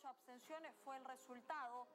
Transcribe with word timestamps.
ocho 0.00 0.08
abstenciones 0.08 0.72
fue 0.84 0.96
el 0.96 1.04
resultado 1.04 1.86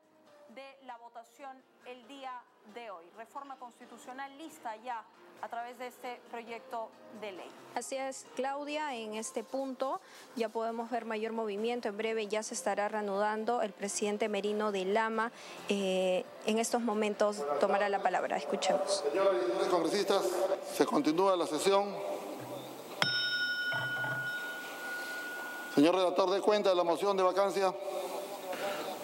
de 0.54 0.86
la 0.86 0.98
votación 0.98 1.64
el 1.86 2.08
día 2.08 2.32
de 2.74 2.92
hoy. 2.92 3.06
Reforma 3.18 3.58
constitucional 3.58 4.38
lista 4.38 4.76
ya 4.78 5.04
a 5.42 5.48
través 5.50 5.78
de 5.80 5.88
este 5.88 6.22
proyecto 6.30 6.90
de 7.20 7.32
ley. 7.32 7.52
Así 7.74 7.96
es, 7.96 8.28
Claudia, 8.36 8.94
en 8.94 9.16
este 9.16 9.44
punto 9.44 10.00
ya 10.36 10.50
podemos 10.50 10.90
ver 10.92 11.06
mayor 11.06 11.32
movimiento. 11.34 11.88
En 11.88 11.98
breve 11.98 12.28
ya 12.28 12.44
se 12.44 12.54
estará 12.54 12.88
reanudando. 12.90 13.62
El 13.62 13.74
presidente 13.74 14.30
Merino 14.30 14.72
de 14.72 14.86
Lama 14.86 15.32
eh, 15.70 16.26
en 16.46 16.60
estos 16.60 16.82
momentos 16.82 17.44
tomará 17.60 17.90
la 17.90 18.04
palabra. 18.04 18.38
Escuchemos. 18.38 19.04
Señoras 19.10 19.34
y 19.36 19.46
señores 19.48 19.68
congresistas, 19.68 20.30
se 20.74 20.86
continúa 20.86 21.36
la 21.36 21.48
sesión. 21.48 22.15
Señor 25.76 25.94
redactor, 25.94 26.32
de 26.32 26.40
cuenta 26.40 26.70
de 26.70 26.76
la 26.76 26.86
moción 26.86 27.18
de 27.18 27.24
vacancia. 27.24 27.74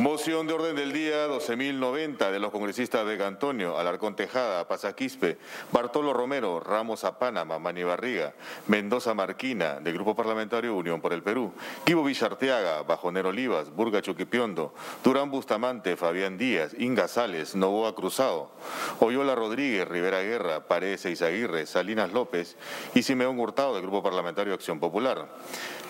Moción 0.01 0.47
de 0.47 0.53
orden 0.53 0.75
del 0.75 0.93
día 0.93 1.27
12.090 1.27 2.31
de 2.31 2.39
los 2.39 2.49
congresistas 2.49 3.05
Vega 3.05 3.27
Antonio, 3.27 3.77
Alarcón 3.77 4.15
Tejada, 4.15 4.67
Pasaquispe, 4.67 5.37
Bartolo 5.71 6.11
Romero, 6.11 6.59
Ramos 6.59 7.03
Apánama, 7.03 7.59
Mani 7.59 7.83
Barriga, 7.83 8.33
Mendoza 8.65 9.13
Marquina, 9.13 9.79
del 9.79 9.93
Grupo 9.93 10.15
Parlamentario 10.15 10.75
Unión 10.75 11.01
por 11.01 11.13
el 11.13 11.21
Perú, 11.21 11.53
Guibo 11.85 12.03
Villarteaga, 12.03 12.81
Bajonero 12.81 13.29
Olivas, 13.29 13.69
Burga 13.69 14.01
Chuquipiondo, 14.01 14.73
Durán 15.03 15.29
Bustamante, 15.29 15.95
Fabián 15.95 16.35
Díaz, 16.39 16.73
Inga 16.79 17.07
Sales, 17.07 17.53
Novoa 17.53 17.93
Cruzado, 17.93 18.49
Oyola 19.01 19.35
Rodríguez, 19.35 19.87
Rivera 19.87 20.23
Guerra, 20.23 20.67
Paredes 20.67 21.05
Izaguirre, 21.05 21.67
Salinas 21.67 22.11
López 22.11 22.57
y 22.95 23.03
Simeón 23.03 23.39
Hurtado, 23.39 23.75
del 23.75 23.83
Grupo 23.83 24.01
Parlamentario 24.01 24.55
Acción 24.55 24.79
Popular. 24.79 25.29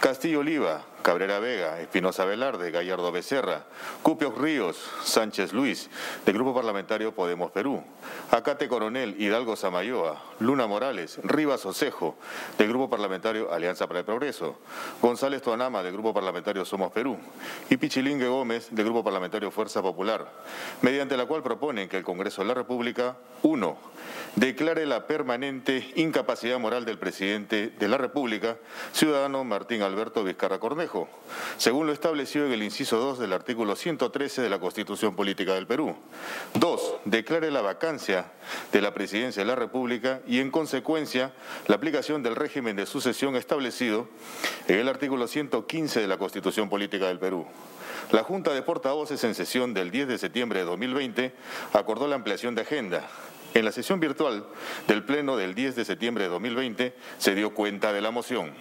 Castillo 0.01 0.39
Oliva, 0.39 0.81
Cabrera 1.01 1.39
Vega, 1.39 1.79
Espinosa 1.79 2.25
Velarde, 2.25 2.71
Gallardo 2.71 3.11
Becerra, 3.11 3.65
Cupios 4.01 4.37
Ríos, 4.37 4.77
Sánchez 5.03 5.53
Luis, 5.53 5.89
del 6.25 6.35
Grupo 6.35 6.53
Parlamentario 6.53 7.13
Podemos 7.13 7.51
Perú, 7.51 7.83
Acate 8.31 8.67
Coronel, 8.67 9.15
Hidalgo 9.19 9.55
Samayoa, 9.55 10.21
Luna 10.39 10.67
Morales, 10.67 11.19
Rivas 11.23 11.65
Osejo, 11.65 12.17
del 12.57 12.69
Grupo 12.69 12.89
Parlamentario 12.89 13.51
Alianza 13.51 13.87
para 13.87 13.99
el 13.99 14.05
Progreso, 14.05 14.59
González 15.01 15.41
Tuanama, 15.41 15.83
del 15.83 15.93
Grupo 15.93 16.13
Parlamentario 16.13 16.65
Somos 16.65 16.91
Perú, 16.91 17.17
y 17.69 17.77
Pichilingue 17.77 18.27
Gómez, 18.27 18.67
del 18.71 18.85
Grupo 18.85 19.03
Parlamentario 19.03 19.51
Fuerza 19.51 19.81
Popular, 19.81 20.31
mediante 20.81 21.17
la 21.17 21.25
cual 21.25 21.43
proponen 21.43 21.89
que 21.89 21.97
el 21.97 22.03
Congreso 22.03 22.41
de 22.41 22.47
la 22.47 22.53
República, 22.53 23.17
1. 23.43 23.77
Declare 24.35 24.85
la 24.85 25.07
permanente 25.07 25.91
incapacidad 25.95 26.57
moral 26.57 26.85
del 26.85 26.97
presidente 26.97 27.69
de 27.69 27.87
la 27.87 27.97
República, 27.97 28.57
ciudadano 28.93 29.43
Martín 29.43 29.81
Alberto 29.81 30.23
Vizcarra 30.23 30.59
Cornejo, 30.59 30.90
según 31.57 31.87
lo 31.87 31.93
establecido 31.93 32.45
en 32.45 32.51
el 32.51 32.63
inciso 32.63 32.97
2 32.97 33.19
del 33.19 33.33
artículo 33.33 33.75
113 33.75 34.41
de 34.41 34.49
la 34.49 34.59
Constitución 34.59 35.15
Política 35.15 35.53
del 35.53 35.67
Perú. 35.67 35.95
2. 36.55 36.93
Declare 37.05 37.51
la 37.51 37.61
vacancia 37.61 38.31
de 38.71 38.81
la 38.81 38.93
presidencia 38.93 39.41
de 39.41 39.47
la 39.47 39.55
República 39.55 40.21
y, 40.27 40.39
en 40.39 40.51
consecuencia, 40.51 41.33
la 41.67 41.75
aplicación 41.75 42.23
del 42.23 42.35
régimen 42.35 42.75
de 42.75 42.85
sucesión 42.85 43.35
establecido 43.35 44.07
en 44.67 44.79
el 44.79 44.87
artículo 44.87 45.27
115 45.27 46.01
de 46.01 46.07
la 46.07 46.17
Constitución 46.17 46.69
Política 46.69 47.07
del 47.07 47.19
Perú. 47.19 47.45
La 48.11 48.23
Junta 48.23 48.53
de 48.53 48.61
Portavoces 48.61 49.23
en 49.23 49.35
sesión 49.35 49.73
del 49.73 49.89
10 49.89 50.09
de 50.09 50.17
septiembre 50.17 50.59
de 50.59 50.65
2020 50.65 51.33
acordó 51.73 52.07
la 52.07 52.15
ampliación 52.15 52.55
de 52.55 52.63
agenda. 52.63 53.07
En 53.53 53.65
la 53.65 53.71
sesión 53.71 53.99
virtual 53.99 54.45
del 54.87 55.03
Pleno 55.03 55.35
del 55.37 55.55
10 55.55 55.75
de 55.75 55.85
septiembre 55.85 56.25
de 56.25 56.29
2020 56.29 56.95
se 57.17 57.35
dio 57.35 57.53
cuenta 57.53 57.93
de 57.93 58.01
la 58.01 58.11
moción. 58.11 58.53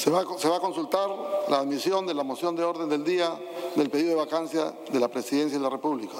Se 0.00 0.08
va, 0.08 0.20
a 0.22 0.60
consultar 0.60 1.10
la 1.50 1.58
admisión 1.58 2.06
de 2.06 2.14
la 2.14 2.22
moción 2.22 2.56
de 2.56 2.64
orden 2.64 2.88
del 2.88 3.04
día 3.04 3.38
del 3.76 3.90
pedido 3.90 4.08
de 4.08 4.14
vacancia 4.14 4.74
de 4.90 4.98
la 4.98 5.08
Presidencia 5.08 5.58
de 5.58 5.62
la 5.62 5.68
República. 5.68 6.14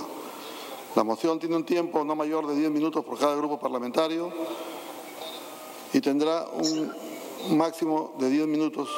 La 0.95 1.03
moción 1.03 1.39
tiene 1.39 1.57
un 1.57 1.65
tiempo 1.65 2.05
no 2.05 2.15
mayor 2.15 2.47
de 2.47 2.57
10 2.57 2.71
minutos 2.73 3.03
por 3.03 3.19
cada 3.19 3.35
grupo 3.37 3.59
parlamentario 3.59 4.31
y 5.95 6.01
tendrá 6.03 6.47
un 6.53 6.93
máximo 7.57 8.13
de 8.19 8.29
10 8.29 8.49
minutos 8.49 8.91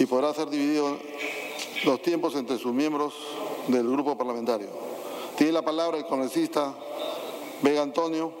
y 0.00 0.06
podrá 0.06 0.34
ser 0.34 0.50
dividido 0.50 0.98
los 1.84 2.02
tiempos 2.02 2.34
entre 2.34 2.58
sus 2.58 2.74
miembros 2.74 3.14
del 3.68 3.88
grupo 3.88 4.18
parlamentario. 4.18 4.70
Tiene 5.36 5.52
la 5.52 5.62
palabra 5.62 5.98
el 5.98 6.06
congresista 6.06 6.74
Vega 7.62 7.82
Antonio 7.82 8.32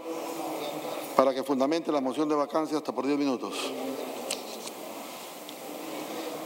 para 1.14 1.32
que 1.32 1.44
fundamente 1.44 1.92
la 1.92 2.00
moción 2.00 2.28
de 2.28 2.34
vacancia 2.34 2.76
hasta 2.76 2.92
por 2.92 3.06
10 3.06 3.16
minutos. 3.20 3.54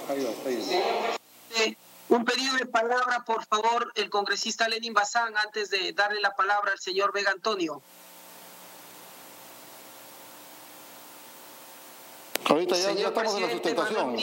Ahí 0.08 0.24
va, 0.24 0.30
ahí 0.46 0.56
va. 0.56 1.78
Un 2.08 2.24
pedido 2.24 2.56
de 2.56 2.64
palabra, 2.64 3.22
por 3.26 3.44
favor, 3.44 3.92
el 3.94 4.08
congresista 4.08 4.66
Lenin 4.66 4.94
Bazán, 4.94 5.36
antes 5.36 5.69
de 5.69 5.92
darle 5.92 6.20
la 6.20 6.34
palabra 6.34 6.72
al 6.72 6.78
señor 6.78 7.12
Vega 7.12 7.30
Antonio. 7.30 7.82
Ahorita 12.46 12.76
ya, 12.76 12.92
ya 12.92 13.08
estamos 13.08 13.34
en 13.34 13.42
la 13.42 13.50
sustentación. 13.50 14.16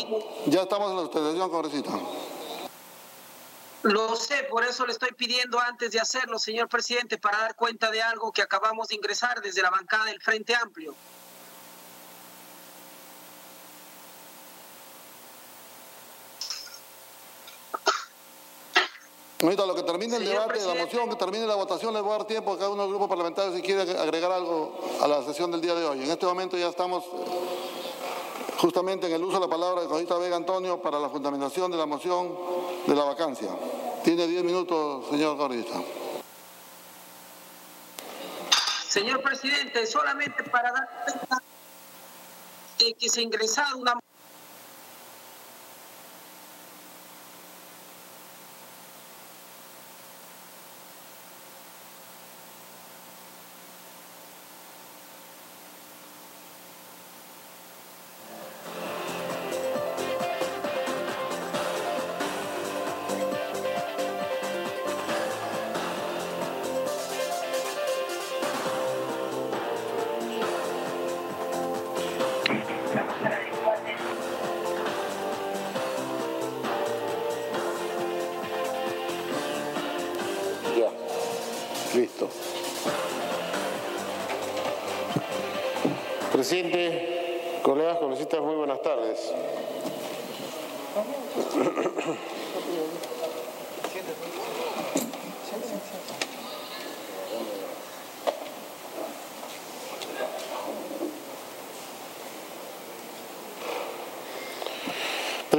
Ya 0.47 0.61
estamos 0.63 0.89
en 0.89 0.97
la 0.97 1.03
sustentación, 1.03 1.49
congresista. 1.49 1.91
Lo 3.83 4.15
sé, 4.15 4.47
por 4.49 4.63
eso 4.63 4.83
le 4.87 4.93
estoy 4.93 5.11
pidiendo 5.11 5.59
antes 5.59 5.91
de 5.91 5.99
hacerlo, 5.99 6.39
señor 6.39 6.67
presidente, 6.67 7.19
para 7.19 7.37
dar 7.37 7.55
cuenta 7.55 7.91
de 7.91 8.01
algo 8.01 8.31
que 8.31 8.41
acabamos 8.41 8.87
de 8.87 8.95
ingresar 8.95 9.41
desde 9.41 9.61
la 9.61 9.69
bancada 9.69 10.05
del 10.05 10.19
Frente 10.19 10.55
Amplio. 10.55 10.95
Ahorita 19.41 19.65
lo 19.65 19.75
que 19.75 19.83
termine 19.83 20.15
el 20.15 20.25
debate 20.25 20.59
de 20.59 20.65
la 20.65 20.75
moción, 20.75 21.09
que 21.09 21.15
termine 21.17 21.45
la 21.45 21.55
votación, 21.55 21.93
les 21.93 22.01
voy 22.01 22.13
a 22.13 22.17
dar 22.19 22.27
tiempo 22.27 22.53
a 22.53 22.57
cada 22.57 22.69
uno 22.69 22.83
de 22.83 22.87
los 22.87 22.97
grupos 22.97 23.09
parlamentarios 23.09 23.53
si 23.55 23.61
quiere 23.61 23.81
agregar 23.81 24.31
algo 24.31 24.79
a 25.01 25.07
la 25.07 25.23
sesión 25.23 25.51
del 25.51 25.59
día 25.59 25.75
de 25.75 25.83
hoy. 25.83 26.03
En 26.03 26.09
este 26.09 26.25
momento 26.25 26.57
ya 26.57 26.69
estamos 26.69 27.03
justamente 28.57 29.07
en 29.07 29.13
el 29.13 29.23
uso 29.23 29.33
de 29.33 29.41
la 29.41 29.49
palabra 29.49 29.81
del 29.81 29.89
congresista 29.89 30.17
Vega 30.17 30.37
Antonio 30.37 30.81
para 30.81 30.99
la 30.99 31.09
fundamentación 31.09 31.69
de 31.69 31.77
la 31.77 31.85
moción 31.85 32.33
de 32.87 32.95
la 32.95 33.03
vacancia. 33.03 33.49
Tiene 34.05 34.25
10 34.25 34.43
minutos, 34.45 35.05
señor 35.09 35.37
congresista. 35.37 35.81
Señor 38.87 39.21
presidente, 39.21 39.85
solamente 39.85 40.43
para 40.43 40.71
dar 40.71 40.87
cuenta 41.03 41.43
de 42.79 42.93
que 42.93 43.09
se 43.09 43.19
ha 43.19 43.23
ingresado 43.23 43.77
una 43.79 43.99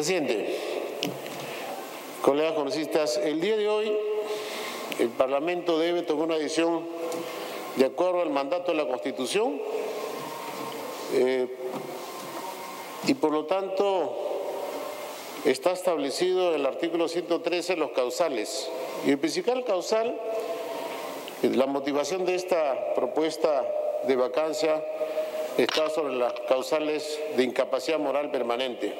Presidente, 0.07 0.57
colegas 2.23 2.53
congresistas, 2.53 3.17
el 3.17 3.41
día 3.41 3.57
de 3.57 3.69
hoy 3.69 3.93
el 5.01 5.09
Parlamento 5.09 5.81
debe 5.81 6.03
tomar 6.03 6.27
una 6.27 6.39
decisión 6.39 6.87
de 7.75 7.87
acuerdo 7.87 8.21
al 8.21 8.31
mandato 8.31 8.71
de 8.71 8.79
la 8.79 8.87
Constitución 8.87 9.61
eh, 11.13 11.49
y 13.09 13.15
por 13.15 13.33
lo 13.33 13.47
tanto 13.47 14.15
está 15.45 15.73
establecido 15.73 16.51
en 16.51 16.61
el 16.61 16.67
artículo 16.67 17.09
113 17.09 17.75
los 17.75 17.91
causales. 17.91 18.71
Y 19.09 19.11
el 19.11 19.19
principal 19.19 19.65
causal, 19.65 20.21
la 21.43 21.67
motivación 21.67 22.25
de 22.25 22.37
esta 22.37 22.95
propuesta 22.95 23.67
de 24.07 24.15
vacancia 24.15 24.85
está 25.59 25.91
sobre 25.91 26.15
las 26.15 26.33
causales 26.49 27.19
de 27.37 27.43
incapacidad 27.43 27.99
moral 27.99 28.31
permanente. 28.31 28.95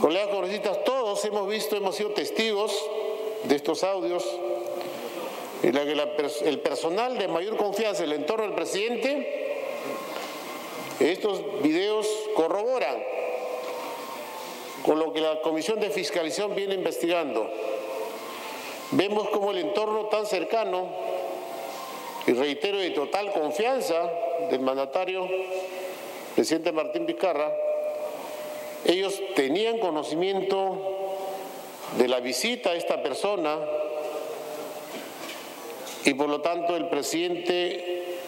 Colegas 0.00 0.28
congresistas, 0.28 0.84
todos 0.84 1.24
hemos 1.24 1.48
visto, 1.48 1.74
hemos 1.74 1.96
sido 1.96 2.10
testigos 2.10 2.72
de 3.44 3.56
estos 3.56 3.82
audios 3.82 4.22
en 5.62 5.74
la 5.74 5.84
que 5.84 6.48
el 6.48 6.60
personal 6.60 7.16
de 7.18 7.26
mayor 7.26 7.56
confianza 7.56 8.04
el 8.04 8.12
entorno 8.12 8.44
del 8.44 8.54
presidente, 8.54 9.56
estos 11.00 11.42
videos 11.62 12.06
corroboran 12.34 13.02
con 14.84 14.98
lo 14.98 15.12
que 15.12 15.20
la 15.20 15.40
Comisión 15.40 15.80
de 15.80 15.90
Fiscalización 15.90 16.54
viene 16.54 16.74
investigando. 16.74 17.48
Vemos 18.90 19.30
como 19.30 19.50
el 19.50 19.58
entorno 19.58 20.06
tan 20.06 20.26
cercano, 20.26 20.86
y 22.26 22.32
reitero 22.34 22.78
de 22.78 22.90
total 22.90 23.32
confianza 23.32 24.10
del 24.50 24.60
mandatario, 24.60 25.26
presidente 26.34 26.72
Martín 26.72 27.06
Vizcarra, 27.06 27.67
ellos 28.84 29.20
tenían 29.34 29.78
conocimiento 29.78 30.78
de 31.98 32.08
la 32.08 32.20
visita 32.20 32.70
a 32.70 32.74
esta 32.74 33.02
persona 33.02 33.58
y 36.04 36.14
por 36.14 36.28
lo 36.28 36.40
tanto 36.40 36.76
el 36.76 36.88
presidente 36.88 38.18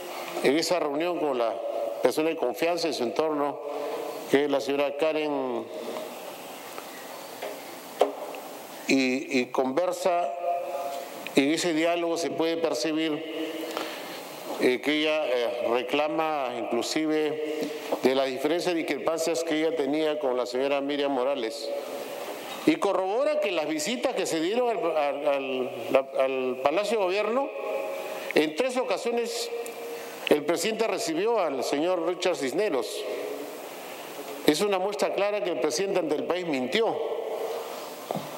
en 0.43 0.57
esa 0.57 0.79
reunión 0.81 1.19
con 1.19 1.39
la 1.39 1.55
persona 2.03 2.31
de 2.31 2.37
confianza 2.37 2.89
en 2.89 2.95
su 2.95 3.03
entorno, 3.03 3.61
que 4.31 4.45
es 4.45 4.51
la 4.51 4.61
señora 4.61 4.97
Karen, 4.97 5.65
y, 8.93 9.47
conversa, 9.47 10.35
en 11.37 11.53
ese 11.53 11.73
diálogo 11.73 12.17
se 12.17 12.31
puede 12.31 12.57
percibir 12.57 13.13
eh, 14.61 14.81
que 14.81 15.01
ella 15.01 15.27
eh, 15.27 15.69
reclama 15.71 16.49
inclusive 16.59 17.71
de 18.03 18.15
las 18.15 18.27
diferencias 18.27 18.75
y 18.75 18.79
discrepancias 18.79 19.45
que 19.45 19.59
ella 19.59 19.77
tenía 19.77 20.19
con 20.19 20.37
la 20.37 20.47
señora 20.47 20.81
Miriam 20.81 21.13
Morales. 21.13 21.69
Y 22.67 22.77
corrobora 22.77 23.41
que 23.41 23.51
las 23.51 23.69
visitas 23.69 24.15
que 24.15 24.27
se 24.27 24.41
dieron 24.41 24.69
al, 24.97 25.71
al 26.19 26.61
Palacio 26.63 26.99
de 26.99 27.05
Gobierno, 27.05 27.49
en 28.35 28.55
tres 28.55 28.77
ocasiones 28.77 29.51
el 30.29 30.45
presidente 30.45 30.87
recibió 30.87 31.41
al 31.41 31.65
señor 31.65 32.07
Richard 32.07 32.37
Cisneros. 32.37 32.87
Es 34.47 34.61
una 34.61 34.79
muestra 34.79 35.13
clara 35.13 35.43
que 35.43 35.51
el 35.51 35.61
presidente 35.61 35.99
ante 35.99 36.15
el 36.15 36.25
país 36.25 36.47
mintió. 36.47 36.97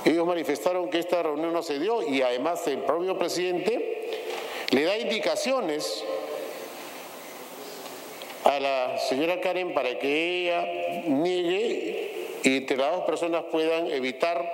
Ellos 0.05 0.27
manifestaron 0.27 0.89
que 0.89 0.99
esta 0.99 1.23
reunión 1.23 1.53
no 1.53 1.63
se 1.63 1.79
dio 1.79 2.03
y 2.03 2.23
además 2.23 2.67
el 2.67 2.79
propio 2.79 3.19
presidente 3.19 4.11
le 4.71 4.85
da 4.85 4.97
indicaciones 4.97 6.03
a 8.45 8.61
la 8.61 8.99
señora 8.99 9.41
Karen 9.41 9.73
para 9.75 9.99
que 9.99 10.41
ella 10.41 11.03
niegue 11.07 12.11
y 12.43 12.57
entre 12.57 12.77
las 12.77 12.93
dos 12.93 13.05
personas 13.05 13.45
puedan 13.51 13.91
evitar 13.91 14.51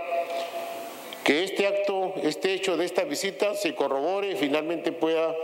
que 1.24 1.44
este 1.44 1.66
acto, 1.66 2.14
este 2.22 2.54
hecho 2.54 2.76
de 2.76 2.84
esta 2.84 3.04
visita 3.04 3.54
se 3.54 3.74
corrobore 3.74 4.30
y 4.30 4.36
finalmente 4.36 4.92
pueda 4.92 5.34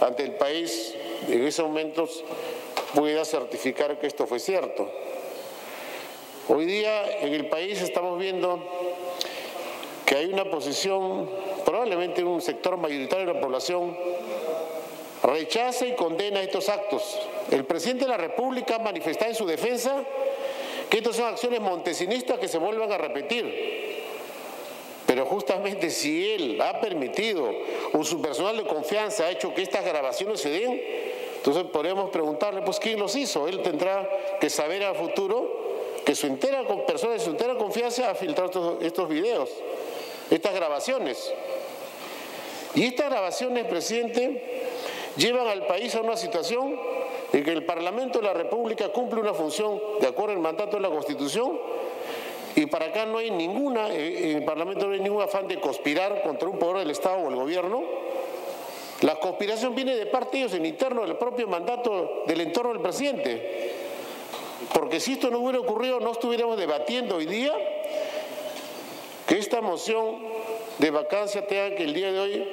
ante 0.00 0.24
el 0.24 0.32
país 0.32 0.94
en 1.28 1.46
esos 1.46 1.66
momentos 1.66 2.24
pueda 2.94 3.24
certificar 3.24 3.98
que 3.98 4.06
esto 4.06 4.26
fue 4.26 4.38
cierto. 4.38 4.90
Hoy 6.48 6.64
día 6.64 7.20
en 7.20 7.34
el 7.34 7.46
país 7.48 7.80
estamos 7.82 8.18
viendo 8.18 8.62
que 10.04 10.16
hay 10.16 10.26
una 10.26 10.44
posición, 10.44 11.28
probablemente 11.64 12.22
un 12.22 12.40
sector 12.40 12.76
mayoritario 12.76 13.26
de 13.26 13.34
la 13.34 13.40
población, 13.40 13.96
rechaza 15.22 15.86
y 15.86 15.94
condena 15.94 16.42
estos 16.42 16.68
actos. 16.68 17.18
El 17.50 17.64
presidente 17.64 18.04
de 18.04 18.10
la 18.10 18.16
República 18.16 18.78
manifestado 18.78 19.30
en 19.30 19.36
su 19.36 19.46
defensa 19.46 20.04
que 20.90 20.98
estas 20.98 21.16
son 21.16 21.26
acciones 21.26 21.60
montesinistas 21.60 22.38
que 22.38 22.48
se 22.48 22.58
vuelvan 22.58 22.92
a 22.92 22.98
repetir. 22.98 23.96
Pero 25.06 25.24
justamente 25.26 25.90
si 25.90 26.32
él 26.32 26.60
ha 26.60 26.80
permitido 26.80 27.48
o 27.92 28.04
su 28.04 28.20
personal 28.20 28.56
de 28.56 28.64
confianza 28.64 29.24
ha 29.24 29.30
hecho 29.30 29.54
que 29.54 29.62
estas 29.62 29.84
grabaciones 29.84 30.40
se 30.40 30.50
den, 30.50 30.82
entonces 31.36 31.64
podríamos 31.72 32.10
preguntarle, 32.10 32.62
pues, 32.62 32.80
¿quién 32.80 32.98
los 32.98 33.14
hizo? 33.14 33.46
Él 33.46 33.62
tendrá 33.62 34.08
que 34.40 34.50
saber 34.50 34.82
al 34.82 34.96
futuro 34.96 35.64
que 36.04 36.14
su 36.14 36.26
entera 36.26 36.64
persona 36.86 37.12
de 37.12 37.20
su 37.20 37.30
entera 37.30 37.54
confianza 37.56 38.10
ha 38.10 38.14
filtrado 38.14 38.46
estos, 38.46 38.82
estos 38.82 39.08
videos, 39.08 39.50
estas 40.30 40.54
grabaciones. 40.54 41.32
Y 42.74 42.84
estas 42.86 43.10
grabaciones, 43.10 43.64
presidente, 43.66 44.55
llevan 45.16 45.46
al 45.46 45.66
país 45.66 45.94
a 45.94 46.00
una 46.00 46.16
situación 46.16 46.76
en 47.32 47.44
que 47.44 47.52
el 47.52 47.64
Parlamento 47.64 48.18
de 48.18 48.24
la 48.24 48.34
República 48.34 48.88
cumple 48.88 49.20
una 49.20 49.34
función 49.34 49.80
de 50.00 50.06
acuerdo 50.06 50.34
al 50.34 50.40
mandato 50.40 50.76
de 50.76 50.82
la 50.82 50.90
Constitución 50.90 51.58
y 52.56 52.64
para 52.66 52.86
acá 52.86 53.04
no 53.04 53.18
hay 53.18 53.30
ninguna, 53.30 53.90
eh, 53.90 54.30
en 54.30 54.38
el 54.38 54.44
Parlamento 54.44 54.86
no 54.86 54.94
hay 54.94 55.00
ningún 55.00 55.22
afán 55.22 55.46
de 55.46 55.60
conspirar 55.60 56.22
contra 56.22 56.48
un 56.48 56.58
poder 56.58 56.78
del 56.78 56.90
Estado 56.90 57.18
o 57.18 57.28
el 57.28 57.36
gobierno. 57.36 57.82
La 59.02 59.16
conspiración 59.16 59.74
viene 59.74 59.94
de 59.94 60.06
parte 60.06 60.38
de 60.38 60.44
ellos 60.44 60.54
en 60.54 60.64
interno 60.64 61.02
del 61.02 61.16
propio 61.16 61.46
mandato 61.48 62.22
del 62.26 62.40
entorno 62.40 62.72
del 62.72 62.80
presidente. 62.80 63.74
Porque 64.72 65.00
si 65.00 65.12
esto 65.12 65.30
no 65.30 65.40
hubiera 65.40 65.60
ocurrido, 65.60 66.00
no 66.00 66.12
estuviéramos 66.12 66.56
debatiendo 66.56 67.16
hoy 67.16 67.26
día 67.26 67.52
que 69.26 69.36
esta 69.36 69.60
moción 69.60 70.16
de 70.78 70.90
vacancia 70.90 71.46
tenga 71.46 71.76
que 71.76 71.84
el 71.84 71.92
día 71.92 72.10
de 72.10 72.20
hoy 72.20 72.48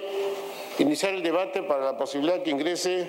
iniciar 0.80 1.14
el 1.14 1.24
debate 1.24 1.64
para 1.64 1.86
la 1.86 1.98
posibilidad 1.98 2.42
que 2.42 2.50
ingrese 2.50 3.08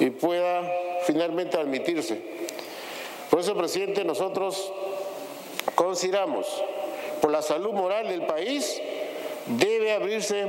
y 0.00 0.10
pueda 0.10 0.62
finalmente 1.04 1.56
admitirse. 1.56 2.20
Por 3.30 3.40
eso, 3.40 3.56
presidente, 3.56 4.04
nosotros 4.04 4.72
consideramos, 5.74 6.46
por 7.20 7.30
la 7.30 7.42
salud 7.42 7.72
moral 7.72 8.08
del 8.08 8.26
país, 8.26 8.80
debe 9.46 9.92
abrirse 9.92 10.44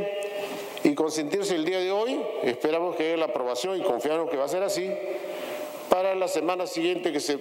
y 0.84 0.94
consentirse 0.94 1.56
el 1.56 1.66
día 1.66 1.80
de 1.80 1.92
hoy. 1.92 2.22
Esperamos 2.44 2.96
que 2.96 3.08
haya 3.08 3.18
la 3.18 3.26
aprobación 3.26 3.80
y 3.80 3.84
confiamos 3.84 4.30
que 4.30 4.38
va 4.38 4.46
a 4.46 4.50
ser 4.50 4.64
así. 4.64 4.92
Para 5.90 6.16
la 6.16 6.28
semana 6.28 6.68
siguiente 6.68 7.12
que 7.12 7.20
se 7.20 7.40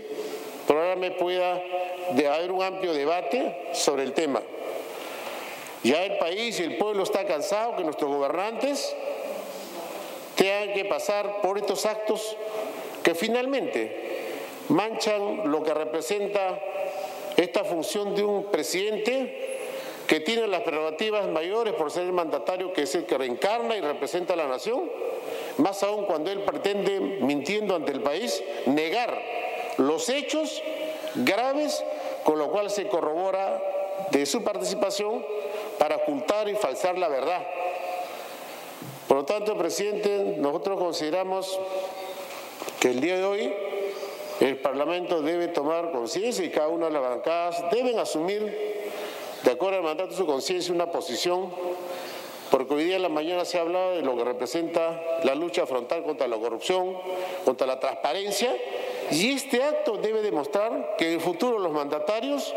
programe 0.66 1.10
pueda 1.10 1.60
haber 2.32 2.52
un 2.52 2.62
amplio 2.62 2.92
debate 2.92 3.54
sobre 3.72 4.04
el 4.04 4.12
tema. 4.12 4.42
Ya 5.84 6.02
el 6.02 6.16
país 6.16 6.58
y 6.58 6.62
el 6.62 6.78
pueblo 6.78 7.02
está 7.02 7.26
cansado 7.26 7.76
que 7.76 7.84
nuestros 7.84 8.10
gobernantes 8.10 8.96
tengan 10.34 10.72
que 10.72 10.86
pasar 10.86 11.42
por 11.42 11.58
estos 11.58 11.84
actos 11.84 12.36
que 13.02 13.14
finalmente 13.14 14.24
manchan 14.70 15.50
lo 15.50 15.62
que 15.62 15.74
representa 15.74 16.58
esta 17.36 17.64
función 17.64 18.14
de 18.14 18.24
un 18.24 18.44
presidente 18.44 19.58
que 20.06 20.20
tiene 20.20 20.46
las 20.46 20.62
prerrogativas 20.62 21.28
mayores 21.28 21.74
por 21.74 21.90
ser 21.90 22.04
el 22.04 22.12
mandatario 22.12 22.72
que 22.72 22.82
es 22.82 22.94
el 22.94 23.04
que 23.04 23.18
reencarna 23.18 23.76
y 23.76 23.82
representa 23.82 24.32
a 24.32 24.36
la 24.36 24.48
nación, 24.48 24.90
más 25.58 25.82
aún 25.82 26.06
cuando 26.06 26.30
él 26.30 26.40
pretende, 26.44 26.98
mintiendo 27.00 27.74
ante 27.74 27.92
el 27.92 28.00
país, 28.00 28.42
negar 28.66 29.20
los 29.76 30.08
hechos 30.08 30.62
graves 31.14 31.84
con 32.22 32.38
lo 32.38 32.50
cual 32.50 32.70
se 32.70 32.86
corrobora 32.86 33.62
de 34.10 34.24
su 34.24 34.42
participación 34.42 35.24
para 35.78 35.96
ocultar 35.96 36.48
y 36.48 36.54
falsar 36.54 36.98
la 36.98 37.08
verdad. 37.08 37.46
Por 39.08 39.18
lo 39.18 39.24
tanto, 39.24 39.56
presidente, 39.56 40.36
nosotros 40.38 40.78
consideramos 40.78 41.58
que 42.80 42.88
el 42.90 43.00
día 43.00 43.16
de 43.16 43.24
hoy 43.24 43.54
el 44.40 44.56
Parlamento 44.58 45.22
debe 45.22 45.48
tomar 45.48 45.92
conciencia 45.92 46.44
y 46.44 46.50
cada 46.50 46.68
una 46.68 46.86
de 46.86 46.92
las 46.92 47.02
bancadas 47.02 47.64
deben 47.70 47.98
asumir, 47.98 48.82
de 49.42 49.50
acuerdo 49.50 49.78
al 49.78 49.84
mandato 49.84 50.10
de 50.10 50.16
su 50.16 50.26
conciencia, 50.26 50.74
una 50.74 50.90
posición, 50.90 51.52
porque 52.50 52.74
hoy 52.74 52.84
día 52.84 52.96
en 52.96 53.02
la 53.02 53.08
mañana 53.08 53.44
se 53.44 53.58
ha 53.58 53.60
hablado 53.60 53.92
de 53.92 54.02
lo 54.02 54.16
que 54.16 54.24
representa 54.24 55.00
la 55.22 55.34
lucha 55.34 55.66
frontal 55.66 56.02
contra 56.02 56.26
la 56.26 56.36
corrupción, 56.36 56.96
contra 57.44 57.66
la 57.66 57.78
transparencia, 57.78 58.54
y 59.10 59.32
este 59.32 59.62
acto 59.62 59.98
debe 59.98 60.22
demostrar 60.22 60.96
que 60.98 61.08
en 61.08 61.14
el 61.14 61.20
futuro 61.20 61.58
los 61.58 61.72
mandatarios 61.72 62.54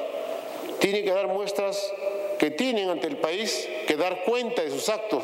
tienen 0.79 1.03
que 1.03 1.11
dar 1.11 1.27
muestras 1.27 1.93
que 2.37 2.51
tienen 2.51 2.89
ante 2.89 3.07
el 3.07 3.17
país 3.17 3.67
que 3.87 3.95
dar 3.95 4.23
cuenta 4.23 4.61
de 4.61 4.69
sus 4.69 4.89
actos, 4.89 5.23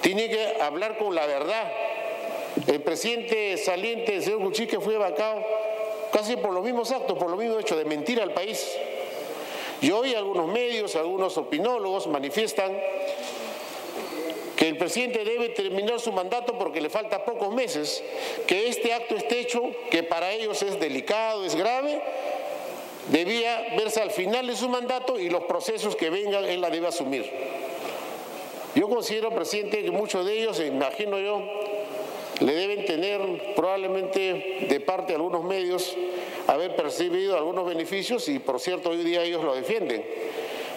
tienen 0.00 0.30
que 0.30 0.60
hablar 0.60 0.98
con 0.98 1.14
la 1.14 1.26
verdad. 1.26 1.70
El 2.66 2.80
presidente 2.82 3.56
saliente, 3.56 4.16
el 4.16 4.22
señor 4.22 4.40
Cuchique, 4.40 4.80
fue 4.80 4.96
vacado 4.96 5.44
casi 6.12 6.36
por 6.36 6.52
los 6.52 6.62
mismos 6.62 6.90
actos, 6.90 7.16
por 7.18 7.30
lo 7.30 7.36
mismo 7.36 7.58
hecho 7.58 7.76
de 7.76 7.84
mentir 7.84 8.20
al 8.20 8.32
país. 8.32 8.76
Y 9.80 9.90
hoy 9.90 10.14
algunos 10.14 10.48
medios, 10.48 10.94
algunos 10.96 11.36
opinólogos 11.38 12.06
manifiestan 12.06 12.78
que 14.56 14.68
el 14.68 14.76
presidente 14.76 15.24
debe 15.24 15.48
terminar 15.48 15.98
su 15.98 16.12
mandato 16.12 16.56
porque 16.56 16.80
le 16.80 16.88
falta 16.88 17.24
pocos 17.24 17.52
meses, 17.52 18.02
que 18.46 18.68
este 18.68 18.92
acto, 18.92 19.16
este 19.16 19.40
hecho, 19.40 19.72
que 19.90 20.04
para 20.04 20.30
ellos 20.32 20.62
es 20.62 20.78
delicado, 20.78 21.44
es 21.44 21.56
grave, 21.56 22.00
debía 23.08 23.74
verse 23.76 24.00
al 24.00 24.10
final 24.10 24.46
de 24.46 24.56
su 24.56 24.68
mandato 24.68 25.18
y 25.18 25.28
los 25.28 25.44
procesos 25.44 25.96
que 25.96 26.10
vengan 26.10 26.44
él 26.44 26.60
la 26.60 26.70
debe 26.70 26.86
asumir. 26.86 27.30
Yo 28.74 28.88
considero, 28.88 29.30
presidente, 29.30 29.82
que 29.82 29.90
muchos 29.90 30.24
de 30.24 30.40
ellos, 30.40 30.58
imagino 30.60 31.18
yo, 31.18 31.42
le 32.40 32.54
deben 32.54 32.84
tener 32.86 33.54
probablemente 33.54 34.66
de 34.68 34.80
parte 34.80 35.08
de 35.08 35.16
algunos 35.16 35.44
medios 35.44 35.94
haber 36.46 36.74
percibido 36.74 37.36
algunos 37.36 37.66
beneficios 37.66 38.28
y 38.28 38.38
por 38.38 38.58
cierto 38.58 38.90
hoy 38.90 38.98
día 38.98 39.22
ellos 39.22 39.44
lo 39.44 39.54
defienden. 39.54 40.04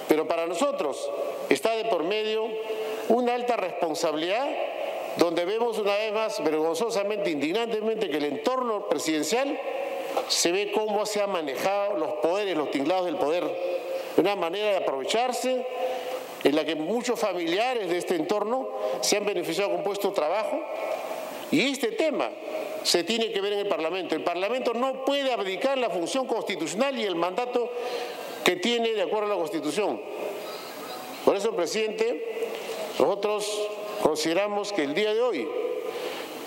Pero 0.08 0.28
para 0.28 0.46
nosotros 0.46 1.10
está 1.50 1.76
de 1.76 1.86
por 1.86 2.04
medio 2.04 2.48
una 3.10 3.34
alta 3.34 3.56
responsabilidad 3.56 4.48
donde 5.18 5.46
vemos 5.46 5.78
una 5.80 5.96
vez 5.96 6.14
más 6.14 6.44
vergonzosamente, 6.44 7.32
indignantemente 7.32 8.10
que 8.10 8.18
el 8.18 8.26
entorno 8.26 8.88
presidencial 8.90 9.58
se 10.28 10.52
ve 10.52 10.72
cómo 10.74 11.06
se 11.06 11.22
han 11.22 11.32
manejado 11.32 11.98
los 11.98 12.14
poderes, 12.16 12.56
los 12.56 12.72
tinglados 12.72 13.06
del 13.06 13.16
poder, 13.16 13.44
de 14.16 14.22
una 14.22 14.36
manera 14.36 14.72
de 14.72 14.78
aprovecharse 14.78 15.66
en 16.44 16.56
la 16.56 16.64
que 16.64 16.76
muchos 16.76 17.20
familiares 17.20 17.90
de 17.90 17.98
este 17.98 18.16
entorno 18.16 18.70
se 19.02 19.18
han 19.18 19.26
beneficiado 19.26 19.72
con 19.72 19.84
puesto 19.84 20.10
de 20.10 20.16
trabajo. 20.16 20.62
Y 21.52 21.72
este 21.72 21.92
tema 21.92 22.30
se 22.84 23.04
tiene 23.04 23.32
que 23.32 23.42
ver 23.42 23.54
en 23.54 23.60
el 23.60 23.68
Parlamento. 23.68 24.16
El 24.16 24.24
Parlamento 24.24 24.74
no 24.74 25.06
puede 25.06 25.32
abdicar 25.32 25.78
la 25.78 25.90
función 25.90 26.28
constitucional 26.28 26.98
y 27.00 27.04
el 27.04 27.16
mandato 27.16 27.70
que 28.44 28.58
tiene 28.58 28.94
de 28.94 29.02
acuerdo 29.02 29.26
a 29.26 29.30
la 29.30 29.36
Constitución. 29.36 30.00
Por 31.26 31.36
eso, 31.36 31.56
presidente, 31.56 32.52
nosotros 33.00 33.70
consideramos 34.04 34.72
que 34.72 34.84
el 34.84 34.94
día 34.94 35.14
de 35.14 35.22
hoy 35.22 35.48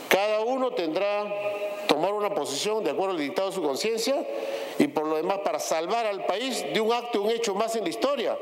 cada 0.08 0.40
uno 0.40 0.70
tendrá 0.70 1.24
tomar 1.98 2.14
una 2.14 2.30
posición 2.32 2.84
de 2.84 2.90
acuerdo 2.90 3.14
al 3.14 3.18
dictado 3.18 3.48
de 3.48 3.56
su 3.56 3.62
conciencia 3.62 4.24
y 4.78 4.86
por 4.86 5.04
lo 5.04 5.16
demás 5.16 5.38
para 5.38 5.58
salvar 5.58 6.06
al 6.06 6.24
país 6.26 6.64
de 6.72 6.80
un 6.80 6.92
acto, 6.92 7.20
un 7.20 7.30
hecho 7.30 7.56
más 7.56 7.74
en 7.74 7.82
la 7.82 7.88
historia 7.88 8.38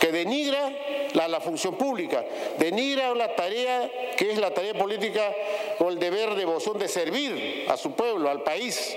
que 0.00 0.10
denigra 0.10 0.72
la, 1.12 1.40
función 1.40 1.76
pública, 1.76 2.24
denigra 2.58 3.14
la 3.14 3.36
tarea 3.36 3.88
que 4.16 4.32
es 4.32 4.38
la 4.38 4.52
tarea 4.52 4.74
política 4.74 5.32
o 5.78 5.88
el 5.88 6.00
deber 6.00 6.30
de 6.30 6.36
devoción 6.40 6.78
de 6.78 6.88
servir 6.88 7.66
a 7.68 7.76
su 7.76 7.92
pueblo, 7.92 8.28
al 8.28 8.42
país. 8.42 8.96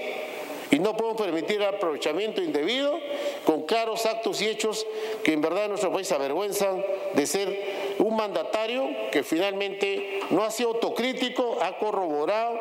Y 0.71 0.79
no 0.79 0.97
podemos 0.97 1.21
permitir 1.21 1.61
aprovechamiento 1.61 2.41
indebido 2.41 2.97
con 3.45 3.61
claros 3.63 4.07
actos 4.07 4.41
y 4.41 4.47
hechos 4.47 4.87
que 5.23 5.33
en 5.33 5.41
verdad 5.41 5.67
nuestro 5.67 5.93
país 5.93 6.11
avergüenzan 6.11 6.83
de 7.13 7.27
ser 7.27 7.95
un 7.99 8.15
mandatario 8.15 8.89
que 9.11 9.21
finalmente 9.21 10.21
no 10.31 10.43
ha 10.43 10.49
sido 10.49 10.69
autocrítico, 10.69 11.59
ha 11.61 11.77
corroborado 11.77 12.57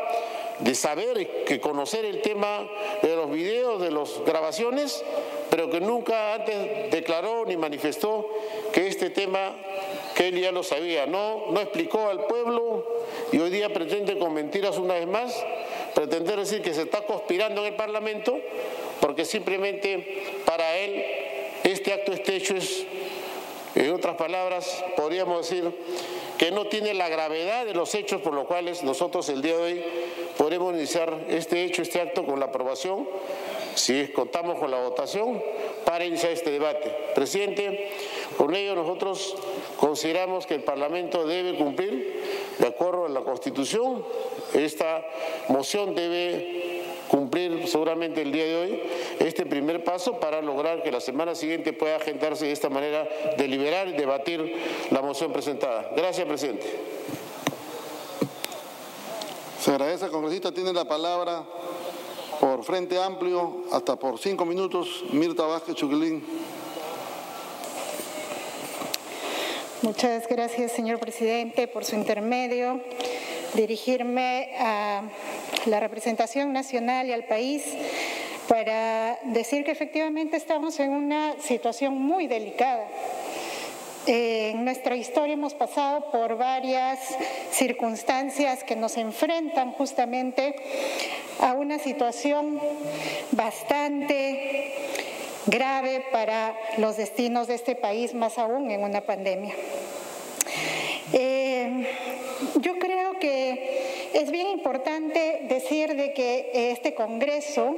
de 0.58 0.74
saber 0.74 1.44
que 1.44 1.60
conocer 1.60 2.04
el 2.04 2.22
tema 2.22 2.68
de 3.02 3.16
los 3.16 3.30
videos, 3.30 3.80
de 3.80 3.90
las 3.90 4.20
grabaciones, 4.24 5.02
pero 5.50 5.68
que 5.70 5.80
nunca 5.80 6.34
antes 6.34 6.90
declaró 6.90 7.44
ni 7.44 7.56
manifestó 7.56 8.28
que 8.72 8.86
este 8.86 9.10
tema 9.10 9.54
que 10.14 10.28
él 10.28 10.40
ya 10.40 10.52
lo 10.52 10.62
sabía, 10.62 11.06
no, 11.06 11.46
no 11.50 11.60
explicó 11.60 12.08
al 12.08 12.26
pueblo 12.26 12.86
y 13.32 13.38
hoy 13.38 13.50
día 13.50 13.72
pretende 13.72 14.18
con 14.18 14.34
mentiras 14.34 14.78
una 14.78 14.94
vez 14.94 15.06
más, 15.06 15.34
pretender 15.94 16.38
decir 16.38 16.62
que 16.62 16.74
se 16.74 16.82
está 16.82 17.02
conspirando 17.02 17.62
en 17.62 17.72
el 17.72 17.76
Parlamento, 17.76 18.38
porque 19.00 19.24
simplemente 19.24 20.22
para 20.44 20.76
él 20.76 21.04
este 21.64 21.92
acto, 21.92 22.12
este 22.12 22.36
hecho 22.36 22.56
es, 22.56 22.84
en 23.74 23.92
otras 23.92 24.16
palabras, 24.16 24.84
podríamos 24.96 25.48
decir 25.48 25.70
que 26.38 26.50
no 26.50 26.66
tiene 26.66 26.94
la 26.94 27.08
gravedad 27.08 27.64
de 27.64 27.74
los 27.74 27.94
hechos 27.94 28.20
por 28.20 28.34
los 28.34 28.46
cuales 28.46 28.82
nosotros 28.82 29.28
el 29.28 29.42
día 29.42 29.56
de 29.56 29.62
hoy 29.62 29.84
podremos 30.36 30.74
iniciar 30.74 31.26
este 31.28 31.64
hecho, 31.64 31.82
este 31.82 32.00
acto 32.00 32.24
con 32.24 32.40
la 32.40 32.46
aprobación, 32.46 33.08
si 33.74 34.08
contamos 34.08 34.58
con 34.58 34.70
la 34.70 34.78
votación, 34.78 35.42
para 35.84 36.04
iniciar 36.04 36.32
este 36.32 36.50
debate. 36.50 36.92
Presidente, 37.14 37.90
con 38.36 38.54
ello 38.54 38.74
nosotros 38.74 39.34
consideramos 39.76 40.46
que 40.46 40.54
el 40.54 40.62
Parlamento 40.62 41.26
debe 41.26 41.56
cumplir, 41.56 42.22
de 42.58 42.66
acuerdo 42.66 43.06
a 43.06 43.08
la 43.08 43.20
Constitución, 43.20 44.04
esta 44.54 45.04
moción 45.48 45.94
debe 45.94 46.82
cumplir 47.08 47.68
seguramente 47.68 48.22
el 48.22 48.32
día 48.32 48.44
de 48.46 48.56
hoy 48.56 48.82
este 49.18 49.44
primer 49.44 49.84
paso 49.84 50.18
para 50.18 50.40
lograr 50.40 50.82
que 50.82 50.90
la 50.90 51.00
semana 51.00 51.34
siguiente 51.34 51.74
pueda 51.74 51.96
agendarse 51.96 52.46
de 52.46 52.52
esta 52.52 52.70
manera, 52.70 53.06
deliberar 53.36 53.88
y 53.88 53.92
debatir 53.92 54.56
la 54.90 55.02
moción 55.02 55.30
presentada. 55.30 55.90
Gracias, 55.94 56.26
presidente. 56.26 56.66
Se 59.62 59.70
agradece, 59.70 60.08
congresista. 60.08 60.50
Tiene 60.50 60.72
la 60.72 60.84
palabra 60.84 61.44
por 62.40 62.64
Frente 62.64 63.00
Amplio, 63.00 63.62
hasta 63.70 63.94
por 63.94 64.18
cinco 64.18 64.44
minutos, 64.44 65.04
Mirta 65.12 65.44
Vázquez 65.44 65.76
Chuquilín. 65.76 66.20
Muchas 69.82 70.26
gracias, 70.26 70.72
señor 70.72 70.98
presidente, 70.98 71.68
por 71.68 71.84
su 71.84 71.94
intermedio. 71.94 72.80
Dirigirme 73.54 74.50
a 74.58 75.02
la 75.66 75.78
representación 75.78 76.52
nacional 76.52 77.06
y 77.06 77.12
al 77.12 77.26
país 77.26 77.62
para 78.48 79.20
decir 79.26 79.62
que 79.64 79.70
efectivamente 79.70 80.36
estamos 80.36 80.80
en 80.80 80.90
una 80.90 81.36
situación 81.40 81.94
muy 81.94 82.26
delicada. 82.26 82.88
En 84.06 84.64
nuestra 84.64 84.96
historia 84.96 85.34
hemos 85.34 85.54
pasado 85.54 86.10
por 86.10 86.36
varias 86.36 86.98
circunstancias 87.52 88.64
que 88.64 88.74
nos 88.74 88.96
enfrentan 88.96 89.70
justamente 89.72 90.56
a 91.38 91.52
una 91.52 91.78
situación 91.78 92.58
bastante 93.30 94.72
grave 95.46 96.04
para 96.10 96.52
los 96.78 96.96
destinos 96.96 97.46
de 97.46 97.54
este 97.54 97.76
país, 97.76 98.12
más 98.12 98.38
aún 98.38 98.72
en 98.72 98.82
una 98.82 99.02
pandemia. 99.02 99.54
Eh, 101.12 101.86
yo 102.60 102.80
creo 102.80 103.20
que 103.20 104.10
es 104.14 104.32
bien 104.32 104.48
importante 104.48 105.42
decir 105.48 105.94
de 105.94 106.12
que 106.12 106.72
este 106.72 106.94
Congreso 106.94 107.76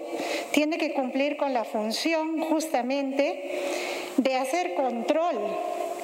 tiene 0.52 0.78
que 0.78 0.95
cumplir 0.95 1.37
con 1.37 1.52
la 1.52 1.64
función 1.64 2.40
justamente 2.40 3.61
de 4.16 4.37
hacer 4.37 4.75
control 4.75 5.38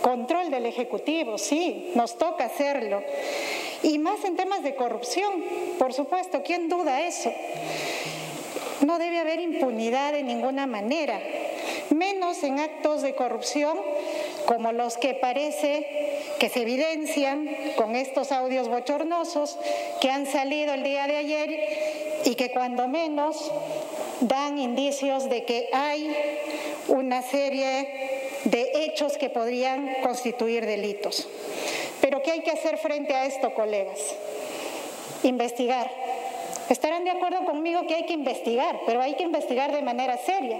Control 0.02 0.50
del 0.50 0.66
Ejecutivo, 0.66 1.38
sí, 1.38 1.92
nos 1.94 2.16
toca 2.16 2.46
hacerlo. 2.46 3.02
Y 3.82 3.98
más 3.98 4.24
en 4.24 4.36
temas 4.36 4.62
de 4.62 4.74
corrupción, 4.74 5.44
por 5.78 5.92
supuesto, 5.92 6.42
¿quién 6.42 6.68
duda 6.68 7.06
eso? 7.06 7.32
No 8.86 8.98
debe 8.98 9.18
haber 9.18 9.40
impunidad 9.40 10.12
de 10.12 10.22
ninguna 10.22 10.66
manera, 10.66 11.20
menos 11.90 12.42
en 12.42 12.60
actos 12.60 13.02
de 13.02 13.14
corrupción 13.14 13.78
como 14.46 14.72
los 14.72 14.96
que 14.96 15.14
parece 15.14 15.86
que 16.38 16.48
se 16.48 16.62
evidencian 16.62 17.48
con 17.76 17.94
estos 17.94 18.32
audios 18.32 18.68
bochornosos 18.68 19.58
que 20.00 20.10
han 20.10 20.26
salido 20.26 20.74
el 20.74 20.82
día 20.82 21.06
de 21.06 21.16
ayer 21.16 22.20
y 22.24 22.34
que 22.34 22.50
cuando 22.50 22.88
menos 22.88 23.50
dan 24.20 24.58
indicios 24.58 25.28
de 25.28 25.44
que 25.44 25.68
hay 25.72 26.14
una 26.88 27.22
serie 27.22 28.19
de 28.44 28.70
hechos 28.84 29.16
que 29.16 29.30
podrían 29.30 29.96
constituir 30.02 30.66
delitos. 30.66 31.28
Pero 32.00 32.22
¿qué 32.22 32.32
hay 32.32 32.40
que 32.40 32.50
hacer 32.50 32.78
frente 32.78 33.14
a 33.14 33.26
esto, 33.26 33.54
colegas? 33.54 33.98
Investigar. 35.22 35.90
Estarán 36.68 37.04
de 37.04 37.10
acuerdo 37.10 37.44
conmigo 37.44 37.86
que 37.86 37.96
hay 37.96 38.06
que 38.06 38.12
investigar, 38.12 38.80
pero 38.86 39.02
hay 39.02 39.14
que 39.14 39.24
investigar 39.24 39.72
de 39.72 39.82
manera 39.82 40.16
seria. 40.18 40.58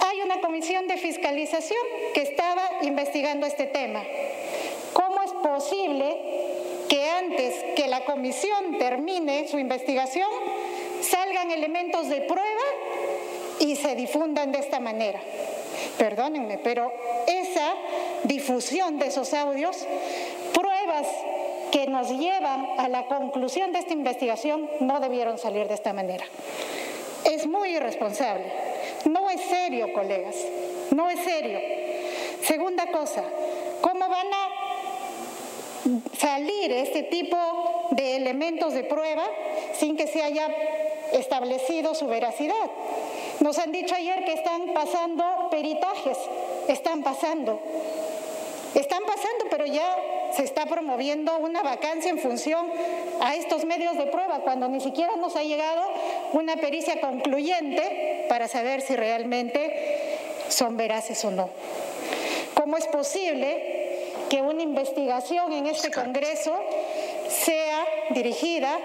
Hay 0.00 0.20
una 0.22 0.40
comisión 0.40 0.88
de 0.88 0.96
fiscalización 0.96 1.80
que 2.14 2.22
estaba 2.22 2.62
investigando 2.82 3.46
este 3.46 3.66
tema. 3.66 4.02
¿Cómo 4.92 5.22
es 5.22 5.32
posible 5.32 6.16
que 6.88 7.04
antes 7.08 7.54
que 7.76 7.86
la 7.86 8.04
comisión 8.04 8.78
termine 8.78 9.46
su 9.48 9.58
investigación 9.58 10.28
salgan 11.02 11.50
elementos 11.50 12.08
de 12.08 12.22
prueba 12.22 12.64
y 13.60 13.76
se 13.76 13.94
difundan 13.94 14.52
de 14.52 14.58
esta 14.58 14.80
manera? 14.80 15.20
Perdónenme, 15.98 16.58
pero 16.58 16.92
esa 17.26 17.74
difusión 18.24 18.98
de 18.98 19.06
esos 19.06 19.32
audios, 19.34 19.86
pruebas 20.52 21.06
que 21.70 21.86
nos 21.86 22.08
llevan 22.10 22.66
a 22.78 22.88
la 22.88 23.06
conclusión 23.06 23.72
de 23.72 23.80
esta 23.80 23.92
investigación, 23.92 24.68
no 24.80 25.00
debieron 25.00 25.38
salir 25.38 25.66
de 25.68 25.74
esta 25.74 25.92
manera. 25.92 26.24
Es 27.24 27.46
muy 27.46 27.70
irresponsable. 27.70 28.44
No 29.06 29.28
es 29.30 29.40
serio, 29.40 29.92
colegas. 29.92 30.36
No 30.90 31.10
es 31.10 31.20
serio. 31.20 31.58
Segunda 32.42 32.86
cosa, 32.92 33.24
¿cómo 33.80 34.08
van 34.08 34.26
a 34.32 34.48
salir 36.16 36.72
este 36.72 37.02
tipo 37.04 37.36
de 37.90 38.16
elementos 38.16 38.74
de 38.74 38.84
prueba 38.84 39.24
sin 39.78 39.96
que 39.96 40.06
se 40.06 40.22
haya 40.22 40.48
establecido 41.12 41.94
su 41.94 42.06
veracidad? 42.06 42.70
Nos 43.44 43.58
han 43.58 43.72
dicho 43.72 43.94
ayer 43.94 44.24
que 44.24 44.32
están 44.32 44.72
pasando 44.72 45.22
peritajes, 45.50 46.16
están 46.66 47.02
pasando. 47.02 47.60
Están 48.74 49.02
pasando, 49.04 49.44
pero 49.50 49.66
ya 49.66 49.84
se 50.34 50.44
está 50.44 50.64
promoviendo 50.64 51.36
una 51.36 51.62
vacancia 51.62 52.10
en 52.10 52.18
función 52.18 52.66
a 53.20 53.34
estos 53.34 53.66
medios 53.66 53.98
de 53.98 54.06
prueba, 54.06 54.38
cuando 54.38 54.70
ni 54.70 54.80
siquiera 54.80 55.16
nos 55.16 55.36
ha 55.36 55.42
llegado 55.42 55.82
una 56.32 56.56
pericia 56.56 57.02
concluyente 57.02 58.24
para 58.30 58.48
saber 58.48 58.80
si 58.80 58.96
realmente 58.96 60.16
son 60.48 60.78
veraces 60.78 61.22
o 61.26 61.30
no. 61.30 61.50
¿Cómo 62.54 62.78
es 62.78 62.86
posible 62.86 64.14
que 64.30 64.40
una 64.40 64.62
investigación 64.62 65.52
en 65.52 65.66
este 65.66 65.90
Congreso 65.90 66.56
sea 67.28 67.84
dirigida 68.08 68.78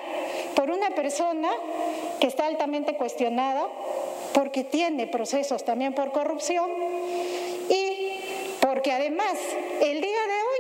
por 0.54 0.70
una 0.70 0.90
persona 0.90 1.50
que 2.20 2.28
está 2.28 2.48
altamente 2.48 2.96
cuestionada 2.96 3.66
porque 4.34 4.64
tiene 4.64 5.08
procesos 5.08 5.64
también 5.66 5.94
por 5.94 6.12
corrupción 6.12 6.70
y 7.70 8.20
porque 8.62 8.92
además 8.92 9.38
el 9.82 10.02
día 10.02 10.22
de 10.22 10.34
hoy 10.34 10.60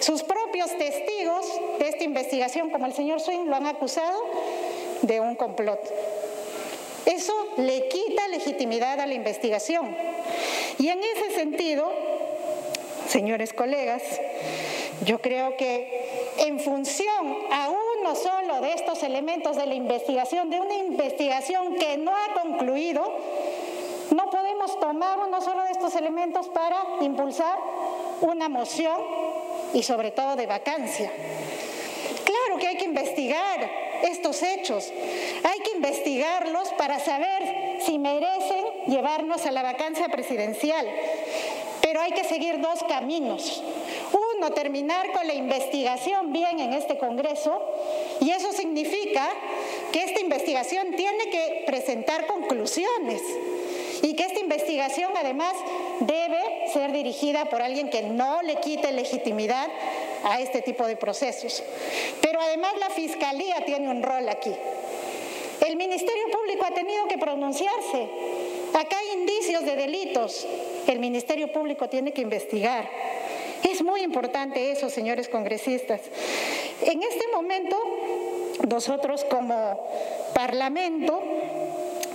sus 0.00 0.22
propios 0.22 0.70
testigos 0.76 1.46
de 1.78 1.88
esta 1.88 2.04
investigación, 2.04 2.70
como 2.70 2.86
el 2.86 2.92
señor 2.92 3.20
Swing, 3.20 3.46
lo 3.46 3.56
han 3.56 3.66
acusado 3.66 4.22
de 5.02 5.20
un 5.20 5.34
complot. 5.34 5.80
Eso 7.06 7.32
le 7.56 7.88
quita 7.88 8.28
legitimidad 8.28 9.00
a 9.00 9.06
la 9.06 9.14
investigación. 9.14 9.96
Y 10.78 10.88
en 10.88 11.00
ese 11.02 11.34
sentido, 11.34 11.90
señores 13.08 13.52
colegas, 13.52 14.02
yo 15.04 15.20
creo 15.20 15.56
que 15.56 16.34
en 16.38 16.60
función 16.60 17.36
a 17.52 17.70
uno 18.00 18.14
solo 18.14 18.60
de 18.60 18.72
estos 18.72 19.02
elementos 19.02 19.56
de 19.56 19.66
la 19.66 19.74
investigación, 19.74 20.50
de 20.50 20.60
una 20.60 20.74
investigación 20.74 21.74
que 21.76 21.96
no 21.96 22.12
ha 22.12 22.40
concluido, 22.40 23.02
no 24.14 24.30
podemos 24.30 24.78
tomar 24.80 25.18
uno 25.18 25.40
solo 25.40 25.62
de 25.64 25.72
estos 25.72 25.94
elementos 25.96 26.48
para 26.48 26.76
impulsar 27.00 27.58
una 28.20 28.48
moción 28.48 29.00
y 29.74 29.82
sobre 29.82 30.10
todo 30.10 30.36
de 30.36 30.46
vacancia. 30.46 31.10
Claro 32.24 32.58
que 32.58 32.68
hay 32.68 32.76
que 32.76 32.84
investigar 32.84 33.70
estos 34.02 34.42
hechos, 34.42 34.92
hay 35.42 35.60
que 35.60 35.76
investigarlos 35.76 36.68
para 36.78 36.98
saber 36.98 37.80
si 37.80 37.98
merecen 37.98 38.64
llevarnos 38.86 39.44
a 39.46 39.50
la 39.50 39.62
vacancia 39.62 40.08
presidencial, 40.08 40.86
pero 41.82 42.00
hay 42.00 42.12
que 42.12 42.24
seguir 42.24 42.60
dos 42.60 42.82
caminos. 42.88 43.62
Terminar 44.54 45.12
con 45.12 45.26
la 45.26 45.34
investigación 45.34 46.32
bien 46.32 46.60
en 46.60 46.72
este 46.72 46.98
Congreso 46.98 47.60
y 48.20 48.30
eso 48.30 48.52
significa 48.52 49.28
que 49.92 50.04
esta 50.04 50.20
investigación 50.20 50.92
tiene 50.96 51.30
que 51.30 51.64
presentar 51.66 52.26
conclusiones 52.26 53.22
y 54.02 54.14
que 54.14 54.24
esta 54.24 54.40
investigación 54.40 55.12
además 55.16 55.52
debe 56.00 56.70
ser 56.72 56.92
dirigida 56.92 57.46
por 57.46 57.62
alguien 57.62 57.90
que 57.90 58.02
no 58.02 58.42
le 58.42 58.56
quite 58.56 58.92
legitimidad 58.92 59.68
a 60.24 60.40
este 60.40 60.62
tipo 60.62 60.86
de 60.86 60.96
procesos. 60.96 61.62
Pero 62.20 62.40
además 62.40 62.72
la 62.78 62.90
Fiscalía 62.90 63.64
tiene 63.64 63.88
un 63.88 64.02
rol 64.02 64.28
aquí. 64.28 64.52
El 65.66 65.76
Ministerio 65.76 66.24
Público 66.30 66.64
ha 66.64 66.74
tenido 66.74 67.06
que 67.08 67.18
pronunciarse. 67.18 68.08
Acá 68.74 68.96
hay 68.98 69.18
indicios 69.20 69.64
de 69.64 69.76
delitos. 69.76 70.46
El 70.86 71.00
Ministerio 71.00 71.50
Público 71.52 71.88
tiene 71.88 72.12
que 72.12 72.22
investigar. 72.22 72.88
Es 73.62 73.82
muy 73.82 74.02
importante 74.02 74.70
eso, 74.70 74.90
señores 74.90 75.28
congresistas. 75.28 76.00
En 76.82 77.02
este 77.02 77.26
momento, 77.32 77.76
nosotros 78.68 79.24
como 79.24 79.88
Parlamento 80.34 81.22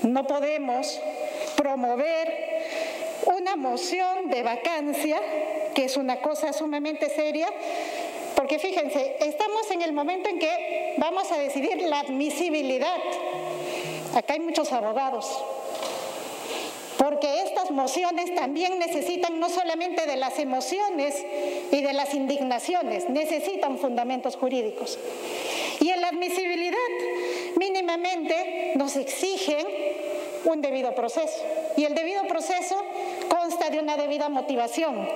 no 0.03 0.25
podemos 0.25 1.00
promover 1.55 2.51
una 3.25 3.55
moción 3.55 4.29
de 4.29 4.43
vacancia, 4.43 5.19
que 5.74 5.86
es 5.86 5.98
una 5.98 6.21
cosa 6.21 6.53
sumamente 6.53 7.10
seria, 7.10 7.48
porque 8.36 8.60
fíjense, 8.60 9.17
estamos 9.19 9.69
en 9.71 9.81
el 9.81 9.93
momento 9.93 10.29
en 10.29 10.39
que 10.39 10.95
vamos 10.98 11.31
a 11.31 11.38
decidir 11.38 11.81
la 11.83 12.00
admisibilidad. 12.00 12.98
Acá 14.15 14.33
hay 14.33 14.39
muchos 14.39 14.71
abogados, 14.71 15.27
porque 17.01 17.41
estas 17.41 17.72
mociones 17.72 18.36
también 18.36 18.77
necesitan 18.77 19.39
no 19.39 19.50
solamente 19.50 20.05
de 20.05 20.17
las 20.17 20.38
emociones 20.38 21.15
y 21.72 21.81
de 21.81 21.93
las 21.93 22.13
indignaciones, 22.13 23.10
necesitan 23.10 23.79
fundamentos 23.79 24.36
jurídicos. 24.36 25.00
Y 25.79 25.89
en 25.89 26.00
la 26.00 26.10
admisibilidad 26.10 26.77
mínimamente 27.58 28.74
nos 28.75 28.96
exigen 28.98 29.65
un 30.45 30.62
debido 30.62 30.93
proceso. 30.93 31.43
Y 31.76 31.86
el 31.86 31.95
debido 31.95 32.28
proceso 32.28 32.80
consta 33.30 33.71
de 33.71 33.80
una 33.80 33.97
debida 33.97 34.30
motivación. 34.30 35.10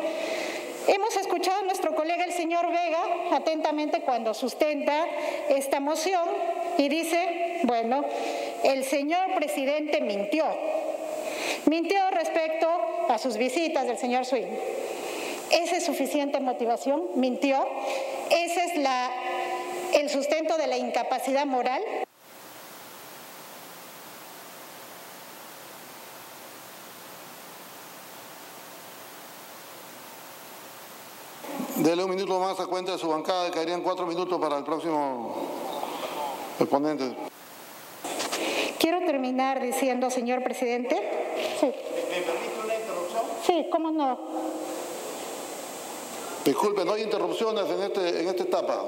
Hemos 0.87 1.15
escuchado 1.17 1.59
a 1.59 1.65
nuestro 1.65 1.93
colega 1.93 2.25
el 2.25 2.33
señor 2.33 2.65
Vega 2.65 3.03
atentamente 3.31 4.01
cuando 4.01 4.33
sustenta 4.33 5.05
esta 5.49 5.79
moción 5.79 6.27
y 6.79 6.89
dice, 6.89 7.59
bueno, 7.61 8.05
el 8.63 8.83
señor 8.85 9.35
presidente 9.35 10.01
mintió. 10.01 10.45
Mintió 11.67 11.99
respecto 12.11 12.67
a 13.09 13.17
sus 13.17 13.37
visitas 13.37 13.87
del 13.87 13.97
señor 13.97 14.25
Swing. 14.25 14.45
¿Esa 15.51 15.77
es 15.77 15.85
suficiente 15.85 16.39
motivación? 16.39 17.03
¿Mintió? 17.15 17.65
¿Ese 18.29 18.65
es 18.65 18.77
la, 18.77 19.09
el 19.93 20.09
sustento 20.09 20.57
de 20.57 20.67
la 20.67 20.77
incapacidad 20.77 21.45
moral? 21.45 21.81
Dele 31.77 32.03
un 32.03 32.09
minuto 32.09 32.39
más 32.39 32.59
a 32.59 32.67
cuenta 32.67 32.93
de 32.93 32.97
su 32.97 33.07
bancada, 33.09 33.51
caerían 33.51 33.81
cuatro 33.81 34.05
minutos 34.05 34.39
para 34.39 34.57
el 34.57 34.63
próximo 34.63 35.35
exponente. 36.59 37.34
Quiero 38.79 38.99
terminar 39.05 39.61
diciendo, 39.61 40.09
señor 40.09 40.43
presidente. 40.43 40.95
Sí. 41.59 41.65
¿Me 41.65 42.21
permite 42.21 42.59
una 42.63 42.75
interrupción? 42.75 43.21
Sí, 43.45 43.67
cómo 43.71 43.91
no. 43.91 44.17
Disculpe, 46.43 46.85
no 46.85 46.93
hay 46.93 47.03
interrupciones 47.03 47.65
en, 47.69 47.81
este, 47.83 48.21
en 48.21 48.27
esta 48.27 48.43
etapa. 48.43 48.83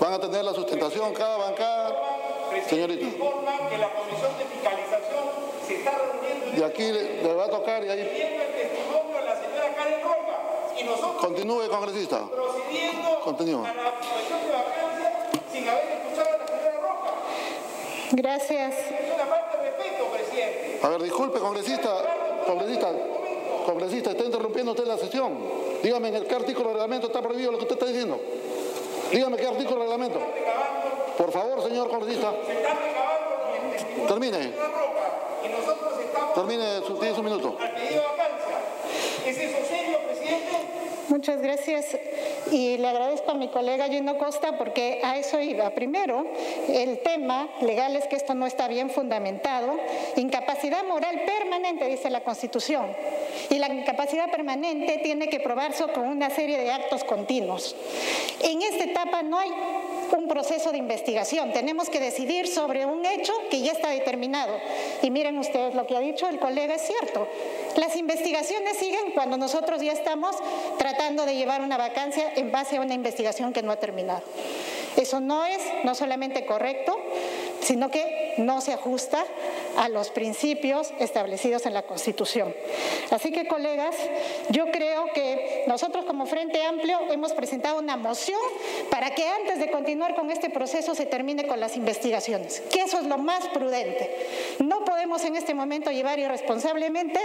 Van 0.00 0.12
a 0.14 0.20
tener 0.20 0.44
la 0.44 0.52
sustentación 0.54 1.12
cada 1.14 1.36
bancada. 1.36 1.94
Señorita. 2.68 3.04
Informa 3.04 3.68
que 3.68 3.78
la 3.78 3.92
comisión 3.92 4.30
de 4.38 4.44
fiscalización 4.44 5.24
se 5.66 5.74
está 5.76 5.90
reuniendo 5.92 6.56
Y 6.58 6.62
aquí 6.62 6.82
le, 6.92 7.22
le 7.22 7.34
va 7.34 7.44
a 7.44 7.50
tocar 7.50 7.84
y 7.84 7.88
ahí. 7.90 8.00
el 8.00 8.08
testimonio 8.08 9.18
de 9.18 9.24
la 9.24 9.34
señora 9.40 9.74
Karen 9.76 10.02
Roca. 10.02 10.36
Y 10.80 10.84
nosotros 10.84 11.16
Continúe, 11.20 11.68
congresista. 11.68 12.24
procediendo 12.30 13.20
Continúa. 13.20 13.68
a 13.70 13.74
la 13.74 13.92
situación 14.02 14.40
de 14.46 14.52
vacancia 14.52 15.30
sin 15.52 15.68
haber 15.68 15.84
escuchado 15.84 16.34
a 16.34 16.38
la 16.38 16.46
señora 16.46 16.80
Roca. 16.80 17.10
Gracias. 18.16 18.74
Es 18.74 19.12
una 19.12 19.26
falta 19.26 19.56
de 19.56 19.70
respeto, 19.70 20.04
presidente. 20.06 20.78
A 20.82 20.88
ver, 20.88 21.02
disculpe, 21.02 21.40
congresista. 21.40 21.90
Congresista. 22.46 22.92
Congresista, 23.66 24.10
está 24.10 24.24
interrumpiendo 24.24 24.72
usted 24.72 24.86
la 24.86 24.96
sesión. 24.96 25.36
Dígame 25.82 26.08
en 26.08 26.14
el 26.16 26.26
qué 26.26 26.34
artículo 26.36 26.68
del 26.68 26.74
reglamento 26.74 27.08
está 27.08 27.20
prohibido 27.22 27.50
lo 27.50 27.58
que 27.58 27.64
usted 27.64 27.74
está 27.74 27.86
diciendo. 27.86 28.20
Dígame 29.10 29.36
qué 29.36 29.46
artículo 29.46 29.80
del 29.80 29.88
reglamento. 29.90 30.20
Por 31.18 31.32
favor, 31.32 31.62
señor 31.62 31.88
congresista. 31.90 32.32
Se 32.46 32.52
está 32.52 32.74
recabando 32.74 33.30
los 33.64 33.72
testimonios 33.72 34.08
Termine. 34.08 34.52
Termine 36.34 36.80
su, 36.86 36.94
tiene 36.98 37.14
su 37.16 37.22
minuto. 37.22 37.56
al 37.58 37.70
pedido 37.74 38.02
de 38.02 38.06
vacancia. 38.06 38.56
¿Es 39.26 39.38
eso 39.38 39.58
serio, 39.68 39.98
presidente? 40.06 40.73
Muchas 41.08 41.42
gracias 41.42 41.96
y 42.50 42.78
le 42.78 42.88
agradezco 42.88 43.30
a 43.30 43.34
mi 43.34 43.48
colega 43.48 43.88
Gino 43.88 44.16
Costa 44.16 44.56
porque 44.56 45.00
a 45.04 45.18
eso 45.18 45.38
iba. 45.38 45.70
Primero, 45.70 46.26
el 46.68 46.98
tema 47.00 47.48
legal 47.60 47.94
es 47.96 48.06
que 48.06 48.16
esto 48.16 48.34
no 48.34 48.46
está 48.46 48.68
bien 48.68 48.88
fundamentado. 48.90 49.78
Incapacidad 50.16 50.84
moral 50.84 51.20
permanente, 51.26 51.86
dice 51.86 52.08
la 52.08 52.22
Constitución. 52.22 52.86
Y 53.54 53.58
la 53.60 53.72
incapacidad 53.72 54.32
permanente 54.32 54.98
tiene 54.98 55.28
que 55.28 55.38
probarse 55.38 55.84
con 55.92 56.08
una 56.08 56.28
serie 56.28 56.58
de 56.58 56.72
actos 56.72 57.04
continuos. 57.04 57.76
En 58.40 58.62
esta 58.62 58.82
etapa 58.82 59.22
no 59.22 59.38
hay 59.38 59.48
un 60.10 60.26
proceso 60.26 60.72
de 60.72 60.78
investigación. 60.78 61.52
Tenemos 61.52 61.88
que 61.88 62.00
decidir 62.00 62.48
sobre 62.48 62.84
un 62.84 63.06
hecho 63.06 63.32
que 63.52 63.60
ya 63.60 63.70
está 63.70 63.90
determinado. 63.90 64.58
Y 65.02 65.10
miren 65.12 65.38
ustedes, 65.38 65.76
lo 65.76 65.86
que 65.86 65.96
ha 65.96 66.00
dicho 66.00 66.28
el 66.28 66.40
colega 66.40 66.74
es 66.74 66.82
cierto. 66.82 67.28
Las 67.76 67.94
investigaciones 67.94 68.76
siguen 68.76 69.12
cuando 69.14 69.36
nosotros 69.36 69.80
ya 69.80 69.92
estamos 69.92 70.34
tratando 70.76 71.24
de 71.24 71.36
llevar 71.36 71.62
una 71.62 71.76
vacancia 71.76 72.32
en 72.34 72.50
base 72.50 72.78
a 72.78 72.80
una 72.80 72.94
investigación 72.94 73.52
que 73.52 73.62
no 73.62 73.70
ha 73.70 73.76
terminado. 73.76 74.22
Eso 74.96 75.20
no 75.20 75.46
es 75.46 75.60
no 75.84 75.94
solamente 75.94 76.44
correcto, 76.44 76.98
sino 77.60 77.88
que 77.88 78.23
no 78.38 78.60
se 78.60 78.72
ajusta 78.72 79.24
a 79.76 79.88
los 79.88 80.10
principios 80.10 80.92
establecidos 80.98 81.66
en 81.66 81.74
la 81.74 81.82
Constitución. 81.82 82.54
Así 83.10 83.32
que, 83.32 83.46
colegas, 83.46 83.94
yo 84.50 84.70
creo 84.70 85.06
que 85.14 85.64
nosotros 85.66 86.04
como 86.04 86.26
Frente 86.26 86.62
Amplio 86.62 86.98
hemos 87.10 87.32
presentado 87.32 87.78
una 87.78 87.96
moción 87.96 88.40
para 88.90 89.14
que 89.14 89.26
antes 89.26 89.58
de 89.58 89.70
continuar 89.70 90.14
con 90.14 90.30
este 90.30 90.50
proceso 90.50 90.94
se 90.94 91.06
termine 91.06 91.46
con 91.46 91.60
las 91.60 91.76
investigaciones, 91.76 92.62
que 92.70 92.82
eso 92.82 92.98
es 92.98 93.06
lo 93.06 93.18
más 93.18 93.46
prudente. 93.48 94.14
No 94.60 94.84
podemos 94.84 95.24
en 95.24 95.36
este 95.36 95.54
momento 95.54 95.90
llevar 95.90 96.18
irresponsablemente 96.18 97.20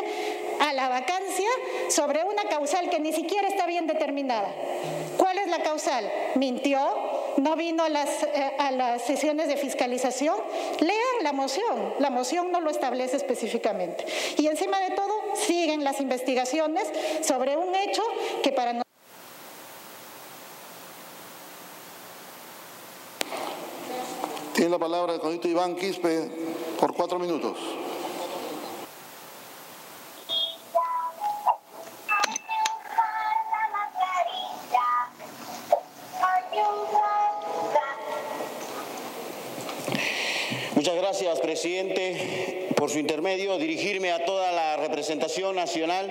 a 0.60 0.74
la 0.74 0.90
vacancia 0.90 1.50
sobre 1.90 2.24
una 2.24 2.44
causal 2.46 2.90
que 2.90 3.00
ni 3.00 3.14
siquiera 3.14 3.48
está 3.48 3.66
bien 3.66 3.88
determinada. 3.88 4.54
¿Cuál 5.18 5.38
es 5.38 5.48
la 5.48 5.62
causal? 5.64 6.10
¿Mintió? 6.36 6.80
¿No 7.40 7.56
vino 7.56 7.84
a 7.84 7.90
las, 7.90 8.24
eh, 8.24 8.52
a 8.60 8.72
las 8.72 9.02
sesiones 9.04 9.48
de 9.48 9.56
fiscalización? 9.56 10.36
Lean 10.80 11.24
la 11.24 11.32
moción. 11.32 11.94
La 12.00 12.10
moción 12.10 12.52
no 12.52 12.60
lo 12.60 12.70
establece 12.70 13.16
específicamente. 13.16 14.06
Y 14.38 14.48
encima 14.48 14.80
de 14.80 14.92
todo, 14.92 15.14
siguen 15.36 15.86
las 15.86 16.02
investigaciones 16.02 16.88
sobre 17.22 17.56
un 17.56 17.74
hecho 17.76 18.04
que 18.44 18.52
para 18.52 18.74
nosotros 18.74 18.90
Tiene 24.54 24.72
la 24.72 24.78
palabra 24.78 25.14
el 25.14 25.22
conito 25.22 25.48
Iván 25.48 25.78
Quispe 25.78 26.30
por 26.78 26.94
cuatro 26.94 27.18
minutos. 27.18 27.58
Presidente, 41.60 42.70
por 42.74 42.90
su 42.90 43.00
intermedio. 43.00 43.58
Dirigirme 43.58 44.12
a 44.12 44.24
toda 44.24 44.50
la 44.54 44.78
representación 44.78 45.58
nacional. 45.58 46.10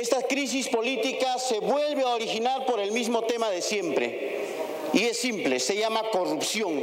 Esta 0.00 0.22
crisis 0.22 0.68
política 0.68 1.38
se 1.40 1.58
vuelve 1.58 2.02
a 2.02 2.14
originar 2.14 2.66
por 2.66 2.78
el 2.78 2.92
mismo 2.92 3.22
tema 3.22 3.50
de 3.50 3.62
siempre. 3.62 4.36
Y 4.92 5.06
es 5.06 5.18
simple, 5.18 5.58
se 5.58 5.76
llama 5.76 6.02
corrupción. 6.12 6.80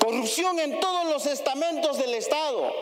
Corrupción 0.00 0.58
en 0.58 0.80
todos 0.80 1.06
los 1.06 1.26
estamentos 1.26 1.96
del 1.96 2.14
Estado. 2.14 2.74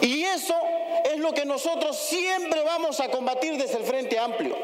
Y 0.00 0.24
eso 0.24 0.56
es 1.04 1.18
lo 1.18 1.32
que 1.32 1.44
nosotros 1.44 1.96
siempre 1.96 2.62
vamos 2.62 2.98
a 2.98 3.08
combatir 3.10 3.56
desde 3.58 3.78
el 3.78 3.84
Frente 3.84 4.18
Amplio. 4.18 4.56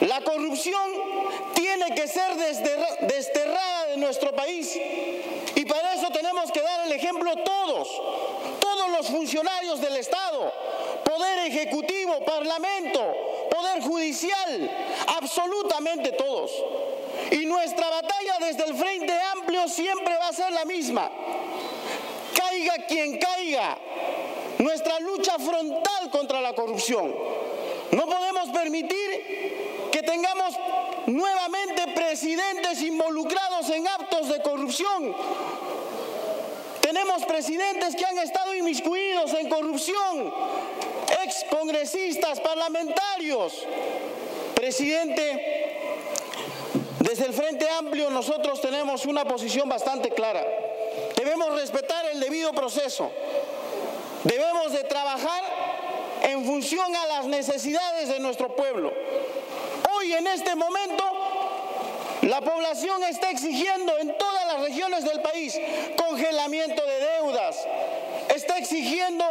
La 0.00 0.20
corrupción 0.20 0.90
tiene 1.54 1.94
que 1.94 2.06
ser 2.06 2.36
desterrada 2.36 3.86
de 3.86 3.96
nuestro 3.96 4.32
país. 4.32 4.78
Para 5.72 5.94
eso 5.94 6.10
tenemos 6.10 6.52
que 6.52 6.60
dar 6.60 6.84
el 6.84 6.92
ejemplo 6.92 7.34
todos, 7.34 7.88
todos 8.60 8.90
los 8.90 9.06
funcionarios 9.06 9.80
del 9.80 9.96
Estado, 9.96 10.52
Poder 11.02 11.46
Ejecutivo, 11.46 12.22
Parlamento, 12.26 13.00
Poder 13.50 13.80
Judicial, 13.80 14.70
absolutamente 15.16 16.12
todos. 16.12 16.52
Y 17.30 17.46
nuestra 17.46 17.88
batalla 17.88 18.36
desde 18.40 18.64
el 18.64 18.74
Frente 18.74 19.18
Amplio 19.34 19.66
siempre 19.66 20.14
va 20.18 20.28
a 20.28 20.32
ser 20.34 20.52
la 20.52 20.66
misma. 20.66 21.10
Caiga 22.36 22.74
quien 22.86 23.18
caiga, 23.18 23.78
nuestra 24.58 25.00
lucha 25.00 25.38
frontal 25.38 26.10
contra 26.10 26.42
la 26.42 26.52
corrupción. 26.52 27.14
No 27.92 28.04
podemos 28.04 28.50
permitir 28.50 29.71
tengamos 30.02 30.54
nuevamente 31.06 31.88
presidentes 31.94 32.82
involucrados 32.82 33.70
en 33.70 33.86
actos 33.86 34.28
de 34.28 34.42
corrupción. 34.42 35.14
Tenemos 36.80 37.24
presidentes 37.24 37.96
que 37.96 38.04
han 38.04 38.18
estado 38.18 38.54
inmiscuidos 38.54 39.32
en 39.34 39.48
corrupción, 39.48 40.32
ex 41.24 41.44
congresistas, 41.48 42.40
parlamentarios. 42.40 43.66
Presidente, 44.54 45.72
desde 47.00 47.26
el 47.26 47.32
Frente 47.32 47.68
Amplio 47.68 48.10
nosotros 48.10 48.60
tenemos 48.60 49.06
una 49.06 49.24
posición 49.24 49.68
bastante 49.68 50.10
clara. 50.10 50.44
Debemos 51.16 51.54
respetar 51.54 52.04
el 52.12 52.20
debido 52.20 52.52
proceso. 52.52 53.10
Debemos 54.24 54.72
de 54.72 54.84
trabajar 54.84 55.42
en 56.22 56.44
función 56.44 56.94
a 56.94 57.06
las 57.06 57.26
necesidades 57.26 58.08
de 58.08 58.20
nuestro 58.20 58.54
pueblo. 58.54 58.92
En 60.12 60.26
este 60.26 60.54
momento 60.54 61.04
la 62.22 62.40
población 62.40 63.02
está 63.04 63.30
exigiendo 63.30 63.96
en 63.98 64.16
todas 64.18 64.46
las 64.46 64.60
regiones 64.60 65.04
del 65.04 65.22
país 65.22 65.58
congelamiento 65.96 66.84
de 66.84 67.00
deudas, 67.00 67.56
está 68.34 68.58
exigiendo 68.58 69.24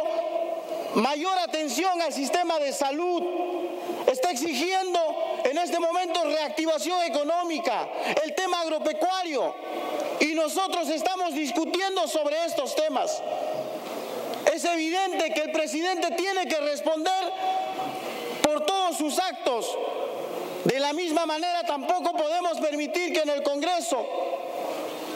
mayor 0.96 1.38
atención 1.38 2.02
al 2.02 2.12
sistema 2.12 2.58
de 2.58 2.72
salud, 2.72 3.22
está 4.06 4.30
exigiendo 4.32 4.98
en 5.44 5.56
este 5.56 5.78
momento 5.78 6.24
reactivación 6.24 7.02
económica, 7.04 7.88
el 8.22 8.34
tema 8.34 8.60
agropecuario, 8.60 9.54
y 10.20 10.34
nosotros 10.34 10.88
estamos 10.88 11.32
discutiendo 11.34 12.08
sobre 12.08 12.44
estos 12.44 12.74
temas. 12.74 13.22
Es 14.52 14.64
evidente 14.64 15.32
que 15.32 15.42
el 15.42 15.52
presidente 15.52 16.10
tiene 16.10 16.46
que 16.46 16.60
responder 16.60 17.32
por 18.42 18.66
todos 18.66 18.96
sus 18.96 19.18
actos. 19.18 19.78
De 20.64 20.78
la 20.78 20.92
misma 20.92 21.26
manera 21.26 21.64
tampoco 21.64 22.12
podemos 22.12 22.58
permitir 22.60 23.12
que 23.12 23.20
en 23.20 23.30
el 23.30 23.42
Congreso 23.42 24.06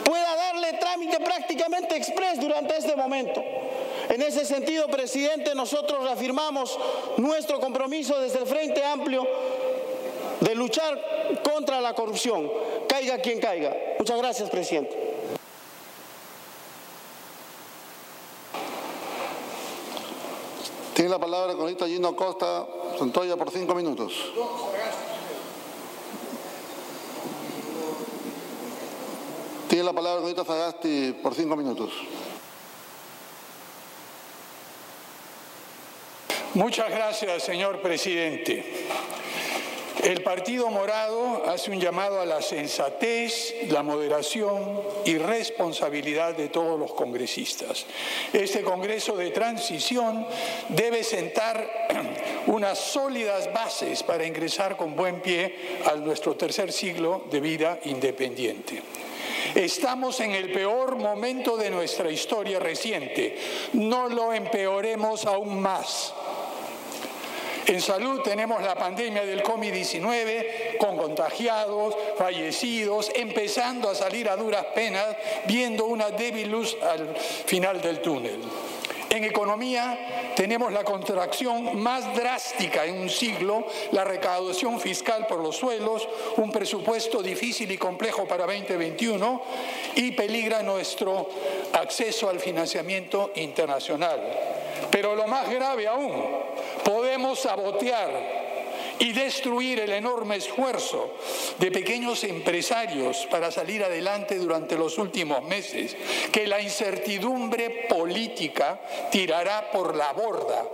pueda 0.04 0.36
darle 0.36 0.72
trámite 0.74 1.20
prácticamente 1.20 1.96
express 1.96 2.40
durante 2.40 2.76
este 2.76 2.96
momento. 2.96 3.42
En 4.08 4.22
ese 4.22 4.44
sentido, 4.44 4.86
presidente, 4.88 5.54
nosotros 5.54 6.04
reafirmamos 6.04 6.78
nuestro 7.16 7.60
compromiso 7.60 8.18
desde 8.20 8.38
el 8.38 8.46
Frente 8.46 8.84
Amplio 8.84 9.26
de 10.40 10.54
luchar 10.54 11.40
contra 11.42 11.80
la 11.80 11.94
corrupción, 11.94 12.50
caiga 12.88 13.18
quien 13.18 13.40
caiga. 13.40 13.76
Muchas 13.98 14.18
gracias, 14.18 14.50
presidente. 14.50 15.06
Tiene 20.94 21.10
la 21.10 21.18
palabra 21.18 21.52
el 21.52 21.58
cronista 21.58 21.86
Gino 21.86 22.16
Costa 22.16 22.66
Santoya 22.98 23.36
por 23.36 23.50
cinco 23.50 23.74
minutos. 23.74 24.14
Tiene 29.68 29.84
la 29.84 29.92
palabra 29.92 30.24
el 30.26 30.34
cronista 30.34 30.44
Sagasti 30.44 31.12
por 31.22 31.34
cinco 31.34 31.56
minutos. 31.56 31.90
Muchas 36.54 36.88
gracias, 36.88 37.42
señor 37.42 37.82
presidente. 37.82 38.64
El 40.04 40.22
Partido 40.22 40.70
Morado 40.70 41.42
hace 41.46 41.72
un 41.72 41.80
llamado 41.80 42.20
a 42.20 42.26
la 42.26 42.40
sensatez, 42.40 43.54
la 43.70 43.82
moderación 43.82 44.80
y 45.04 45.18
responsabilidad 45.18 46.36
de 46.36 46.48
todos 46.48 46.78
los 46.78 46.92
congresistas. 46.94 47.86
Este 48.32 48.62
Congreso 48.62 49.16
de 49.16 49.32
transición 49.32 50.24
debe 50.68 51.02
sentar 51.02 51.88
unas 52.46 52.78
sólidas 52.78 53.52
bases 53.52 54.04
para 54.04 54.24
ingresar 54.24 54.76
con 54.76 54.94
buen 54.94 55.20
pie 55.20 55.56
a 55.84 55.96
nuestro 55.96 56.36
tercer 56.36 56.72
siglo 56.72 57.24
de 57.30 57.40
vida 57.40 57.80
independiente. 57.84 58.82
Estamos 59.56 60.20
en 60.20 60.32
el 60.32 60.52
peor 60.52 60.96
momento 60.96 61.56
de 61.56 61.70
nuestra 61.70 62.10
historia 62.10 62.58
reciente. 62.58 63.38
No 63.72 64.06
lo 64.06 64.34
empeoremos 64.34 65.24
aún 65.24 65.62
más. 65.62 66.12
En 67.66 67.80
salud 67.80 68.20
tenemos 68.20 68.62
la 68.62 68.74
pandemia 68.74 69.24
del 69.24 69.42
COVID-19 69.42 70.76
con 70.76 70.98
contagiados, 70.98 71.96
fallecidos, 72.18 73.10
empezando 73.14 73.88
a 73.88 73.94
salir 73.94 74.28
a 74.28 74.36
duras 74.36 74.66
penas, 74.74 75.16
viendo 75.46 75.86
una 75.86 76.10
débil 76.10 76.50
luz 76.50 76.76
al 76.82 77.16
final 77.16 77.80
del 77.80 78.02
túnel. 78.02 78.42
En 79.16 79.24
economía 79.24 80.34
tenemos 80.36 80.70
la 80.70 80.84
contracción 80.84 81.80
más 81.80 82.14
drástica 82.14 82.84
en 82.84 82.98
un 82.98 83.08
siglo, 83.08 83.66
la 83.92 84.04
recaudación 84.04 84.78
fiscal 84.78 85.26
por 85.26 85.40
los 85.40 85.56
suelos, 85.56 86.06
un 86.36 86.52
presupuesto 86.52 87.22
difícil 87.22 87.70
y 87.72 87.78
complejo 87.78 88.28
para 88.28 88.44
2021 88.44 89.42
y 89.94 90.10
peligra 90.10 90.62
nuestro 90.62 91.30
acceso 91.72 92.28
al 92.28 92.40
financiamiento 92.40 93.32
internacional. 93.36 94.20
Pero 94.90 95.16
lo 95.16 95.26
más 95.26 95.48
grave 95.48 95.86
aún, 95.86 96.12
podemos 96.84 97.38
sabotear 97.38 98.45
y 98.98 99.12
destruir 99.12 99.80
el 99.80 99.92
enorme 99.92 100.36
esfuerzo 100.36 101.14
de 101.58 101.70
pequeños 101.70 102.24
empresarios 102.24 103.26
para 103.30 103.50
salir 103.50 103.84
adelante 103.84 104.36
durante 104.36 104.76
los 104.76 104.98
últimos 104.98 105.42
meses, 105.42 105.96
que 106.32 106.46
la 106.46 106.60
incertidumbre 106.60 107.86
política 107.88 108.80
tirará 109.10 109.70
por 109.70 109.96
la 109.96 110.12
borda 110.12 110.64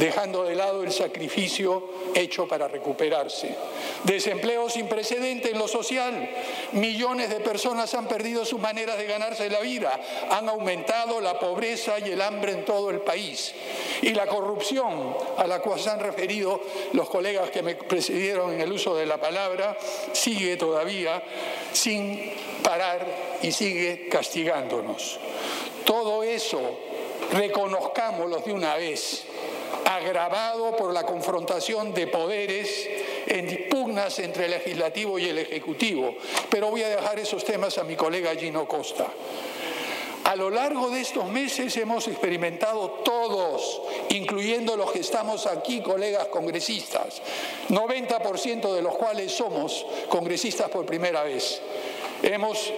dejando 0.00 0.44
de 0.44 0.54
lado 0.54 0.82
el 0.82 0.92
sacrificio 0.92 1.84
hecho 2.14 2.48
para 2.48 2.66
recuperarse. 2.66 3.54
Desempleo 4.04 4.70
sin 4.70 4.88
precedente 4.88 5.50
en 5.50 5.58
lo 5.58 5.68
social. 5.68 6.30
Millones 6.72 7.28
de 7.28 7.40
personas 7.40 7.92
han 7.92 8.08
perdido 8.08 8.46
sus 8.46 8.58
maneras 8.58 8.96
de 8.96 9.06
ganarse 9.06 9.50
la 9.50 9.60
vida. 9.60 10.00
Han 10.30 10.48
aumentado 10.48 11.20
la 11.20 11.38
pobreza 11.38 11.98
y 11.98 12.12
el 12.12 12.22
hambre 12.22 12.52
en 12.52 12.64
todo 12.64 12.88
el 12.88 13.00
país. 13.00 13.52
Y 14.00 14.14
la 14.14 14.26
corrupción 14.26 15.14
a 15.36 15.46
la 15.46 15.60
cual 15.60 15.78
se 15.78 15.90
han 15.90 16.00
referido 16.00 16.62
los 16.94 17.10
colegas 17.10 17.50
que 17.50 17.62
me 17.62 17.74
precedieron 17.74 18.54
en 18.54 18.62
el 18.62 18.72
uso 18.72 18.96
de 18.96 19.04
la 19.04 19.18
palabra 19.18 19.76
sigue 20.12 20.56
todavía 20.56 21.22
sin 21.72 22.32
parar 22.62 23.06
y 23.42 23.52
sigue 23.52 24.08
castigándonos. 24.08 25.18
Todo 25.84 26.22
eso 26.22 26.78
reconozcámoslo 27.32 28.38
de 28.38 28.52
una 28.54 28.76
vez 28.76 29.26
agravado 29.84 30.76
por 30.76 30.92
la 30.92 31.04
confrontación 31.04 31.92
de 31.94 32.06
poderes 32.06 32.88
en 33.26 33.68
pugnas 33.68 34.18
entre 34.18 34.46
el 34.46 34.52
legislativo 34.52 35.18
y 35.18 35.28
el 35.28 35.38
ejecutivo. 35.38 36.14
Pero 36.48 36.70
voy 36.70 36.82
a 36.82 36.88
dejar 36.88 37.18
esos 37.18 37.44
temas 37.44 37.78
a 37.78 37.84
mi 37.84 37.96
colega 37.96 38.34
Gino 38.34 38.66
Costa. 38.66 39.06
A 40.24 40.36
lo 40.36 40.50
largo 40.50 40.90
de 40.90 41.00
estos 41.00 41.28
meses 41.28 41.76
hemos 41.76 42.06
experimentado 42.06 43.00
todos, 43.04 43.82
incluyendo 44.10 44.76
los 44.76 44.92
que 44.92 45.00
estamos 45.00 45.46
aquí, 45.46 45.80
colegas 45.80 46.26
congresistas, 46.26 47.20
90% 47.68 48.72
de 48.72 48.82
los 48.82 48.96
cuales 48.96 49.32
somos 49.32 49.84
congresistas 50.08 50.68
por 50.68 50.86
primera 50.86 51.22
vez 51.24 51.60
Hemos 52.22 52.70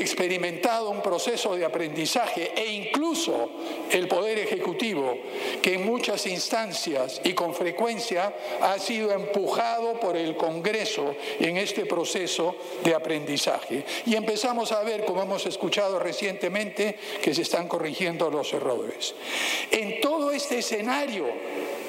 experimentado 0.00 0.90
un 0.90 1.02
proceso 1.02 1.54
de 1.54 1.64
aprendizaje 1.64 2.52
e 2.56 2.72
incluso 2.72 3.50
el 3.90 4.08
Poder 4.08 4.38
Ejecutivo, 4.38 5.16
que 5.62 5.74
en 5.74 5.84
muchas 5.84 6.26
instancias 6.26 7.20
y 7.22 7.34
con 7.34 7.54
frecuencia 7.54 8.32
ha 8.62 8.78
sido 8.78 9.12
empujado 9.12 10.00
por 10.00 10.16
el 10.16 10.36
Congreso 10.36 11.14
en 11.38 11.58
este 11.58 11.84
proceso 11.84 12.56
de 12.82 12.94
aprendizaje. 12.94 13.84
Y 14.06 14.16
empezamos 14.16 14.72
a 14.72 14.82
ver, 14.82 15.04
como 15.04 15.22
hemos 15.22 15.44
escuchado 15.46 15.98
recientemente, 15.98 16.96
que 17.22 17.34
se 17.34 17.42
están 17.42 17.68
corrigiendo 17.68 18.30
los 18.30 18.52
errores. 18.52 19.14
En 19.70 20.00
todo 20.00 20.30
este 20.30 20.58
escenario 20.58 21.26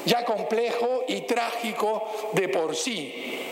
ya 0.05 0.25
complejo 0.25 1.03
y 1.07 1.21
trágico 1.21 2.31
de 2.33 2.49
por 2.49 2.75
sí, 2.75 3.50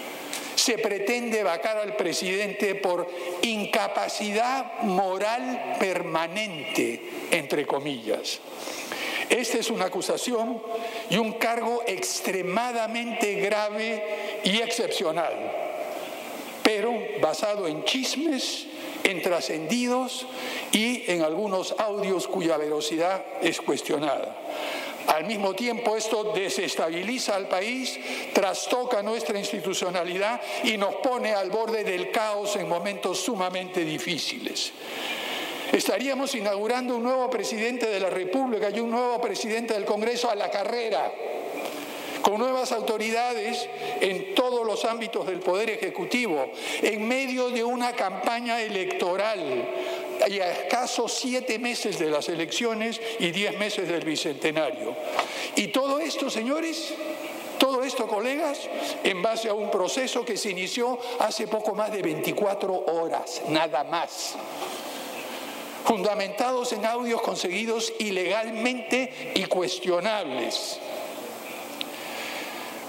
se 0.69 0.77
pretende 0.77 1.41
vacar 1.41 1.77
al 1.77 1.95
presidente 1.95 2.75
por 2.75 3.07
incapacidad 3.41 4.81
moral 4.83 5.77
permanente, 5.79 7.01
entre 7.31 7.65
comillas. 7.65 8.37
Esta 9.27 9.57
es 9.57 9.71
una 9.71 9.85
acusación 9.85 10.61
y 11.09 11.17
un 11.17 11.33
cargo 11.33 11.81
extremadamente 11.87 13.33
grave 13.41 14.41
y 14.43 14.57
excepcional, 14.61 15.33
pero 16.61 16.93
basado 17.19 17.67
en 17.67 17.83
chismes, 17.83 18.67
en 19.03 19.23
trascendidos 19.23 20.27
y 20.71 21.11
en 21.11 21.23
algunos 21.23 21.73
audios 21.79 22.27
cuya 22.27 22.57
velocidad 22.57 23.25
es 23.41 23.59
cuestionada. 23.59 24.37
Al 25.15 25.25
mismo 25.25 25.55
tiempo, 25.55 25.95
esto 25.95 26.33
desestabiliza 26.35 27.35
al 27.35 27.47
país, 27.47 27.99
trastoca 28.31 29.01
nuestra 29.01 29.39
institucionalidad 29.39 30.39
y 30.63 30.77
nos 30.77 30.95
pone 30.95 31.33
al 31.33 31.49
borde 31.49 31.83
del 31.83 32.11
caos 32.11 32.55
en 32.55 32.69
momentos 32.69 33.19
sumamente 33.19 33.83
difíciles. 33.83 34.71
Estaríamos 35.71 36.35
inaugurando 36.35 36.95
un 36.95 37.03
nuevo 37.03 37.29
presidente 37.29 37.87
de 37.87 37.99
la 37.99 38.09
República 38.09 38.69
y 38.69 38.79
un 38.79 38.91
nuevo 38.91 39.19
presidente 39.19 39.73
del 39.73 39.85
Congreso 39.85 40.29
a 40.29 40.35
la 40.35 40.51
carrera, 40.51 41.11
con 42.21 42.37
nuevas 42.37 42.71
autoridades 42.71 43.67
en 44.01 44.35
todos 44.35 44.65
los 44.65 44.85
ámbitos 44.85 45.25
del 45.25 45.39
Poder 45.39 45.71
Ejecutivo, 45.71 46.51
en 46.81 47.07
medio 47.07 47.49
de 47.49 47.63
una 47.63 47.93
campaña 47.93 48.61
electoral 48.61 49.39
y 50.27 50.39
a 50.39 50.51
escasos 50.51 51.13
siete 51.13 51.59
meses 51.59 51.97
de 51.99 52.09
las 52.09 52.29
elecciones 52.29 52.99
y 53.19 53.31
diez 53.31 53.57
meses 53.57 53.87
del 53.87 54.03
bicentenario. 54.03 54.95
Y 55.55 55.67
todo 55.67 55.99
esto, 55.99 56.29
señores, 56.29 56.93
todo 57.57 57.83
esto, 57.83 58.07
colegas, 58.07 58.59
en 59.03 59.21
base 59.21 59.49
a 59.49 59.53
un 59.53 59.69
proceso 59.69 60.25
que 60.25 60.37
se 60.37 60.49
inició 60.49 60.99
hace 61.19 61.47
poco 61.47 61.75
más 61.75 61.91
de 61.91 62.01
24 62.01 62.85
horas, 62.87 63.41
nada 63.49 63.83
más. 63.83 64.35
Fundamentados 65.85 66.71
en 66.73 66.85
audios 66.85 67.21
conseguidos 67.21 67.91
ilegalmente 67.99 69.33
y 69.35 69.45
cuestionables, 69.45 70.77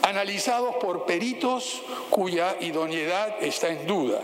analizados 0.02 0.76
por 0.76 1.06
peritos 1.06 1.82
cuya 2.10 2.56
idoneidad 2.60 3.42
está 3.42 3.68
en 3.68 3.86
duda 3.86 4.20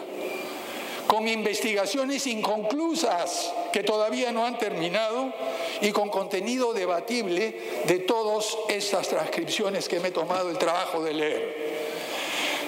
con 1.06 1.28
investigaciones 1.28 2.26
inconclusas 2.26 3.52
que 3.72 3.82
todavía 3.82 4.32
no 4.32 4.44
han 4.44 4.58
terminado 4.58 5.32
y 5.80 5.92
con 5.92 6.08
contenido 6.08 6.72
debatible 6.72 7.56
de 7.86 7.98
todas 8.00 8.56
estas 8.68 9.08
transcripciones 9.08 9.88
que 9.88 10.00
me 10.00 10.08
he 10.08 10.12
tomado 10.12 10.50
el 10.50 10.58
trabajo 10.58 11.02
de 11.02 11.14
leer. 11.14 11.76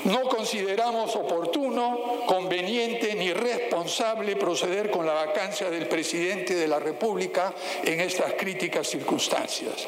No 0.05 0.23
consideramos 0.29 1.17
oportuno, 1.17 2.23
conveniente 2.27 3.15
ni 3.17 3.33
responsable 3.33 4.37
proceder 4.37 4.91
con 4.91 5.05
la 5.05 5.13
vacancia 5.13 5.71
del 5.71 5.89
presidente 5.89 6.55
de 6.55 6.69
la 6.69 6.79
República 6.79 7.53
en 7.85 8.01
estas 8.01 8.35
críticas 8.35 8.87
circunstancias. 8.87 9.87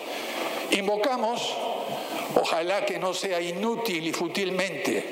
Invocamos, 0.73 1.57
ojalá 2.35 2.85
que 2.85 2.99
no 2.99 3.15
sea 3.15 3.41
inútil 3.41 4.07
y 4.07 4.13
fútilmente, 4.13 5.05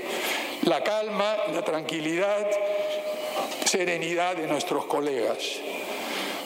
la 0.62 0.82
calma, 0.82 1.36
la 1.52 1.62
tranquilidad 1.62 2.46
serenidad 3.64 4.36
de 4.36 4.46
nuestros 4.46 4.86
colegas. 4.86 5.38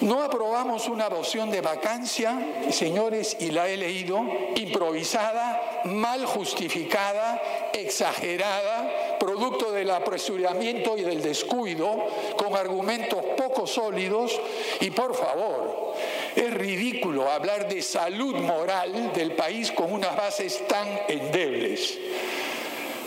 No 0.02 0.20
aprobamos 0.20 0.88
una 0.88 1.08
moción 1.08 1.48
de 1.48 1.60
vacancia, 1.60 2.36
señores, 2.72 3.36
y 3.38 3.52
la 3.52 3.68
he 3.68 3.76
leído, 3.76 4.20
improvisada, 4.56 5.82
mal 5.84 6.26
justificada, 6.26 7.40
exagerada, 7.72 9.16
producto 9.20 9.70
del 9.70 9.90
apresuramiento 9.90 10.98
y 10.98 11.02
del 11.02 11.22
descuido, 11.22 12.04
con 12.36 12.56
argumentos 12.56 13.24
poco 13.36 13.64
sólidos. 13.68 14.40
Y 14.80 14.90
por 14.90 15.14
favor, 15.14 15.94
es 16.34 16.52
ridículo 16.52 17.30
hablar 17.30 17.68
de 17.68 17.80
salud 17.80 18.34
moral 18.34 19.12
del 19.12 19.36
país 19.36 19.70
con 19.70 19.92
unas 19.92 20.16
bases 20.16 20.66
tan 20.66 20.88
endebles. 21.06 21.96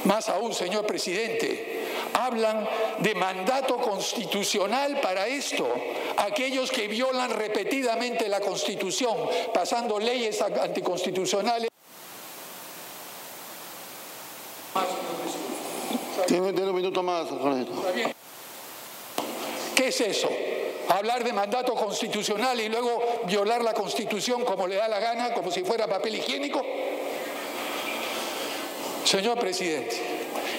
Más 0.06 0.30
aún, 0.30 0.54
señor 0.54 0.86
presidente, 0.86 1.75
hablan 2.16 2.68
de 3.00 3.14
mandato 3.16 3.78
constitucional 3.78 5.00
para 5.02 5.28
esto. 5.28 5.68
Aquellos 6.18 6.72
que 6.72 6.88
violan 6.88 7.30
repetidamente 7.32 8.30
la 8.30 8.40
Constitución, 8.40 9.18
pasando 9.54 10.00
leyes 10.00 10.42
anticonstitucionales. 10.42 11.70
Tiene, 16.28 16.50
un 16.50 16.76
minuto 16.76 17.04
más, 17.04 17.28
¿Qué 19.76 19.90
es 19.90 20.02
eso? 20.02 20.30
Hablar 20.90 21.24
de 21.24 21.34
mandato 21.34 21.76
constitucional 21.76 22.60
y 22.62 22.70
luego 22.70 23.22
violar 23.26 23.62
la 23.64 23.74
Constitución 23.74 24.46
como 24.46 24.68
le 24.68 24.76
da 24.76 24.88
la 24.88 25.00
gana, 25.00 25.34
como 25.34 25.52
si 25.52 25.64
fuera 25.64 25.88
papel 25.88 26.16
higiénico. 26.16 26.64
Señor 29.04 29.38
presidente, 29.38 30.15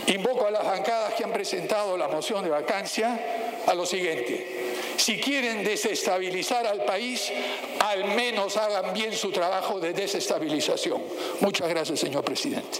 Invoco 0.06 0.46
a 0.46 0.50
las 0.50 0.64
bancadas 0.64 1.14
que 1.14 1.24
han 1.24 1.32
presentado 1.32 1.96
la 1.96 2.08
moción 2.08 2.44
de 2.44 2.50
vacancia 2.50 3.18
a 3.66 3.74
lo 3.74 3.84
siguiente. 3.84 4.74
Si 4.96 5.20
quieren 5.20 5.64
desestabilizar 5.64 6.66
al 6.66 6.84
país, 6.84 7.32
al 7.80 8.04
menos 8.14 8.56
hagan 8.56 8.94
bien 8.94 9.12
su 9.12 9.30
trabajo 9.30 9.78
de 9.80 9.92
desestabilización. 9.92 11.02
Muchas 11.40 11.68
gracias, 11.68 12.00
señor 12.00 12.24
presidente. 12.24 12.78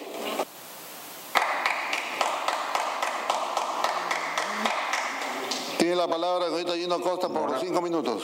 Tiene 5.79 5.97
la 5.97 6.09
palabra 6.09 6.47
el 6.47 6.81
Gino 6.81 7.01
Costa 7.01 7.29
por 7.29 7.61
cinco 7.61 7.81
minutos. 7.83 8.23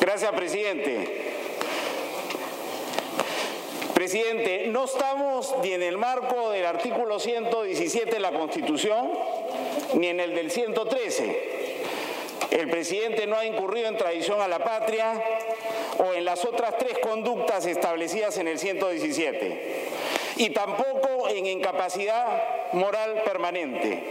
Gracias, 0.00 0.32
presidente. 0.32 1.31
Presidente, 4.02 4.64
no 4.66 4.86
estamos 4.86 5.54
ni 5.62 5.74
en 5.74 5.82
el 5.84 5.96
marco 5.96 6.50
del 6.50 6.66
artículo 6.66 7.20
117 7.20 8.10
de 8.10 8.18
la 8.18 8.32
Constitución, 8.32 9.12
ni 9.94 10.08
en 10.08 10.18
el 10.18 10.34
del 10.34 10.50
113. 10.50 11.40
El 12.50 12.68
presidente 12.68 13.28
no 13.28 13.36
ha 13.36 13.46
incurrido 13.46 13.86
en 13.86 13.96
traición 13.96 14.40
a 14.40 14.48
la 14.48 14.58
patria 14.58 15.22
o 15.98 16.14
en 16.14 16.24
las 16.24 16.44
otras 16.44 16.78
tres 16.78 16.98
conductas 16.98 17.64
establecidas 17.64 18.38
en 18.38 18.48
el 18.48 18.58
117 18.58 19.81
y 20.36 20.50
tampoco 20.50 21.28
en 21.28 21.46
incapacidad 21.46 22.72
moral 22.72 23.22
permanente. 23.24 24.02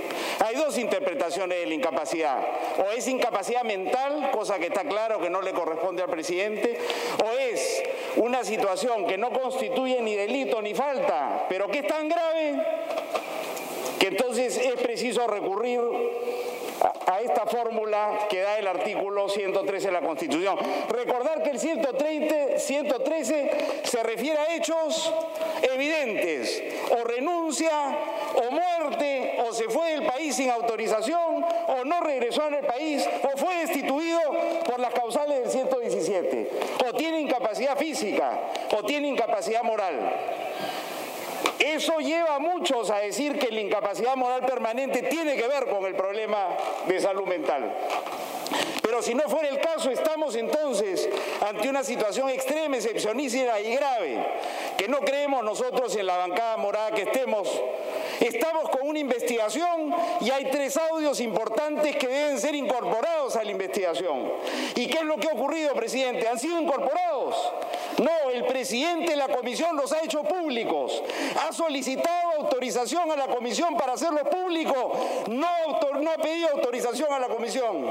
Hay 0.45 0.55
dos 0.55 0.77
interpretaciones 0.77 1.59
de 1.59 1.65
la 1.65 1.73
incapacidad. 1.73 2.39
O 2.77 2.91
es 2.91 3.07
incapacidad 3.07 3.63
mental, 3.63 4.31
cosa 4.31 4.57
que 4.59 4.67
está 4.67 4.83
claro 4.83 5.19
que 5.19 5.29
no 5.29 5.41
le 5.41 5.51
corresponde 5.51 6.03
al 6.03 6.09
presidente, 6.09 6.77
o 7.23 7.37
es 7.37 7.83
una 8.17 8.43
situación 8.43 9.07
que 9.07 9.17
no 9.17 9.31
constituye 9.31 10.01
ni 10.01 10.15
delito 10.15 10.61
ni 10.61 10.73
falta, 10.73 11.45
pero 11.49 11.67
que 11.69 11.79
es 11.79 11.87
tan 11.87 12.09
grave 12.09 12.63
que 13.99 14.07
entonces 14.07 14.57
es 14.57 14.73
preciso 14.81 15.27
recurrir 15.27 15.79
a 17.11 17.21
esta 17.21 17.45
fórmula 17.45 18.27
que 18.29 18.41
da 18.41 18.57
el 18.57 18.67
artículo 18.67 19.27
113 19.27 19.87
de 19.87 19.91
la 19.93 20.01
Constitución. 20.01 20.57
Recordar 20.89 21.43
que 21.43 21.49
el 21.49 21.59
130, 21.59 22.57
113 22.57 23.51
se 23.83 24.03
refiere 24.03 24.39
a 24.39 24.55
hechos 24.55 25.13
evidentes, 25.61 26.63
o 26.91 27.03
renuncia, 27.03 27.71
o 28.35 28.51
muerte, 28.51 29.37
o 29.45 29.51
se 29.51 29.65
fue 29.65 29.91
del 29.91 30.05
país 30.05 30.35
sin 30.35 30.49
autorización, 30.49 31.43
o 31.67 31.83
no 31.83 31.99
regresó 32.01 32.47
en 32.47 32.55
el 32.55 32.65
país, 32.65 33.07
o 33.23 33.37
fue 33.37 33.55
destituido 33.57 34.19
por 34.65 34.79
las 34.79 34.93
causales 34.93 35.41
del 35.41 35.51
117, 35.51 36.49
o 36.87 36.93
tiene 36.93 37.21
incapacidad 37.21 37.77
física, 37.77 38.39
o 38.77 38.83
tiene 38.83 39.09
incapacidad 39.09 39.63
moral. 39.63 39.99
Eso 41.63 41.99
lleva 41.99 42.35
a 42.35 42.39
muchos 42.39 42.89
a 42.89 42.97
decir 42.97 43.37
que 43.37 43.51
la 43.51 43.61
incapacidad 43.61 44.15
moral 44.15 44.45
permanente 44.45 45.03
tiene 45.03 45.35
que 45.35 45.47
ver 45.47 45.67
con 45.67 45.85
el 45.85 45.95
problema 45.95 46.47
de 46.87 46.99
salud 46.99 47.27
mental. 47.27 47.71
Pero 48.81 49.01
si 49.01 49.13
no 49.13 49.23
fuera 49.29 49.47
el 49.47 49.59
caso, 49.59 49.91
estamos 49.91 50.35
entonces 50.35 51.07
ante 51.47 51.69
una 51.69 51.83
situación 51.83 52.29
extrema, 52.29 52.75
excepcionísima 52.77 53.59
y 53.59 53.75
grave, 53.75 54.25
que 54.75 54.87
no 54.87 54.99
creemos 54.99 55.43
nosotros 55.43 55.95
en 55.95 56.07
la 56.07 56.17
bancada 56.17 56.57
morada 56.57 56.91
que 56.91 57.03
estemos 57.03 57.47
Estamos 58.21 58.69
con 58.69 58.87
una 58.87 58.99
investigación 58.99 59.91
y 60.21 60.29
hay 60.29 60.45
tres 60.51 60.77
audios 60.77 61.19
importantes 61.19 61.95
que 61.95 62.07
deben 62.07 62.39
ser 62.39 62.53
incorporados 62.53 63.35
a 63.35 63.43
la 63.43 63.49
investigación. 63.49 64.31
¿Y 64.75 64.85
qué 64.85 64.99
es 64.99 65.05
lo 65.05 65.17
que 65.17 65.27
ha 65.27 65.33
ocurrido, 65.33 65.73
presidente? 65.73 66.27
¿Han 66.27 66.37
sido 66.37 66.61
incorporados? 66.61 67.35
No, 67.97 68.29
el 68.31 68.45
presidente 68.45 69.11
de 69.11 69.15
la 69.15 69.27
comisión 69.27 69.75
los 69.75 69.91
ha 69.91 70.03
hecho 70.03 70.21
públicos. 70.21 71.01
Solicitado 71.53 72.31
autorización 72.39 73.11
a 73.11 73.15
la 73.15 73.27
comisión 73.27 73.75
para 73.77 73.93
hacerlo 73.93 74.23
público. 74.23 74.93
No, 75.29 75.47
no 76.01 76.11
ha 76.11 76.17
pedido 76.17 76.49
autorización 76.49 77.11
a 77.13 77.19
la 77.19 77.27
comisión. 77.27 77.85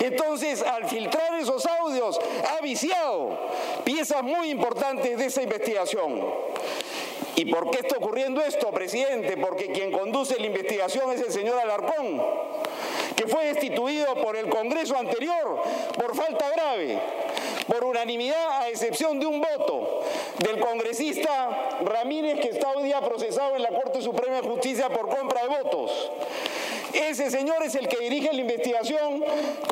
Entonces, 0.00 0.62
al 0.62 0.88
filtrar 0.88 1.34
esos 1.34 1.66
audios, 1.66 2.18
ha 2.56 2.60
viciado 2.62 3.38
piezas 3.84 4.22
muy 4.22 4.50
importantes 4.50 5.18
de 5.18 5.26
esa 5.26 5.42
investigación. 5.42 6.22
¿Y 7.36 7.44
por 7.44 7.70
qué 7.70 7.78
está 7.78 7.96
ocurriendo 7.98 8.40
esto, 8.42 8.70
presidente? 8.70 9.36
Porque 9.36 9.70
quien 9.70 9.92
conduce 9.92 10.38
la 10.40 10.46
investigación 10.46 11.12
es 11.12 11.20
el 11.20 11.30
señor 11.30 11.58
Alarcón, 11.60 12.20
que 13.14 13.28
fue 13.28 13.46
destituido 13.46 14.12
por 14.16 14.36
el 14.36 14.48
Congreso 14.48 14.96
anterior 14.96 15.62
por 15.96 16.16
falta 16.16 16.50
grave, 16.50 16.98
por 17.68 17.84
unanimidad, 17.84 18.62
a 18.62 18.68
excepción 18.68 19.20
de 19.20 19.26
un 19.26 19.40
voto 19.40 20.02
del 20.38 20.58
congresista 20.58 21.76
Ramírez, 21.84 22.40
que 22.40 22.48
está 22.48 22.70
hoy 22.70 22.84
día 22.84 23.00
procesado 23.00 23.54
en 23.54 23.62
la 23.62 23.68
Corte 23.68 24.00
Suprema 24.00 24.40
de 24.40 24.48
Justicia 24.48 24.88
por 24.88 25.14
compra 25.14 25.42
de 25.42 25.48
votos. 25.48 26.10
Ese 26.94 27.30
señor 27.30 27.62
es 27.62 27.74
el 27.74 27.86
que 27.86 27.98
dirige 27.98 28.32
la 28.32 28.40
investigación 28.40 29.22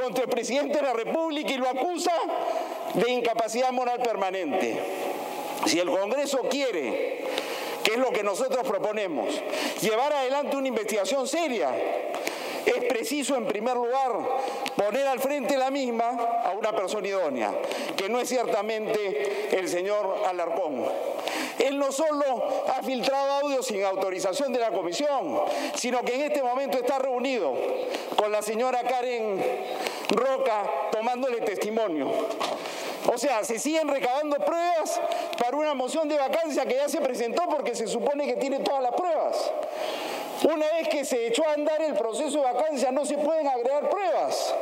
contra 0.00 0.24
el 0.24 0.30
presidente 0.30 0.76
de 0.76 0.82
la 0.82 0.92
República 0.92 1.50
y 1.50 1.56
lo 1.56 1.68
acusa 1.68 2.12
de 2.92 3.10
incapacidad 3.10 3.72
moral 3.72 4.00
permanente. 4.02 4.78
Si 5.64 5.80
el 5.80 5.88
Congreso 5.88 6.42
quiere 6.50 7.24
que 7.82 7.94
es 7.94 7.98
lo 7.98 8.10
que 8.10 8.22
nosotros 8.22 8.66
proponemos, 8.66 9.26
llevar 9.80 10.12
adelante 10.12 10.56
una 10.56 10.68
investigación 10.68 11.26
seria. 11.26 11.70
Es 12.66 12.84
preciso, 12.84 13.36
en 13.36 13.46
primer 13.46 13.76
lugar, 13.76 14.12
poner 14.74 15.06
al 15.06 15.20
frente 15.20 15.56
la 15.56 15.70
misma 15.70 16.08
a 16.44 16.50
una 16.50 16.72
persona 16.72 17.06
idónea, 17.06 17.52
que 17.96 18.08
no 18.08 18.18
es 18.20 18.28
ciertamente 18.28 19.48
el 19.56 19.68
señor 19.68 20.22
Alarcón. 20.26 20.84
Él 21.58 21.78
no 21.78 21.92
solo 21.92 22.64
ha 22.68 22.82
filtrado 22.82 23.44
audio 23.44 23.62
sin 23.62 23.84
autorización 23.84 24.52
de 24.52 24.58
la 24.58 24.70
comisión, 24.70 25.40
sino 25.74 26.02
que 26.02 26.16
en 26.16 26.22
este 26.22 26.42
momento 26.42 26.78
está 26.78 26.98
reunido 26.98 27.54
con 28.16 28.32
la 28.32 28.42
señora 28.42 28.82
Karen 28.82 29.42
Roca 30.10 30.88
tomándole 30.90 31.40
testimonio. 31.42 32.10
O 33.12 33.16
sea, 33.18 33.44
se 33.44 33.58
siguen 33.58 33.88
recabando 33.88 34.36
pruebas 34.36 35.00
para 35.38 35.56
una 35.56 35.74
moción 35.74 36.08
de 36.08 36.16
vacancia 36.16 36.66
que 36.66 36.74
ya 36.74 36.88
se 36.88 37.00
presentó 37.00 37.42
porque 37.48 37.74
se 37.74 37.86
supone 37.86 38.26
que 38.26 38.34
tiene 38.34 38.58
todas 38.60 38.82
las 38.82 38.92
pruebas. 38.92 39.50
Una 40.42 40.66
vez 40.72 40.88
que 40.88 41.04
se 41.04 41.28
echó 41.28 41.46
a 41.48 41.54
andar 41.54 41.80
el 41.82 41.94
proceso 41.94 42.38
de 42.38 42.44
vacancia 42.44 42.92
no 42.92 43.06
se 43.06 43.16
pueden 43.16 43.46
agregar 43.46 43.88
pruebas, 43.88 44.54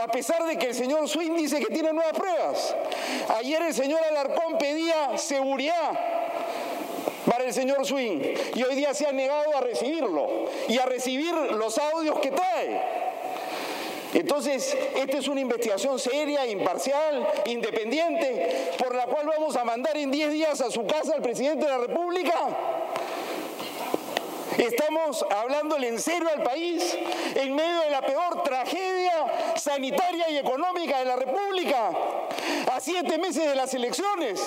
a 0.00 0.06
pesar 0.08 0.44
de 0.44 0.56
que 0.56 0.66
el 0.66 0.74
señor 0.74 1.08
Swing 1.08 1.34
dice 1.34 1.58
que 1.58 1.72
tiene 1.74 1.92
nuevas 1.92 2.12
pruebas. 2.12 2.74
Ayer 3.36 3.62
el 3.62 3.74
señor 3.74 4.00
Alarcón 4.10 4.58
pedía 4.58 5.18
seguridad 5.18 5.98
para 7.28 7.44
el 7.44 7.52
señor 7.52 7.84
Swing 7.84 8.20
y 8.54 8.62
hoy 8.62 8.74
día 8.76 8.94
se 8.94 9.06
ha 9.06 9.12
negado 9.12 9.56
a 9.56 9.60
recibirlo 9.60 10.46
y 10.68 10.78
a 10.78 10.86
recibir 10.86 11.34
los 11.34 11.78
audios 11.78 12.20
que 12.20 12.30
trae. 12.30 13.02
Entonces, 14.14 14.76
esta 14.94 15.18
es 15.18 15.26
una 15.26 15.40
investigación 15.40 15.98
seria, 15.98 16.46
imparcial, 16.46 17.26
independiente, 17.46 18.72
por 18.78 18.94
la 18.94 19.06
cual 19.06 19.26
vamos 19.26 19.56
a 19.56 19.64
mandar 19.64 19.96
en 19.96 20.10
10 20.10 20.30
días 20.30 20.60
a 20.60 20.70
su 20.70 20.86
casa 20.86 21.14
al 21.14 21.22
presidente 21.22 21.64
de 21.64 21.70
la 21.70 21.78
República. 21.78 22.34
Estamos 24.58 25.24
hablándole 25.30 25.88
en 25.88 26.00
serio 26.00 26.28
al 26.34 26.42
país 26.42 26.96
en 27.34 27.54
medio 27.54 27.80
de 27.80 27.90
la 27.90 28.02
peor 28.02 28.42
tragedia 28.42 29.56
sanitaria 29.56 30.30
y 30.30 30.38
económica 30.38 30.98
de 30.98 31.04
la 31.04 31.16
República, 31.16 31.90
a 32.72 32.80
siete 32.80 33.18
meses 33.18 33.46
de 33.46 33.54
las 33.54 33.72
elecciones. 33.74 34.40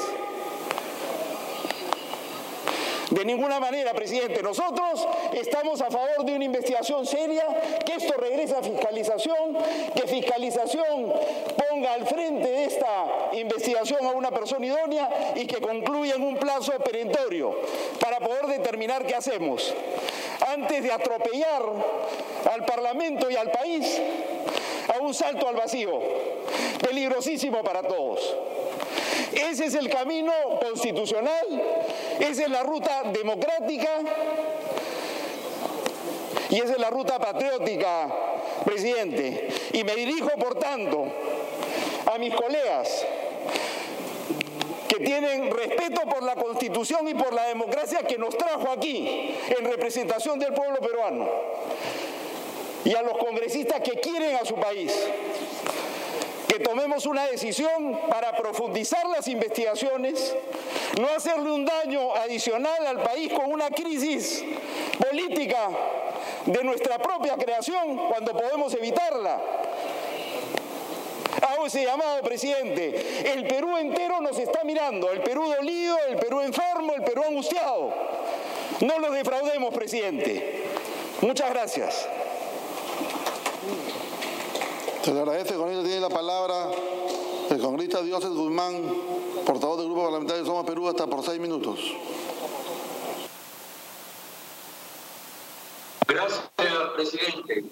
De 3.12 3.24
ninguna 3.24 3.60
manera, 3.60 3.94
presidente. 3.94 4.42
Nosotros 4.42 5.08
estamos 5.34 5.82
a 5.82 5.92
favor 5.92 6.26
de 6.26 6.36
una 6.36 6.46
investigación 6.46 7.06
seria, 7.06 7.46
que 7.86 7.94
esto 7.94 8.14
regrese 8.18 8.56
a 8.56 8.64
fiscalización, 8.64 9.58
que 9.94 10.08
fiscalización 10.08 11.14
ponga 11.70 11.94
al 11.94 12.08
frente 12.08 12.50
de 12.50 12.66
esta 12.66 13.06
investigación 13.34 14.06
a 14.06 14.12
una 14.12 14.32
persona 14.32 14.66
idónea 14.66 15.34
y 15.36 15.46
que 15.46 15.62
concluya 15.62 16.16
en 16.16 16.24
un 16.24 16.38
plazo 16.38 16.74
perentorio 16.80 17.56
para 18.00 18.20
poder 18.20 18.48
determinar 18.48 19.06
qué 19.06 19.16
hacemos. 19.16 19.74
Antes 20.48 20.84
de 20.84 20.92
atropellar 20.92 21.62
al 22.52 22.66
Parlamento 22.66 23.30
y 23.30 23.36
al 23.36 23.52
país 23.52 24.02
a 24.96 25.00
un 25.02 25.14
salto 25.14 25.48
al 25.48 25.56
vacío, 25.56 26.00
peligrosísimo 26.82 27.64
para 27.64 27.84
todos. 27.84 28.36
Ese 29.32 29.66
es 29.66 29.76
el 29.76 29.90
camino 29.90 30.32
constitucional, 30.62 31.46
esa 32.20 32.44
es 32.44 32.50
la 32.50 32.64
ruta 32.64 33.04
democrática. 33.12 34.00
Y 36.50 36.60
esa 36.60 36.74
es 36.74 36.80
la 36.80 36.90
ruta 36.90 37.20
patriótica, 37.20 38.08
presidente. 38.64 39.50
Y 39.74 39.84
me 39.84 39.96
dirijo, 39.96 40.30
por 40.38 40.56
tanto, 40.56 41.08
a 42.14 42.18
mis 42.18 42.34
colegas 42.34 43.06
que 44.88 45.04
tienen 45.04 45.52
respeto 45.52 46.02
por 46.02 46.24
la 46.24 46.36
constitución 46.36 47.08
y 47.08 47.14
por 47.16 47.34
la 47.34 47.48
democracia 47.48 48.04
que 48.04 48.18
nos 48.18 48.38
trajo 48.38 48.70
aquí 48.70 49.36
en 49.58 49.66
representación 49.66 50.40
del 50.40 50.54
pueblo 50.54 50.80
peruano. 50.80 51.28
Y 52.86 52.94
a 52.94 53.02
los 53.02 53.18
congresistas 53.18 53.82
que 53.82 54.00
quieren 54.00 54.36
a 54.36 54.46
su 54.46 54.56
país 54.56 54.94
que 56.48 56.60
tomemos 56.60 57.06
una 57.06 57.28
decisión 57.28 58.00
para 58.10 58.36
profundizar 58.36 59.08
las 59.08 59.28
investigaciones, 59.28 60.36
no 61.00 61.08
hacerle 61.10 61.52
un 61.52 61.66
daño 61.66 62.16
adicional 62.16 62.86
al 62.86 63.02
país 63.02 63.32
con 63.34 63.52
una 63.52 63.70
crisis 63.70 64.44
política 65.00 65.70
de 66.46 66.64
nuestra 66.64 66.98
propia 67.00 67.36
creación 67.36 67.98
cuando 68.10 68.34
podemos 68.34 68.74
evitarla. 68.74 69.42
Hago 71.42 71.66
ese 71.66 71.84
llamado, 71.84 72.22
presidente. 72.22 73.32
El 73.34 73.46
Perú 73.48 73.78
entero 73.78 74.22
nos 74.22 74.38
está 74.40 74.64
mirando, 74.64 75.12
el 75.12 75.22
Perú 75.22 75.48
dolido, 75.48 75.98
el 76.08 76.18
Perú 76.18 76.42
enfermo, 76.42 76.94
el 76.94 77.04
Perú 77.04 77.24
angustiado. 77.28 77.94
No 78.82 79.00
lo 79.00 79.12
defraudemos, 79.12 79.74
presidente. 79.74 80.64
Muchas 81.22 81.50
gracias. 81.50 82.08
Se 85.06 85.14
le 85.14 85.20
agradece, 85.20 85.54
con 85.54 85.70
ello 85.70 85.84
tiene 85.84 86.00
la 86.00 86.10
palabra 86.10 86.72
el 87.52 87.62
congresista 87.62 88.02
Dioses 88.02 88.32
Guzmán, 88.32 88.92
portavoz 89.46 89.78
del 89.78 89.86
Grupo 89.86 90.06
Parlamentario 90.06 90.44
Somos 90.44 90.66
Perú, 90.66 90.90
hasta 90.90 91.06
por 91.06 91.24
seis 91.24 91.40
minutos. 91.40 91.80
Gracias, 96.08 96.50
presidente. 96.96 97.66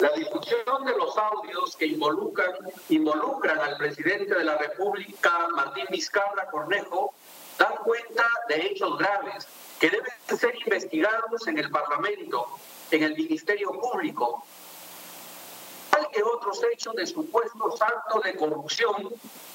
La 0.00 0.10
difusión 0.16 0.84
de 0.84 0.96
los 0.98 1.16
audios 1.16 1.76
que 1.76 1.86
involucran, 1.86 2.50
involucran 2.88 3.60
al 3.60 3.76
presidente 3.76 4.34
de 4.34 4.42
la 4.42 4.58
República, 4.58 5.46
Martín 5.54 5.84
Vizcarra 5.90 6.50
Cornejo, 6.50 7.14
dan 7.56 7.74
cuenta 7.84 8.26
de 8.48 8.66
hechos 8.66 8.98
graves 8.98 9.46
que 9.78 9.90
deben 9.90 10.10
ser 10.40 10.56
investigados 10.56 11.46
en 11.46 11.56
el 11.56 11.70
Parlamento, 11.70 12.48
en 12.90 13.04
el 13.04 13.14
Ministerio 13.14 13.70
Público, 13.80 14.44
que 16.12 16.22
otros 16.22 16.60
hechos 16.72 16.94
de 16.94 17.06
supuesto 17.06 17.76
salto 17.76 18.20
de 18.20 18.36
corrupción 18.36 19.12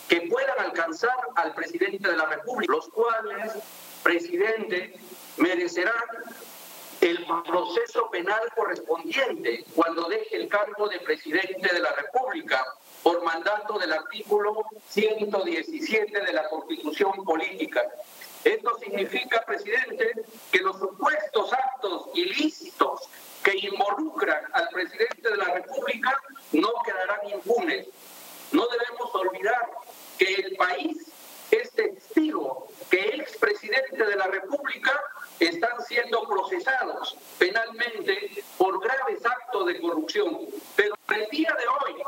que 0.08 0.22
puedan 0.22 0.60
alcanzar 0.60 1.18
al 1.36 1.54
presidente 1.54 2.10
de 2.10 2.18
la 2.18 2.26
República, 2.26 2.74
los 2.74 2.88
cuales, 2.90 3.54
presidente, 4.04 5.00
merecerán 5.38 5.94
el 7.02 7.26
proceso 7.46 8.10
penal 8.10 8.42
correspondiente 8.56 9.64
cuando 9.74 10.10
deje 10.10 10.36
el 10.36 10.50
cargo 10.50 10.90
de 10.90 11.00
presidente 11.00 11.74
de 11.74 11.80
la 11.80 11.94
República 11.94 12.66
por 13.04 13.24
mandato 13.24 13.80
del 13.80 13.94
artículo 13.94 14.66
117 14.90 16.20
de 16.20 16.34
la 16.34 16.50
Constitución 16.50 17.24
Política. 17.24 17.82
Esto 18.44 18.78
significa, 18.80 19.44
presidente, 19.46 20.26
que 20.52 20.60
los 20.60 20.78
supuestos 20.78 21.54
actos 21.54 22.10
ilícitos 22.16 23.10
que 23.50 23.68
involucran 23.68 24.44
al 24.54 24.70
presidente 24.70 25.30
de 25.30 25.38
la 25.38 25.46
República 25.46 26.22
no 26.52 26.70
quedarán 26.86 27.30
impunes. 27.34 27.88
No 28.52 28.68
debemos 28.68 29.16
olvidar 29.16 29.70
que 30.18 30.34
el 30.36 30.56
país 30.56 30.98
es 31.50 31.72
testigo 31.72 32.68
que 32.92 33.00
expresidente 33.00 34.06
de 34.06 34.16
la 34.16 34.28
República 34.28 34.92
están 35.40 35.84
siendo 35.88 36.28
procesados 36.28 37.18
penalmente 37.40 38.44
por 38.58 38.84
graves 38.84 39.26
actos 39.26 39.66
de 39.66 39.82
corrupción. 39.82 40.42
Pero 40.76 40.96
el 41.16 41.28
día 41.32 41.56
de 41.58 41.68
hoy 41.68 42.04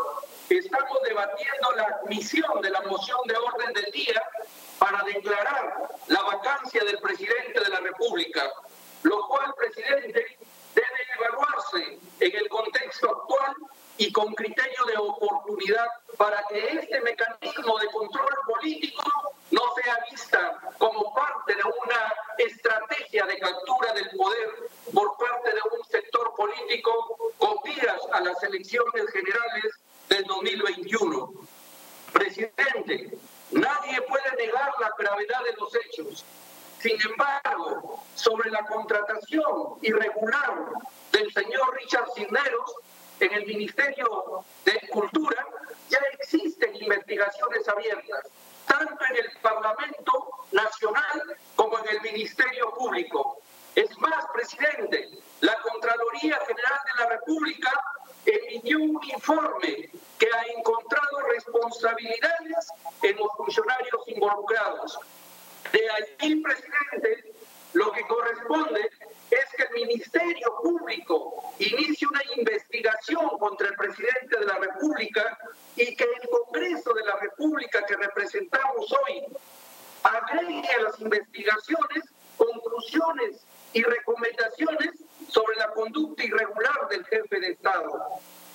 estamos 0.49 0.97
debatiendo 1.07 1.71
la 1.75 1.83
admisión 1.83 2.61
de 2.61 2.69
la 2.69 2.81
moción 2.81 3.19
de 3.27 3.35
orden 3.35 3.73
del 3.73 3.91
día 3.91 4.21
para 4.77 5.03
declarar 5.05 5.89
la 6.07 6.21
vacancia 6.21 6.83
del 6.83 6.99
presidente 6.99 7.59
de 7.59 7.69
la 7.69 7.79
República, 7.79 8.43
lo 9.03 9.27
cual, 9.27 9.53
presidente, 9.55 10.37
debe 10.73 11.07
evaluarse 11.15 11.99
en 12.19 12.35
el 12.35 12.49
contexto 12.49 13.09
actual 13.09 13.55
y 13.97 14.11
con 14.11 14.33
criterio 14.33 14.85
de 14.85 14.97
oportunidad 14.97 15.87
para 16.17 16.43
que 16.49 16.59
este 16.59 17.01
mecanismo 17.01 17.77
de 17.79 17.87
control 17.87 18.35
político 18.47 19.33
no 19.51 19.61
sea 19.75 19.97
vista 20.09 20.59
como 20.77 21.13
parte 21.13 21.55
de 21.55 21.63
una 21.63 22.13
estrategia 22.37 23.25
de 23.25 23.37
captura 23.37 23.93
del 23.93 24.09
poder 24.11 24.49
por 24.93 25.17
parte 25.17 25.49
de 25.49 25.77
un 25.77 25.85
sector 25.85 26.33
político 26.35 27.33
con 27.37 27.57
miras 27.63 28.01
a 28.13 28.21
las 28.21 28.41
elecciones 28.43 29.09
generales 29.11 29.73
del 30.09 30.23
2021. 30.23 31.33
Presidente, 32.13 33.17
nadie 33.51 34.01
puede 34.01 34.35
negar 34.37 34.71
la 34.79 34.91
gravedad 34.97 35.43
de 35.43 35.53
los 35.53 35.75
hechos 35.75 36.25
sin 36.81 36.97
embargo, 36.99 38.03
sobre 38.15 38.49
la 38.49 38.65
contratación 38.65 39.77
irregular 39.83 40.65
del 41.11 41.31
señor 41.31 41.75
Richard 41.75 42.09
Cisneros 42.15 42.73
en 43.19 43.31
el 43.33 43.45
Ministerio 43.45 44.43
de 44.65 44.89
Cultura, 44.89 45.45
ya 45.89 45.99
existen 46.13 46.75
investigaciones 46.75 47.67
abiertas, 47.67 48.29
tanto 48.65 49.05
en 49.11 49.15
el 49.15 49.31
Parlamento 49.43 50.29
Nacional 50.51 51.37
como 51.55 51.77
en 51.77 51.89
el 51.89 52.01
Ministerio 52.01 52.73
Público. 52.73 53.37
Es 53.75 53.95
más, 53.99 54.25
presidente, 54.33 55.07
la 55.41 55.55
Contraloría 55.61 56.39
General 56.47 56.79
de 56.83 57.03
la 57.03 57.09
República 57.11 57.71
emitió 58.25 58.79
un 58.79 58.99
informe 59.03 59.91
que 60.17 60.27
ha 60.33 60.57
encontrado 60.57 61.19
responsabilidades 61.29 62.67
en 63.03 63.17
los 63.17 63.27
funcionarios 63.37 64.01
involucrados. 64.07 64.99
De 65.71 65.89
allí, 65.89 66.35
presidente, 66.41 67.33
lo 67.73 67.91
que 67.91 68.01
corresponde 68.07 68.89
es 69.29 69.45
que 69.55 69.63
el 69.63 69.87
Ministerio 69.87 70.55
Público 70.61 71.53
inicie 71.59 72.07
una 72.07 72.21
investigación 72.35 73.29
contra 73.39 73.67
el 73.67 73.75
presidente 73.75 74.39
de 74.39 74.45
la 74.45 74.55
República 74.55 75.37
y 75.75 75.95
que 75.95 76.03
el 76.03 76.29
Congreso 76.29 76.93
de 76.93 77.03
la 77.05 77.15
República 77.17 77.85
que 77.85 77.95
representamos 77.95 78.91
hoy 78.91 79.23
agregue 80.03 80.67
a 80.77 80.81
las 80.81 80.99
investigaciones 80.99 82.03
conclusiones 82.37 83.45
y 83.73 83.83
recomendaciones 83.83 84.91
sobre 85.29 85.55
la 85.57 85.69
conducta 85.71 86.23
irregular 86.23 86.87
del 86.89 87.05
jefe 87.05 87.39
de 87.39 87.51
Estado. 87.51 88.01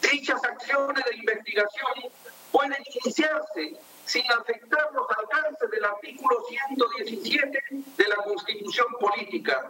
Dichas 0.03 0.45
acciones 0.45 1.05
de 1.05 1.17
investigación 1.17 2.13
pueden 2.53 2.83
iniciarse 3.03 3.77
sin 4.07 4.25
afectar 4.33 4.93
los 4.93 5.07
alcances 5.19 5.71
del 5.71 5.85
artículo 5.85 6.43
117 6.49 7.65
de 7.71 8.09
la 8.09 8.17
Constitución 8.17 8.87
Política. 9.01 9.69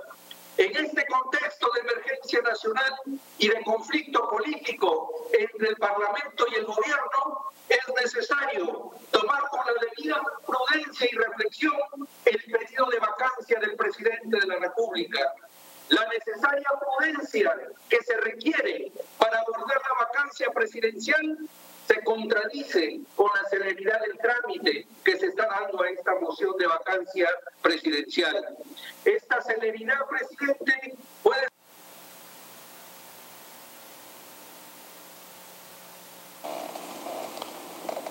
En 0.58 0.74
este 0.76 1.06
contexto 1.06 1.68
de 1.74 1.80
emergencia 1.80 2.40
nacional 2.42 2.94
y 3.38 3.48
de 3.48 3.62
conflicto 3.62 4.28
político 4.30 5.28
entre 5.38 5.68
el 5.68 5.76
Parlamento 5.76 6.46
y 6.50 6.54
el 6.54 6.64
Gobierno, 6.64 7.52
es 7.68 7.80
necesario 8.02 8.90
tomar 9.10 9.42
con 9.50 9.60
la 9.66 9.72
debida 9.80 10.22
prudencia 10.46 11.08
y 11.10 11.16
reflexión 11.16 11.74
el 12.24 12.42
periodo 12.44 12.90
de 12.90 12.98
vacancia 12.98 13.58
del 13.60 13.76
presidente 13.76 14.40
de 14.40 14.46
la 14.46 14.56
República. 14.56 15.20
La 15.88 16.06
necesaria 16.08 16.68
prudencia 16.80 17.54
que 17.88 18.02
se 18.02 18.16
requiere 18.16 18.92
para 19.18 19.38
abordar 19.40 19.80
la 19.88 20.06
vacancia 20.06 20.50
presidencial 20.50 21.38
se 21.86 22.02
contradice 22.02 23.00
con 23.14 23.30
la 23.34 23.48
celeridad 23.48 24.00
del 24.00 24.18
trámite 24.18 24.86
que 25.04 25.18
se 25.18 25.26
está 25.26 25.46
dando 25.46 25.82
a 25.82 25.90
esta 25.90 26.14
moción 26.16 26.56
de 26.58 26.66
vacancia 26.66 27.28
presidencial. 27.62 28.56
Esta 29.04 29.40
celeridad, 29.42 29.98
presidente, 30.08 30.96
puede 31.22 31.46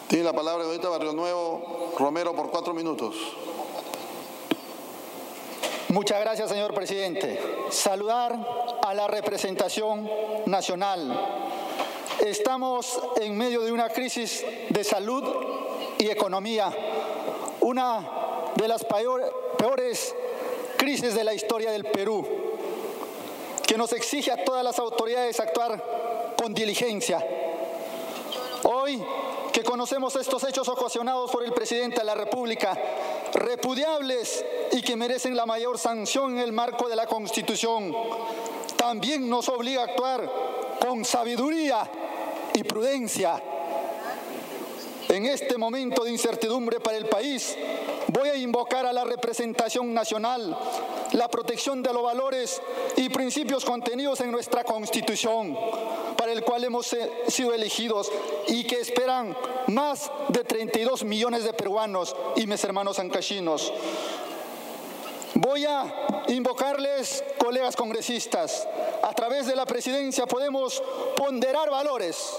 Tiene 0.08 0.24
la 0.24 0.34
palabra 0.34 0.64
ahorita 0.64 0.88
Barrio 0.88 1.14
Nuevo 1.14 1.94
Romero 1.98 2.34
por 2.36 2.52
cuatro 2.52 2.74
minutos. 2.74 3.16
Muchas 5.90 6.22
gracias, 6.22 6.50
señor 6.50 6.74
presidente. 6.74 7.40
Saludar 7.70 8.38
a 8.84 8.94
la 8.94 9.08
representación 9.08 10.10
nacional 10.46 11.46
Estamos 12.24 12.99
en 13.18 13.38
medio 13.38 13.61
de 13.61 13.72
una 13.72 13.89
crisis 13.89 14.43
de 14.70 14.84
salud 14.84 15.24
y 15.97 16.07
economía, 16.07 16.72
una 17.59 18.51
de 18.55 18.68
las 18.68 18.86
peores 18.86 20.16
crisis 20.78 21.13
de 21.13 21.24
la 21.24 21.34
historia 21.34 21.72
del 21.72 21.86
Perú, 21.86 22.26
que 23.68 23.78
nos 23.78 23.91
exige 23.93 24.32
a 24.32 24.43
todas 24.43 24.63
las 24.63 24.80
autoridades 24.80 25.39
actuar 25.39 26.34
con 26.38 26.53
diligencia. 26.53 27.26
Hoy 28.63 29.03
que 29.51 29.63
conocemos 29.63 30.16
estos 30.16 30.43
hechos 30.45 30.68
ocasionados 30.70 31.32
por 31.32 31.43
el 31.43 31.53
presidente 31.53 31.99
de 31.99 32.05
la 32.05 32.16
República, 32.16 32.78
repudiables 33.34 34.43
y 34.72 34.82
que 34.82 34.95
merecen 34.95 35.36
la 35.36 35.45
mayor 35.45 35.78
sanción 35.78 36.34
en 36.34 36.39
el 36.39 36.53
marco 36.53 36.88
de 36.88 36.95
la 36.95 37.07
Constitución, 37.07 37.93
también 38.78 39.30
nos 39.30 39.49
obliga 39.49 39.82
a 39.82 39.86
actuar 39.86 40.30
con 40.80 41.03
sabiduría 41.05 41.89
y 42.56 42.64
prudencia. 42.64 43.41
En 45.10 45.26
este 45.26 45.58
momento 45.58 46.03
de 46.03 46.12
incertidumbre 46.12 46.80
para 46.80 46.97
el 46.97 47.06
país, 47.06 47.56
voy 48.08 48.30
a 48.30 48.36
invocar 48.36 48.86
a 48.86 48.93
la 48.93 49.03
representación 49.03 49.93
nacional, 49.93 50.58
la 51.14 51.28
protección 51.30 51.84
de 51.84 51.93
los 51.93 52.03
valores 52.03 52.62
y 52.97 53.10
principios 53.10 53.64
contenidos 53.64 54.20
en 54.22 54.32
nuestra 54.32 54.64
Constitución, 54.64 55.58
para 56.18 56.32
el 56.32 56.43
cual 56.43 56.64
hemos 56.64 56.91
eh, 56.93 57.12
sido 57.28 57.53
elegidos 57.53 58.12
y 58.47 58.64
que 58.66 58.80
esperan 58.80 59.36
más 59.68 60.12
de 60.30 60.43
32 60.43 61.03
millones 61.03 61.43
de 61.43 61.53
peruanos 61.53 62.16
y 62.36 62.47
mis 62.47 62.64
hermanos 62.64 62.99
ancachinos. 62.99 63.72
Voy 65.36 65.66
a 65.66 66.24
invocarles, 66.30 67.22
colegas 67.38 67.76
congresistas, 67.76 68.66
a 69.04 69.14
través 69.14 69.46
de 69.46 69.56
la 69.56 69.66
presidencia 69.66 70.26
podemos 70.26 70.82
ponderar 71.18 71.70
valores 71.70 72.38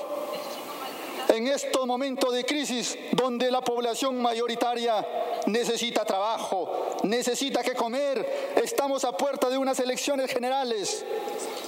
en 1.29 1.47
estos 1.47 1.87
momentos 1.87 2.33
de 2.33 2.47
crisis 2.47 2.97
donde 3.13 3.51
la 3.51 3.61
población 3.61 4.21
mayoritaria 4.23 5.07
necesita 5.47 6.07
trabajo, 6.07 6.97
necesita 7.03 7.63
que 7.63 7.75
comer, 7.75 8.55
estamos 8.63 9.05
a 9.05 9.15
puerta 9.15 9.51
de 9.51 9.59
unas 9.59 9.79
elecciones 9.79 10.33
generales. 10.33 11.05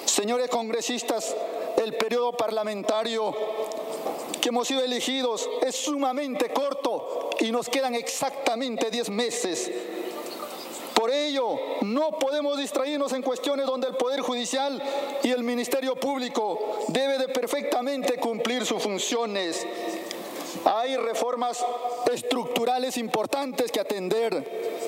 Señores 0.06 0.48
congresistas, 0.48 1.36
el 1.76 1.94
periodo 1.98 2.32
parlamentario 2.32 3.36
que 4.40 4.48
hemos 4.48 4.66
sido 4.66 4.82
elegidos 4.82 5.46
es 5.60 5.76
sumamente 5.76 6.48
corto 6.54 7.28
y 7.38 7.52
nos 7.52 7.68
quedan 7.68 7.94
exactamente 7.94 8.90
10 8.90 9.10
meses 9.10 9.70
no 11.82 12.10
podemos 12.18 12.58
distraernos 12.58 13.12
en 13.12 13.22
cuestiones 13.22 13.66
donde 13.66 13.88
el 13.88 13.96
Poder 13.96 14.20
Judicial 14.20 14.82
y 15.22 15.30
el 15.30 15.42
Ministerio 15.42 15.94
Público 15.96 16.78
debe 16.88 17.18
de 17.18 17.28
perfectamente 17.28 18.16
cumplir 18.18 18.64
sus 18.66 18.82
funciones. 18.82 19.66
Hay 20.64 20.96
reformas 20.96 21.64
estructurales 22.12 22.96
importantes 22.96 23.70
que 23.70 23.80
atender 23.80 24.78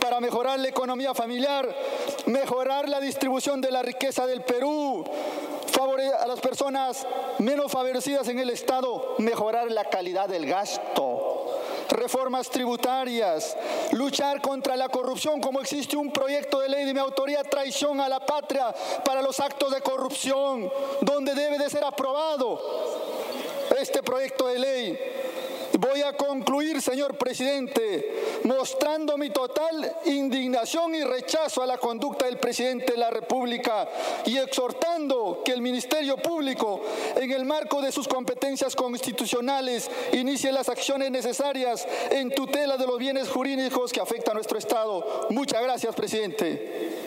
para 0.00 0.20
mejorar 0.20 0.58
la 0.60 0.68
economía 0.68 1.14
familiar, 1.14 1.68
mejorar 2.26 2.88
la 2.88 3.00
distribución 3.00 3.60
de 3.60 3.70
la 3.70 3.82
riqueza 3.82 4.26
del 4.26 4.42
Perú, 4.42 5.04
a 6.18 6.26
las 6.26 6.40
personas 6.40 7.06
menos 7.38 7.70
favorecidas 7.70 8.28
en 8.28 8.38
el 8.38 8.50
Estado, 8.50 9.14
mejorar 9.18 9.70
la 9.70 9.84
calidad 9.84 10.28
del 10.28 10.46
gasto 10.46 11.15
reformas 11.88 12.48
tributarias, 12.50 13.56
luchar 13.92 14.40
contra 14.40 14.76
la 14.76 14.88
corrupción, 14.88 15.40
como 15.40 15.60
existe 15.60 15.96
un 15.96 16.12
proyecto 16.12 16.60
de 16.60 16.68
ley 16.68 16.84
de 16.84 16.94
mi 16.94 17.00
autoría, 17.00 17.42
traición 17.44 18.00
a 18.00 18.08
la 18.08 18.20
patria 18.20 18.74
para 19.04 19.22
los 19.22 19.38
actos 19.40 19.72
de 19.72 19.80
corrupción, 19.80 20.70
donde 21.00 21.34
debe 21.34 21.58
de 21.58 21.70
ser 21.70 21.84
aprobado 21.84 22.60
este 23.78 24.02
proyecto 24.02 24.46
de 24.46 24.58
ley 24.58 24.98
Voy 25.78 26.02
a 26.02 26.12
concluir, 26.14 26.80
señor 26.80 27.18
presidente, 27.18 28.40
mostrando 28.44 29.18
mi 29.18 29.30
total 29.30 29.94
indignación 30.04 30.94
y 30.94 31.02
rechazo 31.02 31.62
a 31.62 31.66
la 31.66 31.78
conducta 31.78 32.26
del 32.26 32.38
presidente 32.38 32.92
de 32.92 32.98
la 32.98 33.10
República 33.10 33.88
y 34.24 34.38
exhortando 34.38 35.42
que 35.44 35.52
el 35.52 35.60
Ministerio 35.60 36.16
Público, 36.16 36.80
en 37.16 37.30
el 37.30 37.44
marco 37.44 37.82
de 37.82 37.92
sus 37.92 38.08
competencias 38.08 38.74
constitucionales, 38.74 39.90
inicie 40.12 40.52
las 40.52 40.68
acciones 40.68 41.10
necesarias 41.10 41.86
en 42.10 42.30
tutela 42.30 42.76
de 42.76 42.86
los 42.86 42.98
bienes 42.98 43.28
jurídicos 43.28 43.92
que 43.92 44.00
afectan 44.00 44.32
a 44.32 44.34
nuestro 44.34 44.58
Estado. 44.58 45.26
Muchas 45.30 45.62
gracias, 45.62 45.94
presidente. 45.94 47.06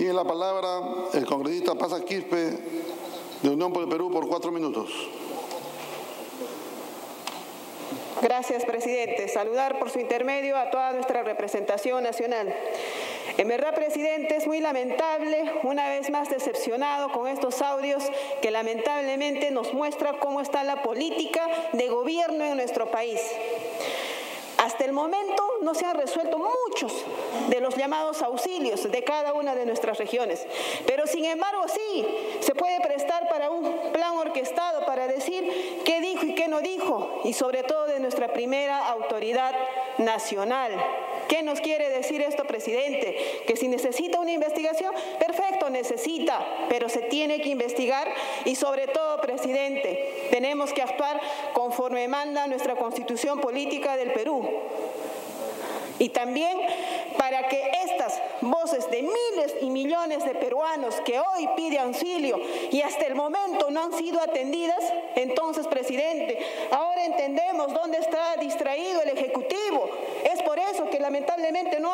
Tiene 0.00 0.14
la 0.14 0.24
palabra 0.24 0.80
el 1.12 1.26
congresista 1.26 1.74
Paz 1.74 1.92
Quispe 2.00 2.56
de 3.42 3.50
Unión 3.50 3.70
por 3.70 3.82
el 3.82 3.88
Perú 3.90 4.10
por 4.10 4.26
cuatro 4.26 4.50
minutos. 4.50 4.88
Gracias, 8.22 8.64
presidente. 8.64 9.28
Saludar 9.28 9.78
por 9.78 9.90
su 9.90 10.00
intermedio 10.00 10.56
a 10.56 10.70
toda 10.70 10.92
nuestra 10.92 11.22
representación 11.22 12.02
nacional. 12.02 12.50
En 13.36 13.46
verdad, 13.46 13.74
presidente, 13.74 14.36
es 14.36 14.46
muy 14.46 14.60
lamentable, 14.60 15.52
una 15.64 15.86
vez 15.90 16.08
más 16.08 16.30
decepcionado 16.30 17.12
con 17.12 17.28
estos 17.28 17.60
audios 17.60 18.02
que 18.40 18.50
lamentablemente 18.50 19.50
nos 19.50 19.74
muestra 19.74 20.14
cómo 20.14 20.40
está 20.40 20.64
la 20.64 20.82
política 20.82 21.46
de 21.74 21.88
gobierno 21.88 22.46
en 22.46 22.56
nuestro 22.56 22.90
país. 22.90 23.20
Hasta 24.60 24.84
el 24.84 24.92
momento 24.92 25.42
no 25.62 25.72
se 25.74 25.86
han 25.86 25.96
resuelto 25.96 26.38
muchos 26.38 26.92
de 27.48 27.60
los 27.60 27.76
llamados 27.76 28.20
auxilios 28.20 28.90
de 28.90 29.04
cada 29.04 29.32
una 29.32 29.54
de 29.54 29.64
nuestras 29.64 29.96
regiones, 29.96 30.46
pero 30.86 31.06
sin 31.06 31.24
embargo 31.24 31.62
sí 31.66 32.06
se 32.40 32.54
puede 32.54 32.78
prestar 32.80 33.26
para 33.30 33.50
un 33.50 33.90
plan 33.92 34.18
orquestado 34.18 34.84
para 34.84 35.06
decir 35.06 35.80
qué 35.86 36.00
dijo 36.00 36.26
y 36.26 36.34
qué 36.34 36.48
no 36.48 36.60
dijo, 36.60 37.20
y 37.24 37.32
sobre 37.32 37.62
todo 37.62 37.86
de 37.86 38.00
nuestra 38.00 38.34
primera 38.34 38.86
autoridad 38.88 39.54
nacional. 39.96 40.72
¿Qué 41.30 41.44
nos 41.44 41.60
quiere 41.60 41.88
decir 41.90 42.20
esto, 42.22 42.42
presidente? 42.42 43.16
Que 43.46 43.54
si 43.54 43.68
necesita 43.68 44.18
una 44.18 44.32
investigación, 44.32 44.92
perfecto, 45.20 45.70
necesita, 45.70 46.44
pero 46.68 46.88
se 46.88 47.02
tiene 47.02 47.40
que 47.40 47.50
investigar 47.50 48.12
y 48.44 48.56
sobre 48.56 48.88
todo, 48.88 49.20
presidente, 49.20 50.26
tenemos 50.32 50.72
que 50.72 50.82
actuar 50.82 51.20
conforme 51.52 52.08
manda 52.08 52.48
nuestra 52.48 52.74
constitución 52.74 53.40
política 53.40 53.96
del 53.96 54.12
Perú. 54.12 54.44
Y 56.00 56.08
también 56.08 56.58
para 57.16 57.46
que 57.48 57.62
estas 57.84 58.20
voces 58.40 58.90
de 58.90 59.02
miles 59.02 59.54
y 59.60 59.70
millones 59.70 60.24
de 60.24 60.34
peruanos 60.34 60.96
que 61.04 61.20
hoy 61.20 61.48
piden 61.54 61.80
auxilio 61.80 62.40
y 62.72 62.80
hasta 62.80 63.06
el 63.06 63.14
momento 63.14 63.70
no 63.70 63.82
han 63.84 63.92
sido 63.92 64.20
atendidas, 64.20 64.82
entonces, 65.14 65.66
presidente, 65.68 66.38
ahora 66.72 67.04
entendemos 67.04 67.72
dónde 67.72 67.98
está 67.98 68.36
distraído 68.40 69.02
el 69.02 69.10
Ejecutivo. 69.10 69.90
Por 70.60 70.74
eso 70.74 70.90
que 70.90 71.00
lamentablemente 71.00 71.80
no, 71.80 71.90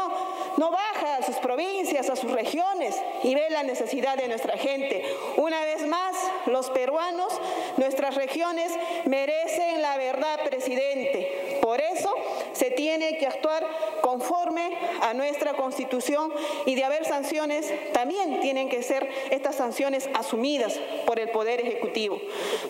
no 0.57 0.71
baja 0.71 1.17
a 1.17 1.23
sus 1.23 1.37
provincias, 1.37 2.11
a 2.11 2.17
sus 2.17 2.33
regiones 2.33 2.97
y 3.23 3.35
ve 3.35 3.47
la 3.51 3.63
necesidad 3.63 4.17
de 4.17 4.27
nuestra 4.27 4.59
gente. 4.59 5.05
Una 5.37 5.65
vez 5.65 5.87
más, 5.87 6.17
los 6.47 6.71
peruanos, 6.71 7.33
nuestras 7.77 8.17
regiones 8.17 8.73
merecen 9.05 9.83
la 9.83 9.97
verdad, 9.99 10.41
presidente. 10.45 11.59
Por 11.63 11.81
eso 11.81 12.13
se 12.53 12.71
tiene 12.73 13.19
que 13.19 13.27
actuar 13.27 13.65
conforme 14.01 14.77
a 15.03 15.15
nuestra 15.15 15.55
constitución 15.55 16.33
y 16.65 16.75
de 16.75 16.85
haber 16.85 17.05
sanciones, 17.05 17.73
también 17.93 18.41
tienen 18.41 18.69
que 18.69 18.83
ser 18.83 19.09
estas 19.31 19.55
sanciones 19.55 20.09
asumidas 20.15 20.79
por 21.07 21.21
el 21.21 21.29
Poder 21.31 21.61
Ejecutivo. 21.61 22.21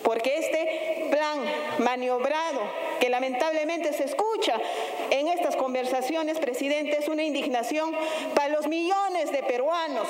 Porque 0.03 0.37
este 0.37 1.07
plan 1.09 1.39
maniobrado 1.79 2.61
que 2.99 3.09
lamentablemente 3.09 3.93
se 3.93 4.03
escucha 4.03 4.59
en 5.11 5.27
estas 5.27 5.55
conversaciones, 5.55 6.39
presidente, 6.39 6.97
es 6.99 7.07
una 7.07 7.23
indignación 7.23 7.91
para 8.35 8.49
los 8.49 8.67
millones 8.67 9.31
de 9.31 9.43
peruanos 9.43 10.07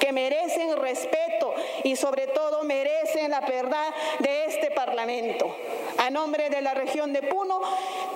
que 0.00 0.12
merecen 0.12 0.76
respeto 0.76 1.54
y 1.84 1.94
sobre 1.94 2.26
todo 2.26 2.64
merecen 2.64 3.30
la 3.30 3.40
verdad 3.40 3.94
de 4.18 4.46
este 4.46 4.70
Parlamento. 4.72 5.54
A 5.98 6.10
nombre 6.10 6.50
de 6.50 6.62
la 6.62 6.74
región 6.74 7.12
de 7.12 7.22
Puno, 7.22 7.60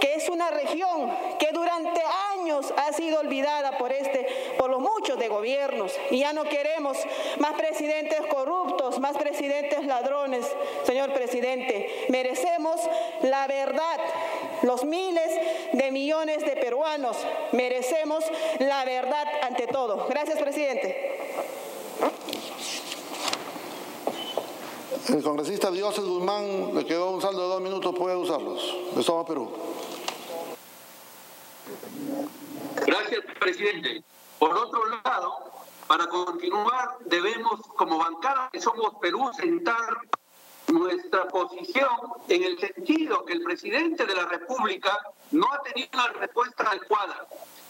que 0.00 0.14
es 0.14 0.28
una 0.28 0.50
región 0.50 1.14
que 1.38 1.48
durante 1.52 2.02
años 2.32 2.72
ha 2.76 2.92
sido 2.92 3.20
olvidada 3.20 3.78
por 3.78 3.92
este 3.92 4.26
por 4.58 4.70
los 4.70 4.80
muchos 4.80 5.18
de 5.18 5.28
gobiernos 5.28 5.92
y 6.10 6.20
ya 6.20 6.32
no 6.32 6.44
queremos 6.44 6.96
más 7.38 7.52
presidentes 7.52 8.20
corruptos, 8.22 8.98
más 8.98 9.16
presidentes 9.16 9.84
ladrones, 9.84 10.46
señor 10.84 11.12
presidente. 11.12 12.06
Merecemos 12.08 12.80
la 13.22 13.46
verdad. 13.46 14.00
Los 14.62 14.84
miles 14.84 15.30
de 15.72 15.90
millones 15.90 16.44
de 16.44 16.56
peruanos 16.56 17.16
merecemos 17.52 18.24
la 18.58 18.84
verdad 18.84 19.26
ante 19.42 19.66
todo. 19.66 20.06
Gracias, 20.08 20.38
presidente. 20.38 21.13
El 25.08 25.22
congresista 25.22 25.70
Dioses 25.70 26.04
Guzmán 26.04 26.74
le 26.74 26.86
quedó 26.86 27.10
un 27.10 27.20
saldo 27.20 27.42
de 27.42 27.48
dos 27.48 27.60
minutos, 27.60 27.94
puede 27.96 28.16
usarlos. 28.16 28.60
De 28.94 29.02
Somos 29.02 29.26
Perú. 29.26 29.52
Gracias, 32.86 33.20
presidente. 33.38 34.02
Por 34.38 34.56
otro 34.56 34.80
lado, 35.04 35.52
para 35.86 36.08
continuar, 36.08 36.96
debemos, 37.04 37.60
como 37.76 37.98
bancada 37.98 38.48
de 38.52 38.60
Somos 38.60 38.94
Perú, 39.00 39.30
sentar 39.36 40.00
nuestra 40.68 41.28
posición 41.28 41.90
en 42.28 42.42
el 42.42 42.58
sentido 42.58 43.24
que 43.24 43.34
el 43.34 43.42
presidente 43.42 44.06
de 44.06 44.14
la 44.14 44.24
República 44.26 44.98
no 45.30 45.46
ha 45.52 45.62
tenido 45.62 45.88
una 45.92 46.08
respuesta 46.08 46.64
adecuada. 46.70 47.26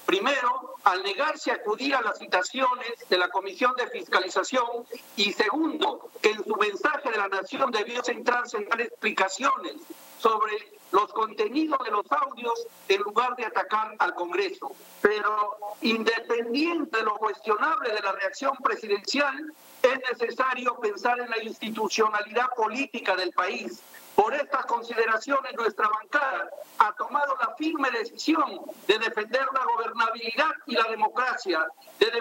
Primero, 0.06 0.74
al 0.84 1.02
negarse 1.02 1.50
a 1.50 1.54
acudir 1.54 1.94
a 1.94 2.02
las 2.02 2.18
citaciones 2.18 2.92
de 3.08 3.18
la 3.18 3.28
Comisión 3.28 3.72
de 3.76 3.88
Fiscalización 3.88 4.86
y 5.16 5.32
segundo, 5.32 6.10
que 6.20 6.30
en 6.30 6.44
su 6.44 6.54
mensaje 6.56 7.10
de 7.10 7.16
la 7.16 7.28
Nación 7.28 7.70
debió 7.70 8.02
centrarse 8.04 8.58
en 8.58 8.68
dar 8.68 8.80
explicaciones 8.80 9.74
sobre 10.18 10.52
los 10.94 11.12
contenidos 11.12 11.78
de 11.84 11.90
los 11.90 12.06
audios 12.12 12.66
en 12.88 13.00
lugar 13.02 13.34
de 13.34 13.44
atacar 13.44 13.96
al 13.98 14.14
Congreso. 14.14 14.70
Pero 15.02 15.56
independiente 15.80 16.98
de 16.98 17.02
lo 17.02 17.16
cuestionable 17.16 17.92
de 17.92 18.00
la 18.00 18.12
reacción 18.12 18.56
presidencial, 18.62 19.52
es 19.82 19.98
necesario 20.18 20.76
pensar 20.76 21.18
en 21.18 21.28
la 21.28 21.42
institucionalidad 21.42 22.48
política 22.56 23.16
del 23.16 23.32
país. 23.32 23.82
Por 24.14 24.32
estas 24.34 24.64
consideraciones, 24.66 25.52
nuestra 25.56 25.88
bancada 25.88 26.48
ha 26.78 26.92
tomado 26.92 27.36
la 27.40 27.56
firme 27.56 27.90
decisión 27.90 28.60
de 28.86 28.98
defender 29.00 29.44
la 29.52 29.64
gobernabilidad 29.64 30.52
y 30.66 30.74
la 30.76 30.84
democracia, 30.84 31.66
de 31.98 32.12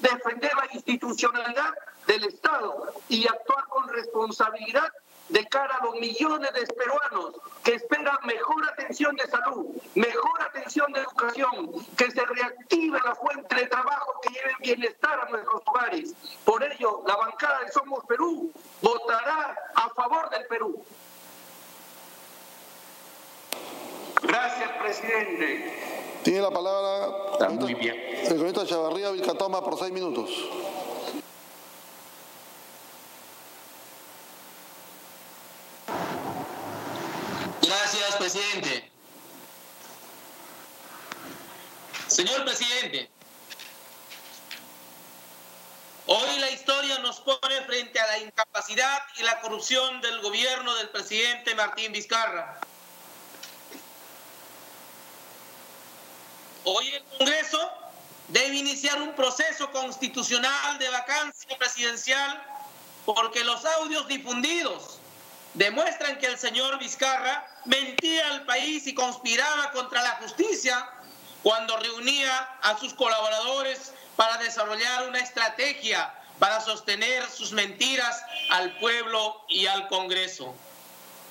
defender 0.00 0.52
la 0.56 0.66
institucionalidad 0.74 1.72
del 2.08 2.24
Estado 2.24 2.92
y 3.08 3.28
actuar 3.28 3.64
con 3.68 3.88
responsabilidad 3.88 4.92
de 5.28 5.46
cara 5.48 5.76
a 5.80 5.84
los 5.84 5.94
millones 5.96 6.50
de 6.54 6.66
peruanos 6.66 7.34
que 7.62 7.74
esperan 7.74 8.16
mejor 8.24 8.68
atención 8.70 9.14
de 9.16 9.26
salud, 9.26 9.66
mejor 9.94 10.42
atención 10.42 10.92
de 10.92 11.00
educación, 11.00 11.72
que 11.96 12.10
se 12.10 12.24
reactive 12.24 12.98
la 13.04 13.14
fuente 13.14 13.54
de 13.54 13.66
trabajo 13.66 14.20
que 14.22 14.30
lleve 14.30 14.52
bienestar 14.60 15.20
a 15.20 15.30
nuestros 15.30 15.62
hogares. 15.66 16.14
Por 16.44 16.62
ello, 16.62 17.02
la 17.06 17.16
bancada 17.16 17.60
de 17.64 17.72
Somos 17.72 18.04
Perú 18.06 18.50
votará 18.80 19.56
a 19.74 19.88
favor 19.90 20.30
del 20.30 20.46
Perú. 20.46 20.82
Gracias, 24.22 24.70
presidente. 24.82 26.18
Tiene 26.24 26.40
la 26.42 26.50
palabra 26.50 27.32
Está 27.32 27.48
muy 27.50 27.74
bien. 27.74 27.96
el 27.96 28.28
congresista 28.28 28.66
Chavarría 28.66 29.10
Vilcatoma 29.10 29.62
por 29.62 29.78
seis 29.78 29.92
minutos. 29.92 30.28
Gracias, 37.62 38.07
presidente. 38.18 38.90
Señor 42.08 42.44
presidente, 42.44 43.10
hoy 46.06 46.38
la 46.38 46.50
historia 46.50 46.98
nos 46.98 47.20
pone 47.20 47.62
frente 47.66 48.00
a 48.00 48.06
la 48.06 48.18
incapacidad 48.18 49.02
y 49.18 49.22
la 49.22 49.40
corrupción 49.40 50.00
del 50.00 50.20
gobierno 50.20 50.74
del 50.76 50.88
presidente 50.88 51.54
Martín 51.54 51.92
Vizcarra. 51.92 52.60
Hoy 56.64 56.88
el 56.88 57.04
Congreso 57.04 57.70
debe 58.28 58.56
iniciar 58.56 59.00
un 59.00 59.14
proceso 59.14 59.70
constitucional 59.70 60.78
de 60.78 60.88
vacancia 60.90 61.56
presidencial 61.56 62.42
porque 63.04 63.44
los 63.44 63.64
audios 63.64 64.06
difundidos 64.08 64.97
demuestran 65.54 66.18
que 66.18 66.26
el 66.26 66.38
señor 66.38 66.78
Vizcarra 66.78 67.46
mentía 67.64 68.28
al 68.28 68.44
país 68.44 68.86
y 68.86 68.94
conspiraba 68.94 69.70
contra 69.72 70.02
la 70.02 70.16
justicia 70.16 70.88
cuando 71.42 71.76
reunía 71.76 72.48
a 72.62 72.76
sus 72.78 72.94
colaboradores 72.94 73.92
para 74.16 74.36
desarrollar 74.38 75.08
una 75.08 75.20
estrategia 75.20 76.12
para 76.38 76.60
sostener 76.60 77.28
sus 77.30 77.52
mentiras 77.52 78.22
al 78.50 78.78
pueblo 78.78 79.44
y 79.48 79.66
al 79.66 79.88
Congreso. 79.88 80.54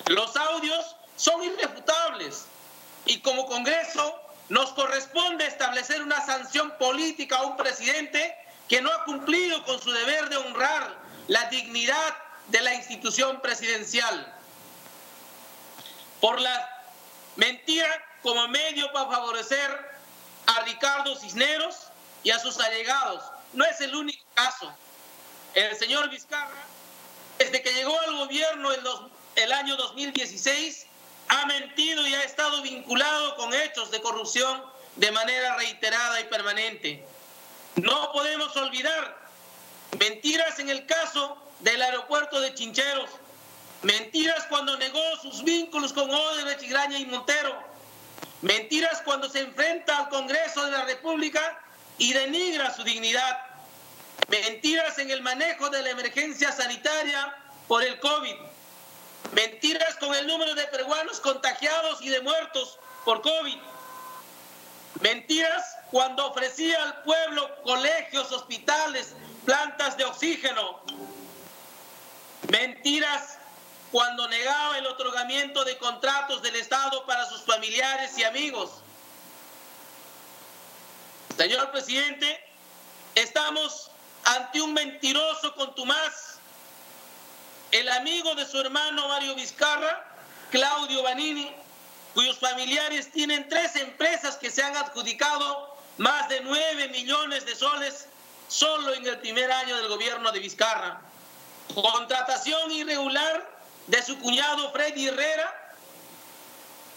Los 0.06 0.36
audios 0.36 0.96
son 1.16 1.42
irrefutables 1.42 2.44
y 3.06 3.20
como 3.20 3.46
Congreso 3.46 4.20
nos 4.48 4.70
corresponde 4.72 5.46
establecer 5.46 6.02
una 6.02 6.24
sanción 6.24 6.72
política 6.78 7.36
a 7.38 7.42
un 7.42 7.56
presidente 7.56 8.36
que 8.68 8.80
no 8.80 8.92
ha 8.92 9.04
cumplido 9.04 9.64
con 9.64 9.80
su 9.80 9.90
deber 9.90 10.28
de 10.28 10.36
honrar 10.36 10.96
la 11.26 11.44
dignidad 11.50 12.16
de 12.48 12.60
la 12.60 12.74
institución 12.74 13.40
presidencial. 13.40 14.34
Por 16.20 16.40
la 16.40 16.68
mentira 17.36 17.88
como 18.22 18.48
medio 18.48 18.92
para 18.92 19.10
favorecer 19.10 19.98
a 20.46 20.60
Ricardo 20.62 21.14
Cisneros 21.16 21.76
y 22.24 22.30
a 22.30 22.38
sus 22.38 22.58
allegados. 22.58 23.22
No 23.52 23.64
es 23.64 23.80
el 23.80 23.94
único 23.94 24.24
caso. 24.34 24.72
El 25.54 25.76
señor 25.76 26.10
Vizcarra, 26.10 26.64
desde 27.38 27.62
que 27.62 27.72
llegó 27.72 27.98
al 28.00 28.16
gobierno 28.16 28.72
el, 28.72 28.82
dos, 28.82 29.10
el 29.36 29.52
año 29.52 29.76
2016, 29.76 30.86
ha 31.28 31.46
mentido 31.46 32.06
y 32.06 32.14
ha 32.14 32.22
estado 32.24 32.62
vinculado 32.62 33.36
con 33.36 33.52
hechos 33.54 33.90
de 33.90 34.00
corrupción 34.00 34.62
de 34.96 35.12
manera 35.12 35.56
reiterada 35.56 36.20
y 36.20 36.24
permanente. 36.24 37.04
No 37.76 38.12
podemos 38.12 38.56
olvidar 38.56 39.16
mentiras 39.98 40.58
en 40.58 40.68
el 40.68 40.86
caso 40.86 41.36
del 41.60 41.82
aeropuerto 41.82 42.40
de 42.40 42.54
Chincheros, 42.54 43.10
mentiras 43.82 44.46
cuando 44.48 44.76
negó 44.76 45.00
sus 45.22 45.42
vínculos 45.44 45.92
con 45.92 46.10
Odebrecht, 46.10 46.62
Graña 46.62 46.98
y 46.98 47.06
Montero, 47.06 47.56
mentiras 48.42 49.02
cuando 49.04 49.28
se 49.28 49.40
enfrenta 49.40 49.98
al 49.98 50.08
Congreso 50.08 50.64
de 50.64 50.70
la 50.72 50.84
República 50.84 51.60
y 51.98 52.12
denigra 52.12 52.74
su 52.74 52.84
dignidad, 52.84 53.38
mentiras 54.28 54.98
en 54.98 55.10
el 55.10 55.22
manejo 55.22 55.70
de 55.70 55.82
la 55.82 55.90
emergencia 55.90 56.52
sanitaria 56.52 57.34
por 57.66 57.82
el 57.82 57.98
COVID, 58.00 58.34
mentiras 59.32 59.96
con 59.96 60.14
el 60.14 60.26
número 60.26 60.54
de 60.54 60.66
peruanos 60.68 61.20
contagiados 61.20 62.00
y 62.02 62.08
de 62.08 62.20
muertos 62.20 62.78
por 63.04 63.22
COVID, 63.22 63.58
mentiras 65.00 65.76
cuando 65.90 66.26
ofrecía 66.26 66.82
al 66.82 67.02
pueblo 67.02 67.48
colegios, 67.62 68.30
hospitales, 68.32 69.14
plantas 69.44 69.96
de 69.96 70.04
oxígeno, 70.04 70.82
mentiras 72.48 73.38
cuando 73.90 74.28
negaba 74.28 74.78
el 74.78 74.86
otorgamiento 74.86 75.64
de 75.64 75.78
contratos 75.78 76.42
del 76.42 76.56
Estado 76.56 77.04
para 77.06 77.26
sus 77.26 77.42
familiares 77.42 78.16
y 78.18 78.24
amigos. 78.24 78.82
Señor 81.36 81.70
presidente, 81.70 82.44
estamos 83.14 83.90
ante 84.24 84.60
un 84.60 84.74
mentiroso 84.74 85.54
contumaz, 85.54 86.38
el 87.70 87.88
amigo 87.90 88.34
de 88.34 88.46
su 88.46 88.60
hermano 88.60 89.08
Mario 89.08 89.34
Vizcarra, 89.34 90.04
Claudio 90.50 91.02
Banini, 91.02 91.50
cuyos 92.14 92.38
familiares 92.38 93.10
tienen 93.12 93.48
tres 93.48 93.76
empresas 93.76 94.36
que 94.36 94.50
se 94.50 94.62
han 94.62 94.76
adjudicado 94.76 95.76
más 95.98 96.28
de 96.28 96.40
9 96.40 96.88
millones 96.88 97.44
de 97.44 97.54
soles 97.54 98.06
solo 98.48 98.94
en 98.94 99.06
el 99.06 99.18
primer 99.18 99.50
año 99.52 99.76
del 99.76 99.88
gobierno 99.88 100.32
de 100.32 100.40
Vizcarra. 100.40 101.07
Contratación 101.74 102.70
irregular 102.72 103.58
de 103.86 104.02
su 104.02 104.18
cuñado 104.18 104.70
Freddy 104.72 105.08
Herrera 105.08 105.74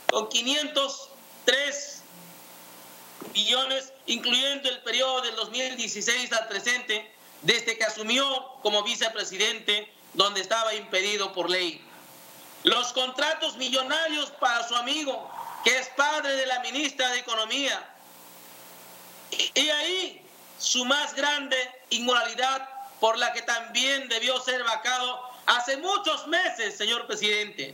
con 0.07 0.27
503 0.29 2.03
millones, 3.33 3.93
incluyendo 4.07 4.69
el 4.69 4.81
periodo 4.81 5.21
del 5.21 5.35
2016 5.35 6.33
al 6.33 6.47
presente, 6.47 7.11
desde 7.41 7.77
que 7.77 7.83
asumió 7.83 8.23
como 8.61 8.83
vicepresidente, 8.83 9.91
donde 10.13 10.41
estaba 10.41 10.73
impedido 10.73 11.31
por 11.33 11.49
ley. 11.49 11.81
Los 12.63 12.93
contratos 12.93 13.57
millonarios 13.57 14.29
para 14.31 14.67
su 14.67 14.75
amigo, 14.75 15.31
que 15.63 15.77
es 15.77 15.87
padre 15.89 16.33
de 16.33 16.45
la 16.45 16.59
ministra 16.59 17.09
de 17.09 17.19
Economía. 17.19 17.87
Y 19.31 19.69
ahí 19.69 20.21
su 20.59 20.85
más 20.85 21.15
grande 21.15 21.57
inmoralidad 21.89 22.69
por 23.01 23.17
la 23.17 23.33
que 23.33 23.41
también 23.41 24.07
debió 24.07 24.39
ser 24.39 24.63
vacado 24.63 25.19
hace 25.47 25.75
muchos 25.77 26.27
meses, 26.27 26.77
señor 26.77 27.07
presidente. 27.07 27.73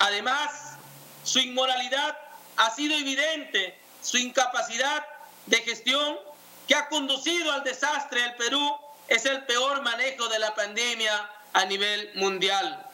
Además, 0.00 0.76
su 1.22 1.38
inmoralidad 1.38 2.18
ha 2.56 2.70
sido 2.72 2.96
evidente, 2.96 3.78
su 4.02 4.18
incapacidad 4.18 5.06
de 5.46 5.58
gestión 5.58 6.18
que 6.66 6.74
ha 6.74 6.88
conducido 6.88 7.52
al 7.52 7.62
desastre 7.62 8.20
del 8.20 8.34
Perú 8.34 8.76
es 9.06 9.24
el 9.26 9.46
peor 9.46 9.82
manejo 9.82 10.26
de 10.26 10.40
la 10.40 10.52
pandemia 10.56 11.30
a 11.52 11.64
nivel 11.64 12.10
mundial. 12.16 12.84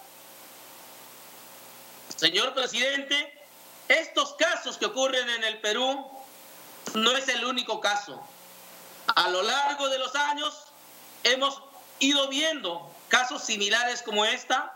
Señor 2.14 2.52
presidente, 2.52 3.42
estos 3.88 4.34
casos 4.34 4.76
que 4.76 4.84
ocurren 4.84 5.30
en 5.30 5.44
el 5.44 5.58
Perú 5.62 6.06
no 6.92 7.16
es 7.16 7.26
el 7.28 7.42
único 7.46 7.80
caso. 7.80 8.22
A 9.14 9.30
lo 9.30 9.42
largo 9.42 9.88
de 9.88 9.98
los 9.98 10.14
años 10.14 10.71
hemos 11.24 11.62
ido 11.98 12.28
viendo 12.28 12.90
casos 13.08 13.44
similares 13.44 14.02
como 14.02 14.24
esta 14.24 14.72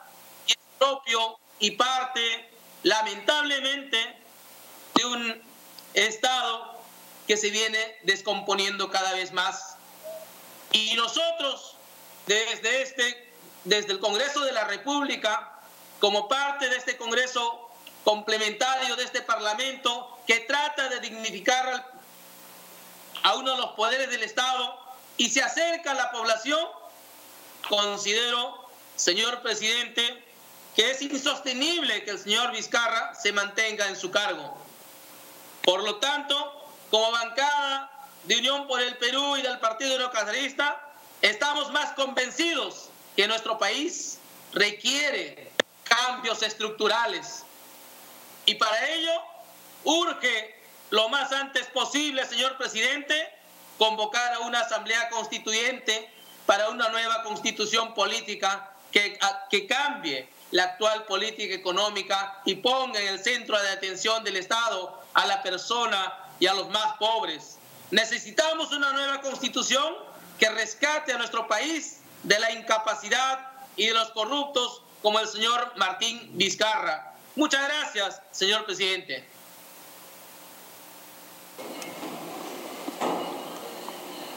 y 0.47 0.53
es 0.53 0.59
propio 0.79 1.39
y 1.59 1.73
parte, 1.73 2.51
lamentablemente, 2.83 4.17
de 4.95 5.05
un 5.07 5.43
Estado 5.95 6.77
que 7.27 7.37
se 7.37 7.51
viene 7.51 7.97
descomponiendo 8.03 8.91
cada 8.91 9.15
vez 9.15 9.33
más. 9.33 9.77
Y 10.73 10.95
nosotros, 10.95 11.77
desde, 12.27 12.83
este, 12.83 13.33
desde 13.65 13.93
el 13.93 14.01
Congreso 14.01 14.43
de 14.43 14.53
la 14.53 14.65
República, 14.65 15.59
como 16.01 16.29
parte 16.29 16.69
de 16.69 16.77
este 16.77 16.97
Congreso 16.97 17.71
complementario 18.05 18.95
de 18.97 19.05
este 19.05 19.23
Parlamento, 19.23 20.19
que 20.27 20.41
trata 20.41 20.89
de 20.89 21.01
dignificar 21.01 21.91
a 23.23 23.35
uno 23.35 23.53
de 23.53 23.57
los 23.57 23.71
poderes 23.73 24.11
del 24.11 24.23
Estado 24.23 24.86
y 25.17 25.31
se 25.31 25.43
acerca 25.43 25.93
a 25.93 25.95
la 25.95 26.11
población, 26.11 26.61
considero, 27.69 28.69
señor 28.97 29.43
presidente, 29.43 30.23
que 30.75 30.91
es 30.91 31.01
insostenible 31.03 32.05
que 32.05 32.13
el 32.13 32.19
señor 32.19 32.53
Vizcarra 32.53 33.15
se 33.15 33.33
mantenga 33.33 33.89
en 33.89 33.97
su 33.97 34.11
cargo. 34.11 34.59
Por 35.63 35.83
lo 35.83 35.97
tanto, 35.97 36.71
como 36.91 37.11
bancada 37.11 37.91
de 38.25 38.37
Unión 38.37 38.67
por 38.67 38.81
el 38.81 38.97
Perú 38.99 39.37
y 39.37 39.43
del 39.43 39.59
Partido 39.59 39.93
Eurocacerista, 39.93 40.81
estamos 41.23 41.73
más 41.73 41.93
convencidos 41.93 42.91
que 43.17 43.27
nuestro 43.27 43.59
país 43.59 44.19
requiere 44.53 45.51
cambios 45.85 46.43
estructurales. 46.43 47.45
Y 48.45 48.55
para 48.57 48.89
ello 48.91 49.13
urge 49.85 50.63
lo 50.91 51.09
más 51.09 51.33
antes 51.33 51.67
posible, 51.69 52.27
señor 52.27 52.57
presidente, 52.59 53.36
convocar 53.79 54.35
a 54.35 54.41
una 54.41 54.61
asamblea 54.61 55.09
constituyente 55.11 56.11
para 56.47 56.69
una 56.69 56.89
nueva 56.89 57.23
constitución 57.23 57.95
política 57.95 58.73
que, 58.93 59.19
que 59.51 59.67
cambie 59.67 60.29
la 60.53 60.65
actual 60.65 61.05
política 61.05 61.55
económica 61.55 62.41
y 62.45 62.55
ponga 62.57 63.01
en 63.01 63.09
el 63.09 63.23
centro 63.23 63.61
de 63.61 63.69
atención 63.71 64.23
del 64.25 64.37
Estado 64.37 65.03
a 65.15 65.27
la 65.27 65.43
persona 65.43 66.15
y 66.39 66.47
a 66.47 66.55
los 66.55 66.69
más 66.71 66.97
pobres. 66.99 67.59
Necesitamos 67.91 68.73
una 68.73 68.93
nueva 68.93 69.21
constitución 69.21 69.95
que 70.39 70.49
rescate 70.51 71.13
a 71.13 71.19
nuestro 71.19 71.49
país 71.49 72.01
de 72.23 72.39
la 72.39 72.53
incapacidad 72.53 73.51
y 73.77 73.87
de 73.87 73.95
los 73.95 74.11
corruptos 74.11 74.83
como 75.03 75.19
el 75.21 75.29
señor 75.29 75.73
Martín 75.77 76.31
Vizcarra. 76.35 77.15
Muchas 77.35 77.63
gracias, 77.69 78.21
señor 78.33 78.65
presidente. 78.65 79.29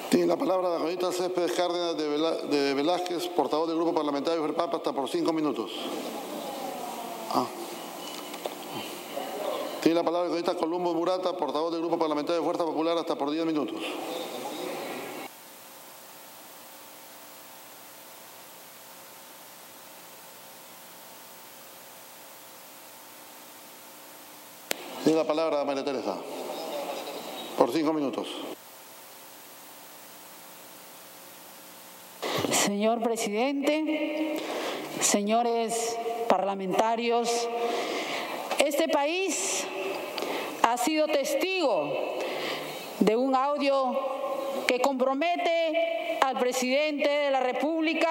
Tiene 0.09 0.25
la 0.25 0.37
palabra 0.37 0.69
la 0.69 0.77
señorita 0.77 1.11
Céspedes 1.11 1.51
Cárdenas 1.51 1.95
de, 1.95 2.73
Velázquez, 2.73 3.27
portavoz 3.27 3.67
del 3.67 3.77
Grupo 3.77 3.93
Parlamentario 3.93 4.41
FERPAP, 4.41 4.73
hasta 4.75 4.91
por 4.91 5.07
cinco 5.07 5.31
minutos. 5.31 5.69
Ah. 7.31 7.45
Tiene 9.81 9.95
la 9.95 10.03
palabra 10.03 10.29
la 10.29 10.35
señorita 10.35 10.57
Columbo 10.59 10.95
Murata, 10.95 11.37
portavoz 11.37 11.71
del 11.71 11.81
Grupo 11.81 11.99
Parlamentario 11.99 12.41
de 12.41 12.45
Fuerza 12.45 12.65
Popular, 12.65 12.97
hasta 12.97 13.15
por 13.15 13.29
diez 13.29 13.45
minutos. 13.45 13.81
Tiene 25.03 25.19
la 25.19 25.27
palabra 25.27 25.63
María 25.65 25.85
Teresa, 25.85 26.17
por 27.59 27.71
cinco 27.71 27.93
minutos. 27.93 28.27
Señor 32.69 33.01
presidente, 33.01 34.37
señores 35.01 35.97
parlamentarios, 36.27 37.49
este 38.59 38.87
país 38.87 39.65
ha 40.61 40.77
sido 40.77 41.07
testigo 41.07 41.91
de 42.99 43.15
un 43.15 43.33
audio 43.33 43.97
que 44.67 44.79
compromete 44.81 46.19
al 46.21 46.37
presidente 46.37 47.09
de 47.09 47.31
la 47.31 47.39
República 47.39 48.07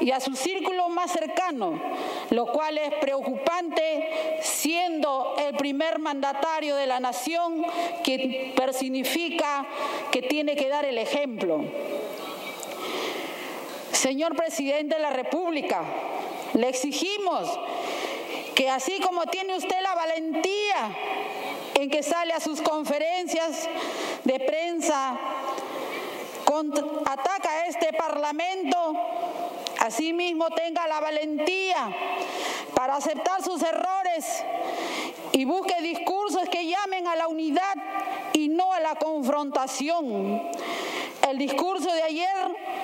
y 0.00 0.10
a 0.10 0.20
su 0.20 0.36
círculo 0.36 0.90
más 0.90 1.10
cercano, 1.10 1.80
lo 2.28 2.44
cual 2.48 2.76
es 2.76 2.92
preocupante 3.00 4.38
siendo 4.42 5.34
el 5.48 5.56
primer 5.56 5.98
mandatario 5.98 6.76
de 6.76 6.86
la 6.86 7.00
nación 7.00 7.64
que 8.02 8.52
personifica 8.54 9.64
que 10.10 10.20
tiene 10.20 10.56
que 10.56 10.68
dar 10.68 10.84
el 10.84 10.98
ejemplo. 10.98 11.64
Señor 13.94 14.34
presidente 14.36 14.96
de 14.96 15.00
la 15.00 15.10
República, 15.10 15.82
le 16.54 16.68
exigimos 16.68 17.48
que 18.54 18.68
así 18.68 19.00
como 19.00 19.26
tiene 19.26 19.56
usted 19.56 19.80
la 19.82 19.94
valentía 19.94 20.96
en 21.76 21.90
que 21.90 22.02
sale 22.02 22.32
a 22.32 22.40
sus 22.40 22.60
conferencias 22.60 23.68
de 24.24 24.40
prensa, 24.40 25.18
ataca 27.06 27.50
a 27.50 27.66
este 27.66 27.92
Parlamento, 27.92 28.94
asimismo 29.80 30.48
tenga 30.50 30.86
la 30.86 31.00
valentía 31.00 31.94
para 32.74 32.96
aceptar 32.96 33.42
sus 33.42 33.62
errores 33.62 34.44
y 35.32 35.44
busque 35.44 35.80
discursos 35.82 36.48
que 36.48 36.66
llamen 36.66 37.06
a 37.06 37.16
la 37.16 37.28
unidad 37.28 37.74
y 38.32 38.48
no 38.48 38.72
a 38.72 38.80
la 38.80 38.94
confrontación. 38.96 40.50
El 41.28 41.38
discurso 41.38 41.90
de 41.90 42.02
ayer 42.02 42.28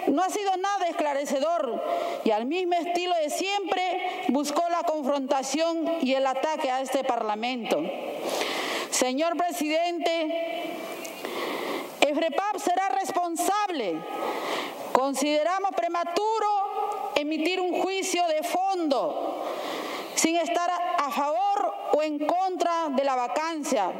no 0.09 0.23
ha 0.23 0.31
sido 0.31 0.57
nada 0.57 0.87
esclarecedor 0.87 1.83
y 2.25 2.31
al 2.31 2.47
mismo 2.47 2.75
estilo 2.75 3.15
de 3.17 3.29
siempre 3.29 4.25
buscó 4.29 4.63
la 4.71 4.83
confrontación 4.83 5.99
y 6.01 6.15
el 6.15 6.27
ataque 6.27 6.71
a 6.71 6.81
este 6.81 7.05
Parlamento. 7.05 7.83
Señor 8.91 9.37
presidente, 9.37 10.77
EFREPAP 12.01 12.57
será 12.59 12.89
responsable. 12.89 14.01
Consideramos 14.93 15.73
prematuro 15.77 17.13
emitir 17.17 17.61
un 17.61 17.83
juicio 17.83 18.27
de 18.27 18.43
fondo 18.43 19.45
sin 20.15 20.37
estar 20.37 20.71
a 20.71 21.11
favor 21.11 21.75
o 21.93 22.03
en 22.03 22.19
contra 22.19 22.89
de 22.91 23.05
la 23.05 23.17
vacancia, 23.17 23.93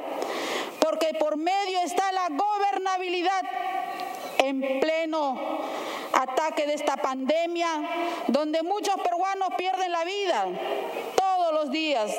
porque 0.81 1.15
por 1.19 1.37
medio 1.37 1.79
está 1.81 2.11
la 2.13 2.29
gobernabilidad 2.31 3.43
en 4.51 4.81
pleno 4.81 5.39
ataque 6.13 6.67
de 6.67 6.75
esta 6.75 6.97
pandemia, 6.97 7.69
donde 8.27 8.63
muchos 8.63 8.97
peruanos 9.01 9.49
pierden 9.57 9.93
la 9.93 10.05
vida 10.05 10.47
todos 11.17 11.53
los 11.55 11.71
días. 11.71 12.11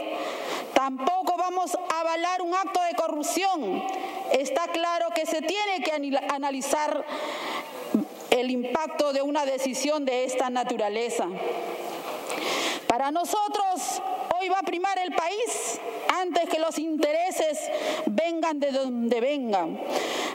Tampoco 0.73 1.35
vamos 1.37 1.75
a 1.75 1.99
avalar 1.99 2.41
un 2.41 2.53
acto 2.55 2.79
de 2.81 2.95
corrupción. 2.95 3.83
Está 4.31 4.67
claro 4.69 5.09
que 5.13 5.25
se 5.25 5.41
tiene 5.41 5.83
que 5.83 5.91
analizar 6.29 7.05
el 8.29 8.49
impacto 8.49 9.11
de 9.13 9.21
una 9.21 9.45
decisión 9.45 10.05
de 10.05 10.23
esta 10.23 10.49
naturaleza. 10.49 11.27
Para 12.87 13.11
nosotros 13.11 14.01
hoy 14.39 14.49
va 14.49 14.59
a 14.59 14.63
primar 14.63 14.97
el 14.99 15.13
país 15.13 15.79
antes 16.19 16.49
que 16.49 16.59
los 16.59 16.77
intereses 16.77 17.59
vengan 18.05 18.59
de 18.59 18.71
donde 18.71 19.21
vengan. 19.21 19.79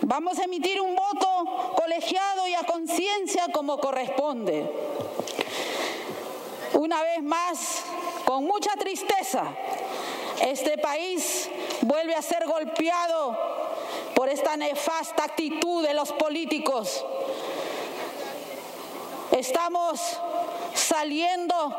Vamos 0.03 0.39
a 0.39 0.45
emitir 0.45 0.81
un 0.81 0.95
voto 0.95 1.75
colegiado 1.77 2.49
y 2.49 2.55
a 2.55 2.65
conciencia 2.65 3.47
como 3.53 3.79
corresponde. 3.79 4.71
Una 6.75 7.03
vez 7.03 7.23
más, 7.23 7.85
con 8.25 8.45
mucha 8.45 8.71
tristeza, 8.77 9.45
este 10.43 10.79
país 10.79 11.51
vuelve 11.83 12.15
a 12.15 12.23
ser 12.23 12.47
golpeado 12.47 13.37
por 14.15 14.29
esta 14.29 14.57
nefasta 14.57 15.25
actitud 15.25 15.87
de 15.87 15.95
los 15.95 16.13
políticos. 16.13 17.05
Estamos 19.31 20.01
saliendo 20.75 21.75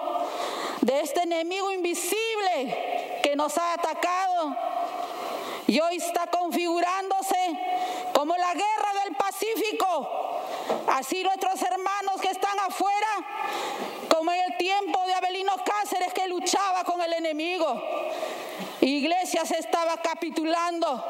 de 0.82 1.02
este 1.02 1.22
enemigo 1.22 1.72
invisible 1.72 2.97
que 3.28 3.36
nos 3.36 3.58
ha 3.58 3.74
atacado 3.74 4.56
y 5.68 5.78
hoy 5.82 5.98
está 5.98 6.28
configurándose 6.28 7.36
como 8.14 8.34
la 8.38 8.54
guerra 8.54 9.04
del 9.04 9.16
Pacífico. 9.18 10.10
Así 10.88 11.24
nuestros 11.24 11.62
hermanos 11.62 12.22
que 12.22 12.30
están 12.30 12.58
afuera, 12.58 13.08
como 14.08 14.32
en 14.32 14.40
el 14.50 14.58
tiempo 14.58 15.06
de 15.08 15.14
Abelino 15.14 15.52
Cáceres 15.58 16.14
que 16.14 16.30
luchaba 16.30 16.86
con 16.86 17.02
el 17.02 17.12
enemigo. 17.12 17.84
Iglesias 18.80 19.52
estaba 19.52 19.98
capitulando 19.98 21.04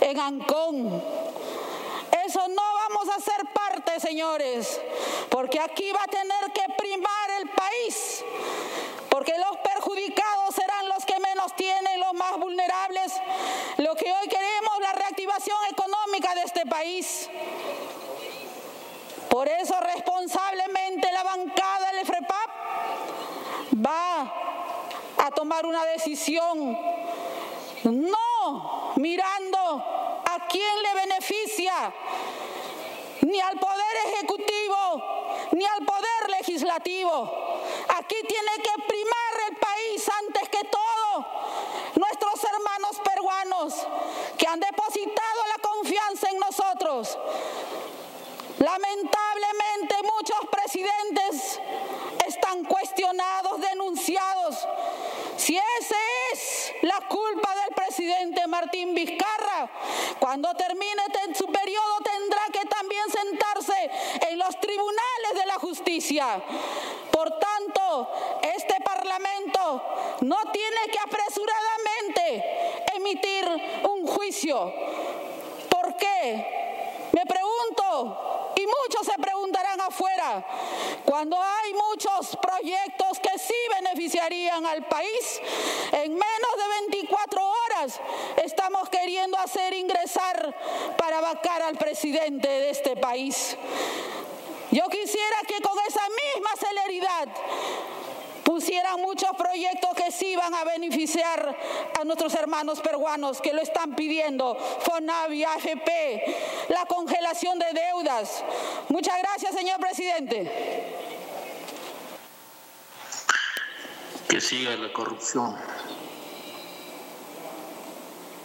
en 0.00 0.18
Ancón. 0.18 1.04
Eso 2.26 2.48
no 2.48 2.62
vamos 2.88 3.16
a 3.16 3.20
ser 3.20 3.46
parte, 3.52 4.00
señores, 4.00 4.80
porque 5.30 5.60
aquí 5.60 5.92
va 5.92 6.02
a 6.02 6.08
tener 6.08 6.52
que 6.52 6.64
primar 6.76 7.30
el 7.40 7.48
país 7.50 8.24
porque 9.18 9.32
los 9.36 9.56
perjudicados 9.58 10.47
tienen, 11.54 12.00
los 12.00 12.14
más 12.14 12.38
vulnerables. 12.38 13.12
Lo 13.78 13.94
que 13.94 14.12
hoy 14.12 14.28
queremos, 14.28 14.80
la 14.80 14.92
reactivación 14.92 15.58
económica 15.70 16.34
de 16.34 16.42
este 16.42 16.66
país. 16.66 17.30
Por 19.28 19.48
eso 19.48 19.78
responsablemente 19.80 21.12
la 21.12 21.22
bancada 21.22 21.92
del 21.92 22.06
FREPAP 22.06 22.50
va 23.86 24.32
a 25.18 25.30
tomar 25.32 25.66
una 25.66 25.84
decisión, 25.84 26.78
no 27.84 28.92
mirando 28.96 30.22
a 30.24 30.46
quién 30.48 30.82
le 30.82 30.94
beneficia, 30.94 31.92
ni 33.22 33.40
al 33.40 33.58
Poder 33.58 33.96
Ejecutivo, 34.06 35.48
ni 35.52 35.64
al 35.64 35.84
Poder 35.84 36.30
Legislativo 36.38 37.48
Aquí 37.88 38.16
tiene 38.26 38.52
que 38.62 38.82
primar 38.86 39.17
que 40.58 40.68
todo. 40.68 41.26
Nuestros 41.94 42.44
hermanos 42.44 43.00
peruanos 43.04 43.74
que 44.36 44.46
han 44.46 44.60
depositado 44.60 45.40
la 45.56 45.68
confianza 45.68 46.28
en 46.30 46.38
nosotros. 46.38 47.18
Lamentablemente 48.58 49.94
muchos 50.02 50.38
presidentes 50.50 51.60
están 52.28 52.64
cuestionados, 52.64 53.60
denunciados. 53.60 54.68
Si 55.36 55.56
esa 55.56 55.96
es 56.32 56.72
la 56.82 57.00
culpa 57.08 57.54
del 57.64 57.74
presidente 57.74 58.46
Martín 58.46 58.94
Vizcarra, 58.94 59.70
cuando 60.18 60.52
termine 60.54 60.88
su 61.34 61.46
periodo 61.46 61.98
tendrá 62.02 62.42
que 62.52 62.66
también 62.68 63.02
sentarse 63.10 63.90
en 64.30 64.38
los 64.38 64.58
tribunales 64.60 65.34
de 65.34 65.46
la 65.46 65.54
justicia. 65.54 66.42
Por 67.10 67.30
tanto, 67.38 68.10
este 68.56 68.74
Parlamento 68.82 69.82
no 70.22 70.36
tiene 70.52 70.80
que 70.90 70.98
apresuradamente 70.98 72.44
emitir 72.96 73.44
un 73.84 74.06
juicio. 74.06 74.72
¿Por 75.68 75.96
qué? 75.96 76.67
Me 77.18 77.26
pregunto, 77.26 78.52
y 78.54 78.64
muchos 78.64 79.04
se 79.04 79.20
preguntarán 79.20 79.80
afuera, 79.80 80.46
cuando 81.04 81.36
hay 81.36 81.74
muchos 81.74 82.36
proyectos 82.36 83.18
que 83.18 83.36
sí 83.40 83.56
beneficiarían 83.74 84.64
al 84.64 84.86
país, 84.86 85.40
en 85.90 86.12
menos 86.12 86.52
de 86.56 86.92
24 86.92 87.40
horas 87.44 88.00
estamos 88.44 88.88
queriendo 88.88 89.36
hacer 89.36 89.74
ingresar 89.74 90.54
para 90.96 91.20
vacar 91.20 91.60
al 91.62 91.76
presidente 91.76 92.46
de 92.46 92.70
este 92.70 92.94
país. 92.94 93.56
Yo 94.70 94.84
quisiera 94.88 95.38
que 95.48 95.60
con 95.60 95.76
esa 95.88 96.02
misma 96.02 96.50
celeridad 96.56 97.28
pusieran 98.48 99.02
muchos 99.02 99.28
proyectos 99.36 99.90
que 99.94 100.10
sí 100.10 100.34
van 100.34 100.54
a 100.54 100.64
beneficiar 100.64 101.54
a 102.00 102.04
nuestros 102.04 102.34
hermanos 102.34 102.80
peruanos 102.80 103.42
que 103.42 103.52
lo 103.52 103.60
están 103.60 103.94
pidiendo, 103.94 104.56
FONAVI, 104.56 105.44
AFP, 105.44 106.70
la 106.70 106.86
congelación 106.86 107.58
de 107.58 107.66
deudas. 107.74 108.42
Muchas 108.88 109.18
gracias, 109.18 109.54
señor 109.54 109.78
presidente. 109.78 110.50
Que 114.30 114.40
siga 114.40 114.74
la 114.76 114.90
corrupción. 114.94 115.54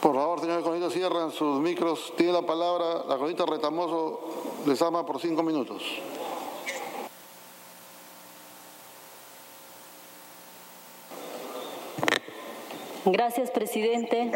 Por 0.01 0.15
favor, 0.15 0.41
señor 0.41 0.63
Conito, 0.63 0.89
cierran 0.89 1.31
sus 1.31 1.61
micros. 1.61 2.13
Tiene 2.17 2.33
la 2.33 2.41
palabra 2.41 3.05
la 3.07 3.17
Conita 3.17 3.45
Retamoso, 3.45 4.19
les 4.65 4.81
ama 4.81 5.05
por 5.05 5.21
cinco 5.21 5.43
minutos. 5.43 5.81
Gracias, 13.05 13.51
presidente. 13.51 14.31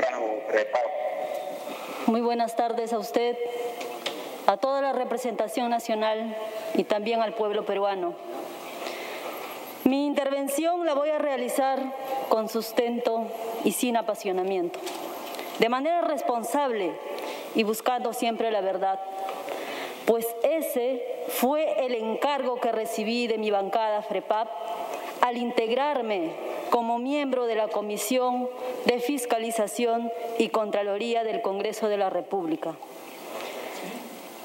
Muy 2.05 2.19
buenas 2.19 2.57
tardes 2.57 2.91
a 2.91 2.99
usted, 2.99 3.37
a 4.45 4.57
toda 4.57 4.81
la 4.81 4.91
representación 4.91 5.69
nacional 5.69 6.35
y 6.73 6.83
también 6.83 7.21
al 7.21 7.33
pueblo 7.33 7.65
peruano. 7.65 8.13
Mi 9.85 10.05
intervención 10.05 10.85
la 10.85 10.95
voy 10.95 11.09
a 11.11 11.17
realizar 11.17 11.79
con 12.27 12.49
sustento 12.49 13.27
y 13.63 13.71
sin 13.71 13.95
apasionamiento, 13.95 14.79
de 15.59 15.69
manera 15.69 16.01
responsable 16.01 16.91
y 17.55 17.63
buscando 17.63 18.11
siempre 18.11 18.51
la 18.51 18.59
verdad, 18.59 18.99
pues 20.05 20.27
ese 20.43 21.05
fue 21.29 21.85
el 21.85 21.95
encargo 21.95 22.59
que 22.59 22.73
recibí 22.73 23.27
de 23.27 23.37
mi 23.37 23.49
bancada 23.49 24.01
FREPAP 24.01 24.49
al 25.21 25.37
integrarme 25.37 26.31
como 26.69 26.99
miembro 26.99 27.45
de 27.45 27.55
la 27.55 27.67
Comisión 27.67 28.49
de 28.85 28.99
Fiscalización 28.99 30.11
y 30.37 30.49
Contraloría 30.49 31.23
del 31.23 31.41
Congreso 31.41 31.87
de 31.87 31.97
la 31.97 32.09
República. 32.09 32.75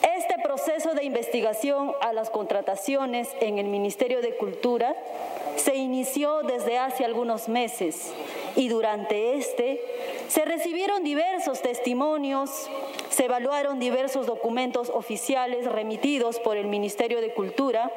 Este 0.02 0.36
proceso 0.42 0.94
de 0.94 1.04
investigación 1.04 1.92
a 2.00 2.12
las 2.12 2.30
contrataciones 2.30 3.28
en 3.40 3.58
el 3.58 3.66
Ministerio 3.66 4.20
de 4.20 4.36
Cultura 4.36 4.96
se 5.56 5.74
inició 5.76 6.42
desde 6.42 6.78
hace 6.78 7.04
algunos 7.04 7.48
meses 7.48 8.12
y 8.56 8.68
durante 8.68 9.34
este 9.36 9.80
se 10.28 10.44
recibieron 10.44 11.04
diversos 11.04 11.60
testimonios, 11.60 12.50
se 13.10 13.26
evaluaron 13.26 13.78
diversos 13.78 14.26
documentos 14.26 14.90
oficiales 14.90 15.70
remitidos 15.70 16.40
por 16.40 16.56
el 16.56 16.66
Ministerio 16.66 17.20
de 17.20 17.34
Cultura 17.34 17.90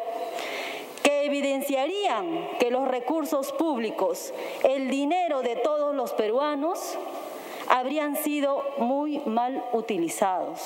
evidenciarían 1.25 2.49
que 2.59 2.71
los 2.71 2.87
recursos 2.87 3.51
públicos, 3.53 4.33
el 4.63 4.89
dinero 4.89 5.41
de 5.41 5.55
todos 5.55 5.95
los 5.95 6.13
peruanos, 6.13 6.97
habrían 7.67 8.15
sido 8.15 8.63
muy 8.77 9.19
mal 9.25 9.63
utilizados. 9.73 10.61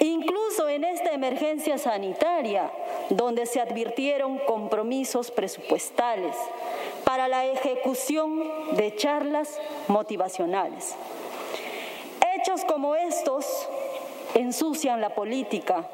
Incluso 0.00 0.68
en 0.68 0.84
esta 0.84 1.12
emergencia 1.12 1.78
sanitaria, 1.78 2.70
donde 3.10 3.46
se 3.46 3.60
advirtieron 3.60 4.38
compromisos 4.38 5.30
presupuestales 5.30 6.34
para 7.04 7.28
la 7.28 7.46
ejecución 7.46 8.42
de 8.76 8.94
charlas 8.96 9.60
motivacionales. 9.88 10.94
Hechos 12.34 12.64
como 12.64 12.96
estos 12.96 13.46
ensucian 14.34 15.00
la 15.00 15.10
política 15.10 15.88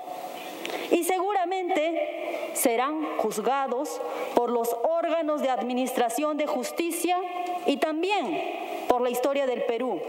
y 0.93 1.05
seguramente 1.05 2.51
serán 2.53 3.17
juzgados 3.17 4.01
por 4.35 4.51
los 4.51 4.77
órganos 4.83 5.41
de 5.41 5.51
administración 5.51 6.37
de 6.37 6.47
justicia 6.47 7.19
y 7.67 7.79
también 7.79 8.87
por 8.89 9.01
la 9.01 9.11
historia 9.11 9.47
del 9.47 9.65
Perú 9.65 10.01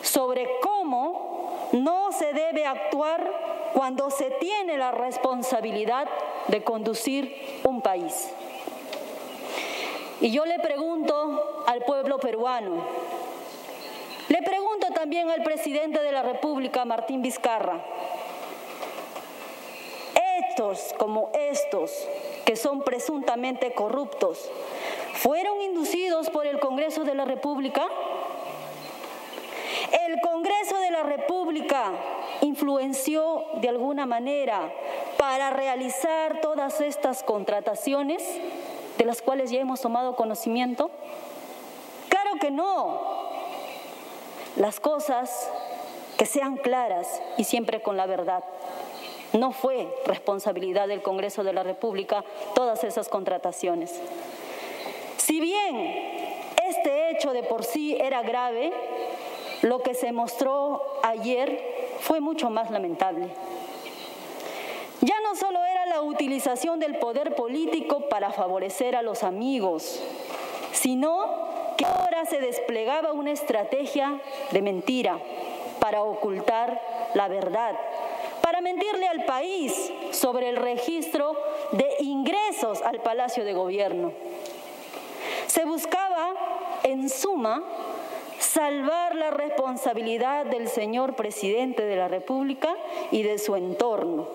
sobre 0.00 0.48
cómo 0.60 1.68
no 1.72 2.10
se 2.12 2.32
debe 2.32 2.66
actuar 2.66 3.30
cuando 3.74 4.10
se 4.10 4.30
tiene 4.30 4.78
la 4.78 4.92
responsabilidad 4.92 6.08
de 6.48 6.62
conducir 6.64 7.60
un 7.64 7.80
país. 7.80 8.30
Y 10.20 10.30
yo 10.30 10.46
le 10.46 10.58
pregunto 10.58 11.64
al 11.66 11.84
pueblo 11.84 12.18
peruano, 12.18 12.84
le 14.28 14.42
pregunto 14.42 14.88
también 14.94 15.30
al 15.30 15.42
presidente 15.42 16.00
de 16.00 16.12
la 16.12 16.22
República, 16.22 16.84
Martín 16.84 17.22
Vizcarra, 17.22 17.80
estos 20.52 20.94
como 20.98 21.30
estos, 21.32 21.90
que 22.44 22.56
son 22.56 22.82
presuntamente 22.82 23.72
corruptos, 23.72 24.50
¿fueron 25.14 25.62
inducidos 25.62 26.28
por 26.28 26.46
el 26.46 26.60
Congreso 26.60 27.04
de 27.04 27.14
la 27.14 27.24
República? 27.24 27.86
El 30.06 30.20
Congreso 30.20 30.78
de 30.78 30.90
la 30.90 31.04
República 31.04 31.92
influenció 32.42 33.46
de 33.62 33.70
alguna 33.70 34.04
manera 34.04 34.70
para 35.16 35.48
realizar 35.50 36.42
todas 36.42 36.82
estas 36.82 37.22
contrataciones 37.22 38.22
de 38.98 39.04
las 39.06 39.22
cuales 39.22 39.50
ya 39.50 39.58
hemos 39.58 39.80
tomado 39.80 40.16
conocimiento? 40.16 40.90
Claro 42.10 42.32
que 42.40 42.50
no. 42.50 43.00
Las 44.56 44.80
cosas 44.80 45.48
que 46.18 46.26
sean 46.26 46.56
claras 46.56 47.22
y 47.38 47.44
siempre 47.44 47.80
con 47.80 47.96
la 47.96 48.04
verdad. 48.04 48.44
No 49.32 49.52
fue 49.52 49.88
responsabilidad 50.04 50.88
del 50.88 51.02
Congreso 51.02 51.42
de 51.42 51.52
la 51.52 51.62
República 51.62 52.24
todas 52.54 52.84
esas 52.84 53.08
contrataciones. 53.08 53.98
Si 55.16 55.40
bien 55.40 56.52
este 56.68 57.10
hecho 57.10 57.32
de 57.32 57.42
por 57.42 57.64
sí 57.64 57.96
era 57.98 58.22
grave, 58.22 58.72
lo 59.62 59.80
que 59.80 59.94
se 59.94 60.12
mostró 60.12 60.82
ayer 61.02 61.96
fue 62.00 62.20
mucho 62.20 62.50
más 62.50 62.70
lamentable. 62.70 63.28
Ya 65.00 65.20
no 65.22 65.34
solo 65.34 65.64
era 65.64 65.86
la 65.86 66.02
utilización 66.02 66.78
del 66.78 66.98
poder 66.98 67.34
político 67.34 68.08
para 68.08 68.32
favorecer 68.32 68.94
a 68.96 69.02
los 69.02 69.22
amigos, 69.22 70.00
sino 70.72 71.74
que 71.76 71.86
ahora 71.86 72.26
se 72.26 72.40
desplegaba 72.40 73.12
una 73.12 73.32
estrategia 73.32 74.20
de 74.50 74.62
mentira 74.62 75.18
para 75.80 76.02
ocultar 76.02 76.80
la 77.14 77.28
verdad 77.28 77.76
para 78.42 78.60
mentirle 78.60 79.06
al 79.06 79.24
país 79.24 79.92
sobre 80.10 80.48
el 80.48 80.56
registro 80.56 81.36
de 81.72 81.88
ingresos 82.00 82.82
al 82.82 83.00
Palacio 83.00 83.44
de 83.44 83.52
Gobierno. 83.54 84.12
Se 85.46 85.64
buscaba, 85.64 86.34
en 86.82 87.08
suma, 87.08 87.62
salvar 88.38 89.14
la 89.14 89.30
responsabilidad 89.30 90.46
del 90.46 90.68
señor 90.68 91.14
presidente 91.14 91.84
de 91.84 91.96
la 91.96 92.08
República 92.08 92.74
y 93.10 93.22
de 93.22 93.38
su 93.38 93.56
entorno, 93.56 94.28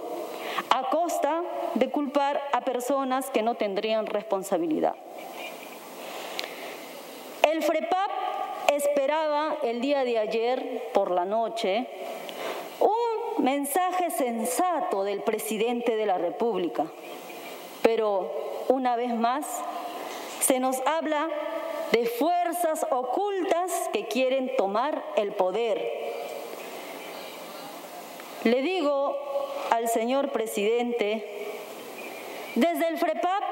a 0.70 0.89
costa 0.89 1.43
de 1.76 1.89
culpar 1.89 2.41
a 2.53 2.62
personas 2.62 3.30
que 3.30 3.43
no 3.43 3.55
tendrían 3.55 4.05
responsabilidad. 4.05 4.95
El 7.43 7.64
FREPAP 7.64 8.12
esperaba 8.74 9.58
el 9.64 9.82
día 9.82 10.03
de 10.03 10.20
ayer 10.20 10.89
por 10.93 11.12
la 11.12 11.26
noche 11.26 11.88
mensaje 13.48 14.12
sensato 14.12 15.06
del 15.06 15.22
presidente 15.22 15.95
de 15.95 16.06
la 16.06 16.18
República. 16.18 16.86
Pero 17.82 18.30
una 18.68 18.98
vez 18.98 19.16
más 19.16 19.45
se 20.41 20.60
nos 20.60 20.82
habla 20.86 21.30
de 21.93 22.08
fuerzas 22.08 22.86
ocultas 22.91 23.72
que 23.93 24.06
quieren 24.10 24.52
tomar 24.58 25.02
el 25.16 25.32
poder. 25.32 25.82
Le 28.43 28.62
digo 28.62 29.16
al 29.72 29.88
señor 29.88 30.34
presidente, 30.34 31.26
desde 32.56 32.89
el 32.89 32.98
FREPAP 32.98 33.43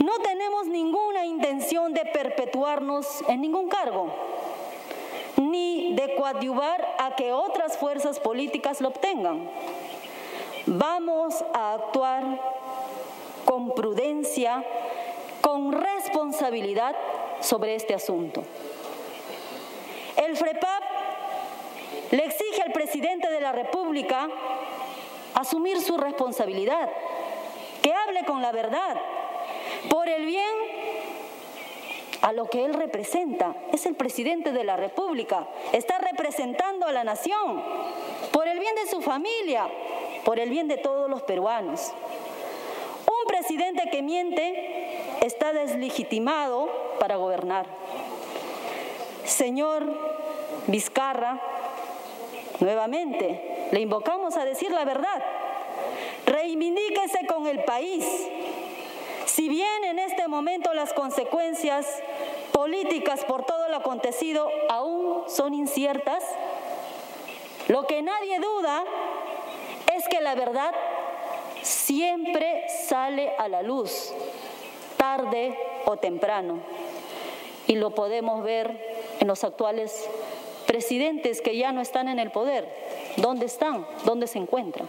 no 0.00 0.18
tenemos 0.18 0.66
ninguna 0.66 1.24
intención 1.24 1.94
de 1.94 2.04
perpetuarnos 2.04 3.24
en 3.26 3.40
ningún 3.40 3.70
cargo 3.70 4.12
ni 5.36 5.94
de 5.94 6.14
coadyuvar 6.14 6.96
a 6.98 7.14
que 7.16 7.32
otras 7.32 7.76
fuerzas 7.78 8.18
políticas 8.20 8.80
lo 8.80 8.88
obtengan. 8.88 9.48
Vamos 10.66 11.44
a 11.54 11.74
actuar 11.74 12.24
con 13.44 13.74
prudencia, 13.74 14.64
con 15.40 15.72
responsabilidad 15.72 16.96
sobre 17.40 17.74
este 17.76 17.94
asunto. 17.94 18.42
El 20.16 20.36
FREPAP 20.36 20.82
le 22.10 22.24
exige 22.24 22.62
al 22.62 22.72
presidente 22.72 23.30
de 23.30 23.40
la 23.40 23.52
República 23.52 24.28
asumir 25.34 25.80
su 25.80 25.96
responsabilidad, 25.96 26.88
que 27.82 27.92
hable 27.92 28.24
con 28.24 28.42
la 28.42 28.52
verdad, 28.52 28.96
por 29.90 30.08
el 30.08 30.24
bien 30.24 30.85
a 32.26 32.32
lo 32.32 32.50
que 32.50 32.64
él 32.64 32.74
representa. 32.74 33.54
Es 33.72 33.86
el 33.86 33.94
presidente 33.94 34.50
de 34.50 34.64
la 34.64 34.76
República. 34.76 35.46
Está 35.72 35.98
representando 35.98 36.84
a 36.84 36.90
la 36.90 37.04
nación 37.04 37.62
por 38.32 38.48
el 38.48 38.58
bien 38.58 38.74
de 38.74 38.90
su 38.90 39.00
familia, 39.00 39.68
por 40.24 40.40
el 40.40 40.50
bien 40.50 40.66
de 40.66 40.76
todos 40.76 41.08
los 41.08 41.22
peruanos. 41.22 41.92
Un 43.06 43.28
presidente 43.28 43.88
que 43.92 44.02
miente 44.02 45.18
está 45.24 45.52
deslegitimado 45.52 46.68
para 46.98 47.14
gobernar. 47.14 47.66
Señor 49.24 49.84
Vizcarra, 50.66 51.40
nuevamente 52.58 53.68
le 53.70 53.78
invocamos 53.78 54.36
a 54.36 54.44
decir 54.44 54.72
la 54.72 54.84
verdad. 54.84 55.22
Reivindíquese 56.26 57.24
con 57.28 57.46
el 57.46 57.62
país 57.62 58.04
si 59.36 59.50
bien 59.50 59.84
en 59.84 59.98
este 59.98 60.28
momento 60.28 60.72
las 60.72 60.94
consecuencias 60.94 61.86
políticas 62.52 63.22
por 63.26 63.44
todo 63.44 63.68
lo 63.68 63.76
acontecido 63.76 64.48
aún 64.70 65.24
son 65.28 65.52
inciertas, 65.52 66.24
lo 67.68 67.86
que 67.86 68.00
nadie 68.00 68.40
duda 68.40 68.82
es 69.94 70.08
que 70.08 70.22
la 70.22 70.34
verdad 70.36 70.72
siempre 71.60 72.64
sale 72.88 73.30
a 73.36 73.48
la 73.48 73.60
luz, 73.60 74.14
tarde 74.96 75.54
o 75.84 75.98
temprano. 75.98 76.60
Y 77.66 77.74
lo 77.74 77.90
podemos 77.90 78.42
ver 78.42 78.74
en 79.20 79.28
los 79.28 79.44
actuales 79.44 80.08
presidentes 80.66 81.42
que 81.42 81.58
ya 81.58 81.72
no 81.72 81.82
están 81.82 82.08
en 82.08 82.20
el 82.20 82.30
poder. 82.30 82.66
¿Dónde 83.18 83.44
están? 83.44 83.86
¿Dónde 84.06 84.28
se 84.28 84.38
encuentran? 84.38 84.88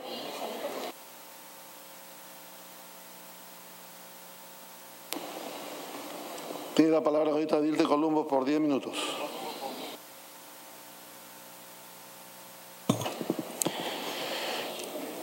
Tiene 6.88 7.00
la 7.00 7.04
palabra 7.04 7.32
ahorita 7.32 7.60
Dilde 7.60 7.84
Columbo 7.84 8.26
por 8.26 8.46
10 8.46 8.62
minutos. 8.62 8.96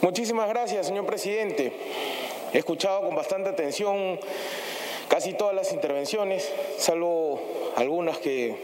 Muchísimas 0.01 0.47
gracias, 0.47 0.85
señor 0.85 1.07
presidente. 1.07 1.73
He 2.53 2.59
escuchado 2.59 3.01
con 3.01 3.15
bastante 3.15 3.49
atención 3.49 4.19
casi 5.07 5.33
todas 5.33 5.55
las 5.55 5.73
intervenciones, 5.73 6.53
salvo 6.77 7.41
algunas 7.75 8.19
que 8.19 8.55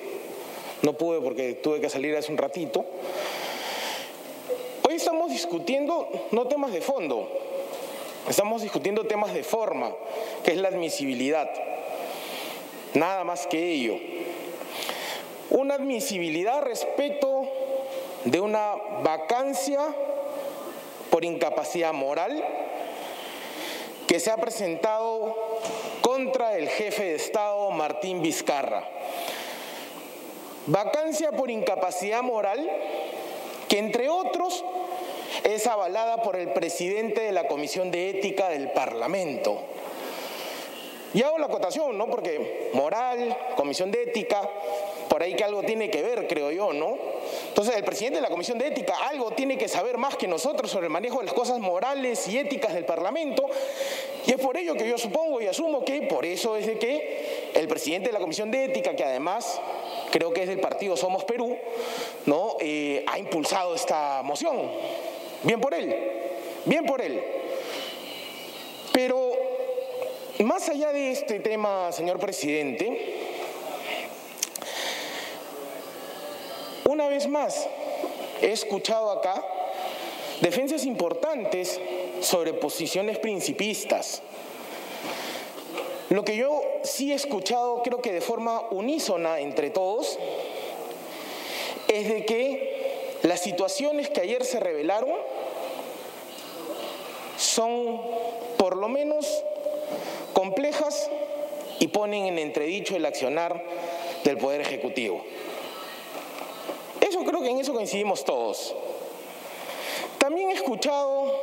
no 0.83 0.93
pude 0.93 1.21
porque 1.21 1.55
tuve 1.55 1.81
que 1.81 1.89
salir 1.89 2.15
hace 2.15 2.31
un 2.31 2.37
ratito. 2.37 2.85
Hoy 4.87 4.93
estamos 4.93 5.31
discutiendo 5.31 6.07
no 6.29 6.47
temas 6.47 6.71
de 6.71 6.81
fondo, 6.81 7.27
estamos 8.29 8.61
discutiendo 8.61 9.07
temas 9.07 9.33
de 9.33 9.43
forma, 9.43 9.91
que 10.43 10.51
es 10.51 10.57
la 10.57 10.67
admisibilidad. 10.67 11.49
Nada 12.93 13.23
más 13.23 13.47
que 13.47 13.71
ello. 13.71 13.97
Una 15.49 15.75
admisibilidad 15.75 16.61
respecto 16.61 17.47
de 18.25 18.39
una 18.39 18.73
vacancia 19.03 19.79
por 21.09 21.25
incapacidad 21.25 21.93
moral 21.93 22.43
que 24.07 24.19
se 24.19 24.29
ha 24.29 24.37
presentado 24.37 25.35
contra 26.01 26.57
el 26.57 26.67
jefe 26.67 27.03
de 27.03 27.15
Estado 27.15 27.71
Martín 27.71 28.21
Vizcarra. 28.21 28.87
Vacancia 30.67 31.31
por 31.31 31.49
incapacidad 31.49 32.21
moral 32.21 32.69
que 33.67 33.79
entre 33.79 34.09
otros 34.09 34.63
es 35.43 35.65
avalada 35.65 36.21
por 36.23 36.35
el 36.35 36.49
presidente 36.51 37.21
de 37.21 37.31
la 37.31 37.47
Comisión 37.47 37.89
de 37.89 38.09
Ética 38.09 38.49
del 38.49 38.71
Parlamento. 38.71 39.61
Y 41.13 41.23
hago 41.23 41.37
la 41.37 41.47
acotación, 41.47 41.97
¿no? 41.97 42.07
Porque 42.07 42.69
moral, 42.73 43.37
Comisión 43.55 43.91
de 43.91 44.03
Ética, 44.03 44.49
por 45.09 45.21
ahí 45.21 45.35
que 45.35 45.43
algo 45.43 45.61
tiene 45.61 45.89
que 45.89 46.01
ver, 46.01 46.25
creo 46.27 46.51
yo, 46.51 46.71
¿no? 46.71 46.97
Entonces 47.49 47.75
el 47.75 47.83
presidente 47.83 48.17
de 48.17 48.21
la 48.21 48.29
Comisión 48.29 48.57
de 48.57 48.67
Ética 48.67 48.95
algo 49.09 49.31
tiene 49.31 49.57
que 49.57 49.67
saber 49.67 49.97
más 49.97 50.15
que 50.15 50.27
nosotros 50.27 50.71
sobre 50.71 50.85
el 50.85 50.91
manejo 50.91 51.19
de 51.19 51.25
las 51.25 51.33
cosas 51.33 51.59
morales 51.59 52.27
y 52.29 52.37
éticas 52.37 52.73
del 52.73 52.85
Parlamento. 52.85 53.45
Y 54.25 54.31
es 54.31 54.39
por 54.39 54.55
ello 54.55 54.75
que 54.75 54.87
yo 54.87 54.97
supongo 54.97 55.41
y 55.41 55.47
asumo 55.47 55.83
que 55.83 56.03
por 56.03 56.25
eso 56.25 56.55
es 56.55 56.65
de 56.65 56.79
que 56.79 57.51
el 57.55 57.67
presidente 57.67 58.07
de 58.07 58.13
la 58.13 58.19
Comisión 58.19 58.49
de 58.49 58.65
Ética, 58.65 58.95
que 58.95 59.03
además 59.03 59.59
creo 60.11 60.31
que 60.31 60.43
es 60.43 60.47
del 60.47 60.61
partido 60.61 60.95
Somos 60.95 61.25
Perú, 61.25 61.57
¿no? 62.25 62.55
Eh, 62.61 63.03
ha 63.07 63.19
impulsado 63.19 63.75
esta 63.75 64.21
moción. 64.23 64.71
Bien 65.43 65.59
por 65.59 65.73
él, 65.73 65.93
bien 66.65 66.85
por 66.85 67.01
él. 67.01 67.21
Pero 68.93 69.30
más 70.43 70.69
allá 70.69 70.91
de 70.91 71.11
este 71.11 71.39
tema, 71.39 71.91
señor 71.91 72.19
presidente, 72.19 73.21
Una 76.91 77.07
vez 77.07 77.25
más, 77.25 77.69
he 78.41 78.51
escuchado 78.51 79.11
acá 79.11 79.41
defensas 80.41 80.85
importantes 80.85 81.79
sobre 82.19 82.53
posiciones 82.53 83.17
principistas. 83.17 84.21
Lo 86.09 86.25
que 86.25 86.35
yo 86.35 86.61
sí 86.83 87.13
he 87.13 87.15
escuchado, 87.15 87.81
creo 87.81 88.01
que 88.01 88.11
de 88.11 88.19
forma 88.19 88.63
unísona 88.71 89.39
entre 89.39 89.69
todos, 89.69 90.19
es 91.87 92.09
de 92.09 92.25
que 92.25 93.17
las 93.21 93.39
situaciones 93.39 94.09
que 94.09 94.19
ayer 94.19 94.43
se 94.43 94.59
revelaron 94.59 95.15
son 97.37 98.01
por 98.57 98.75
lo 98.75 98.89
menos 98.89 99.45
complejas 100.33 101.09
y 101.79 101.87
ponen 101.87 102.25
en 102.25 102.39
entredicho 102.39 102.95
el 102.95 103.05
accionar 103.05 103.63
del 104.23 104.37
Poder 104.37 104.61
Ejecutivo 104.61 105.23
creo 107.23 107.41
que 107.41 107.49
en 107.49 107.59
eso 107.59 107.73
coincidimos 107.73 108.23
todos. 108.23 108.75
También 110.17 110.49
he 110.49 110.53
escuchado 110.53 111.33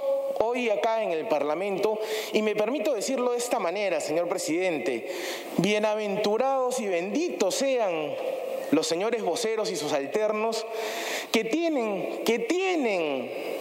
hoy 0.40 0.70
acá 0.70 1.02
en 1.02 1.10
el 1.10 1.26
Parlamento, 1.26 1.98
y 2.32 2.42
me 2.42 2.54
permito 2.54 2.94
decirlo 2.94 3.32
de 3.32 3.38
esta 3.38 3.58
manera, 3.58 4.00
señor 4.00 4.28
presidente, 4.28 5.08
bienaventurados 5.56 6.78
y 6.80 6.86
benditos 6.86 7.56
sean 7.56 8.14
los 8.70 8.86
señores 8.86 9.22
voceros 9.22 9.70
y 9.70 9.76
sus 9.76 9.92
alternos 9.92 10.64
que 11.32 11.44
tienen, 11.44 12.22
que 12.24 12.38
tienen 12.38 13.57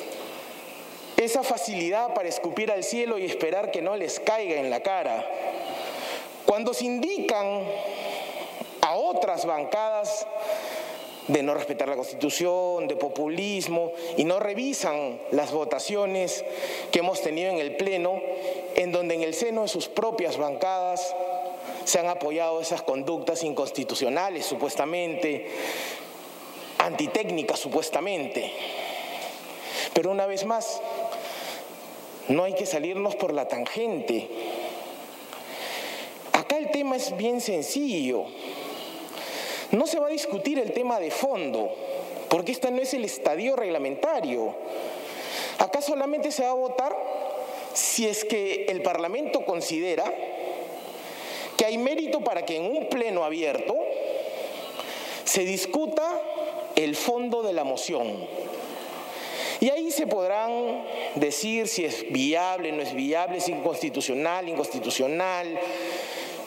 esa 1.18 1.44
facilidad 1.44 2.14
para 2.14 2.30
escupir 2.30 2.72
al 2.72 2.84
cielo 2.84 3.18
y 3.18 3.26
esperar 3.26 3.72
que 3.72 3.82
no 3.82 3.96
les 3.96 4.20
caiga 4.20 4.56
en 4.56 4.70
la 4.70 4.82
cara. 4.82 5.26
Cuando 6.46 6.74
se 6.74 6.86
indican 6.86 7.64
a 8.82 8.96
otras 8.96 9.46
bancadas 9.46 10.26
de 11.28 11.44
no 11.44 11.54
respetar 11.54 11.90
la 11.90 11.96
Constitución, 11.96 12.88
de 12.88 12.96
populismo, 12.96 13.92
y 14.16 14.24
no 14.24 14.40
revisan 14.40 15.20
las 15.32 15.52
votaciones 15.52 16.46
que 16.92 17.00
hemos 17.00 17.22
tenido 17.22 17.52
en 17.52 17.58
el 17.58 17.76
Pleno, 17.76 18.22
en 18.76 18.92
donde 18.92 19.16
en 19.16 19.24
el 19.24 19.34
seno 19.34 19.64
de 19.64 19.68
sus 19.68 19.90
propias 19.90 20.38
bancadas 20.38 21.14
se 21.84 22.00
han 22.00 22.08
apoyado 22.08 22.62
esas 22.62 22.82
conductas 22.82 23.44
inconstitucionales, 23.44 24.46
supuestamente, 24.46 25.48
antitécnicas, 26.78 27.60
supuestamente. 27.60 28.52
Pero 29.94 30.12
una 30.12 30.28
vez 30.28 30.46
más, 30.46 30.82
no 32.30 32.44
hay 32.44 32.54
que 32.54 32.66
salirnos 32.66 33.16
por 33.16 33.34
la 33.34 33.48
tangente. 33.48 34.28
Acá 36.34 36.58
el 36.58 36.72
tema 36.72 36.96
es 36.96 37.16
bien 37.16 37.42
sencillo. 37.42 38.26
No 39.72 39.86
se 39.88 40.00
va 40.00 40.08
a 40.08 40.12
discutir 40.12 40.60
el 40.60 40.72
tema 40.72 41.00
de 41.00 41.12
fondo, 41.12 41.70
porque 42.30 42.52
este 42.52 42.72
no 42.72 42.82
es 42.82 42.94
el 42.94 43.06
estadio 43.06 43.56
reglamentario. 43.56 44.56
Acá 45.60 45.82
solamente 45.82 46.32
se 46.32 46.44
va 46.44 46.52
a 46.52 46.56
votar 46.56 46.96
si 47.74 48.08
es 48.08 48.26
que 48.26 48.66
el 48.70 48.82
Parlamento 48.82 49.46
considera 49.46 50.06
que 51.58 51.66
hay 51.66 51.78
mérito 51.78 52.22
para 52.22 52.46
que 52.46 52.58
en 52.58 52.66
un 52.66 52.88
pleno 52.90 53.24
abierto 53.24 53.76
se 55.24 55.44
discuta 55.44 56.22
el 56.76 56.96
fondo 56.96 57.42
de 57.42 57.54
la 57.54 57.64
moción. 57.64 58.28
Y 59.60 59.70
ahí 59.70 59.92
se 59.92 60.06
podrán 60.06 60.84
decir 61.16 61.68
si 61.68 61.86
es 61.86 62.06
viable, 62.12 62.72
no 62.72 62.82
es 62.82 62.94
viable, 62.94 63.38
es 63.38 63.50
inconstitucional, 63.50 64.48
inconstitucional, 64.48 65.60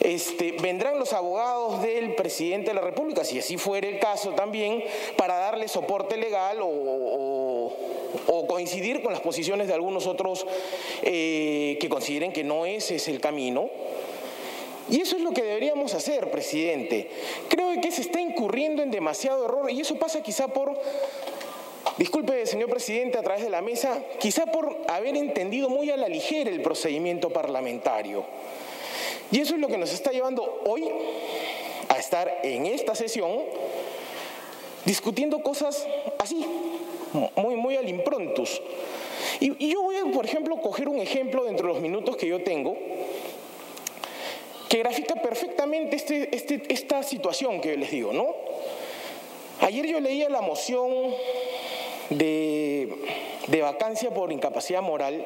este, 0.01 0.53
vendrán 0.53 0.97
los 0.97 1.13
abogados 1.13 1.83
del 1.83 2.15
presidente 2.15 2.71
de 2.71 2.73
la 2.73 2.81
República, 2.81 3.23
si 3.23 3.37
así 3.37 3.57
fuera 3.57 3.87
el 3.87 3.99
caso 3.99 4.31
también, 4.31 4.83
para 5.15 5.37
darle 5.37 5.67
soporte 5.67 6.17
legal 6.17 6.57
o, 6.61 7.71
coincidir 8.47 9.01
con 9.01 9.13
las 9.13 9.21
posiciones 9.21 9.67
de 9.67 9.73
algunos 9.73 10.07
otros 10.07 10.45
eh, 11.03 11.77
que 11.79 11.87
consideren 11.87 12.33
que 12.33 12.43
no 12.43 12.65
ese 12.65 12.95
es 12.95 13.07
el 13.07 13.21
camino. 13.21 13.69
Y 14.89 14.99
eso 14.99 15.15
es 15.15 15.21
lo 15.21 15.31
que 15.31 15.41
deberíamos 15.41 15.93
hacer, 15.93 16.29
presidente. 16.31 17.09
Creo 17.47 17.79
que 17.79 17.91
se 17.91 18.01
está 18.01 18.19
incurriendo 18.19 18.83
en 18.83 18.91
demasiado 18.91 19.45
error 19.45 19.71
y 19.71 19.79
eso 19.79 19.95
pasa 19.95 20.21
quizá 20.21 20.49
por 20.49 20.77
Disculpe, 21.97 22.45
señor 22.45 22.69
presidente, 22.69 23.17
a 23.17 23.23
través 23.23 23.43
de 23.43 23.49
la 23.49 23.61
mesa, 23.61 24.03
quizá 24.19 24.45
por 24.45 24.77
haber 24.87 25.15
entendido 25.17 25.69
muy 25.69 25.89
a 25.91 25.97
la 25.97 26.07
ligera 26.07 26.49
el 26.49 26.61
procedimiento 26.61 27.29
parlamentario. 27.29 28.23
Y 29.31 29.39
eso 29.39 29.55
es 29.55 29.61
lo 29.61 29.67
que 29.67 29.77
nos 29.77 29.93
está 29.93 30.11
llevando 30.11 30.61
hoy 30.65 30.89
a 31.89 31.97
estar 31.97 32.39
en 32.43 32.65
esta 32.65 32.95
sesión 32.95 33.41
discutiendo 34.85 35.41
cosas 35.41 35.85
así, 36.17 36.45
muy, 37.35 37.55
muy 37.55 37.75
al 37.75 37.87
improntus. 37.87 38.61
Y, 39.39 39.71
yo 39.71 39.81
voy 39.81 39.97
a, 39.97 40.05
por 40.11 40.25
ejemplo, 40.25 40.57
coger 40.61 40.89
un 40.89 40.99
ejemplo 40.99 41.45
dentro 41.45 41.67
de 41.67 41.73
los 41.73 41.81
minutos 41.81 42.15
que 42.15 42.27
yo 42.27 42.43
tengo 42.43 42.75
que 44.69 44.77
grafica 44.77 45.15
perfectamente 45.15 45.97
este, 45.97 46.33
este, 46.33 46.61
esta 46.69 47.03
situación 47.03 47.59
que 47.59 47.75
les 47.75 47.91
digo, 47.91 48.13
¿no? 48.13 48.33
Ayer 49.59 49.85
yo 49.85 49.99
leía 49.99 50.29
la 50.29 50.39
moción 50.39 51.13
de, 52.11 52.93
de 53.47 53.61
vacancia 53.61 54.11
por 54.11 54.31
incapacidad 54.31 54.81
moral 54.81 55.25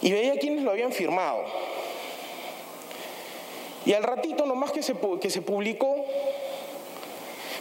y 0.00 0.12
veía 0.12 0.38
quienes 0.38 0.62
lo 0.62 0.70
habían 0.70 0.92
firmado. 0.92 1.44
Y 3.86 3.92
al 3.92 4.02
ratito 4.02 4.46
nomás 4.46 4.72
que 4.72 4.82
se, 4.82 4.94
que 5.20 5.30
se 5.30 5.42
publicó, 5.42 6.06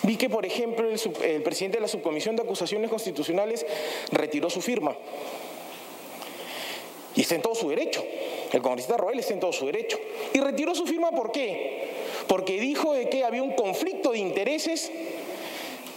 vi 0.03 0.17
que, 0.17 0.29
por 0.29 0.45
ejemplo, 0.45 0.89
el, 0.89 1.41
presidente 1.41 1.77
de 1.77 1.81
la 1.81 1.87
Subcomisión 1.87 2.35
de 2.35 2.43
Acusaciones 2.43 2.89
Constitucionales 2.89 3.65
retiró 4.11 4.49
su 4.49 4.61
firma. 4.61 4.95
Y 7.15 7.21
está 7.21 7.35
en 7.35 7.41
todo 7.41 7.55
su 7.55 7.69
derecho. 7.69 8.03
El 8.51 8.61
congresista 8.61 8.97
Roel 8.97 9.19
está 9.19 9.33
en 9.33 9.39
todo 9.39 9.53
su 9.53 9.65
derecho. 9.65 9.97
Y 10.33 10.39
retiró 10.39 10.73
su 10.75 10.85
firma 10.85 11.11
¿por 11.11 11.31
qué? 11.31 11.89
Porque 12.27 12.59
dijo 12.59 12.93
de 12.93 13.09
que 13.09 13.23
había 13.23 13.43
un 13.43 13.53
conflicto 13.53 14.11
de 14.11 14.19
intereses 14.19 14.91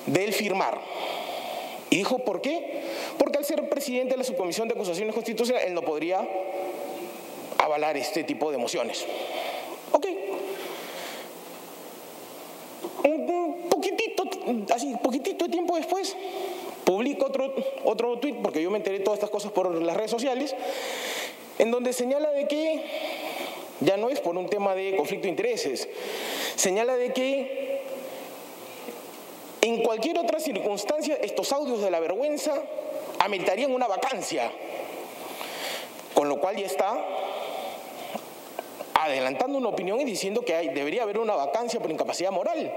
del 0.06 0.32
firmar. 0.32 0.80
Y 1.90 1.96
dijo 1.96 2.18
¿por 2.18 2.40
qué? 2.40 2.82
Porque 3.18 3.38
al 3.38 3.44
ser 3.44 3.68
presidente 3.68 4.14
de 4.14 4.18
la 4.18 4.24
Subcomisión 4.24 4.68
de 4.68 4.74
Acusaciones 4.74 5.14
Constitucionales, 5.14 5.68
él 5.68 5.74
no 5.74 5.82
podría 5.82 6.26
avalar 7.58 7.96
este 7.96 8.24
tipo 8.24 8.50
de 8.50 8.58
mociones. 8.58 9.04
Ok. 9.92 10.06
Un 13.04 13.68
poquitito, 13.70 14.24
así, 14.74 14.94
poquitito 15.02 15.44
de 15.44 15.50
tiempo 15.50 15.76
después, 15.76 16.16
publico 16.84 17.26
otro, 17.26 17.54
otro 17.84 18.18
tweet, 18.18 18.34
porque 18.42 18.62
yo 18.62 18.70
me 18.70 18.78
enteré 18.78 18.98
de 18.98 19.04
todas 19.04 19.18
estas 19.18 19.30
cosas 19.30 19.52
por 19.52 19.72
las 19.80 19.96
redes 19.96 20.10
sociales, 20.10 20.54
en 21.58 21.70
donde 21.70 21.92
señala 21.92 22.30
de 22.30 22.48
que, 22.48 22.84
ya 23.80 23.96
no 23.96 24.08
es 24.08 24.20
por 24.20 24.36
un 24.36 24.48
tema 24.48 24.74
de 24.74 24.96
conflicto 24.96 25.24
de 25.24 25.30
intereses, 25.30 25.88
señala 26.56 26.96
de 26.96 27.12
que 27.12 27.75
en 29.66 29.82
cualquier 29.82 30.18
otra 30.18 30.38
circunstancia 30.38 31.16
estos 31.20 31.52
audios 31.52 31.82
de 31.82 31.90
la 31.90 31.98
vergüenza 31.98 32.54
ameritarían 33.18 33.72
una 33.72 33.88
vacancia, 33.88 34.52
con 36.14 36.28
lo 36.28 36.38
cual 36.38 36.56
ya 36.56 36.66
está 36.66 36.96
adelantando 38.94 39.58
una 39.58 39.68
opinión 39.68 40.00
y 40.00 40.04
diciendo 40.04 40.42
que 40.42 40.54
debería 40.70 41.02
haber 41.02 41.18
una 41.18 41.34
vacancia 41.34 41.80
por 41.80 41.90
incapacidad 41.90 42.30
moral. 42.30 42.72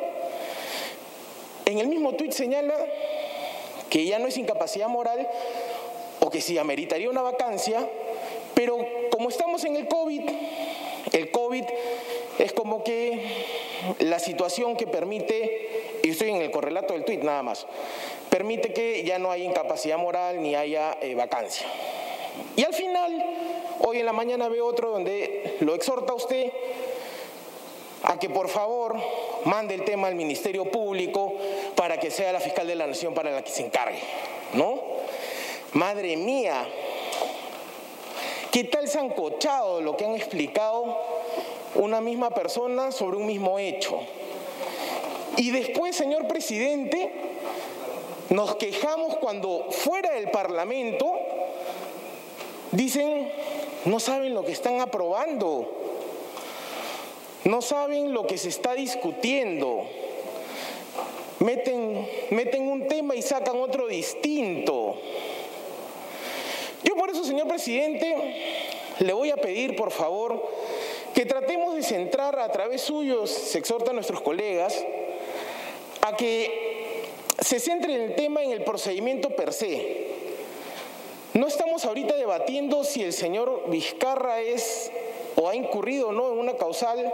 En 1.65 1.77
el 1.77 1.87
mismo 1.87 2.13
tuit 2.13 2.31
señala 2.31 2.73
que 3.89 4.05
ya 4.05 4.17
no 4.17 4.27
es 4.27 4.37
incapacidad 4.37 4.87
moral 4.87 5.29
o 6.21 6.29
que 6.31 6.41
sí 6.41 6.57
ameritaría 6.57 7.09
una 7.09 7.21
vacancia, 7.21 7.87
Pero 8.59 8.77
como 9.09 9.29
estamos 9.29 9.63
en 9.63 9.77
el 9.77 9.87
COVID, 9.87 10.21
el 11.13 11.31
COVID 11.31 11.63
es 12.39 12.51
como 12.51 12.83
que 12.83 13.25
la 13.99 14.19
situación 14.19 14.75
que 14.75 14.85
permite, 14.85 15.78
y 16.03 16.09
estoy 16.11 16.29
en 16.29 16.41
el 16.41 16.51
correlato 16.51 16.93
del 16.93 17.05
tuit 17.05 17.21
nada 17.21 17.43
más, 17.43 17.65
permite 18.29 18.73
que 18.73 19.03
ya 19.03 19.19
no 19.19 19.31
haya 19.31 19.43
incapacidad 19.43 19.97
moral 19.97 20.41
ni 20.41 20.55
haya 20.55 20.97
eh, 21.01 21.15
vacancia. 21.15 21.67
Y 22.55 22.63
al 22.63 22.73
final, 22.73 23.25
hoy 23.79 23.99
en 23.99 24.05
la 24.05 24.13
mañana 24.13 24.49
veo 24.49 24.65
otro 24.65 24.91
donde 24.91 25.57
lo 25.61 25.75
exhorta 25.75 26.13
a 26.13 26.15
usted 26.15 26.51
a 28.03 28.17
que 28.17 28.29
por 28.29 28.47
favor 28.47 28.95
mande 29.45 29.75
el 29.75 29.83
tema 29.83 30.07
al 30.07 30.15
Ministerio 30.15 30.65
Público 30.71 31.33
para 31.75 31.99
que 31.99 32.11
sea 32.11 32.31
la 32.31 32.39
fiscal 32.39 32.67
de 32.67 32.75
la 32.75 32.87
Nación 32.87 33.13
para 33.13 33.31
la 33.31 33.43
que 33.43 33.51
se 33.51 33.65
encargue, 33.65 33.99
¿no? 34.53 34.79
Madre 35.73 36.15
mía, 36.17 36.67
¿qué 38.51 38.63
tal 38.63 38.87
sancochado 38.87 39.81
lo 39.81 39.95
que 39.97 40.05
han 40.05 40.15
explicado 40.15 40.97
una 41.75 42.01
misma 42.01 42.31
persona 42.31 42.91
sobre 42.91 43.17
un 43.17 43.27
mismo 43.27 43.59
hecho? 43.59 43.99
Y 45.39 45.51
después, 45.51 45.95
señor 45.95 46.27
presidente, 46.27 47.09
nos 48.29 48.55
quejamos 48.57 49.15
cuando 49.19 49.67
fuera 49.71 50.11
del 50.11 50.29
Parlamento 50.31 51.09
dicen, 52.73 53.31
no 53.85 54.01
saben 54.01 54.33
lo 54.33 54.43
que 54.43 54.51
están 54.51 54.81
aprobando, 54.81 55.65
no 57.45 57.61
saben 57.61 58.13
lo 58.13 58.27
que 58.27 58.37
se 58.37 58.49
está 58.49 58.73
discutiendo, 58.73 59.85
meten, 61.39 62.05
meten 62.31 62.67
un 62.67 62.89
tema 62.89 63.15
y 63.15 63.21
sacan 63.21 63.61
otro 63.61 63.87
distinto. 63.87 64.97
Yo 66.83 66.95
por 66.95 67.11
eso, 67.11 67.23
señor 67.23 67.47
presidente, 67.47 68.13
le 68.99 69.13
voy 69.13 69.31
a 69.31 69.37
pedir, 69.37 69.77
por 69.77 69.91
favor, 69.91 70.45
que 71.13 71.25
tratemos 71.25 71.75
de 71.75 71.83
centrar 71.83 72.37
a 72.39 72.51
través 72.51 72.81
suyo, 72.81 73.25
se 73.25 73.57
exhorta 73.57 73.91
a 73.91 73.93
nuestros 73.93 74.19
colegas, 74.19 74.75
a 76.01 76.15
que 76.15 77.05
se 77.39 77.59
centre 77.59 77.93
en 77.93 78.01
el 78.01 78.15
tema 78.15 78.43
en 78.43 78.51
el 78.51 78.63
procedimiento 78.63 79.29
per 79.29 79.53
se. 79.53 80.07
No 81.33 81.47
estamos 81.47 81.85
ahorita 81.85 82.15
debatiendo 82.15 82.83
si 82.83 83.03
el 83.03 83.13
señor 83.13 83.69
Vizcarra 83.69 84.41
es 84.41 84.91
o 85.35 85.47
ha 85.47 85.55
incurrido 85.55 86.09
o 86.09 86.11
no 86.11 86.31
en 86.31 86.39
una 86.39 86.57
causal 86.57 87.13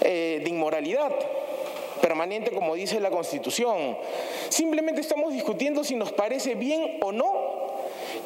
eh, 0.00 0.40
de 0.42 0.50
inmoralidad 0.50 1.12
permanente 2.00 2.50
como 2.52 2.74
dice 2.74 3.00
la 3.00 3.10
Constitución. 3.10 3.96
Simplemente 4.48 5.00
estamos 5.00 5.32
discutiendo 5.32 5.84
si 5.84 5.94
nos 5.94 6.12
parece 6.12 6.54
bien 6.54 6.98
o 7.02 7.12
no 7.12 7.58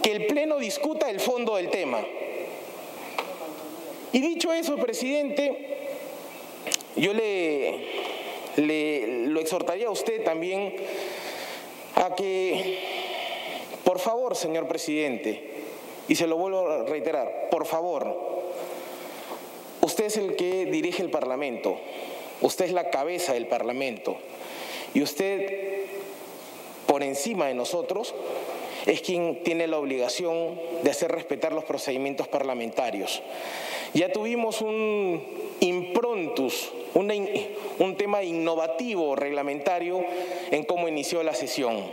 que 0.02 0.12
el 0.12 0.26
Pleno 0.26 0.58
discuta 0.58 1.10
el 1.10 1.20
fondo 1.20 1.56
del 1.56 1.70
tema. 1.70 2.00
Y 4.12 4.20
dicho 4.20 4.52
eso, 4.52 4.76
presidente, 4.76 5.78
yo 6.96 7.14
le, 7.14 8.11
le 8.56 9.26
lo 9.28 9.40
exhortaría 9.40 9.86
a 9.86 9.90
usted 9.90 10.22
también 10.24 10.74
a 11.96 12.14
que, 12.14 12.78
por 13.84 13.98
favor, 13.98 14.36
señor 14.36 14.68
presidente, 14.68 15.50
y 16.08 16.14
se 16.14 16.26
lo 16.26 16.36
vuelvo 16.36 16.68
a 16.68 16.84
reiterar, 16.84 17.48
por 17.50 17.66
favor, 17.66 18.14
usted 19.80 20.06
es 20.06 20.16
el 20.16 20.36
que 20.36 20.66
dirige 20.66 21.02
el 21.02 21.10
Parlamento, 21.10 21.78
usted 22.40 22.66
es 22.66 22.72
la 22.72 22.90
cabeza 22.90 23.34
del 23.34 23.46
Parlamento, 23.46 24.16
y 24.94 25.02
usted, 25.02 25.84
por 26.86 27.02
encima 27.02 27.46
de 27.46 27.54
nosotros, 27.54 28.14
es 28.86 29.00
quien 29.00 29.42
tiene 29.42 29.66
la 29.66 29.78
obligación 29.78 30.58
de 30.82 30.90
hacer 30.90 31.12
respetar 31.12 31.52
los 31.52 31.64
procedimientos 31.64 32.28
parlamentarios. 32.28 33.22
Ya 33.94 34.10
tuvimos 34.10 34.60
un 34.60 35.22
improntus, 35.60 36.72
un 36.94 37.96
tema 37.96 38.22
innovativo 38.22 39.14
reglamentario 39.16 40.04
en 40.50 40.64
cómo 40.64 40.88
inició 40.88 41.22
la 41.22 41.34
sesión. 41.34 41.84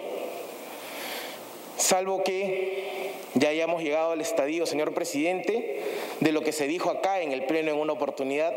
Salvo 1.78 2.24
que 2.24 2.90
ya 3.36 3.50
hayamos 3.50 3.84
llegado 3.84 4.12
al 4.12 4.22
estadio, 4.22 4.66
señor 4.66 4.94
presidente, 4.94 5.82
de 6.20 6.32
lo 6.32 6.42
que 6.42 6.52
se 6.52 6.68
dijo 6.68 6.90
acá 6.90 7.22
en 7.22 7.32
el 7.32 7.46
Pleno 7.46 7.72
en 7.72 7.78
una 7.78 7.94
oportunidad, 7.94 8.54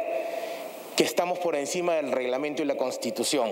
que 0.96 1.04
estamos 1.04 1.38
por 1.38 1.56
encima 1.56 1.94
del 1.94 2.12
reglamento 2.12 2.62
y 2.62 2.66
la 2.66 2.76
Constitución. 2.76 3.50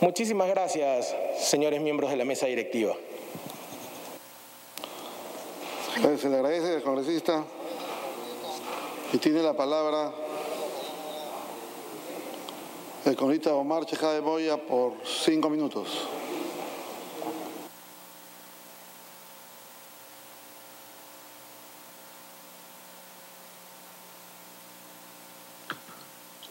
Muchísimas 0.00 0.48
gracias, 0.48 1.14
señores 1.38 1.80
miembros 1.80 2.10
de 2.10 2.16
la 2.16 2.24
mesa 2.24 2.46
directiva. 2.46 2.94
Se 5.94 6.28
le 6.28 6.36
agradece 6.36 6.74
al 6.74 6.82
congresista. 6.82 7.44
Y 9.12 9.18
tiene 9.18 9.42
la 9.42 9.54
palabra 9.54 10.12
el 13.04 13.16
congresista 13.16 13.52
Omar 13.54 13.84
Chejá 13.84 14.12
de 14.12 14.20
Boya 14.20 14.56
por 14.56 14.94
cinco 15.04 15.50
minutos. 15.50 16.08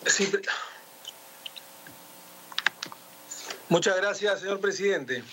Sí. 0.05 0.31
Muchas 3.69 3.97
gracias, 3.97 4.41
señor 4.41 4.59
presidente. 4.59 5.23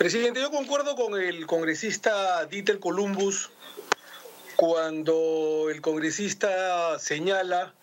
Presidente, 0.00 0.40
yo 0.40 0.50
concuerdo 0.50 0.96
con 0.96 1.20
el 1.20 1.46
congresista 1.46 2.46
Dieter 2.46 2.80
Columbus 2.80 3.50
cuando 4.56 5.66
el 5.70 5.82
congresista 5.82 6.98
señala, 6.98 7.74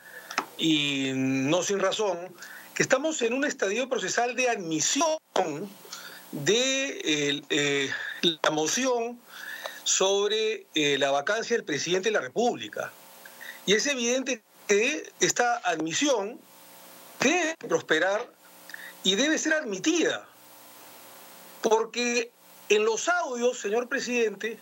y 0.57 1.11
no 1.13 1.61
sin 1.61 1.77
razón, 1.77 2.17
que 2.73 2.81
estamos 2.81 3.21
en 3.21 3.33
un 3.33 3.45
estadio 3.45 3.87
procesal 3.87 4.35
de 4.35 4.49
admisión 4.49 5.19
de 6.31 7.43
eh, 7.49 7.91
la 8.21 8.49
moción 8.49 9.19
sobre 9.83 10.65
eh, 10.73 10.97
la 10.97 11.11
vacancia 11.11 11.55
del 11.55 11.65
presidente 11.65 12.09
de 12.09 12.13
la 12.13 12.21
República. 12.21 12.91
Y 13.67 13.73
es 13.73 13.85
evidente 13.85 14.41
que 14.67 15.07
esta 15.19 15.57
admisión 15.57 16.39
debe 17.19 17.53
prosperar 17.67 18.27
y 19.03 19.13
debe 19.13 19.37
ser 19.37 19.53
admitida. 19.53 20.27
Porque 21.61 22.31
en 22.69 22.85
los 22.85 23.07
audios, 23.07 23.59
señor 23.59 23.87
presidente, 23.87 24.59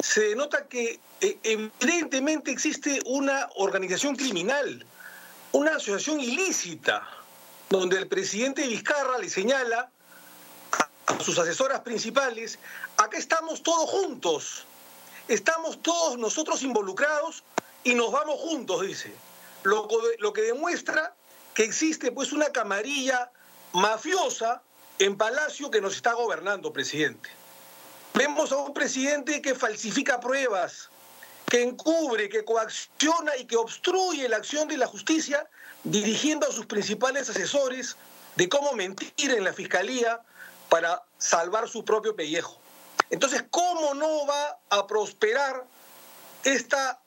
se 0.00 0.28
denota 0.28 0.66
que 0.66 1.00
eh, 1.20 1.38
evidentemente 1.42 2.50
existe 2.50 3.00
una 3.04 3.48
organización 3.56 4.16
criminal, 4.16 4.84
una 5.52 5.76
asociación 5.76 6.20
ilícita, 6.20 7.06
donde 7.68 7.98
el 7.98 8.08
presidente 8.08 8.66
Vizcarra 8.66 9.18
le 9.18 9.28
señala 9.28 9.90
a 11.06 11.20
sus 11.20 11.38
asesoras 11.38 11.80
principales, 11.80 12.58
acá 12.96 13.18
estamos 13.18 13.62
todos 13.62 13.90
juntos, 13.90 14.64
estamos 15.28 15.80
todos 15.82 16.18
nosotros 16.18 16.62
involucrados 16.62 17.42
y 17.84 17.94
nos 17.94 18.12
vamos 18.12 18.36
juntos, 18.40 18.82
dice. 18.82 19.12
Lo, 19.62 19.88
lo 20.18 20.32
que 20.32 20.42
demuestra 20.42 21.14
que 21.54 21.64
existe 21.64 22.12
pues 22.12 22.32
una 22.32 22.50
camarilla 22.50 23.30
mafiosa 23.72 24.62
en 25.00 25.16
Palacio 25.16 25.70
que 25.70 25.80
nos 25.80 25.96
está 25.96 26.12
gobernando, 26.12 26.72
presidente. 26.72 27.30
Vemos 28.14 28.52
a 28.52 28.56
un 28.56 28.74
presidente 28.74 29.40
que 29.40 29.54
falsifica 29.54 30.20
pruebas, 30.20 30.90
que 31.46 31.62
encubre, 31.62 32.28
que 32.28 32.44
coacciona 32.44 33.34
y 33.38 33.46
que 33.46 33.56
obstruye 33.56 34.28
la 34.28 34.36
acción 34.36 34.68
de 34.68 34.76
la 34.76 34.86
justicia, 34.86 35.48
dirigiendo 35.84 36.46
a 36.46 36.52
sus 36.52 36.66
principales 36.66 37.30
asesores 37.30 37.96
de 38.36 38.48
cómo 38.50 38.74
mentir 38.74 39.30
en 39.30 39.42
la 39.42 39.54
fiscalía 39.54 40.20
para 40.68 41.02
salvar 41.16 41.66
su 41.66 41.82
propio 41.82 42.14
pellejo. 42.14 42.58
Entonces, 43.08 43.42
¿cómo 43.50 43.94
no 43.94 44.26
va 44.26 44.58
a 44.68 44.86
prosperar 44.86 45.64
esta 46.44 47.00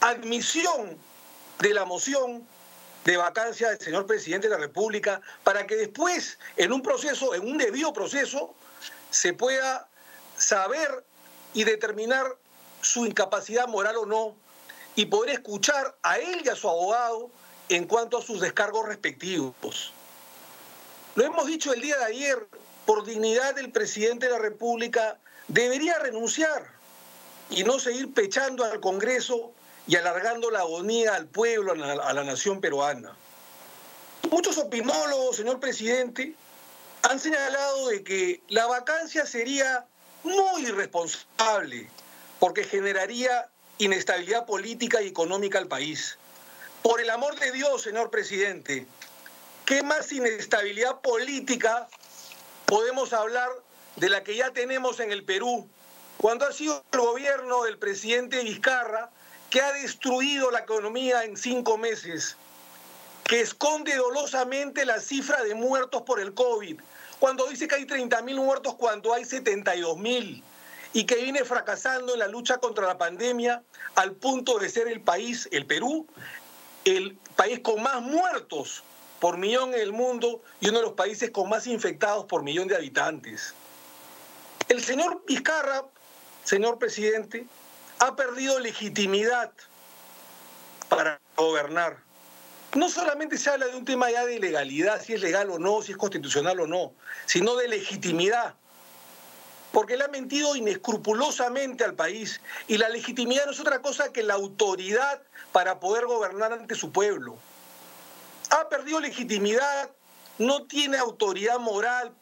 admisión 0.00 0.96
de 1.58 1.74
la 1.74 1.84
moción 1.84 2.46
de 3.06 3.16
vacancia 3.16 3.70
del 3.70 3.78
señor 3.78 4.04
presidente 4.04 4.48
de 4.48 4.54
la 4.54 4.60
República 4.60 5.20
para 5.44 5.64
que 5.64 5.76
después, 5.76 6.38
en 6.56 6.72
un 6.72 6.82
proceso, 6.82 7.34
en 7.34 7.48
un 7.48 7.56
debido 7.56 7.92
proceso, 7.92 8.52
se 9.10 9.32
pueda 9.32 9.88
saber 10.36 11.04
y 11.54 11.62
determinar 11.62 12.26
su 12.82 13.06
incapacidad 13.06 13.68
moral 13.68 13.96
o 13.96 14.06
no 14.06 14.34
y 14.96 15.06
poder 15.06 15.30
escuchar 15.30 15.96
a 16.02 16.18
él 16.18 16.42
y 16.44 16.48
a 16.48 16.56
su 16.56 16.68
abogado 16.68 17.30
en 17.68 17.86
cuanto 17.86 18.18
a 18.18 18.22
sus 18.22 18.40
descargos 18.40 18.86
respectivos. 18.86 19.92
Lo 21.14 21.24
hemos 21.24 21.46
dicho 21.46 21.72
el 21.72 21.80
día 21.80 21.96
de 21.98 22.04
ayer, 22.06 22.48
por 22.86 23.04
dignidad 23.04 23.54
del 23.54 23.70
presidente 23.70 24.26
de 24.26 24.32
la 24.32 24.38
República, 24.38 25.18
debería 25.46 25.98
renunciar 26.00 26.66
y 27.50 27.62
no 27.62 27.78
seguir 27.78 28.12
pechando 28.12 28.64
al 28.64 28.80
Congreso 28.80 29.52
y 29.86 29.96
alargando 29.96 30.50
la 30.50 30.60
agonía 30.60 31.14
al 31.14 31.26
pueblo, 31.26 31.72
a 31.72 32.12
la, 32.12 32.24
nación 32.24 32.60
peruana. 32.60 33.16
Muchos 34.30 34.58
opinólogos, 34.58 35.36
señor 35.36 35.60
presidente, 35.60 36.34
han 37.02 37.20
señalado 37.20 37.88
de 37.88 38.02
que 38.02 38.42
la 38.48 38.66
vacancia 38.66 39.24
sería 39.26 39.86
muy 40.24 40.66
irresponsable, 40.66 41.88
porque 42.40 42.64
generaría 42.64 43.48
inestabilidad 43.78 44.44
política 44.44 45.00
y 45.02 45.08
económica 45.08 45.58
al 45.58 45.68
país. 45.68 46.18
Por 46.82 47.00
el 47.00 47.10
amor 47.10 47.38
de 47.38 47.52
Dios, 47.52 47.82
señor 47.82 48.10
presidente, 48.10 48.86
¿qué 49.64 49.84
más 49.84 50.10
inestabilidad 50.10 51.00
política 51.00 51.88
podemos 52.66 53.12
hablar 53.12 53.50
de 53.94 54.08
la 54.08 54.24
que 54.24 54.34
ya 54.34 54.50
tenemos 54.50 54.98
en 54.98 55.12
el 55.12 55.24
Perú? 55.24 55.68
Cuando 56.18 56.46
ha 56.46 56.52
sido 56.52 56.82
el 56.92 57.00
gobierno 57.00 57.62
del 57.64 57.78
presidente 57.78 58.42
Vizcarra 58.42 59.10
que 59.50 59.60
ha 59.60 59.72
destruido 59.72 60.50
la 60.50 60.60
economía 60.60 61.24
en 61.24 61.36
cinco 61.36 61.78
meses, 61.78 62.36
que 63.24 63.40
esconde 63.40 63.94
dolosamente 63.96 64.84
la 64.84 65.00
cifra 65.00 65.42
de 65.42 65.54
muertos 65.54 66.02
por 66.02 66.20
el 66.20 66.34
COVID, 66.34 66.80
cuando 67.18 67.46
dice 67.46 67.66
que 67.66 67.76
hay 67.76 67.86
30 67.86 68.22
mil 68.22 68.36
muertos 68.36 68.74
cuando 68.74 69.14
hay 69.14 69.24
72 69.24 69.96
mil 69.98 70.42
y 70.92 71.04
que 71.04 71.16
viene 71.16 71.44
fracasando 71.44 72.12
en 72.12 72.20
la 72.20 72.28
lucha 72.28 72.58
contra 72.58 72.86
la 72.86 72.98
pandemia 72.98 73.62
al 73.94 74.12
punto 74.12 74.58
de 74.58 74.68
ser 74.68 74.88
el 74.88 75.00
país, 75.00 75.48
el 75.52 75.66
Perú, 75.66 76.06
el 76.84 77.16
país 77.36 77.60
con 77.60 77.82
más 77.82 78.00
muertos 78.02 78.82
por 79.20 79.38
millón 79.38 79.74
en 79.74 79.80
el 79.80 79.92
mundo 79.92 80.42
y 80.60 80.68
uno 80.68 80.78
de 80.78 80.84
los 80.84 80.94
países 80.94 81.30
con 81.30 81.48
más 81.48 81.66
infectados 81.66 82.26
por 82.26 82.42
millón 82.42 82.68
de 82.68 82.76
habitantes. 82.76 83.54
El 84.68 84.82
señor 84.82 85.22
Vizcarra, 85.26 85.84
señor 86.44 86.78
presidente, 86.78 87.46
ha 87.98 88.16
perdido 88.16 88.58
legitimidad 88.60 89.52
para 90.88 91.20
gobernar. 91.36 91.98
No 92.74 92.90
solamente 92.90 93.38
se 93.38 93.50
habla 93.50 93.66
de 93.66 93.76
un 93.76 93.84
tema 93.84 94.10
ya 94.10 94.26
de 94.26 94.38
legalidad, 94.38 95.02
si 95.02 95.14
es 95.14 95.22
legal 95.22 95.50
o 95.50 95.58
no, 95.58 95.80
si 95.82 95.92
es 95.92 95.98
constitucional 95.98 96.60
o 96.60 96.66
no, 96.66 96.92
sino 97.24 97.56
de 97.56 97.68
legitimidad. 97.68 98.54
Porque 99.72 99.94
él 99.94 100.02
ha 100.02 100.08
mentido 100.08 100.56
inescrupulosamente 100.56 101.84
al 101.84 101.94
país 101.94 102.40
y 102.68 102.78
la 102.78 102.88
legitimidad 102.88 103.46
no 103.46 103.52
es 103.52 103.60
otra 103.60 103.80
cosa 103.80 104.12
que 104.12 104.22
la 104.22 104.34
autoridad 104.34 105.22
para 105.52 105.80
poder 105.80 106.06
gobernar 106.06 106.52
ante 106.52 106.74
su 106.74 106.92
pueblo. 106.92 107.36
Ha 108.50 108.68
perdido 108.68 109.00
legitimidad, 109.00 109.90
no 110.38 110.66
tiene 110.66 110.98
autoridad 110.98 111.58
moral 111.58 112.12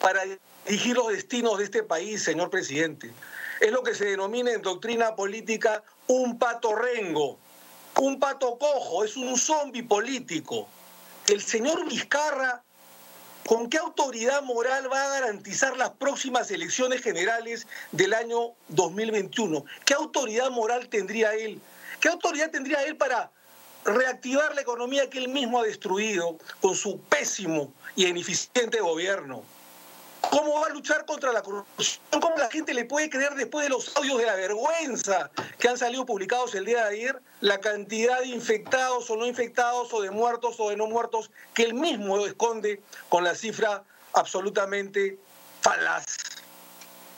para 0.00 0.22
dirigir 0.66 0.96
los 0.96 1.08
destinos 1.08 1.58
de 1.58 1.64
este 1.64 1.82
país, 1.82 2.22
señor 2.22 2.50
presidente 2.50 3.12
es 3.64 3.72
lo 3.72 3.82
que 3.82 3.94
se 3.94 4.04
denomina 4.04 4.52
en 4.52 4.60
doctrina 4.60 5.16
política 5.16 5.82
un 6.06 6.38
pato 6.38 6.74
rengo, 6.74 7.38
un 7.98 8.20
pato 8.20 8.58
cojo, 8.58 9.04
es 9.04 9.16
un 9.16 9.38
zombi 9.38 9.80
político. 9.80 10.68
El 11.28 11.40
señor 11.40 11.88
Vizcarra, 11.88 12.62
¿con 13.46 13.70
qué 13.70 13.78
autoridad 13.78 14.42
moral 14.42 14.92
va 14.92 15.04
a 15.04 15.20
garantizar 15.20 15.78
las 15.78 15.88
próximas 15.92 16.50
elecciones 16.50 17.00
generales 17.00 17.66
del 17.90 18.12
año 18.12 18.52
2021? 18.68 19.64
¿Qué 19.86 19.94
autoridad 19.94 20.50
moral 20.50 20.90
tendría 20.90 21.32
él? 21.32 21.58
¿Qué 22.00 22.08
autoridad 22.08 22.50
tendría 22.50 22.84
él 22.84 22.98
para 22.98 23.30
reactivar 23.86 24.54
la 24.54 24.60
economía 24.60 25.08
que 25.08 25.16
él 25.16 25.28
mismo 25.28 25.58
ha 25.58 25.62
destruido 25.62 26.36
con 26.60 26.74
su 26.74 27.00
pésimo 27.00 27.72
y 27.96 28.04
ineficiente 28.04 28.80
gobierno? 28.80 29.42
¿Cómo 30.30 30.60
va 30.60 30.66
a 30.66 30.70
luchar 30.70 31.04
contra 31.04 31.32
la 31.32 31.42
corrupción? 31.42 32.00
¿Cómo 32.20 32.36
la 32.36 32.50
gente 32.50 32.74
le 32.74 32.84
puede 32.84 33.10
creer 33.10 33.34
después 33.34 33.64
de 33.64 33.70
los 33.70 33.96
audios 33.96 34.18
de 34.18 34.26
la 34.26 34.34
vergüenza 34.34 35.30
que 35.58 35.68
han 35.68 35.78
salido 35.78 36.06
publicados 36.06 36.54
el 36.54 36.64
día 36.64 36.84
de 36.84 36.94
ayer? 36.96 37.22
La 37.40 37.60
cantidad 37.60 38.20
de 38.20 38.28
infectados 38.28 39.10
o 39.10 39.16
no 39.16 39.26
infectados 39.26 39.92
o 39.92 40.02
de 40.02 40.10
muertos 40.10 40.56
o 40.58 40.70
de 40.70 40.76
no 40.76 40.86
muertos 40.86 41.30
que 41.52 41.62
él 41.64 41.74
mismo 41.74 42.24
esconde 42.26 42.82
con 43.08 43.24
la 43.24 43.34
cifra 43.34 43.84
absolutamente 44.12 45.18
falaz. 45.60 46.04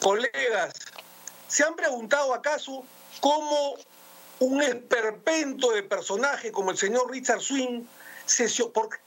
Colegas, 0.01 0.73
¿se 1.49 1.65
han 1.65 1.75
preguntado 1.75 2.35
acaso 2.35 2.85
cómo 3.21 3.77
un 4.39 4.63
esperpento 4.63 5.71
de 5.73 5.83
personaje 5.83 6.53
como 6.53 6.71
el 6.71 6.77
señor 6.77 7.11
Richard 7.11 7.41
Swing 7.41 7.85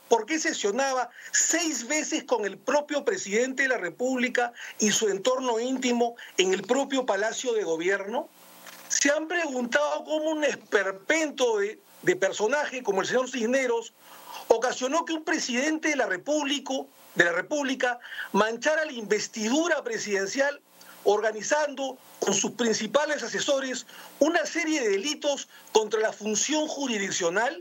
¿Por, 0.08 0.26
qué 0.26 0.38
sesionaba 0.38 1.10
seis 1.30 1.86
veces 1.86 2.24
con 2.24 2.46
el 2.46 2.56
propio 2.56 3.04
presidente 3.04 3.64
de 3.64 3.68
la 3.68 3.76
República 3.76 4.52
y 4.78 4.92
su 4.92 5.08
entorno 5.08 5.60
íntimo 5.60 6.16
en 6.38 6.54
el 6.54 6.62
propio 6.62 7.04
Palacio 7.04 7.52
de 7.52 7.62
Gobierno? 7.62 8.28
¿Se 8.88 9.10
han 9.10 9.28
preguntado 9.28 10.04
cómo 10.04 10.30
un 10.30 10.44
esperpento 10.44 11.58
de, 11.58 11.78
de 12.02 12.16
personaje 12.16 12.82
como 12.82 13.02
el 13.02 13.06
señor 13.06 13.30
Cisneros 13.30 13.92
ocasionó 14.48 15.04
que 15.04 15.12
un 15.12 15.24
presidente 15.24 15.90
de 15.90 15.96
la 15.96 16.06
República, 16.06 16.72
de 17.14 17.24
la 17.24 17.32
República 17.32 17.98
manchara 18.32 18.86
la 18.86 18.92
investidura 18.92 19.84
presidencial 19.84 20.60
organizando 21.04 21.98
con 22.20 22.34
sus 22.34 22.52
principales 22.52 23.22
asesores 23.22 23.86
una 24.18 24.44
serie 24.46 24.80
de 24.80 24.90
delitos 24.90 25.48
contra 25.72 26.00
la 26.00 26.12
función 26.12 26.66
jurisdiccional 26.68 27.60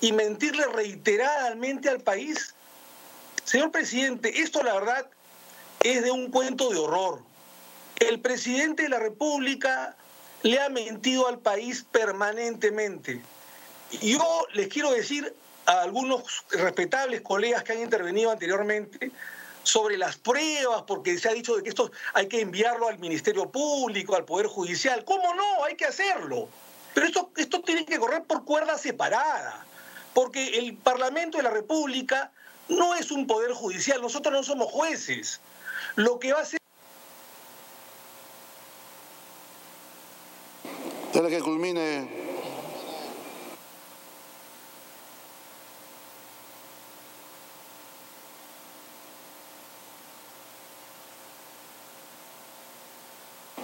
y 0.00 0.12
mentirle 0.12 0.66
reiteradamente 0.66 1.88
al 1.88 2.00
país. 2.00 2.54
Señor 3.44 3.70
presidente, 3.70 4.40
esto 4.40 4.62
la 4.62 4.74
verdad 4.74 5.08
es 5.82 6.02
de 6.02 6.10
un 6.10 6.30
cuento 6.30 6.70
de 6.70 6.78
horror. 6.78 7.22
El 7.98 8.20
presidente 8.20 8.84
de 8.84 8.88
la 8.90 8.98
República 8.98 9.96
le 10.42 10.60
ha 10.60 10.68
mentido 10.68 11.26
al 11.26 11.38
país 11.38 11.84
permanentemente. 11.90 13.20
Yo 14.02 14.46
les 14.52 14.68
quiero 14.68 14.92
decir 14.92 15.34
a 15.66 15.82
algunos 15.82 16.22
respetables 16.50 17.22
colegas 17.22 17.64
que 17.64 17.72
han 17.72 17.80
intervenido 17.80 18.30
anteriormente 18.30 19.10
sobre 19.62 19.98
las 19.98 20.16
pruebas, 20.16 20.84
porque 20.86 21.18
se 21.18 21.28
ha 21.28 21.32
dicho 21.32 21.56
de 21.56 21.62
que 21.62 21.68
esto 21.70 21.90
hay 22.14 22.28
que 22.28 22.40
enviarlo 22.40 22.88
al 22.88 22.98
Ministerio 22.98 23.50
Público, 23.50 24.14
al 24.14 24.24
Poder 24.24 24.46
Judicial. 24.46 25.04
¿Cómo 25.04 25.34
no? 25.34 25.64
Hay 25.64 25.74
que 25.74 25.86
hacerlo. 25.86 26.48
Pero 26.94 27.06
esto, 27.06 27.30
esto 27.36 27.60
tiene 27.62 27.84
que 27.84 27.98
correr 27.98 28.22
por 28.24 28.44
cuerda 28.44 28.78
separada 28.78 29.66
porque 30.18 30.58
el 30.58 30.76
Parlamento 30.76 31.36
de 31.36 31.44
la 31.44 31.50
República 31.50 32.32
no 32.68 32.96
es 32.96 33.12
un 33.12 33.28
poder 33.28 33.52
judicial, 33.52 34.02
nosotros 34.02 34.34
no 34.34 34.42
somos 34.42 34.66
jueces. 34.66 35.40
Lo 35.94 36.18
que 36.18 36.32
va 36.32 36.40
a 36.40 36.44
ser... 36.44 36.58
Tiene 41.12 41.28
que 41.28 41.40
culmine. 41.40 42.10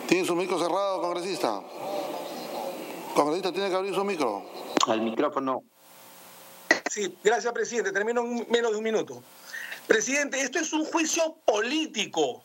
¿Tiene 0.06 0.24
su 0.24 0.36
micro 0.36 0.60
cerrado, 0.60 1.00
congresista? 1.00 1.60
Congresista, 3.16 3.50
tiene 3.50 3.70
que 3.70 3.74
abrir 3.74 3.92
su 3.92 4.04
micro. 4.04 4.44
Al 4.86 5.00
micrófono. 5.00 5.64
Sí, 6.94 7.12
gracias, 7.24 7.52
presidente. 7.52 7.90
Termino 7.90 8.20
en 8.20 8.46
menos 8.48 8.70
de 8.70 8.78
un 8.78 8.84
minuto. 8.84 9.20
Presidente, 9.88 10.40
esto 10.40 10.60
es 10.60 10.72
un 10.72 10.84
juicio 10.84 11.34
político. 11.44 12.40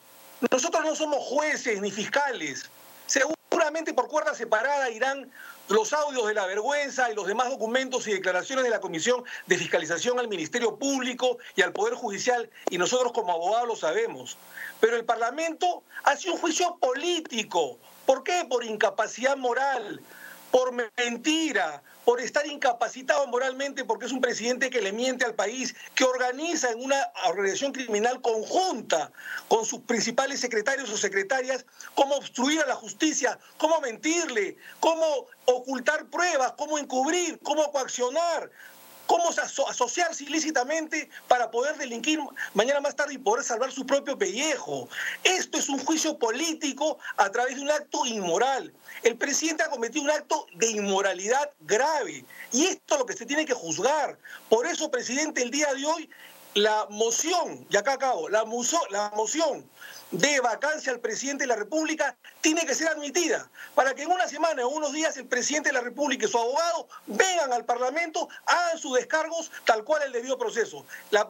Nosotros 0.49 0.83
no 0.83 0.95
somos 0.95 1.19
jueces 1.19 1.79
ni 1.79 1.91
fiscales. 1.91 2.67
Seguramente 3.05 3.93
por 3.93 4.07
cuerda 4.07 4.33
separada 4.33 4.89
irán 4.89 5.31
los 5.67 5.93
audios 5.93 6.25
de 6.25 6.33
la 6.33 6.47
vergüenza 6.47 7.11
y 7.11 7.15
los 7.15 7.27
demás 7.27 7.49
documentos 7.49 8.07
y 8.07 8.13
declaraciones 8.13 8.65
de 8.65 8.71
la 8.71 8.79
Comisión 8.79 9.23
de 9.45 9.55
Fiscalización 9.55 10.17
al 10.17 10.27
Ministerio 10.27 10.77
Público 10.77 11.37
y 11.55 11.61
al 11.61 11.71
Poder 11.71 11.93
Judicial, 11.93 12.49
y 12.71 12.79
nosotros 12.79 13.11
como 13.11 13.33
abogados 13.33 13.67
lo 13.67 13.75
sabemos. 13.75 14.35
Pero 14.79 14.95
el 14.95 15.05
Parlamento 15.05 15.83
hace 16.05 16.31
un 16.31 16.39
juicio 16.39 16.75
político. 16.81 17.77
¿Por 18.07 18.23
qué? 18.23 18.47
Por 18.49 18.63
incapacidad 18.63 19.37
moral, 19.37 20.01
por 20.51 20.71
mentira, 20.97 21.83
por 22.05 22.19
estar 22.19 22.45
incapacitado 22.47 23.27
moralmente 23.27 23.85
porque 23.85 24.07
es 24.07 24.11
un 24.11 24.21
presidente 24.21 24.69
que 24.69 24.81
le 24.81 24.91
miente 24.91 25.25
al 25.25 25.35
país, 25.35 25.75
que 25.95 26.03
organiza 26.03 26.71
en 26.71 26.83
una 26.83 27.11
organización 27.27 27.71
criminal 27.71 28.21
conjunta 28.21 29.11
con 29.47 29.65
sus 29.65 29.81
principales 29.81 30.39
secretarios 30.39 30.89
o 30.89 30.97
secretarias 30.97 31.65
cómo 31.93 32.15
obstruir 32.15 32.61
a 32.61 32.65
la 32.65 32.75
justicia, 32.75 33.37
cómo 33.57 33.79
mentirle, 33.81 34.57
cómo 34.79 35.27
ocultar 35.45 36.07
pruebas, 36.07 36.53
cómo 36.57 36.77
encubrir, 36.77 37.39
cómo 37.43 37.71
coaccionar, 37.71 38.49
cómo 39.09 39.31
asociarse 39.67 40.23
ilícitamente 40.23 41.09
para 41.27 41.49
poder 41.49 41.75
delinquir 41.77 42.19
mañana 42.53 42.79
más 42.79 42.95
tarde 42.95 43.15
y 43.15 43.17
poder 43.17 43.43
salvar 43.43 43.71
su 43.71 43.83
propio 43.83 44.15
pellejo. 44.15 44.87
Esto 45.23 45.57
es 45.57 45.67
un 45.67 45.79
juicio 45.79 46.19
político 46.19 46.99
a 47.17 47.31
través 47.31 47.55
de 47.55 47.61
un 47.61 47.71
acto 47.71 48.05
inmoral. 48.05 48.71
El 49.01 49.17
presidente 49.17 49.63
ha 49.63 49.69
cometido 49.71 50.03
un 50.03 50.11
acto 50.11 50.45
de 50.53 50.69
inmoralidad 50.69 51.51
grave 51.61 52.23
y 52.51 52.65
esto 52.65 52.93
es 52.93 52.99
lo 52.99 53.05
que 53.07 53.15
se 53.15 53.25
tiene 53.25 53.47
que 53.47 53.55
juzgar. 53.55 54.19
Por 54.47 54.67
eso, 54.67 54.91
presidente, 54.91 55.41
el 55.41 55.49
día 55.49 55.73
de 55.73 55.87
hoy 55.87 56.07
la 56.55 56.87
moción, 56.89 57.65
y 57.69 57.77
acá 57.77 57.93
acabo, 57.93 58.27
la, 58.29 58.43
moción 58.45 59.69
de 60.11 60.39
vacancia 60.39 60.91
al 60.91 60.99
presidente 60.99 61.43
de 61.43 61.47
la 61.47 61.55
República 61.55 62.17
tiene 62.41 62.65
que 62.65 62.73
ser 62.73 62.87
admitida 62.87 63.49
para 63.75 63.93
que 63.93 64.03
en 64.03 64.11
una 64.11 64.27
semana 64.27 64.65
o 64.65 64.69
unos 64.69 64.91
días 64.91 65.15
el 65.17 65.27
presidente 65.27 65.69
de 65.69 65.73
la 65.73 65.81
República 65.81 66.25
y 66.25 66.29
su 66.29 66.37
abogado 66.37 66.87
vengan 67.05 67.53
al 67.53 67.65
Parlamento, 67.65 68.27
hagan 68.45 68.79
sus 68.79 68.95
descargos 68.95 69.51
tal 69.65 69.83
cual 69.83 70.01
el 70.03 70.11
debido 70.11 70.37
proceso. 70.37 70.85
La, 71.11 71.27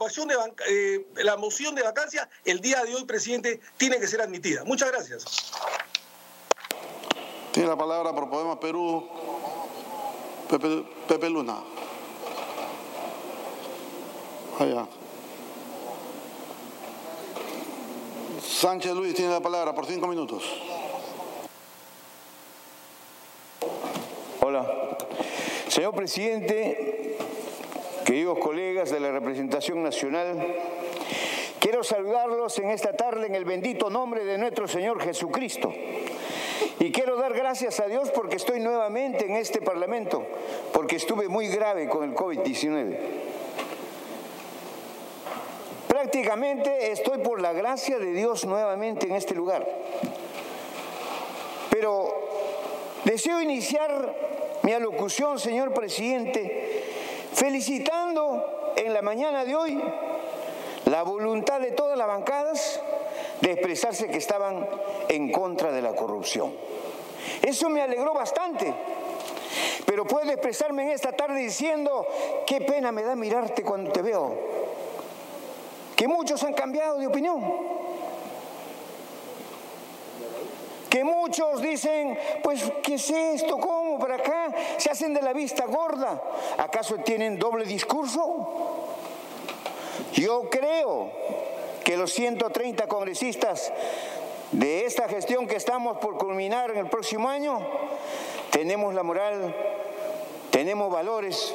eh, 0.68 1.06
la 1.16 1.36
moción 1.36 1.76
de 1.76 1.84
vacancia 1.84 2.30
el 2.46 2.62
día 2.62 2.84
de 2.84 2.96
hoy, 2.96 3.04
presidente, 3.04 3.60
tiene 3.78 4.00
que 4.00 4.08
ser 4.08 4.22
admitida. 4.22 4.64
Muchas 4.64 4.90
gracias. 4.90 5.26
Tiene 7.52 7.68
la 7.68 7.78
palabra 7.78 8.14
por 8.14 8.30
Podemos 8.30 8.58
Perú, 8.60 9.10
Pepe, 10.50 10.86
Pepe 11.08 11.30
Luna. 11.30 11.62
Allá. 14.60 14.88
Sánchez 18.42 18.94
Luis 18.94 19.14
tiene 19.16 19.32
la 19.32 19.42
palabra 19.42 19.74
por 19.74 19.86
cinco 19.86 20.08
minutos. 20.08 20.44
Hola. 24.42 24.98
Señor 25.68 25.94
presidente, 25.94 27.18
queridos 28.06 28.40
colegas 28.40 28.90
de 28.90 29.00
la 29.00 29.12
representación 29.12 29.84
nacional, 29.84 30.56
quiero 31.60 31.84
saludarlos 31.84 32.58
en 32.60 32.72
esta 32.72 32.94
tarde 32.94 33.28
en 33.28 33.36
el 33.36 33.46
bendito 33.46 33.90
nombre 33.90 34.24
de 34.26 34.38
nuestro 34.38 34.68
Señor 34.68 35.02
Jesucristo. 35.02 35.74
Y 36.80 36.92
quiero 36.92 37.18
dar 37.18 37.34
gracias 37.34 37.80
a 37.80 37.88
Dios 37.88 38.10
porque 38.12 38.38
estoy 38.38 38.60
nuevamente 38.60 39.26
en 39.26 39.36
este 39.36 39.62
Parlamento, 39.62 40.26
porque 40.74 40.96
estuve 40.96 41.28
muy 41.28 41.48
grave 41.48 41.90
con 41.90 42.04
el 42.04 42.16
COVID-19 42.16 42.98
prácticamente 46.00 46.94
estoy 46.94 47.18
por 47.18 47.42
la 47.42 47.52
gracia 47.52 48.00
de 48.00 48.14
Dios 48.14 48.46
nuevamente 48.46 49.06
en 49.06 49.16
este 49.16 49.36
lugar. 49.36 49.68
Pero 51.70 52.30
deseo 53.04 53.42
iniciar 53.42 54.16
mi 54.62 54.72
alocución, 54.72 55.38
señor 55.38 55.74
presidente, 55.74 56.86
felicitando 57.34 58.72
en 58.78 58.94
la 58.94 59.02
mañana 59.02 59.44
de 59.44 59.58
hoy 59.58 59.84
la 60.86 61.04
voluntad 61.04 61.60
de 61.60 61.72
todas 61.72 61.98
las 61.98 62.08
bancadas 62.08 62.80
de 63.42 63.52
expresarse 63.52 64.08
que 64.08 64.20
estaban 64.20 64.70
en 65.10 65.34
contra 65.34 65.74
de 65.74 65.82
la 65.82 65.98
corrupción. 65.98 66.54
Eso 67.42 67.68
me 67.68 67.82
alegró 67.82 68.14
bastante. 68.14 68.74
Pero 69.86 70.06
puedo 70.06 70.32
expresarme 70.32 70.84
en 70.84 70.92
esta 70.92 71.12
tarde 71.12 71.42
diciendo, 71.42 72.08
qué 72.46 72.62
pena 72.62 72.94
me 72.94 73.04
da 73.04 73.18
mirarte 73.18 73.64
cuando 73.64 73.92
te 73.92 74.02
veo 74.02 74.69
que 76.00 76.08
muchos 76.08 76.42
han 76.44 76.54
cambiado 76.54 76.98
de 76.98 77.08
opinión. 77.08 77.44
Que 80.90 81.04
muchos 81.04 81.62
dicen, 81.62 82.18
pues, 82.42 82.64
¿qué 82.82 82.94
es 82.94 83.10
esto? 83.10 83.58
¿Cómo? 83.58 84.00
¿Para 84.00 84.16
acá? 84.16 84.50
Se 84.78 84.90
hacen 84.90 85.14
de 85.14 85.22
la 85.22 85.34
vista 85.34 85.66
gorda. 85.66 86.24
¿Acaso 86.58 86.96
tienen 87.00 87.38
doble 87.38 87.66
discurso? 87.66 88.88
Yo 90.14 90.50
creo 90.50 91.12
que 91.84 91.98
los 91.98 92.14
130 92.14 92.88
congresistas 92.88 93.70
de 94.54 94.86
esta 94.86 95.10
gestión 95.10 95.48
que 95.48 95.58
estamos 95.58 95.98
por 95.98 96.18
culminar 96.18 96.72
en 96.72 96.78
el 96.78 96.88
próximo 96.88 97.28
año, 97.28 97.60
tenemos 98.52 98.94
la 98.94 99.04
moral, 99.04 99.54
tenemos 100.50 100.90
valores, 100.90 101.54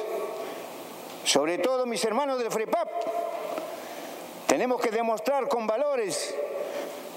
sobre 1.23 1.57
todo 1.57 1.87
mis 1.87 2.05
hermanos 2.05 2.37
del 2.37 2.51
FREPAP, 2.51 2.89
tenemos 4.55 4.79
que 4.79 4.89
demostrar 4.89 5.49
con 5.49 5.67
valores, 5.67 6.33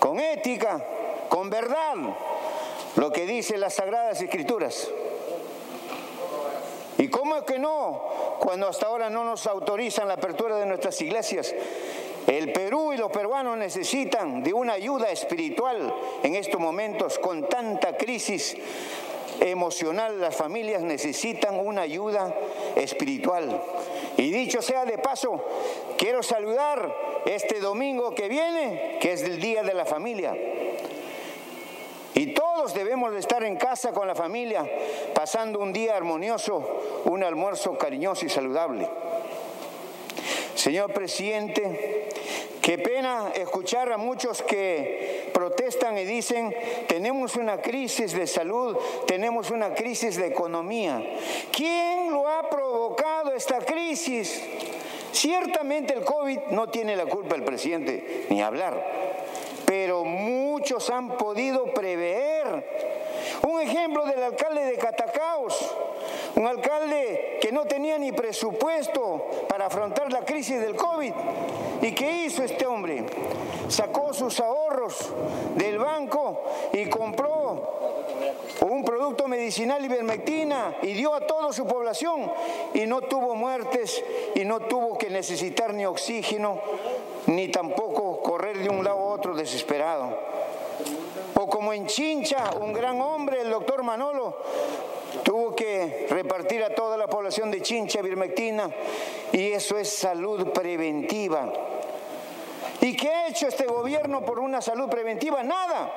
con 0.00 0.18
ética, 0.18 0.84
con 1.28 1.48
verdad, 1.48 1.94
lo 2.96 3.12
que 3.12 3.26
dicen 3.26 3.60
las 3.60 3.74
Sagradas 3.74 4.20
Escrituras. 4.20 4.90
¿Y 6.98 7.06
cómo 7.06 7.36
es 7.36 7.44
que 7.44 7.60
no? 7.60 8.02
Cuando 8.40 8.66
hasta 8.66 8.86
ahora 8.86 9.08
no 9.08 9.22
nos 9.22 9.46
autorizan 9.46 10.08
la 10.08 10.14
apertura 10.14 10.56
de 10.56 10.66
nuestras 10.66 11.00
iglesias. 11.00 11.54
El 12.26 12.52
Perú 12.52 12.92
y 12.92 12.96
los 12.96 13.12
peruanos 13.12 13.56
necesitan 13.56 14.42
de 14.42 14.52
una 14.52 14.72
ayuda 14.72 15.08
espiritual 15.12 15.94
en 16.24 16.34
estos 16.34 16.60
momentos 16.60 17.20
con 17.20 17.48
tanta 17.48 17.96
crisis 17.96 18.56
emocional. 19.38 20.20
Las 20.20 20.34
familias 20.34 20.82
necesitan 20.82 21.56
una 21.64 21.82
ayuda 21.82 22.34
espiritual. 22.74 23.62
Y 24.16 24.32
dicho 24.32 24.60
sea 24.60 24.84
de 24.84 24.98
paso, 24.98 25.40
quiero 25.96 26.24
saludar 26.24 27.07
este 27.26 27.60
domingo 27.60 28.14
que 28.14 28.28
viene, 28.28 28.98
que 29.00 29.12
es 29.12 29.22
el 29.22 29.40
Día 29.40 29.62
de 29.62 29.74
la 29.74 29.84
Familia. 29.84 30.36
Y 32.14 32.34
todos 32.34 32.74
debemos 32.74 33.12
de 33.12 33.20
estar 33.20 33.44
en 33.44 33.56
casa 33.56 33.92
con 33.92 34.08
la 34.08 34.14
familia, 34.16 34.68
pasando 35.14 35.60
un 35.60 35.72
día 35.72 35.96
armonioso, 35.96 37.02
un 37.04 37.22
almuerzo 37.22 37.78
cariñoso 37.78 38.26
y 38.26 38.28
saludable. 38.28 38.88
Señor 40.56 40.92
presidente, 40.92 42.08
qué 42.60 42.76
pena 42.78 43.30
escuchar 43.36 43.92
a 43.92 43.96
muchos 43.96 44.42
que 44.42 45.30
protestan 45.32 45.96
y 45.96 46.04
dicen, 46.04 46.52
tenemos 46.88 47.36
una 47.36 47.62
crisis 47.62 48.12
de 48.12 48.26
salud, 48.26 48.76
tenemos 49.06 49.52
una 49.52 49.72
crisis 49.72 50.16
de 50.16 50.26
economía. 50.26 51.00
¿Quién 51.52 52.10
lo 52.10 52.26
ha 52.26 52.50
provocado 52.50 53.32
esta 53.32 53.60
crisis? 53.60 54.42
Ciertamente 55.18 55.94
el 55.94 56.04
COVID 56.04 56.38
no 56.52 56.68
tiene 56.68 56.94
la 56.94 57.04
culpa 57.06 57.34
el 57.34 57.42
presidente, 57.42 58.26
ni 58.30 58.40
hablar, 58.40 58.80
pero 59.66 60.04
muchos 60.04 60.88
han 60.90 61.16
podido 61.16 61.74
prever. 61.74 62.64
Un 63.42 63.60
ejemplo 63.60 64.04
del 64.04 64.22
alcalde 64.22 64.64
de 64.64 64.76
Catacaos, 64.76 65.74
un 66.36 66.46
alcalde 66.46 67.38
que 67.40 67.50
no 67.50 67.64
tenía 67.64 67.98
ni 67.98 68.12
presupuesto 68.12 69.26
para 69.48 69.66
afrontar 69.66 70.12
la 70.12 70.24
crisis 70.24 70.60
del 70.60 70.76
COVID. 70.76 71.12
¿Y 71.82 71.92
qué 71.96 72.26
hizo 72.26 72.44
este 72.44 72.64
hombre? 72.64 73.04
Sacó 73.66 74.14
sus 74.14 74.38
ahorros 74.38 75.12
del 75.56 75.78
banco 75.78 76.44
y 76.72 76.88
compró 76.88 77.87
un 78.60 78.84
producto 78.84 79.28
medicinal 79.28 79.84
ivermectina 79.84 80.76
y 80.82 80.92
dio 80.92 81.14
a 81.14 81.20
toda 81.20 81.52
su 81.52 81.66
población 81.66 82.30
y 82.74 82.86
no 82.86 83.00
tuvo 83.02 83.34
muertes 83.34 84.02
y 84.34 84.44
no 84.44 84.60
tuvo 84.60 84.98
que 84.98 85.10
necesitar 85.10 85.74
ni 85.74 85.86
oxígeno 85.86 86.60
ni 87.26 87.48
tampoco 87.48 88.22
correr 88.22 88.58
de 88.58 88.68
un 88.68 88.84
lado 88.84 88.98
a 88.98 89.14
otro 89.14 89.34
desesperado. 89.34 90.18
O 91.34 91.48
como 91.48 91.72
en 91.72 91.86
Chincha, 91.86 92.50
un 92.60 92.72
gran 92.72 93.00
hombre, 93.00 93.40
el 93.40 93.50
doctor 93.50 93.82
Manolo, 93.82 94.36
tuvo 95.22 95.54
que 95.54 96.06
repartir 96.10 96.62
a 96.64 96.74
toda 96.74 96.96
la 96.96 97.06
población 97.06 97.50
de 97.50 97.62
Chincha 97.62 98.00
ivermectina 98.00 98.70
y 99.32 99.52
eso 99.52 99.78
es 99.78 99.88
salud 99.88 100.52
preventiva. 100.52 101.52
¿Y 102.80 102.96
qué 102.96 103.08
ha 103.10 103.28
hecho 103.28 103.48
este 103.48 103.66
gobierno 103.66 104.24
por 104.24 104.38
una 104.38 104.60
salud 104.60 104.88
preventiva? 104.88 105.42
Nada 105.42 105.92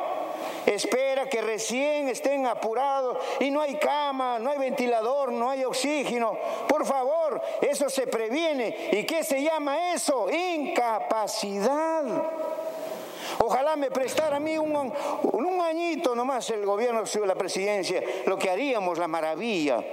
espera 0.65 1.27
que 1.29 1.41
recién 1.41 2.07
estén 2.09 2.45
apurados 2.45 3.17
y 3.39 3.51
no 3.51 3.61
hay 3.61 3.75
cama, 3.75 4.39
no 4.39 4.49
hay 4.49 4.57
ventilador, 4.57 5.31
no 5.31 5.49
hay 5.49 5.63
oxígeno. 5.63 6.38
Por 6.67 6.85
favor, 6.85 7.41
eso 7.61 7.89
se 7.89 8.07
previene. 8.07 8.89
¿Y 8.91 9.03
qué 9.05 9.23
se 9.23 9.41
llama 9.41 9.93
eso? 9.93 10.29
Incapacidad. 10.29 12.03
Ojalá 13.39 13.75
me 13.75 13.89
prestara 13.89 14.38
a 14.38 14.39
mí 14.39 14.57
un, 14.57 14.75
un 14.75 15.61
añito 15.61 16.15
nomás 16.15 16.49
el 16.49 16.65
gobierno, 16.65 17.03
la 17.25 17.35
presidencia, 17.35 18.03
lo 18.25 18.38
que 18.38 18.49
haríamos, 18.49 18.97
la 18.97 19.07
maravilla. 19.07 19.83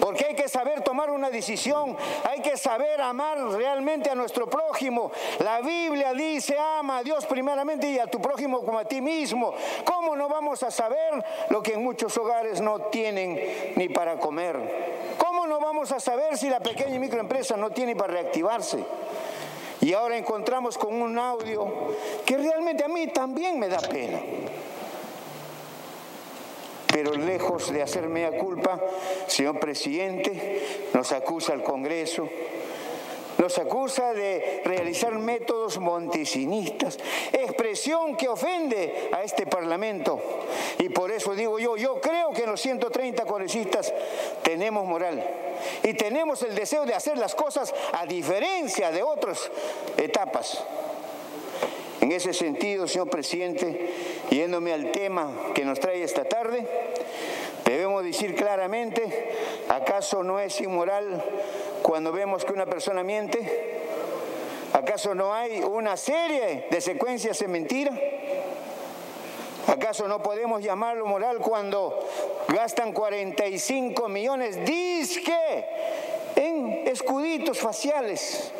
Porque 0.00 0.26
hay 0.26 0.34
que 0.34 0.48
saber 0.48 0.82
tomar 0.82 1.10
una 1.10 1.30
decisión, 1.30 1.96
hay 2.28 2.40
que 2.40 2.56
saber 2.56 3.00
amar 3.00 3.38
realmente 3.38 4.10
a 4.10 4.14
nuestro 4.14 4.48
prójimo. 4.48 5.12
La 5.38 5.60
Biblia 5.60 6.12
dice, 6.12 6.58
ama 6.58 6.98
a 6.98 7.02
Dios 7.02 7.26
primeramente 7.26 7.90
y 7.90 7.98
a 7.98 8.06
tu 8.06 8.20
prójimo 8.20 8.64
como 8.64 8.78
a 8.78 8.84
ti 8.84 9.00
mismo. 9.00 9.54
¿Cómo 9.84 10.16
no 10.16 10.28
vamos 10.28 10.62
a 10.62 10.70
saber 10.70 11.24
lo 11.50 11.62
que 11.62 11.74
en 11.74 11.82
muchos 11.82 12.16
hogares 12.16 12.60
no 12.60 12.80
tienen 12.82 13.72
ni 13.76 13.88
para 13.88 14.18
comer? 14.18 15.16
¿Cómo 15.18 15.46
no 15.46 15.60
vamos 15.60 15.92
a 15.92 16.00
saber 16.00 16.36
si 16.36 16.48
la 16.48 16.60
pequeña 16.60 16.96
y 16.96 16.98
microempresa 16.98 17.56
no 17.56 17.70
tiene 17.70 17.96
para 17.96 18.12
reactivarse? 18.14 18.84
Y 19.80 19.92
ahora 19.94 20.16
encontramos 20.16 20.78
con 20.78 21.02
un 21.02 21.18
audio 21.18 21.66
que 22.24 22.36
realmente 22.36 22.84
a 22.84 22.88
mí 22.88 23.08
también 23.08 23.58
me 23.58 23.68
da 23.68 23.80
pena 23.80 24.20
pero 26.92 27.14
lejos 27.14 27.72
de 27.72 27.82
hacerme 27.82 28.26
a 28.26 28.32
culpa, 28.32 28.78
señor 29.26 29.58
presidente, 29.58 30.88
nos 30.92 31.10
acusa 31.12 31.54
al 31.54 31.62
Congreso, 31.62 32.28
Nos 33.38 33.58
acusa 33.58 34.12
de 34.12 34.60
realizar 34.64 35.18
métodos 35.18 35.78
montesinistas, 35.78 36.98
expresión 37.32 38.14
que 38.14 38.28
ofende 38.28 39.08
a 39.10 39.24
este 39.24 39.46
Parlamento. 39.46 40.20
Y 40.78 40.90
por 40.90 41.10
eso 41.10 41.34
digo 41.34 41.58
yo, 41.58 41.76
yo 41.76 42.00
creo 42.00 42.30
que 42.30 42.46
los 42.46 42.60
130 42.60 43.24
congresistas 43.24 43.92
tenemos 44.42 44.84
moral 44.86 45.24
y 45.82 45.94
tenemos 45.94 46.42
el 46.42 46.54
deseo 46.54 46.84
de 46.84 46.94
hacer 46.94 47.18
las 47.18 47.34
cosas 47.34 47.74
a 47.92 48.06
diferencia 48.06 48.92
de 48.92 49.02
otras 49.02 49.50
etapas. 49.96 50.62
En 52.02 52.10
ese 52.10 52.34
sentido, 52.34 52.88
señor 52.88 53.08
presidente, 53.08 53.88
yéndome 54.28 54.72
al 54.72 54.90
tema 54.90 55.30
que 55.54 55.64
nos 55.64 55.78
trae 55.78 56.02
esta 56.02 56.24
tarde, 56.24 56.66
debemos 57.64 58.02
decir 58.02 58.34
claramente, 58.34 59.30
¿acaso 59.68 60.24
no 60.24 60.40
es 60.40 60.60
inmoral 60.60 61.22
cuando 61.80 62.10
vemos 62.10 62.44
que 62.44 62.52
una 62.52 62.66
persona 62.66 63.04
miente? 63.04 63.78
¿Acaso 64.72 65.14
no 65.14 65.32
hay 65.32 65.60
una 65.60 65.96
serie 65.96 66.66
de 66.68 66.80
secuencias 66.80 67.38
de 67.38 67.46
mentira? 67.46 67.96
¿Acaso 69.68 70.08
no 70.08 70.20
podemos 70.20 70.60
llamarlo 70.60 71.06
moral 71.06 71.38
cuando 71.38 72.00
gastan 72.48 72.92
45 72.92 74.08
millones 74.08 74.64
disque 74.64 75.66
en 76.34 76.82
escuditos 76.84 77.60
faciales? 77.60 78.50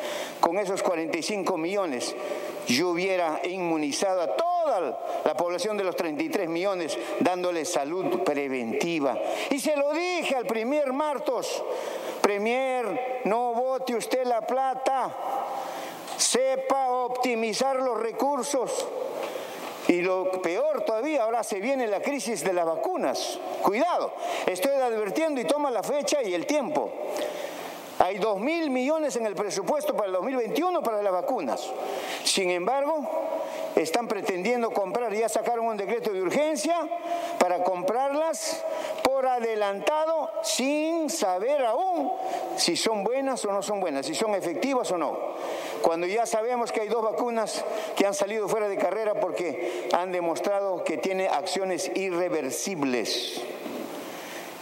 Con 0.41 0.61
esos 0.61 0.81
45 0.81 1.59
millones 1.59 2.15
yo 2.67 2.91
hubiera 2.91 3.41
inmunizado 3.45 4.23
a 4.23 4.37
toda 4.37 4.53
la 5.25 5.35
población 5.35 5.77
de 5.77 5.85
los 5.85 5.97
33 5.97 6.49
millones 6.49 6.97
dándole 7.21 7.65
salud 7.65 8.23
preventiva. 8.23 9.19
Y 9.51 9.59
se 9.59 9.77
lo 9.77 9.93
dije 9.93 10.37
al 10.37 10.47
primer 10.47 10.93
Martos, 10.93 11.63
Premier, 12.21 13.23
no 13.25 13.53
vote 13.53 13.97
usted 13.97 14.25
la 14.25 14.41
plata, 14.41 15.15
sepa 16.17 16.91
optimizar 16.91 17.77
los 17.77 17.99
recursos. 18.01 18.87
Y 19.89 20.01
lo 20.01 20.31
peor 20.41 20.85
todavía, 20.85 21.25
ahora 21.25 21.43
se 21.43 21.59
viene 21.59 21.89
la 21.89 22.01
crisis 22.01 22.45
de 22.45 22.53
las 22.53 22.65
vacunas. 22.65 23.39
Cuidado, 23.63 24.13
estoy 24.47 24.77
advirtiendo 24.77 25.41
y 25.41 25.45
toma 25.45 25.71
la 25.71 25.83
fecha 25.83 26.23
y 26.23 26.35
el 26.35 26.47
tiempo. 26.47 26.93
Hay 28.03 28.19
dos 28.19 28.41
mil 28.41 28.69
millones 28.69 29.15
en 29.15 29.27
el 29.27 29.37
presupuesto 29.37 29.95
para 29.95 30.09
el 30.09 30.15
2021 30.15 30.83
para 30.83 31.01
las 31.05 31.13
vacunas. 31.13 31.71
Sin 32.25 32.51
embargo, 32.51 32.99
están 33.77 34.09
pretendiendo 34.09 34.73
comprar, 34.73 35.15
ya 35.15 35.29
sacaron 35.29 35.67
un 35.67 35.77
decreto 35.77 36.13
de 36.13 36.21
urgencia 36.21 36.77
para 37.39 37.63
comprarlas 37.63 38.65
por 39.05 39.29
adelantado 39.29 40.33
sin 40.43 41.11
saber 41.11 41.65
aún 41.65 42.11
si 42.57 42.75
son 42.75 43.05
buenas 43.05 43.45
o 43.45 43.53
no 43.53 43.63
son 43.63 43.79
buenas, 43.79 44.05
si 44.05 44.17
son 44.17 44.35
efectivas 44.35 44.91
o 44.91 44.99
no. 44.99 45.17
Cuando 45.83 46.09
ya 46.09 46.27
sabemos 46.27 46.73
que 46.73 46.81
hay 46.81 46.89
dos 46.89 47.05
vacunas 47.05 47.65
que 47.95 48.05
han 48.05 48.15
salido 48.15 48.49
fuera 48.49 48.67
de 48.67 48.79
carrera 48.79 49.15
porque 49.15 49.89
han 49.93 50.11
demostrado 50.11 50.83
que 50.83 50.97
tiene 50.97 51.29
acciones 51.29 51.89
irreversibles. 51.95 53.43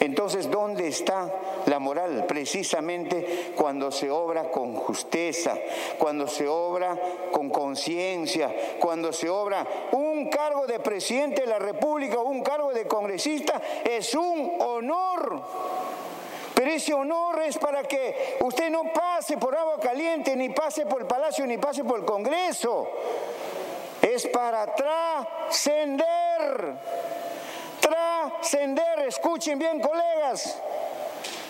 Entonces, 0.00 0.50
¿dónde 0.50 0.88
está 0.88 1.30
la 1.66 1.78
moral? 1.78 2.24
Precisamente 2.26 3.52
cuando 3.54 3.92
se 3.92 4.10
obra 4.10 4.50
con 4.50 4.74
justeza, 4.74 5.58
cuando 5.98 6.26
se 6.26 6.48
obra 6.48 6.98
con 7.30 7.50
conciencia, 7.50 8.78
cuando 8.80 9.12
se 9.12 9.28
obra 9.28 9.66
un 9.92 10.30
cargo 10.30 10.66
de 10.66 10.80
presidente 10.80 11.42
de 11.42 11.48
la 11.48 11.58
República 11.58 12.18
o 12.18 12.24
un 12.24 12.42
cargo 12.42 12.72
de 12.72 12.86
congresista, 12.86 13.60
es 13.84 14.14
un 14.14 14.56
honor. 14.60 15.42
Pero 16.54 16.70
ese 16.70 16.94
honor 16.94 17.42
es 17.42 17.58
para 17.58 17.82
que 17.82 18.38
usted 18.40 18.70
no 18.70 18.84
pase 18.94 19.36
por 19.36 19.54
agua 19.54 19.78
caliente, 19.80 20.34
ni 20.34 20.48
pase 20.48 20.86
por 20.86 21.02
el 21.02 21.06
palacio, 21.06 21.46
ni 21.46 21.58
pase 21.58 21.84
por 21.84 21.98
el 21.98 22.06
Congreso. 22.06 22.88
Es 24.00 24.26
para 24.28 24.74
trascender 24.74 26.06
trascender. 28.30 29.00
Escuchen 29.06 29.58
bien, 29.58 29.80
colegas. 29.80 30.60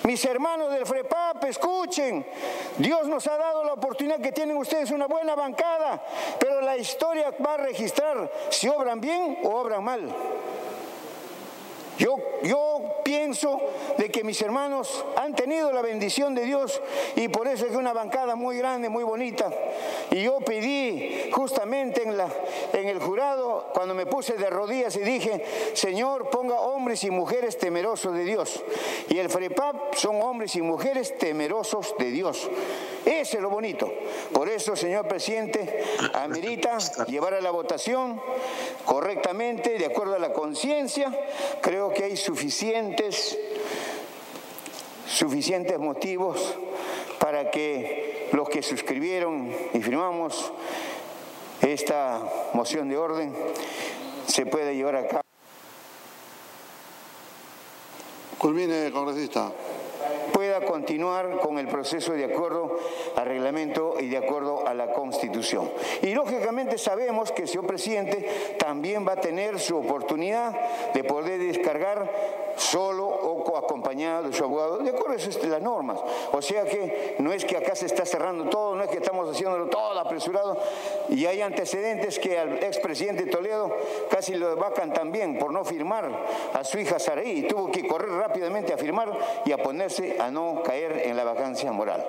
Mis 0.05 0.25
hermanos 0.25 0.73
del 0.73 0.87
FREPAP, 0.87 1.45
escuchen. 1.45 2.25
Dios 2.79 3.07
nos 3.07 3.27
ha 3.27 3.37
dado 3.37 3.65
la 3.65 3.75
oportunidad 3.75 4.19
que 4.21 4.33
tienen 4.33 4.57
ustedes 4.57 4.91
una 4.91 5.07
buena 5.07 5.35
bancada, 5.35 6.03
pero 6.39 6.63
la 6.63 6.77
historia 6.77 7.33
va 7.45 7.55
a 7.55 7.59
registrar 7.59 8.31
si 8.49 8.69
obran 8.69 9.01
bien 9.01 9.39
o 9.45 9.51
obran 9.51 9.85
mal. 9.85 10.01
Yo, 12.01 12.17
pienso 13.05 13.61
de 13.99 14.09
que 14.09 14.25
mis 14.25 14.41
hermanos 14.41 15.05
han 15.17 15.35
tenido 15.35 15.71
la 15.73 15.83
bendición 15.83 16.35
de 16.35 16.45
Dios 16.45 16.81
y 17.17 17.29
por 17.29 17.47
eso 17.47 17.67
es 17.67 17.75
una 17.75 17.93
bancada 17.93 18.37
muy 18.37 18.57
grande, 18.57 18.89
muy 18.89 19.05
bonita. 19.05 19.51
Y 20.11 20.23
yo 20.23 20.39
pedí 20.39 21.31
justamente 21.31 22.03
en, 22.05 22.17
en 22.73 22.89
el 22.89 23.01
jurado, 23.01 23.69
cuando 23.75 23.95
me 23.95 24.07
puse 24.07 24.35
de 24.35 24.49
rodillas 24.49 24.97
y 24.97 25.01
dije, 25.01 25.45
Señor, 25.75 26.31
ponga 26.31 26.61
hombres 26.61 27.05
y 27.05 27.11
mujeres 27.11 27.59
temerosos 27.59 28.15
de 28.15 28.25
Dios. 28.25 28.65
Y 29.09 29.19
el 29.19 29.29
FREPAP 29.29 29.95
son 29.95 30.23
hombres 30.23 30.57
y 30.57 30.63
mujeres 30.63 31.19
temerosos 31.19 31.95
de 31.99 32.11
Dios. 32.11 32.49
Ese 33.05 33.37
es 33.37 33.43
lo 33.43 33.51
bonito. 33.51 33.93
Por 34.33 34.49
eso, 34.49 34.77
señor 34.77 35.07
presidente, 35.09 35.85
amerita 36.15 36.79
llevar 37.07 37.35
a 37.35 37.41
la 37.41 37.51
votación 37.51 38.21
correctamente, 38.85 39.79
de 39.79 39.87
acuerdo 39.87 40.15
a 40.15 40.19
la 40.19 40.33
conciencia. 40.33 41.13
Creo 41.61 41.90
que 41.93 42.05
hay 42.05 42.17
suficientes, 42.17 43.39
suficientes 45.07 45.79
motivos 45.79 46.57
para 47.19 47.51
que 47.51 48.29
los 48.33 48.49
que 48.49 48.63
suscribieron 48.63 49.53
y 49.75 49.81
firmamos 49.81 50.53
esta 51.61 52.23
moción 52.55 52.89
de 52.89 52.97
orden 52.97 53.35
se 54.27 54.47
pueda 54.47 54.73
llevar 54.73 54.97
a 54.97 55.09
cabo. 55.09 55.23
Culmine, 58.39 58.91
congresista 58.91 59.53
pueda 60.33 60.61
continuar 60.61 61.39
con 61.39 61.59
el 61.59 61.69
proceso 61.69 62.13
de 62.13 62.25
acuerdo 62.25 62.77
al 63.17 63.27
reglamento 63.27 63.95
y 64.01 64.09
de 64.09 64.19
acuerdo 64.19 64.67
a 64.67 64.75
la 64.75 64.93
Constitución. 64.93 65.71
Y 66.03 66.15
lógicamente 66.15 66.79
sabemos 66.79 67.33
que 67.33 67.43
el 67.43 67.49
señor 67.49 67.67
presidente 67.67 68.57
también 68.59 69.07
va 69.07 69.13
a 69.13 69.21
tener 69.21 69.59
su 69.59 69.77
oportunidad 69.77 70.55
de 70.93 71.05
poder 71.05 71.39
descargar 71.39 72.11
solo 72.57 73.07
o 73.07 73.57
acompañado 73.57 74.29
de 74.29 74.33
su 74.33 74.45
abogado, 74.45 74.79
de 74.79 74.91
acuerdo 74.91 75.15
a 75.15 75.47
las 75.49 75.63
normas. 75.63 75.99
O 76.33 76.43
sea 76.43 76.65
que 76.65 77.17
no 77.19 77.33
es 77.33 77.45
que 77.45 77.57
acá 77.57 77.75
se 77.75 77.87
está 77.87 78.05
cerrando 78.05 78.49
todo, 78.49 78.75
no 78.75 78.83
es 78.83 78.91
que 78.91 78.99
estamos 78.99 79.29
haciéndolo 79.29 79.67
todo 79.67 79.91
apresurado 79.99 80.57
y 81.11 81.27
hay 81.27 81.43
antecedentes 81.43 82.19
que 82.19 82.39
al 82.39 82.63
expresidente 82.63 83.27
Toledo 83.27 83.75
casi 84.11 84.35
lo 84.35 84.55
vacan 84.57 84.93
también 84.93 85.39
por 85.39 85.53
no 85.53 85.65
firmar 85.65 86.11
a 86.53 86.65
su 86.65 86.79
hija 86.79 86.99
Saraí 86.99 87.41
y 87.41 87.43
tuvo 87.43 87.71
que 87.71 87.87
correr 87.87 88.11
rápidamente 88.11 88.73
a 88.73 88.79
firmar 88.79 89.13
y 89.45 89.53
a 89.53 89.59
ponerse 89.59 90.17
a 90.21 90.31
no 90.31 90.63
caer 90.63 91.03
en 91.07 91.17
la 91.17 91.25
vacancia 91.25 91.73
moral. 91.73 92.07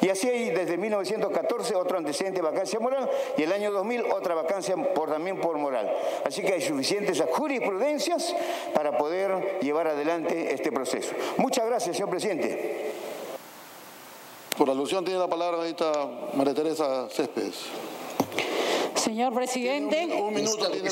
Y 0.00 0.08
así 0.08 0.28
hay 0.28 0.50
desde 0.50 0.76
1914 0.76 1.74
otro 1.76 1.98
antecedente 1.98 2.40
de 2.40 2.46
vacancia 2.46 2.80
moral 2.80 3.08
y 3.36 3.42
el 3.42 3.52
año 3.52 3.70
2000 3.70 4.06
otra 4.12 4.34
vacancia 4.34 4.76
por, 4.76 5.10
también 5.10 5.40
por 5.40 5.56
moral. 5.58 5.90
Así 6.24 6.42
que 6.42 6.54
hay 6.54 6.62
suficientes 6.62 7.22
jurisprudencias 7.32 8.34
para 8.74 8.98
poder 8.98 9.60
llevar 9.60 9.86
adelante 9.86 10.52
este 10.52 10.72
proceso. 10.72 11.12
Muchas 11.36 11.66
gracias, 11.66 11.96
señor 11.96 12.10
presidente. 12.10 12.90
Por 14.56 14.68
alusión 14.68 15.04
tiene 15.04 15.20
la 15.20 15.28
palabra 15.28 15.58
ahorita 15.58 15.92
María 16.34 16.54
Teresa 16.54 17.08
Céspedes. 17.08 17.64
Señor 18.94 19.32
presidente. 19.32 20.06
Un, 20.20 20.34
minuto 20.34 20.70
tiene, 20.70 20.90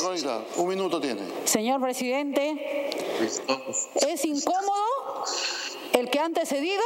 Un 0.57 0.69
minuto 0.69 1.01
tiene. 1.01 1.23
Señor 1.45 1.81
presidente, 1.81 2.91
es 4.09 4.25
incómodo 4.25 5.25
el 5.93 6.09
que 6.11 6.19
ha 6.19 6.25
antecedido 6.25 6.83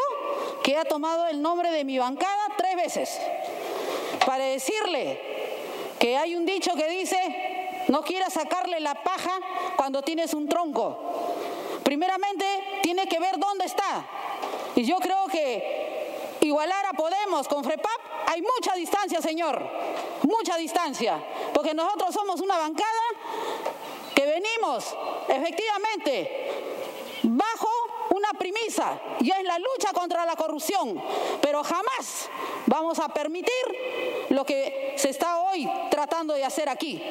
que 0.63 0.77
ha 0.77 0.85
tomado 0.85 1.27
el 1.29 1.43
nombre 1.43 1.71
de 1.71 1.85
mi 1.85 1.99
bancada 1.99 2.43
tres 2.57 2.77
veces 2.77 3.21
para 4.27 4.45
decirle 4.45 5.21
que 5.99 6.17
hay 6.17 6.35
un 6.35 6.47
dicho 6.47 6.75
que 6.75 6.89
dice 6.89 7.17
no 7.89 8.03
quieras 8.03 8.33
sacarle 8.33 8.81
la 8.81 8.95
paja 9.03 9.33
cuando 9.77 10.03
tienes 10.03 10.35
un 10.35 10.49
tronco. 10.49 10.99
Primeramente, 11.83 12.45
tiene 12.83 13.07
que 13.07 13.19
ver 13.19 13.39
dónde 13.39 13.65
está. 13.65 14.07
Y 14.75 14.85
yo 14.85 14.97
creo 14.97 15.27
que 15.27 15.82
igualar 16.43 16.87
a 16.87 16.93
Podemos 16.93 17.49
con 17.49 17.65
FREPAP 17.65 18.01
hay 18.27 18.43
mucha 18.43 18.75
distancia, 18.75 19.21
señor. 19.21 19.63
Mucha 20.23 20.57
distancia. 20.57 21.23
Porque 21.53 21.75
nosotros 21.75 22.15
somos 22.15 22.41
una 22.41 22.59
bancada 22.59 23.03
que 24.15 24.25
venimos, 24.25 24.97
efectivamente, 25.29 26.63
bajo 27.23 27.69
una 28.11 28.33
premisa 28.39 29.01
y 29.21 29.31
es 29.31 29.45
la 29.45 29.59
lucha 29.59 29.93
contra 29.93 30.25
la 30.27 30.37
corrupción. 30.37 31.03
Pero 31.41 31.63
jamás 31.63 32.29
vamos 32.67 32.99
a 32.99 33.09
permitir 33.09 34.27
lo 34.31 34.45
que 34.45 34.95
se 34.97 35.11
está 35.11 35.41
hoy 35.41 35.69
tratando 35.91 36.35
de 36.35 36.45
hacer 36.45 36.69
aquí. 36.69 37.03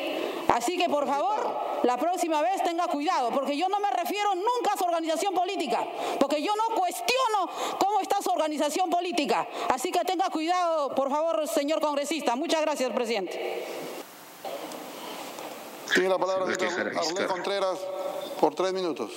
Así 0.48 0.78
que 0.78 0.90
por 0.90 1.08
favor, 1.08 1.71
la 1.84 1.98
próxima 1.98 2.42
vez 2.42 2.64
tenga 2.64 2.88
cuidado, 2.88 3.32
porque 3.32 3.58
yo 3.58 3.68
no 3.70 3.80
me 3.80 3.90
refiero 3.92 4.36
nunca 4.36 4.74
a 4.74 4.78
su 4.78 4.84
organización 4.84 5.34
política, 5.34 5.86
porque 6.20 6.42
yo 6.42 6.54
no 6.56 6.76
cuestiono 6.76 7.78
cómo 7.80 8.00
está 8.02 8.22
su 8.22 8.30
organización 8.30 8.90
política. 8.90 9.48
Así 9.70 9.92
que 9.92 10.00
tenga 10.02 10.30
cuidado, 10.30 10.94
por 10.96 11.10
favor, 11.10 11.48
señor 11.48 11.82
congresista. 11.82 12.36
Muchas 12.36 12.62
gracias, 12.62 12.92
presidente. 12.92 13.66
Tiene 15.94 16.10
la 16.10 16.18
palabra 16.18 16.46
Arlene 16.46 17.28
Contreras 17.28 17.80
por 18.40 18.56
tres 18.56 18.74
minutos. 18.74 19.12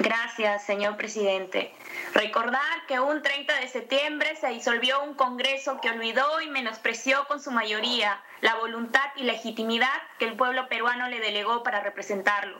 Gracias, 0.00 0.64
señor 0.64 0.96
presidente. 0.96 1.74
Recordar 2.14 2.86
que 2.88 2.98
un 2.98 3.20
30 3.20 3.54
de 3.56 3.68
septiembre 3.68 4.34
se 4.34 4.48
disolvió 4.48 5.02
un 5.02 5.12
Congreso 5.12 5.78
que 5.82 5.90
olvidó 5.90 6.40
y 6.40 6.48
menospreció 6.48 7.26
con 7.26 7.38
su 7.38 7.50
mayoría 7.50 8.18
la 8.40 8.54
voluntad 8.54 9.04
y 9.16 9.24
legitimidad 9.24 9.92
que 10.18 10.24
el 10.24 10.36
pueblo 10.36 10.68
peruano 10.68 11.08
le 11.08 11.20
delegó 11.20 11.62
para 11.62 11.80
representarlo. 11.80 12.56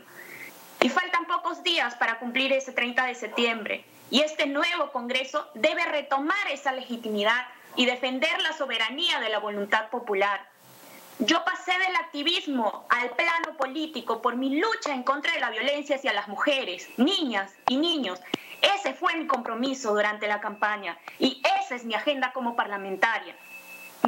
Y 0.82 0.90
faltan 0.90 1.24
pocos 1.24 1.62
días 1.62 1.94
para 1.94 2.18
cumplir 2.18 2.52
ese 2.52 2.72
30 2.72 3.06
de 3.06 3.14
septiembre. 3.14 3.84
Y 4.10 4.20
este 4.20 4.46
nuevo 4.46 4.92
Congreso 4.92 5.48
debe 5.54 5.86
retomar 5.86 6.46
esa 6.50 6.72
legitimidad 6.72 7.46
y 7.74 7.86
defender 7.86 8.38
la 8.42 8.52
soberanía 8.52 9.18
de 9.18 9.30
la 9.30 9.38
voluntad 9.38 9.88
popular. 9.88 10.46
Yo 11.22 11.44
pasé 11.44 11.72
del 11.72 11.96
activismo 11.96 12.86
al 12.88 13.10
plano 13.10 13.54
político 13.58 14.22
por 14.22 14.36
mi 14.36 14.58
lucha 14.58 14.94
en 14.94 15.02
contra 15.02 15.30
de 15.34 15.40
la 15.40 15.50
violencia 15.50 15.96
hacia 15.96 16.14
las 16.14 16.28
mujeres, 16.28 16.88
niñas 16.96 17.52
y 17.68 17.76
niños. 17.76 18.18
Ese 18.62 18.94
fue 18.94 19.14
mi 19.16 19.26
compromiso 19.26 19.92
durante 19.92 20.26
la 20.26 20.40
campaña 20.40 20.96
y 21.18 21.42
esa 21.60 21.74
es 21.74 21.84
mi 21.84 21.92
agenda 21.92 22.32
como 22.32 22.56
parlamentaria. 22.56 23.36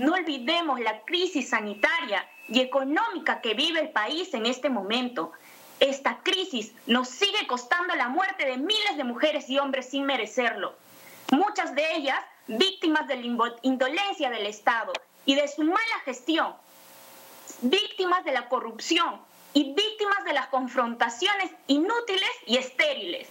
No 0.01 0.14
olvidemos 0.14 0.80
la 0.80 1.02
crisis 1.02 1.51
sanitaria 1.51 2.26
y 2.48 2.60
económica 2.60 3.43
que 3.43 3.52
vive 3.52 3.80
el 3.80 3.90
país 3.90 4.32
en 4.32 4.47
este 4.47 4.70
momento. 4.70 5.32
Esta 5.80 6.20
crisis 6.22 6.72
nos 6.86 7.10
sigue 7.10 7.47
costando 7.47 7.94
la 7.94 8.09
muerte 8.09 8.47
de 8.47 8.56
miles 8.56 8.97
de 8.97 9.05
mujeres 9.05 9.51
y 9.51 9.59
hombres 9.59 9.90
sin 9.90 10.06
merecerlo. 10.06 10.74
Muchas 11.30 11.74
de 11.74 11.94
ellas 11.94 12.24
víctimas 12.47 13.06
de 13.06 13.16
la 13.16 13.52
indolencia 13.60 14.30
del 14.30 14.47
Estado 14.47 14.94
y 15.26 15.34
de 15.34 15.47
su 15.47 15.62
mala 15.62 15.98
gestión 16.06 16.55
víctimas 17.62 18.24
de 18.24 18.32
la 18.32 18.48
corrupción 18.48 19.20
y 19.55 19.72
víctimas 19.72 20.24
de 20.24 20.32
las 20.32 20.48
confrontaciones 20.48 21.51
inútiles 21.68 22.30
y 22.47 22.56
estériles. 22.56 23.28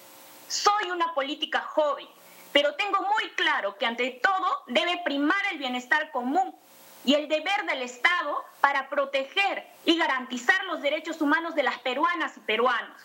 Soy 0.48 0.90
una 0.92 1.14
política 1.14 1.62
joven, 1.62 2.08
pero 2.52 2.76
tengo 2.76 3.02
muy 3.02 3.30
claro 3.32 3.78
que 3.78 3.86
ante 3.86 4.20
todo 4.24 4.64
debe 4.68 5.02
primar 5.04 5.42
el 5.52 5.58
bienestar 5.58 6.12
común 6.12 6.56
y 7.04 7.16
el 7.16 7.28
deber 7.28 7.66
del 7.66 7.82
Estado 7.82 8.44
para 8.62 8.90
proteger 8.90 9.68
y 9.86 9.98
garantizar 9.98 10.64
los 10.66 10.82
derechos 10.82 11.22
humanos 11.22 11.56
de 11.56 11.64
las 11.64 11.80
peruanas 11.80 12.38
y 12.38 12.40
peruanos. 12.42 13.02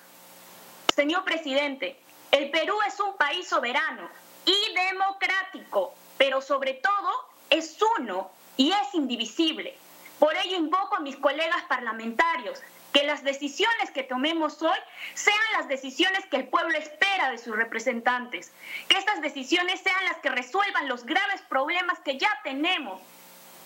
Señor 0.95 1.25
presidente, 1.25 1.99
el 2.31 2.51
Perú 2.51 2.77
es 2.87 3.01
un 3.01 3.17
país 3.17 3.49
soberano 3.49 4.09
y 4.45 4.75
democrático, 4.75 5.95
pero 6.19 6.41
sobre 6.41 6.75
todo 6.75 7.11
es 7.51 7.77
uno 7.99 8.31
y 8.57 8.73
es 8.73 8.95
indivisible. 8.95 9.77
Por 10.19 10.37
ello 10.37 10.57
invoco 10.57 10.97
a 10.97 11.01
mis 11.01 11.17
colegas 11.17 11.63
parlamentarios 11.69 12.63
que 12.93 13.05
las 13.05 13.23
decisiones 13.23 13.91
que 13.91 14.03
tomemos 14.03 14.63
hoy 14.63 14.79
sean 15.13 15.37
las 15.53 15.69
decisiones 15.69 16.25
que 16.27 16.39
el 16.39 16.49
pueblo 16.49 16.79
espera 16.79 17.31
de 17.31 17.37
sus 17.37 17.55
representantes, 17.55 18.53
que 18.89 18.97
estas 18.97 19.21
decisiones 19.21 19.81
sean 19.81 20.03
las 20.07 20.17
que 20.19 20.31
resuelvan 20.31 20.89
los 20.89 21.05
graves 21.05 21.43
problemas 21.43 21.99
que 22.01 22.17
ya 22.17 22.31
tenemos 22.43 23.03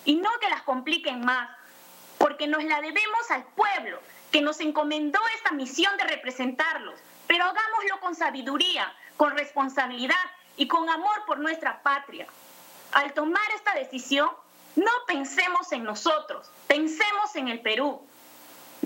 y 0.03 0.15
no 0.15 0.29
que 0.41 0.49
las 0.49 0.63
compliquen 0.63 1.23
más, 1.23 1.49
porque 2.17 2.47
nos 2.47 2.63
la 2.65 2.81
debemos 2.81 3.31
al 3.31 3.43
pueblo, 3.43 4.01
que 4.31 4.41
nos 4.41 4.59
encomendó 4.59 5.19
esta 5.35 5.51
misión 5.51 5.95
de 5.95 6.03
representarlos, 6.03 6.99
pero 7.27 7.45
hagámoslo 7.45 8.01
con 8.01 8.15
sabiduría, 8.15 8.93
con 9.15 9.37
responsabilidad 9.37 10.15
y 10.57 10.67
con 10.67 10.89
amor 10.89 11.23
por 11.25 11.39
nuestra 11.39 11.81
patria. 11.81 12.27
Al 12.91 13.13
tomar 13.13 13.49
esta 13.55 13.73
decisión, 13.75 14.29
no 14.75 14.91
pensemos 15.07 15.71
en 15.71 15.83
nosotros, 15.83 16.49
pensemos 16.67 17.35
en 17.35 17.47
el 17.47 17.59
Perú. 17.59 18.01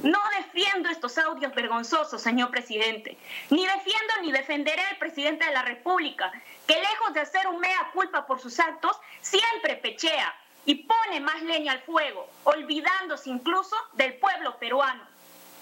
No 0.04 0.20
defiendo 0.38 0.90
estos 0.90 1.18
audios 1.18 1.56
vergonzosos, 1.56 2.22
señor 2.22 2.52
presidente, 2.52 3.18
ni 3.50 3.66
defiendo 3.66 4.14
ni 4.22 4.32
defenderé 4.32 4.82
al 4.82 4.98
presidente 4.98 5.46
de 5.46 5.54
la 5.54 5.64
República, 5.64 6.32
que 6.68 6.76
lejos 6.76 7.14
de 7.14 7.22
hacer 7.22 7.48
un 7.48 7.60
mea 7.60 7.92
culpa 7.94 8.28
por 8.28 8.42
sus 8.42 8.60
actos, 8.60 9.00
siempre 9.22 9.78
pechea 9.78 10.36
y 10.66 10.76
pone 10.76 11.22
más 11.22 11.42
leña 11.44 11.72
al 11.72 11.82
fuego, 11.82 12.28
olvidándose 12.44 13.30
incluso 13.30 13.76
del 13.94 14.16
pueblo 14.16 14.58
peruano. 14.58 15.04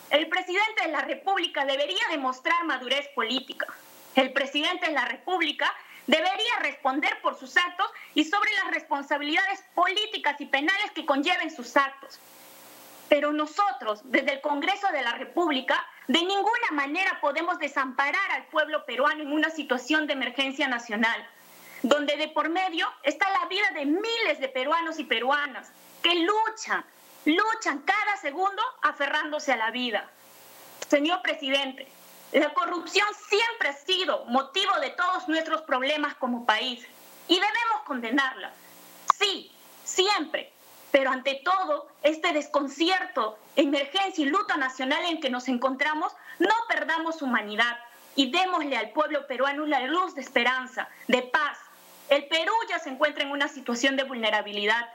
El 0.09 0.27
presidente 0.29 0.83
de 0.83 0.91
la 0.91 1.01
República 1.01 1.65
debería 1.65 2.07
demostrar 2.09 2.63
madurez 2.65 3.07
política. 3.15 3.67
El 4.15 4.31
presidente 4.31 4.87
de 4.87 4.93
la 4.93 5.05
República 5.05 5.73
debería 6.07 6.59
responder 6.61 7.19
por 7.21 7.37
sus 7.37 7.55
actos 7.57 7.89
y 8.13 8.25
sobre 8.25 8.51
las 8.53 8.71
responsabilidades 8.71 9.63
políticas 9.73 10.39
y 10.41 10.45
penales 10.45 10.91
que 10.91 11.05
conlleven 11.05 11.51
sus 11.51 11.77
actos. 11.77 12.19
Pero 13.09 13.31
nosotros, 13.31 14.01
desde 14.05 14.33
el 14.33 14.41
Congreso 14.41 14.87
de 14.91 15.01
la 15.01 15.13
República, 15.13 15.85
de 16.07 16.19
ninguna 16.19 16.71
manera 16.71 17.19
podemos 17.21 17.59
desamparar 17.59 18.31
al 18.31 18.45
pueblo 18.47 18.85
peruano 18.85 19.21
en 19.21 19.31
una 19.31 19.49
situación 19.49 20.07
de 20.07 20.13
emergencia 20.13 20.67
nacional, 20.67 21.27
donde 21.83 22.17
de 22.17 22.29
por 22.29 22.49
medio 22.49 22.87
está 23.03 23.29
la 23.29 23.45
vida 23.47 23.71
de 23.75 23.85
miles 23.85 24.39
de 24.39 24.49
peruanos 24.49 24.99
y 24.99 25.03
peruanas 25.03 25.71
que 26.01 26.15
luchan, 26.15 26.83
luchan 27.25 27.79
cada 27.81 28.17
segundo 28.17 28.61
aferrándose 28.81 29.53
a 29.53 29.57
la 29.57 29.71
vida. 29.71 30.09
Señor 30.89 31.21
presidente, 31.21 31.87
la 32.33 32.53
corrupción 32.53 33.07
siempre 33.29 33.69
ha 33.69 33.73
sido 33.73 34.25
motivo 34.25 34.73
de 34.79 34.89
todos 34.91 35.27
nuestros 35.27 35.61
problemas 35.61 36.15
como 36.15 36.45
país 36.45 36.85
y 37.27 37.35
debemos 37.35 37.83
condenarla. 37.85 38.51
Sí, 39.17 39.51
siempre. 39.83 40.51
Pero 40.91 41.11
ante 41.11 41.41
todo, 41.43 41.87
este 42.01 42.33
desconcierto, 42.33 43.37
emergencia 43.55 44.25
y 44.25 44.29
luto 44.29 44.57
nacional 44.57 45.03
en 45.05 45.21
que 45.21 45.29
nos 45.29 45.47
encontramos, 45.47 46.13
no 46.39 46.53
perdamos 46.67 47.21
humanidad 47.21 47.77
y 48.15 48.31
démosle 48.31 48.77
al 48.77 48.91
pueblo 48.91 49.25
peruano 49.27 49.63
una 49.63 49.81
luz 49.81 50.15
de 50.15 50.21
esperanza, 50.21 50.87
de 51.07 51.21
paz. 51.23 51.57
El 52.09 52.27
Perú 52.27 52.53
ya 52.69 52.79
se 52.79 52.89
encuentra 52.89 53.23
en 53.23 53.31
una 53.31 53.47
situación 53.47 53.95
de 53.95 54.03
vulnerabilidad 54.03 54.87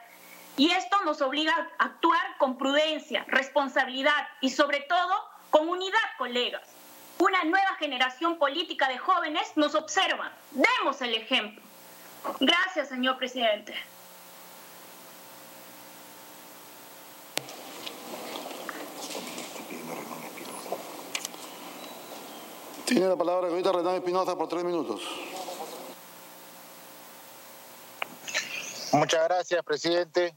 y 0.56 0.70
esto 0.70 0.98
nos 1.04 1.20
obliga 1.22 1.68
a 1.78 1.84
actuar 1.84 2.36
con 2.38 2.58
prudencia, 2.58 3.24
responsabilidad 3.28 4.28
y 4.40 4.50
sobre 4.50 4.80
todo 4.80 5.14
con 5.50 5.68
unidad, 5.68 5.98
colegas. 6.16 6.77
Una 7.18 7.44
nueva 7.44 7.74
generación 7.78 8.38
política 8.38 8.88
de 8.88 8.98
jóvenes 8.98 9.52
nos 9.56 9.74
observa. 9.74 10.32
Demos 10.52 11.00
el 11.02 11.14
ejemplo. 11.14 11.62
Gracias, 12.40 12.88
señor 12.88 13.18
presidente. 13.18 13.74
Tiene 22.86 23.06
la 23.06 23.16
palabra 23.16 23.48
ahorita 23.48 23.72
Renan 23.72 23.96
Espinosa 23.96 24.36
por 24.36 24.48
tres 24.48 24.64
minutos. 24.64 25.02
Muchas 28.92 29.24
gracias, 29.24 29.62
presidente. 29.62 30.34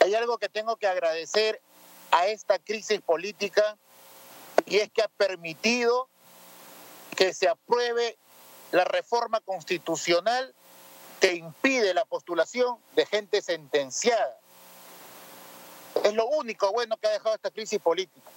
Hay 0.00 0.14
algo 0.14 0.38
que 0.38 0.48
tengo 0.48 0.76
que 0.76 0.86
agradecer 0.86 1.60
a 2.10 2.26
esta 2.26 2.58
crisis 2.58 3.00
política 3.00 3.76
y 4.66 4.78
es 4.78 4.90
que 4.90 5.02
ha 5.02 5.08
permitido 5.08 6.08
que 7.16 7.32
se 7.32 7.48
apruebe 7.48 8.18
la 8.72 8.84
reforma 8.84 9.40
constitucional 9.40 10.54
que 11.20 11.34
impide 11.34 11.94
la 11.94 12.04
postulación 12.04 12.76
de 12.94 13.06
gente 13.06 13.40
sentenciada. 13.40 14.38
Es 16.04 16.12
lo 16.12 16.26
único 16.26 16.70
bueno 16.72 16.96
que 16.98 17.06
ha 17.06 17.12
dejado 17.12 17.36
esta 17.36 17.50
crisis 17.50 17.80
política. 17.80 18.28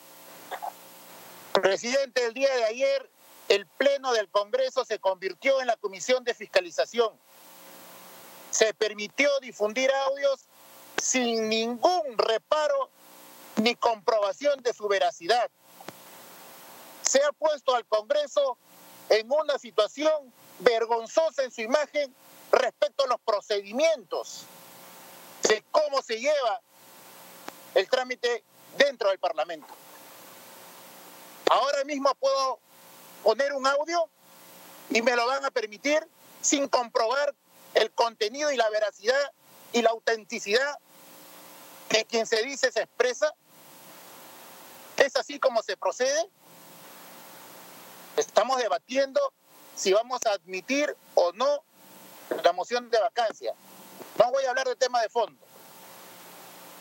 Presidente, 1.62 2.26
el 2.26 2.34
día 2.34 2.56
de 2.56 2.64
ayer 2.64 3.10
el 3.50 3.66
Pleno 3.66 4.14
del 4.14 4.30
Congreso 4.30 4.86
se 4.86 5.00
convirtió 5.00 5.60
en 5.60 5.68
la 5.68 5.76
Comisión 5.76 6.24
de 6.24 6.34
Fiscalización. 6.34 7.12
Se 8.52 8.74
permitió 8.74 9.30
difundir 9.42 9.92
audios 9.92 10.46
sin 11.02 11.50
ningún 11.50 12.18
reparo 12.18 12.90
ni 13.58 13.76
comprobación 13.76 14.62
de 14.62 14.74
su 14.74 14.88
veracidad 14.88 15.50
se 17.02 17.24
ha 17.24 17.32
puesto 17.32 17.76
al 17.76 17.86
Congreso 17.86 18.58
en 19.10 19.32
una 19.32 19.58
situación 19.58 20.34
vergonzosa 20.60 21.44
en 21.44 21.52
su 21.52 21.62
imagen 21.62 22.14
respecto 22.52 23.04
a 23.04 23.08
los 23.08 23.20
procedimientos 23.22 24.46
de 25.44 25.64
cómo 25.72 26.02
se 26.02 26.20
lleva 26.20 26.62
el 27.76 27.90
trámite 27.90 28.44
dentro 28.78 29.10
del 29.10 29.20
Parlamento. 29.20 29.74
Ahora 31.50 31.84
mismo 31.86 32.14
puedo 32.16 32.60
poner 33.24 33.54
un 33.54 33.66
audio 33.66 34.10
y 34.90 35.02
me 35.02 35.16
lo 35.16 35.26
van 35.28 35.46
a 35.46 35.52
permitir 35.52 36.08
sin 36.42 36.68
comprobar 36.68 37.34
el 37.74 37.92
contenido 37.92 38.52
y 38.52 38.58
la 38.58 38.70
veracidad 38.70 39.32
y 39.72 39.82
la 39.82 39.92
autenticidad 39.92 40.78
que 41.90 42.06
quien 42.06 42.26
se 42.26 42.44
dice 42.44 42.72
se 42.72 42.82
expresa? 42.82 43.34
¿Es 44.98 45.16
así 45.16 45.40
como 45.40 45.62
se 45.64 45.76
procede? 45.76 46.30
Estamos 48.20 48.58
debatiendo 48.58 49.22
si 49.78 49.94
vamos 49.94 50.20
a 50.26 50.32
admitir 50.32 50.94
o 51.16 51.32
no 51.32 51.64
la 52.44 52.52
moción 52.52 52.90
de 52.90 53.00
vacancia. 53.00 53.56
No 54.18 54.30
voy 54.30 54.44
a 54.44 54.50
hablar 54.50 54.68
de 54.68 54.76
tema 54.76 55.02
de 55.02 55.08
fondo, 55.08 55.40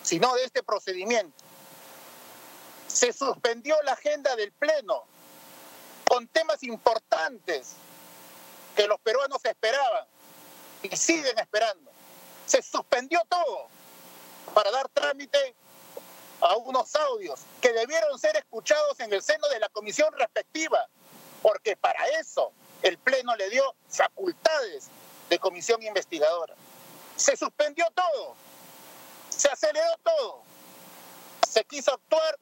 sino 0.02 0.34
de 0.34 0.42
este 0.42 0.64
procedimiento. 0.64 1.44
Se 2.88 3.12
suspendió 3.12 3.76
la 3.84 3.92
agenda 3.92 4.34
del 4.34 4.50
Pleno 4.50 5.04
con 6.08 6.26
temas 6.26 6.60
importantes 6.64 7.74
que 8.74 8.88
los 8.88 8.98
peruanos 8.98 9.38
esperaban 9.44 10.06
y 10.82 10.96
siguen 10.96 11.38
esperando. 11.38 11.92
Se 12.46 12.62
suspendió 12.62 13.22
todo 13.28 13.68
para 14.54 14.72
dar 14.72 14.88
trámite 14.88 15.54
a 16.40 16.56
unos 16.56 16.92
audios 16.96 17.42
que 17.60 17.72
debieron 17.72 18.18
ser 18.18 18.34
escuchados 18.34 18.98
en 18.98 19.12
el 19.12 19.22
seno 19.22 19.46
de 19.50 19.60
la 19.60 19.68
comisión 19.68 20.12
respectiva, 20.14 20.88
porque 21.42 21.76
para 21.76 22.06
eso 22.20 22.52
el 22.82 22.98
Pleno 22.98 23.34
le 23.36 23.50
dio 23.50 23.74
facultades 23.88 24.88
de 25.28 25.38
comisión 25.38 25.82
investigadora. 25.82 26.54
Se 27.16 27.36
suspendió 27.36 27.86
todo, 27.94 28.34
se 29.28 29.48
aceleró 29.48 29.96
todo, 30.02 30.42
se 31.48 31.64
quiso 31.64 31.92
actuar 31.92 32.38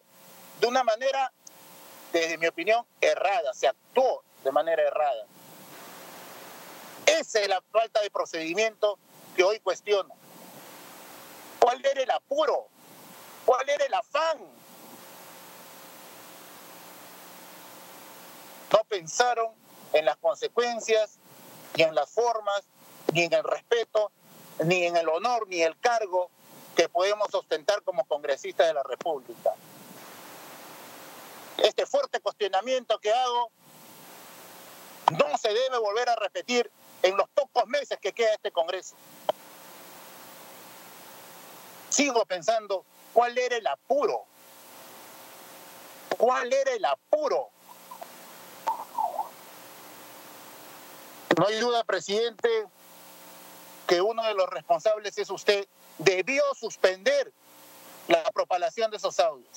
de 0.61 0.67
una 0.67 0.85
manera, 0.85 1.33
desde 2.13 2.39
mi 2.39 2.47
opinión, 2.47 2.85
errada, 3.01 3.53
se 3.55 3.67
actuó 3.67 4.23
de 4.45 4.53
manera 4.53 4.83
errada. 4.83 5.27
Esa 7.07 7.41
es 7.41 7.49
la 7.49 7.63
falta 7.73 8.01
de 8.01 8.11
procedimiento 8.11 8.99
que 9.35 9.45
hoy 9.45 9.61
cuestiono. 9.61 10.15
¿Cuál 11.61 11.85
era 11.85 12.03
el 12.03 12.11
apuro? 12.11 12.69
¿Cuál 13.45 13.69
era 13.69 13.85
el 13.85 13.95
afán? 13.95 14.39
No 18.73 18.85
pensaron 18.89 19.53
en 19.93 20.05
las 20.05 20.17
consecuencias, 20.17 21.19
ni 21.77 21.85
en 21.85 21.95
las 21.95 22.11
formas, 22.11 22.63
ni 23.13 23.25
en 23.25 23.33
el 23.33 23.45
respeto, 23.45 24.11
ni 24.65 24.85
en 24.85 24.97
el 24.97 25.09
honor, 25.09 25.47
ni 25.49 25.63
el 25.63 25.79
cargo 25.79 26.31
que 26.75 26.89
podemos 26.89 27.33
ostentar 27.35 27.83
como 27.83 28.05
congresistas 28.05 28.67
de 28.67 28.75
la 28.75 28.83
República. 28.83 29.55
Este 31.59 31.87
fuerte 31.87 32.21
cuestionamiento 32.21 32.99
que 32.99 33.13
hago 33.13 33.51
no 35.13 35.39
se 35.39 35.49
debe 35.49 35.79
volver 35.79 36.09
a 36.09 36.17
repetir 36.17 36.71
en 37.03 37.17
los 37.17 37.29
pocos 37.31 37.67
meses 37.67 37.99
que 38.01 38.13
queda 38.13 38.35
este 38.35 38.51
Congreso. 38.51 38.97
Sigo 41.89 42.25
pensando 42.27 42.85
cuál 43.13 43.39
era 43.39 43.57
el 43.57 43.67
apuro. 43.67 44.25
¿Cuál 46.19 46.53
era 46.53 46.73
el 46.73 46.85
apuro? 46.85 47.51
No 51.37 51.47
hay 51.47 51.59
duda, 51.59 51.85
presidente, 51.85 52.67
que 53.87 54.01
uno 54.01 54.23
de 54.25 54.35
los 54.35 54.49
responsables 54.49 55.19
es 55.19 55.29
usted. 55.29 55.67
Debió 55.99 56.43
suspender 56.55 57.31
la 58.09 58.23
propalación 58.33 58.91
de 58.91 58.97
esos 58.97 59.21
audios. 59.21 59.51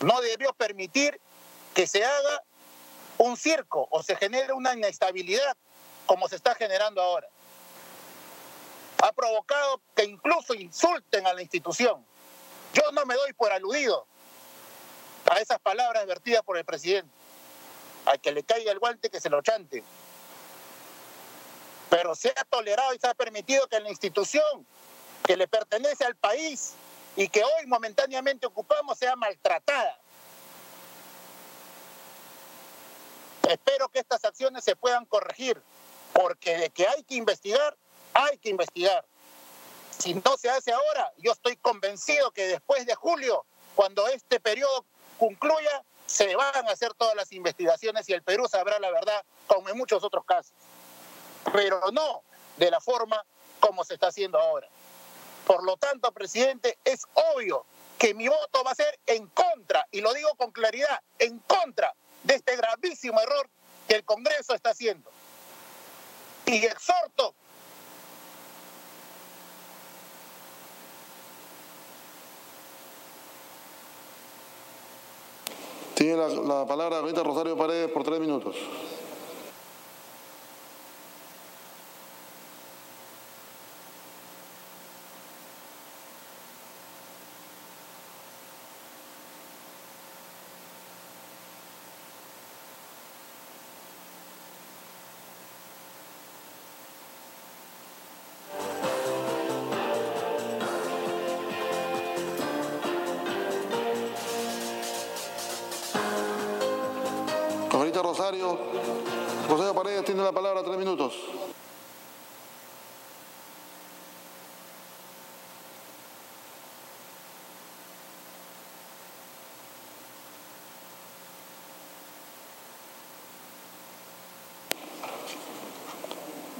No 0.00 0.20
debió 0.20 0.52
permitir 0.52 1.20
que 1.74 1.88
se 1.88 2.04
haga 2.04 2.42
un 3.18 3.36
circo 3.36 3.88
o 3.90 4.02
se 4.02 4.14
genere 4.16 4.52
una 4.52 4.74
inestabilidad 4.74 5.56
como 6.06 6.28
se 6.28 6.36
está 6.36 6.54
generando 6.54 7.02
ahora. 7.02 7.28
Ha 9.02 9.12
provocado 9.12 9.80
que 9.96 10.04
incluso 10.04 10.54
insulten 10.54 11.26
a 11.26 11.34
la 11.34 11.42
institución. 11.42 12.04
Yo 12.72 12.82
no 12.92 13.04
me 13.04 13.14
doy 13.14 13.32
por 13.32 13.50
aludido 13.52 14.06
a 15.28 15.40
esas 15.40 15.58
palabras 15.58 16.06
vertidas 16.06 16.42
por 16.42 16.56
el 16.56 16.64
presidente. 16.64 17.10
Al 18.06 18.20
que 18.20 18.32
le 18.32 18.44
caiga 18.44 18.70
el 18.70 18.78
guante, 18.78 19.10
que 19.10 19.20
se 19.20 19.30
lo 19.30 19.42
chante. 19.42 19.82
Pero 21.94 22.16
se 22.16 22.30
ha 22.30 22.44
tolerado 22.50 22.92
y 22.92 22.98
se 22.98 23.06
ha 23.06 23.14
permitido 23.14 23.68
que 23.68 23.78
la 23.78 23.88
institución 23.88 24.66
que 25.24 25.36
le 25.36 25.46
pertenece 25.46 26.04
al 26.04 26.16
país 26.16 26.72
y 27.14 27.28
que 27.28 27.44
hoy 27.44 27.66
momentáneamente 27.66 28.48
ocupamos 28.48 28.98
sea 28.98 29.14
maltratada. 29.14 29.96
Espero 33.48 33.88
que 33.90 34.00
estas 34.00 34.24
acciones 34.24 34.64
se 34.64 34.74
puedan 34.74 35.04
corregir 35.04 35.62
porque 36.12 36.58
de 36.58 36.70
que 36.70 36.88
hay 36.88 37.04
que 37.04 37.14
investigar, 37.14 37.76
hay 38.12 38.38
que 38.38 38.48
investigar. 38.48 39.06
Si 39.96 40.14
no 40.14 40.36
se 40.36 40.50
hace 40.50 40.72
ahora, 40.72 41.12
yo 41.18 41.30
estoy 41.30 41.54
convencido 41.54 42.32
que 42.32 42.48
después 42.48 42.86
de 42.86 42.96
julio, 42.96 43.46
cuando 43.76 44.08
este 44.08 44.40
periodo 44.40 44.84
concluya, 45.16 45.84
se 46.06 46.34
van 46.34 46.66
a 46.66 46.72
hacer 46.72 46.92
todas 46.94 47.14
las 47.14 47.30
investigaciones 47.30 48.08
y 48.08 48.14
el 48.14 48.24
Perú 48.24 48.48
sabrá 48.48 48.80
la 48.80 48.90
verdad, 48.90 49.24
como 49.46 49.68
en 49.68 49.78
muchos 49.78 50.02
otros 50.02 50.24
casos. 50.24 50.52
Pero 51.52 51.80
no 51.92 52.22
de 52.56 52.70
la 52.70 52.80
forma 52.80 53.24
como 53.60 53.84
se 53.84 53.94
está 53.94 54.08
haciendo 54.08 54.38
ahora. 54.38 54.68
Por 55.46 55.62
lo 55.64 55.76
tanto, 55.76 56.12
presidente, 56.12 56.78
es 56.84 57.06
obvio 57.14 57.64
que 57.98 58.14
mi 58.14 58.28
voto 58.28 58.64
va 58.64 58.72
a 58.72 58.74
ser 58.74 58.98
en 59.06 59.26
contra, 59.28 59.86
y 59.90 60.00
lo 60.00 60.12
digo 60.12 60.30
con 60.36 60.50
claridad, 60.50 61.00
en 61.18 61.38
contra 61.40 61.94
de 62.22 62.34
este 62.34 62.56
gravísimo 62.56 63.20
error 63.20 63.48
que 63.88 63.96
el 63.96 64.04
Congreso 64.04 64.54
está 64.54 64.70
haciendo 64.70 65.10
y 66.46 66.64
exhorto 66.64 67.34
Tiene 75.94 76.16
la, 76.16 76.28
la 76.28 76.66
palabra 76.66 77.00
Rosario 77.00 77.56
Paredes 77.56 77.88
por 77.90 78.02
tres 78.02 78.18
minutos. 78.18 78.56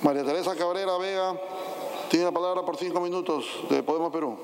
María 0.04 0.22
Teresa 0.22 0.54
Cabrera 0.54 0.98
Vega 0.98 1.34
tiene 2.10 2.26
la 2.26 2.30
palabra 2.30 2.60
por 2.60 2.76
cinco 2.76 3.00
minutos 3.00 3.46
de 3.70 3.82
Podemos 3.82 4.12
Perú. 4.12 4.38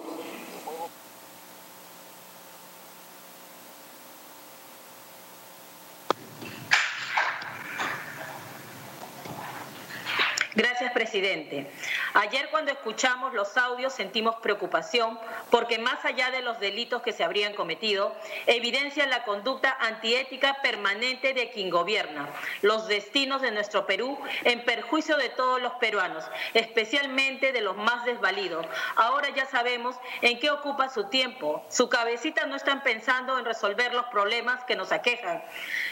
Gracias, 10.55 10.93
presidente. 10.93 11.70
Ayer 12.15 12.49
cuando 12.51 12.73
escuchamos 12.73 13.35
los 13.35 13.57
audios 13.57 13.93
sentimos 13.93 14.37
preocupación 14.37 15.19
porque 15.51 15.78
más 15.78 16.05
allá 16.05 16.31
de 16.31 16.43
los 16.43 16.59
delitos 16.59 17.03
que 17.03 17.12
se 17.12 17.23
habrían 17.23 17.55
cometido, 17.55 18.15
evidencian 18.47 19.11
la 19.11 19.24
conducta 19.24 19.77
antiética 19.81 20.59
permanente 20.62 21.35
de 21.35 21.51
quien 21.51 21.70
gobierna, 21.70 22.28
los 22.62 22.89
destinos 22.89 23.43
de 23.43 23.53
nuestro 23.53 23.87
Perú 23.87 24.19
en 24.45 24.65
perjuicio 24.65 25.16
de 25.16 25.28
todos 25.28 25.62
los 25.62 25.73
peruanos, 25.74 26.24
especialmente 26.55 27.53
de 27.53 27.61
los 27.61 27.77
más 27.77 28.05
desvalidos. 28.05 28.66
Ahora 28.97 29.31
ya 29.31 29.47
sabemos 29.47 29.97
en 30.23 30.41
qué 30.41 30.51
ocupa 30.51 30.89
su 30.89 31.05
tiempo. 31.05 31.65
Su 31.69 31.89
cabecita 31.89 32.47
no 32.47 32.57
están 32.57 32.82
pensando 32.82 33.39
en 33.39 33.45
resolver 33.45 33.95
los 33.95 34.07
problemas 34.07 34.65
que 34.65 34.77
nos 34.77 34.91
aquejan, 34.91 35.43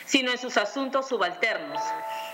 sino 0.04 0.32
en 0.32 0.38
sus 0.38 0.56
asuntos 0.56 1.08
subalternos. 1.08 1.80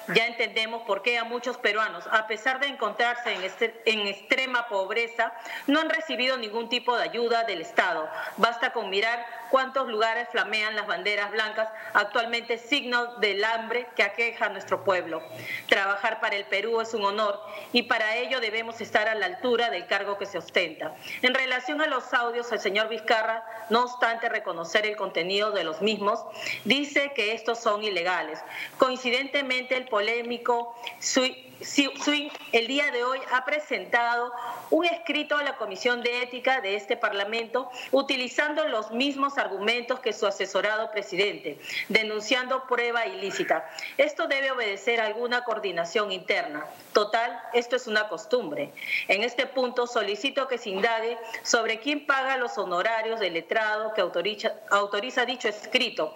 Ya 0.08 0.26
entendemos 0.26 0.82
por 0.82 1.02
qué 1.02 1.18
a 1.18 1.24
muchos 1.24 1.56
peruanos, 1.56 2.04
a 2.10 2.26
pesar 2.26 2.60
de 2.60 2.66
encontrarse 2.66 3.32
en, 3.32 3.42
este, 3.42 3.82
en 3.86 4.00
extrema 4.06 4.68
pobreza, 4.68 5.32
no 5.66 5.80
han 5.80 5.88
recibido 5.88 6.36
ningún 6.36 6.68
tipo 6.68 6.96
de 6.96 7.04
ayuda 7.04 7.44
del 7.44 7.60
Estado. 7.60 8.08
Basta 8.36 8.72
con 8.72 8.90
mirar 8.90 9.24
cuántos 9.50 9.88
lugares 9.88 10.28
flamean 10.30 10.76
las 10.76 10.86
banderas 10.86 11.30
blancas, 11.30 11.68
actualmente 11.92 12.58
signo 12.58 13.16
del 13.16 13.44
hambre 13.44 13.86
que 13.96 14.02
aqueja 14.02 14.46
a 14.46 14.48
nuestro 14.48 14.84
pueblo. 14.84 15.22
Trabajar 15.68 16.20
para 16.20 16.36
el 16.36 16.44
Perú 16.44 16.80
es 16.80 16.94
un 16.94 17.04
honor 17.04 17.40
y 17.72 17.82
para 17.82 18.16
ello 18.16 18.40
debemos 18.40 18.80
estar 18.80 19.08
a 19.08 19.14
la 19.14 19.26
altura 19.26 19.70
del 19.70 19.86
cargo 19.86 20.18
que 20.18 20.26
se 20.26 20.38
ostenta. 20.38 20.94
En 21.22 21.34
relación 21.34 21.80
a 21.80 21.86
los 21.86 22.12
audios, 22.14 22.50
el 22.52 22.60
señor 22.60 22.88
Vizcarra, 22.88 23.44
no 23.70 23.84
obstante 23.84 24.28
reconocer 24.28 24.86
el 24.86 24.96
contenido 24.96 25.50
de 25.50 25.64
los 25.64 25.80
mismos, 25.82 26.24
dice 26.64 27.12
que 27.14 27.32
estos 27.32 27.58
son 27.58 27.82
ilegales. 27.82 28.40
Coincidentemente, 28.78 29.76
el 29.76 29.86
polémico 29.86 30.74
Swing 31.00 32.30
el 32.52 32.66
día 32.66 32.90
de 32.90 33.04
hoy 33.04 33.18
ha 33.32 33.44
presentado 33.44 34.32
un 34.70 34.84
escrito 34.84 35.36
a 35.36 35.42
la 35.42 35.56
Comisión 35.56 36.02
de 36.02 36.22
Ética 36.22 36.60
de 36.60 36.76
este 36.76 36.96
Parlamento 36.96 37.70
utilizando 37.92 38.66
los 38.68 38.90
mismos 38.90 39.38
argumentos 39.44 40.00
que 40.00 40.12
su 40.12 40.26
asesorado 40.26 40.90
presidente, 40.90 41.58
denunciando 41.88 42.64
prueba 42.66 43.06
ilícita. 43.06 43.68
Esto 43.98 44.26
debe 44.26 44.50
obedecer 44.50 45.00
a 45.00 45.06
alguna 45.06 45.44
coordinación 45.44 46.12
interna. 46.12 46.64
Total, 46.92 47.40
esto 47.52 47.76
es 47.76 47.86
una 47.86 48.08
costumbre. 48.08 48.72
En 49.08 49.22
este 49.22 49.46
punto 49.46 49.86
solicito 49.86 50.48
que 50.48 50.58
se 50.58 50.70
indague 50.70 51.18
sobre 51.42 51.80
quién 51.80 52.06
paga 52.06 52.36
los 52.36 52.56
honorarios 52.58 53.20
del 53.20 53.34
letrado 53.34 53.92
que 53.94 54.00
autoriza, 54.00 54.54
autoriza 54.70 55.24
dicho 55.26 55.48
escrito 55.48 56.14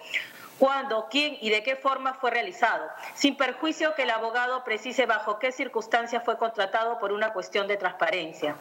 cuándo, 0.59 1.07
quién 1.09 1.37
y 1.39 1.49
de 1.49 1.63
qué 1.63 1.77
forma 1.77 2.15
fue 2.15 2.31
realizado, 2.31 2.85
sin 3.15 3.37
perjuicio 3.37 3.95
que 3.95 4.03
el 4.03 4.09
abogado 4.09 4.63
precise 4.65 5.05
bajo 5.05 5.39
qué 5.39 5.51
circunstancias 5.51 6.23
fue 6.23 6.37
contratado 6.37 6.99
por 6.99 7.13
una 7.13 7.31
cuestión 7.31 7.67
de 7.67 7.77
transparencia. 7.77 8.55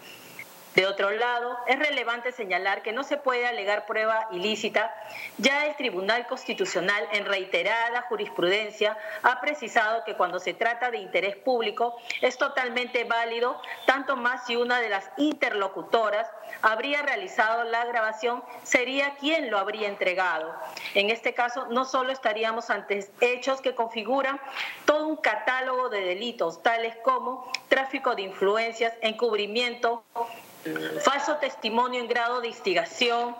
De 0.74 0.86
otro 0.86 1.10
lado, 1.10 1.58
es 1.66 1.78
relevante 1.78 2.30
señalar 2.30 2.82
que 2.82 2.92
no 2.92 3.02
se 3.02 3.16
puede 3.16 3.46
alegar 3.46 3.86
prueba 3.86 4.28
ilícita. 4.30 4.94
Ya 5.38 5.66
el 5.66 5.74
Tribunal 5.76 6.26
Constitucional, 6.26 7.08
en 7.12 7.24
reiterada 7.24 8.02
jurisprudencia, 8.02 8.96
ha 9.22 9.40
precisado 9.40 10.04
que 10.04 10.14
cuando 10.14 10.38
se 10.38 10.54
trata 10.54 10.90
de 10.90 10.98
interés 10.98 11.36
público 11.36 11.96
es 12.20 12.38
totalmente 12.38 13.04
válido, 13.04 13.60
tanto 13.86 14.16
más 14.16 14.46
si 14.46 14.56
una 14.56 14.80
de 14.80 14.88
las 14.88 15.10
interlocutoras 15.16 16.28
habría 16.62 17.02
realizado 17.02 17.64
la 17.64 17.84
grabación, 17.86 18.42
sería 18.62 19.16
quien 19.16 19.50
lo 19.50 19.58
habría 19.58 19.88
entregado. 19.88 20.54
En 20.94 21.10
este 21.10 21.34
caso, 21.34 21.66
no 21.70 21.84
solo 21.86 22.12
estaríamos 22.12 22.70
ante 22.70 23.10
hechos 23.20 23.60
que 23.60 23.74
configuran 23.74 24.40
todo 24.84 25.06
un 25.06 25.16
catálogo 25.16 25.88
de 25.88 26.02
delitos, 26.02 26.62
tales 26.62 26.94
como 27.02 27.50
tráfico 27.68 28.14
de 28.14 28.22
influencias, 28.22 28.92
encubrimiento, 29.00 30.04
falso 31.00 31.36
testimonio 31.36 32.00
en 32.00 32.08
grado 32.08 32.40
de 32.40 32.48
instigación, 32.48 33.36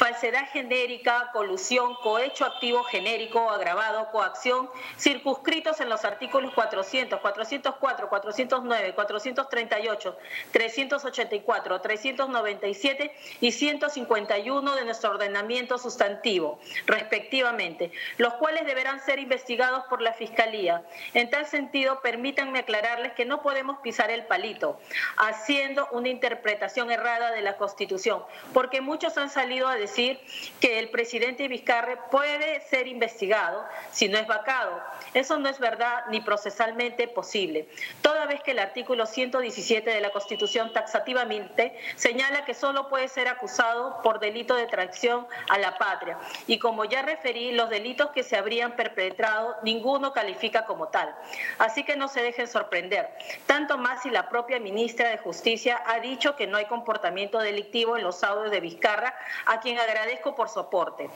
falsedad 0.00 0.48
genérica, 0.48 1.28
colusión, 1.30 1.94
cohecho 1.96 2.46
activo 2.46 2.82
genérico, 2.84 3.50
agravado, 3.50 4.10
coacción, 4.10 4.70
circunscritos 4.96 5.78
en 5.82 5.90
los 5.90 6.06
artículos 6.06 6.54
400, 6.54 7.20
404, 7.20 8.08
409, 8.08 8.94
438, 8.94 10.18
384, 10.52 11.80
397 11.82 13.14
y 13.42 13.52
151 13.52 14.74
de 14.74 14.84
nuestro 14.86 15.10
ordenamiento 15.10 15.76
sustantivo, 15.76 16.58
respectivamente, 16.86 17.92
los 18.16 18.32
cuales 18.34 18.64
deberán 18.64 19.00
ser 19.00 19.18
investigados 19.18 19.84
por 19.90 20.00
la 20.00 20.14
Fiscalía. 20.14 20.82
En 21.12 21.28
tal 21.28 21.44
sentido, 21.44 22.00
permítanme 22.00 22.60
aclararles 22.60 23.12
que 23.12 23.26
no 23.26 23.42
podemos 23.42 23.80
pisar 23.80 24.10
el 24.10 24.24
palito, 24.24 24.80
haciendo 25.18 25.88
una 25.92 26.08
interpretación 26.08 26.90
errada 26.90 27.32
de 27.32 27.42
la 27.42 27.58
Constitución, 27.58 28.22
porque 28.54 28.80
muchos 28.80 29.18
han 29.18 29.28
salido 29.28 29.68
a 29.68 29.74
decir 29.74 29.89
decir 29.90 30.20
que 30.60 30.78
el 30.78 30.88
presidente 30.90 31.48
Vizcarre 31.48 31.98
puede 32.10 32.60
ser 32.68 32.86
investigado 32.86 33.64
si 33.90 34.08
no 34.08 34.18
es 34.18 34.26
vacado. 34.26 34.80
Eso 35.14 35.38
no 35.38 35.48
es 35.48 35.58
verdad 35.58 36.04
ni 36.10 36.20
procesalmente 36.20 37.08
posible, 37.08 37.66
toda 38.02 38.26
vez 38.26 38.42
que 38.42 38.52
el 38.52 38.60
artículo 38.60 39.06
117 39.06 39.90
de 39.90 40.00
la 40.00 40.10
Constitución 40.10 40.72
taxativamente 40.72 41.76
señala 41.96 42.44
que 42.44 42.54
solo 42.54 42.88
puede 42.88 43.08
ser 43.08 43.26
acusado 43.26 44.00
por 44.02 44.20
delito 44.20 44.54
de 44.54 44.66
traición 44.66 45.26
a 45.48 45.58
la 45.58 45.76
patria. 45.78 46.18
Y 46.46 46.58
como 46.58 46.84
ya 46.84 47.02
referí, 47.02 47.52
los 47.52 47.68
delitos 47.70 48.10
que 48.10 48.22
se 48.22 48.36
habrían 48.36 48.76
perpetrado, 48.76 49.56
ninguno 49.62 50.12
califica 50.12 50.64
como 50.66 50.88
tal. 50.88 51.12
Así 51.58 51.82
que 51.84 51.96
no 51.96 52.06
se 52.06 52.22
dejen 52.22 52.46
sorprender, 52.46 53.10
tanto 53.46 53.78
más 53.78 54.02
si 54.02 54.10
la 54.10 54.28
propia 54.28 54.60
ministra 54.60 55.08
de 55.08 55.18
Justicia 55.18 55.82
ha 55.86 55.98
dicho 55.98 56.36
que 56.36 56.46
no 56.46 56.56
hay 56.56 56.66
comportamiento 56.66 57.40
delictivo 57.40 57.96
en 57.96 58.04
los 58.04 58.22
audios 58.22 58.52
de 58.52 58.60
Vizcarra, 58.60 59.14
a 59.46 59.60
quien 59.60 59.78
agradezco 59.80 60.34
por 60.34 60.48
su 60.48 60.60
aporte. 60.60 61.10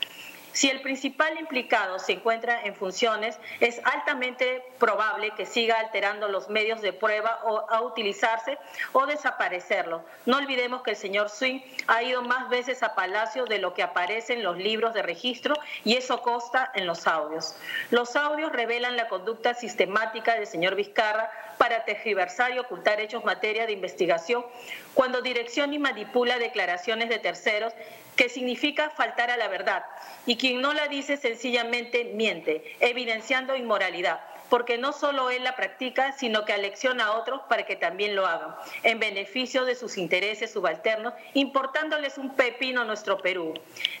Si 0.55 0.69
el 0.69 0.79
principal 0.79 1.37
implicado 1.37 1.99
se 1.99 2.13
encuentra 2.13 2.63
en 2.63 2.75
funciones, 2.75 3.37
es 3.59 3.81
altamente 3.83 4.63
probable 4.79 5.31
que 5.31 5.45
siga 5.45 5.77
alterando 5.79 6.29
los 6.29 6.47
medios 6.47 6.79
de 6.79 6.93
prueba 6.93 7.41
o 7.43 7.69
a 7.69 7.81
utilizarse 7.81 8.57
o 8.93 9.05
desaparecerlos. 9.05 10.01
No 10.25 10.37
olvidemos 10.37 10.81
que 10.81 10.91
el 10.91 10.95
señor 10.95 11.29
Swing 11.29 11.59
ha 11.87 12.03
ido 12.03 12.21
más 12.21 12.47
veces 12.47 12.83
a 12.83 12.95
Palacio 12.95 13.43
de 13.43 13.59
lo 13.59 13.73
que 13.73 13.83
aparece 13.83 14.31
en 14.31 14.43
los 14.43 14.57
libros 14.57 14.93
de 14.93 15.01
registro 15.01 15.55
y 15.83 15.97
eso 15.97 16.21
consta 16.21 16.71
en 16.73 16.87
los 16.87 17.05
audios. 17.05 17.57
Los 17.91 18.15
audios 18.15 18.53
revelan 18.53 18.95
la 18.95 19.09
conducta 19.09 19.55
sistemática 19.55 20.35
del 20.35 20.47
señor 20.47 20.75
Vizcarra 20.75 21.29
para 21.57 21.85
tergiversar 21.85 22.51
y 22.51 22.59
ocultar 22.59 22.99
hechos 22.99 23.23
materia 23.25 23.65
de 23.65 23.73
investigación 23.73 24.45
cuando 24.93 25.21
dirección 25.21 25.73
y 25.73 25.79
manipula 25.79 26.37
declaraciones 26.37 27.09
de 27.09 27.19
terceros 27.19 27.73
que 28.15 28.29
significa 28.29 28.89
faltar 28.91 29.29
a 29.29 29.37
la 29.37 29.47
verdad, 29.47 29.83
y 30.25 30.37
quien 30.37 30.61
no 30.61 30.73
la 30.73 30.87
dice 30.87 31.17
sencillamente 31.17 32.05
miente, 32.13 32.75
evidenciando 32.79 33.55
inmoralidad, 33.55 34.21
porque 34.49 34.77
no 34.77 34.93
solo 34.93 35.31
él 35.31 35.43
la 35.43 35.55
practica, 35.55 36.13
sino 36.13 36.45
que 36.45 36.53
alecciona 36.53 37.07
a 37.07 37.11
otros 37.13 37.41
para 37.49 37.65
que 37.65 37.75
también 37.75 38.15
lo 38.15 38.25
hagan, 38.25 38.55
en 38.83 38.99
beneficio 38.99 39.65
de 39.65 39.75
sus 39.75 39.97
intereses 39.97 40.53
subalternos, 40.53 41.13
importándoles 41.33 42.17
un 42.17 42.35
pepino 42.35 42.81
a 42.81 42.85
nuestro 42.85 43.17
Perú. 43.17 43.53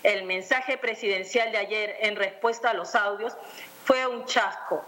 El 0.03 0.23
mensaje 0.23 0.77
presidencial 0.77 1.51
de 1.51 1.57
ayer 1.57 1.97
en 2.01 2.15
respuesta 2.15 2.69
a 2.69 2.73
los 2.73 2.95
audios 2.95 3.33
fue 3.83 4.05
un 4.07 4.25
chasco, 4.25 4.83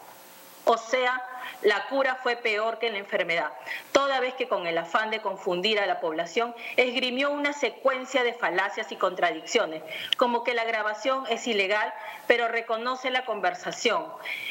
o 0.63 0.77
sea, 0.77 1.21
la 1.61 1.87
cura 1.87 2.15
fue 2.15 2.35
peor 2.35 2.79
que 2.79 2.91
la 2.91 2.97
enfermedad, 2.97 3.51
toda 3.91 4.19
vez 4.19 4.33
que 4.35 4.47
con 4.47 4.67
el 4.67 4.77
afán 4.77 5.09
de 5.09 5.21
confundir 5.21 5.79
a 5.79 5.85
la 5.85 5.99
población 5.99 6.55
esgrimió 6.75 7.31
una 7.31 7.53
secuencia 7.53 8.23
de 8.23 8.33
falacias 8.33 8.91
y 8.91 8.95
contradicciones, 8.95 9.83
como 10.17 10.43
que 10.43 10.53
la 10.53 10.65
grabación 10.65 11.25
es 11.29 11.47
ilegal, 11.47 11.93
pero 12.27 12.47
reconoce 12.47 13.09
la 13.09 13.25
conversación 13.25 14.05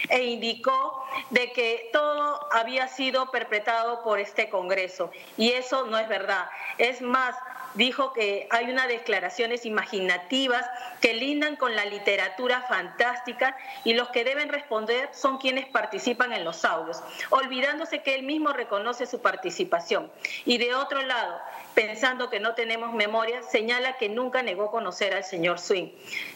e 0.08 0.24
indicó 0.24 1.04
de 1.30 1.52
que 1.52 1.90
todo 1.92 2.48
había 2.52 2.88
sido 2.88 3.30
perpetrado 3.30 4.02
por 4.02 4.18
este 4.18 4.48
Congreso 4.48 5.10
y 5.36 5.52
eso 5.52 5.86
no 5.86 5.98
es 5.98 6.08
verdad. 6.08 6.48
Es 6.78 7.00
más, 7.02 7.36
dijo 7.76 8.12
que 8.12 8.48
hay 8.50 8.70
unas 8.70 8.88
declaraciones 8.88 9.64
imaginativas 9.64 10.66
que 11.00 11.14
lindan 11.14 11.56
con 11.56 11.76
la 11.76 11.84
literatura 11.84 12.62
fantástica 12.62 13.56
y 13.84 13.94
los 13.94 14.08
que 14.08 14.24
deben 14.24 14.48
responder 14.48 15.10
son 15.12 15.38
quienes 15.38 15.66
participan 15.66 16.32
en 16.32 16.44
los 16.44 16.64
audios, 16.64 17.02
olvidándose 17.30 18.02
que 18.02 18.14
él 18.14 18.22
mismo 18.24 18.52
reconoce 18.52 19.06
su 19.06 19.20
participación. 19.20 20.10
Y 20.44 20.58
de 20.58 20.74
otro 20.74 21.02
lado, 21.02 21.38
pensando 21.74 22.30
que 22.30 22.40
no 22.40 22.54
tenemos 22.54 22.92
memoria, 22.92 23.42
señala 23.42 23.96
que 23.98 24.08
nunca 24.08 24.42
negó 24.42 24.70
conocer 24.70 25.14
al 25.14 25.24
señor 25.24 25.58
Swing, 25.58 25.90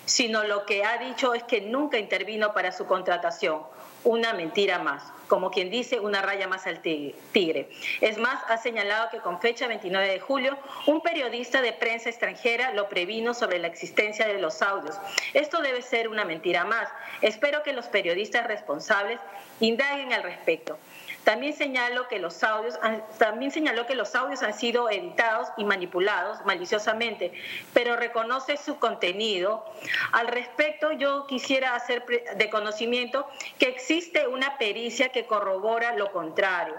sino 0.05 0.45
lo 0.45 0.67
que 0.67 0.85
ha 0.85 0.99
dicho 0.99 1.35
es 1.35 1.43
que 1.45 1.61
nunca 1.61 1.99
intervino 1.99 2.53
para 2.53 2.73
su 2.73 2.87
contratación. 2.87 3.63
Una 4.05 4.33
mentira 4.33 4.79
más 4.79 5.03
como 5.31 5.53
quien 5.53 5.71
dice, 5.71 6.01
una 6.01 6.21
raya 6.21 6.49
más 6.49 6.67
al 6.67 6.83
tigre. 6.83 7.71
Es 8.01 8.19
más, 8.19 8.43
ha 8.49 8.59
señalado 8.59 9.09
que 9.11 9.19
con 9.19 9.41
fecha 9.41 9.69
29 9.69 10.09
de 10.09 10.19
julio, 10.19 10.59
un 10.87 11.03
periodista 11.03 11.63
de 11.63 11.73
prensa 11.73 12.11
extranjera 12.11 12.75
lo 12.75 12.89
previno 12.89 13.33
sobre 13.33 13.61
la 13.61 13.69
existencia 13.69 14.27
de 14.27 14.41
los 14.41 14.61
audios. 14.61 14.99
Esto 15.33 15.63
debe 15.63 15.83
ser 15.83 16.09
una 16.09 16.25
mentira 16.25 16.65
más. 16.65 16.89
Espero 17.23 17.63
que 17.63 17.73
los 17.73 17.87
periodistas 17.87 18.49
responsables 18.49 19.21
indaguen 19.61 20.13
al 20.13 20.25
respecto. 20.25 20.79
También 21.25 21.55
señaló 21.55 22.09
que 22.09 22.19
los 22.19 22.43
audios, 22.43 22.79
también 23.19 23.51
señaló 23.51 23.87
que 23.87 23.95
los 23.95 24.15
audios 24.15 24.43
han 24.43 24.55
sido 24.55 24.89
editados 24.89 25.49
y 25.57 25.65
manipulados 25.65 26.39
maliciosamente, 26.45 27.33
pero 27.75 27.97
reconoce 27.97 28.57
su 28.57 28.79
contenido. 28.79 29.65
Al 30.13 30.29
respecto, 30.29 30.93
yo 30.93 31.27
quisiera 31.27 31.75
hacer 31.75 32.05
de 32.07 32.51
conocimiento 32.51 33.29
que 33.59 33.67
existe 33.67 34.27
una 34.27 34.57
pericia 34.59 35.11
que 35.11 35.27
corrobora 35.27 35.95
lo 35.97 36.11
contrario. 36.11 36.75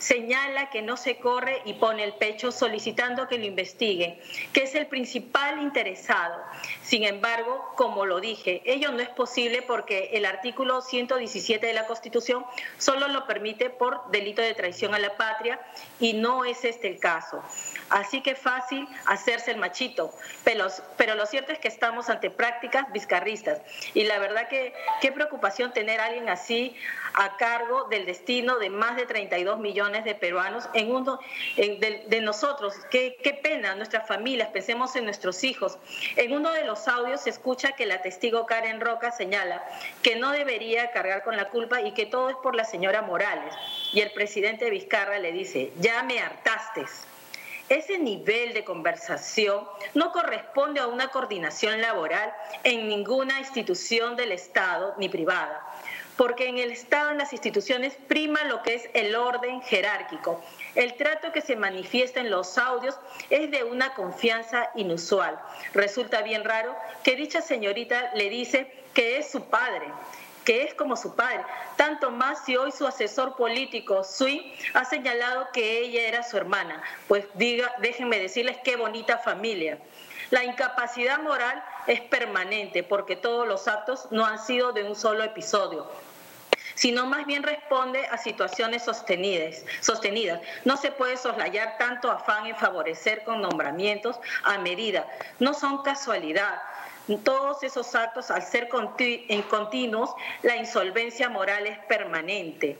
Señala 0.00 0.70
que 0.70 0.82
no 0.82 0.96
se 0.96 1.18
corre 1.18 1.60
y 1.64 1.74
pone 1.74 2.02
el 2.02 2.14
pecho 2.14 2.50
solicitando 2.50 3.28
que 3.28 3.38
lo 3.38 3.44
investiguen, 3.44 4.18
que 4.52 4.62
es 4.62 4.74
el 4.74 4.86
principal 4.86 5.60
interesado. 5.62 6.42
Sin 6.82 7.04
embargo, 7.04 7.72
como 7.76 8.06
lo 8.06 8.20
dije, 8.20 8.62
ello 8.64 8.90
no 8.92 9.00
es 9.00 9.10
posible 9.10 9.62
porque 9.62 10.10
el 10.14 10.24
artículo 10.24 10.80
117 10.80 11.64
de 11.66 11.74
la 11.74 11.86
Constitución 11.86 12.44
solo 12.78 13.08
lo 13.08 13.26
permite 13.26 13.70
por 13.70 14.10
delito 14.10 14.42
de 14.42 14.54
traición 14.54 14.94
a 14.94 14.98
la 14.98 15.16
patria 15.16 15.60
y 16.00 16.14
no 16.14 16.44
es 16.44 16.64
este 16.64 16.88
el 16.88 16.98
caso. 16.98 17.42
Así 17.90 18.22
que 18.22 18.34
fácil 18.34 18.88
hacerse 19.06 19.50
el 19.50 19.58
machito, 19.58 20.12
pero, 20.44 21.14
lo 21.14 21.26
cierto 21.26 21.52
es 21.52 21.58
que 21.58 21.68
estamos 21.68 22.08
ante 22.08 22.30
prácticas 22.30 22.90
vizcarristas 22.92 23.60
y 23.94 24.04
la 24.04 24.18
verdad 24.18 24.48
que 24.48 24.72
qué 25.00 25.12
preocupación 25.12 25.72
tener 25.72 26.00
a 26.00 26.06
alguien 26.06 26.28
así 26.28 26.74
a 27.14 27.36
cargo 27.36 27.84
del 27.84 28.06
destino 28.06 28.58
de 28.58 28.70
más 28.70 28.96
de 28.96 29.06
32 29.06 29.58
millones 29.58 30.04
de 30.04 30.14
peruanos 30.14 30.68
en 30.74 30.92
uno 30.92 31.18
de, 31.56 32.20
nosotros. 32.20 32.74
Qué, 32.90 33.16
qué 33.22 33.34
pena, 33.34 33.74
nuestras 33.74 34.06
familias, 34.06 34.48
pensemos 34.48 34.94
en 34.96 35.04
nuestros 35.04 35.44
hijos. 35.44 35.78
En 36.16 36.32
uno 36.32 36.52
de 36.52 36.64
los 36.64 36.88
audios 36.88 37.22
se 37.22 37.30
escucha 37.30 37.72
que 37.72 37.86
la 37.86 38.02
testigo 38.02 38.46
Karen 38.46 38.80
Roca 38.80 39.10
señala 39.10 39.62
que 40.02 40.16
no 40.16 40.32
debería 40.32 40.90
cargar 40.90 41.24
con 41.24 41.36
la 41.36 41.48
culpa 41.48 41.80
y 41.80 41.92
que 41.92 42.06
todo 42.06 42.30
es 42.30 42.36
por 42.36 42.54
la 42.54 42.64
señora 42.64 43.02
Morales. 43.02 43.54
Y 43.92 44.00
el 44.00 44.12
presidente 44.12 44.70
Vizcarra 44.70 45.18
le 45.18 45.32
dice, 45.32 45.72
ya 45.78 46.02
me 46.02 46.20
hartaste. 46.20 46.86
Ese 47.68 47.98
nivel 47.98 48.52
de 48.52 48.64
conversación 48.64 49.64
no 49.94 50.10
corresponde 50.10 50.80
a 50.80 50.88
una 50.88 51.08
coordinación 51.08 51.80
laboral 51.80 52.32
en 52.64 52.88
ninguna 52.88 53.38
institución 53.38 54.16
del 54.16 54.32
Estado 54.32 54.94
ni 54.98 55.08
privada 55.08 55.69
porque 56.20 56.48
en 56.48 56.58
el 56.58 56.70
Estado, 56.70 57.12
en 57.12 57.16
las 57.16 57.32
instituciones, 57.32 57.96
prima 58.06 58.44
lo 58.44 58.62
que 58.62 58.74
es 58.74 58.90
el 58.92 59.16
orden 59.16 59.62
jerárquico. 59.62 60.44
El 60.74 60.92
trato 60.98 61.32
que 61.32 61.40
se 61.40 61.56
manifiesta 61.56 62.20
en 62.20 62.28
los 62.28 62.58
audios 62.58 62.94
es 63.30 63.50
de 63.50 63.64
una 63.64 63.94
confianza 63.94 64.68
inusual. 64.74 65.40
Resulta 65.72 66.20
bien 66.20 66.44
raro 66.44 66.76
que 67.02 67.16
dicha 67.16 67.40
señorita 67.40 68.12
le 68.12 68.28
dice 68.28 68.70
que 68.92 69.16
es 69.16 69.30
su 69.30 69.44
padre, 69.44 69.86
que 70.44 70.64
es 70.64 70.74
como 70.74 70.94
su 70.94 71.16
padre, 71.16 71.40
tanto 71.76 72.10
más 72.10 72.44
si 72.44 72.54
hoy 72.54 72.70
su 72.70 72.86
asesor 72.86 73.34
político, 73.34 74.04
Sui, 74.04 74.54
ha 74.74 74.84
señalado 74.84 75.48
que 75.54 75.78
ella 75.78 76.06
era 76.06 76.22
su 76.22 76.36
hermana. 76.36 76.82
Pues 77.08 77.24
diga, 77.32 77.72
déjenme 77.78 78.18
decirles 78.18 78.58
qué 78.62 78.76
bonita 78.76 79.16
familia. 79.16 79.78
La 80.30 80.44
incapacidad 80.44 81.18
moral 81.20 81.64
es 81.86 82.02
permanente 82.02 82.82
porque 82.82 83.16
todos 83.16 83.48
los 83.48 83.66
actos 83.66 84.06
no 84.10 84.26
han 84.26 84.38
sido 84.38 84.72
de 84.72 84.84
un 84.84 84.94
solo 84.94 85.24
episodio, 85.24 85.90
sino 86.80 87.04
más 87.04 87.26
bien 87.26 87.42
responde 87.42 88.06
a 88.06 88.16
situaciones 88.16 88.82
sostenidas. 88.82 89.66
sostenidas. 89.80 90.40
No 90.64 90.78
se 90.78 90.90
puede 90.90 91.18
soslayar 91.18 91.76
tanto 91.76 92.10
afán 92.10 92.46
en 92.46 92.56
favorecer 92.56 93.22
con 93.24 93.42
nombramientos 93.42 94.18
a 94.44 94.56
medida. 94.56 95.06
No 95.40 95.52
son 95.52 95.82
casualidad. 95.82 96.58
Todos 97.22 97.62
esos 97.64 97.94
actos, 97.94 98.30
al 98.30 98.42
ser 98.42 98.70
continuos, 98.70 100.10
la 100.42 100.56
insolvencia 100.56 101.28
moral 101.28 101.66
es 101.66 101.78
permanente 101.80 102.78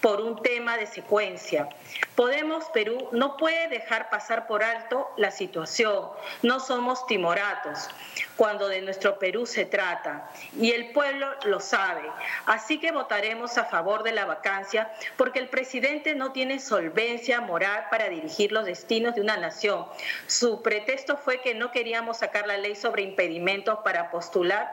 por 0.00 0.20
un 0.20 0.40
tema 0.42 0.76
de 0.76 0.86
secuencia. 0.86 1.68
Podemos 2.14 2.64
Perú 2.72 3.08
no 3.12 3.36
puede 3.36 3.68
dejar 3.68 4.10
pasar 4.10 4.46
por 4.46 4.62
alto 4.62 5.08
la 5.16 5.30
situación. 5.30 6.06
No 6.42 6.60
somos 6.60 7.06
timoratos 7.06 7.88
cuando 8.36 8.68
de 8.68 8.80
nuestro 8.80 9.18
Perú 9.18 9.46
se 9.46 9.64
trata 9.64 10.30
y 10.58 10.72
el 10.72 10.92
pueblo 10.92 11.26
lo 11.44 11.60
sabe. 11.60 12.02
Así 12.46 12.78
que 12.78 12.92
votaremos 12.92 13.58
a 13.58 13.64
favor 13.64 14.02
de 14.02 14.12
la 14.12 14.24
vacancia 14.24 14.90
porque 15.16 15.38
el 15.38 15.48
presidente 15.48 16.14
no 16.14 16.32
tiene 16.32 16.58
solvencia 16.58 17.40
moral 17.40 17.86
para 17.90 18.08
dirigir 18.08 18.52
los 18.52 18.64
destinos 18.64 19.14
de 19.14 19.20
una 19.20 19.36
nación. 19.36 19.86
Su 20.26 20.62
pretexto 20.62 21.16
fue 21.16 21.40
que 21.40 21.54
no 21.54 21.70
queríamos 21.70 22.18
sacar 22.18 22.46
la 22.46 22.56
ley 22.56 22.76
sobre 22.76 23.02
impedimentos 23.02 23.78
para 23.80 24.10
postular 24.10 24.70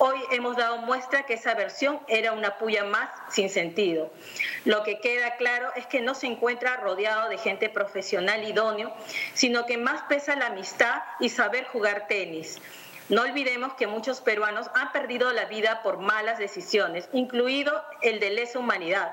Hoy 0.00 0.20
hemos 0.30 0.56
dado 0.56 0.76
muestra 0.78 1.24
que 1.24 1.34
esa 1.34 1.54
versión 1.54 1.98
era 2.06 2.32
una 2.32 2.56
puya 2.56 2.84
más 2.84 3.10
sin 3.30 3.50
sentido. 3.50 4.12
Lo 4.64 4.84
que 4.84 5.00
queda 5.00 5.34
claro 5.34 5.72
es 5.74 5.88
que 5.88 6.00
no 6.00 6.14
se 6.14 6.28
encuentra 6.28 6.76
rodeado 6.76 7.28
de 7.28 7.36
gente 7.36 7.68
profesional 7.68 8.44
idóneo, 8.44 8.94
sino 9.34 9.66
que 9.66 9.76
más 9.76 10.02
pesa 10.02 10.36
la 10.36 10.46
amistad 10.46 11.02
y 11.18 11.30
saber 11.30 11.64
jugar 11.64 12.06
tenis. 12.06 12.60
No 13.08 13.22
olvidemos 13.22 13.74
que 13.74 13.88
muchos 13.88 14.20
peruanos 14.20 14.70
han 14.74 14.92
perdido 14.92 15.32
la 15.32 15.46
vida 15.46 15.82
por 15.82 15.98
malas 15.98 16.38
decisiones, 16.38 17.08
incluido 17.12 17.82
el 18.00 18.20
de 18.20 18.30
lesa 18.30 18.60
humanidad. 18.60 19.12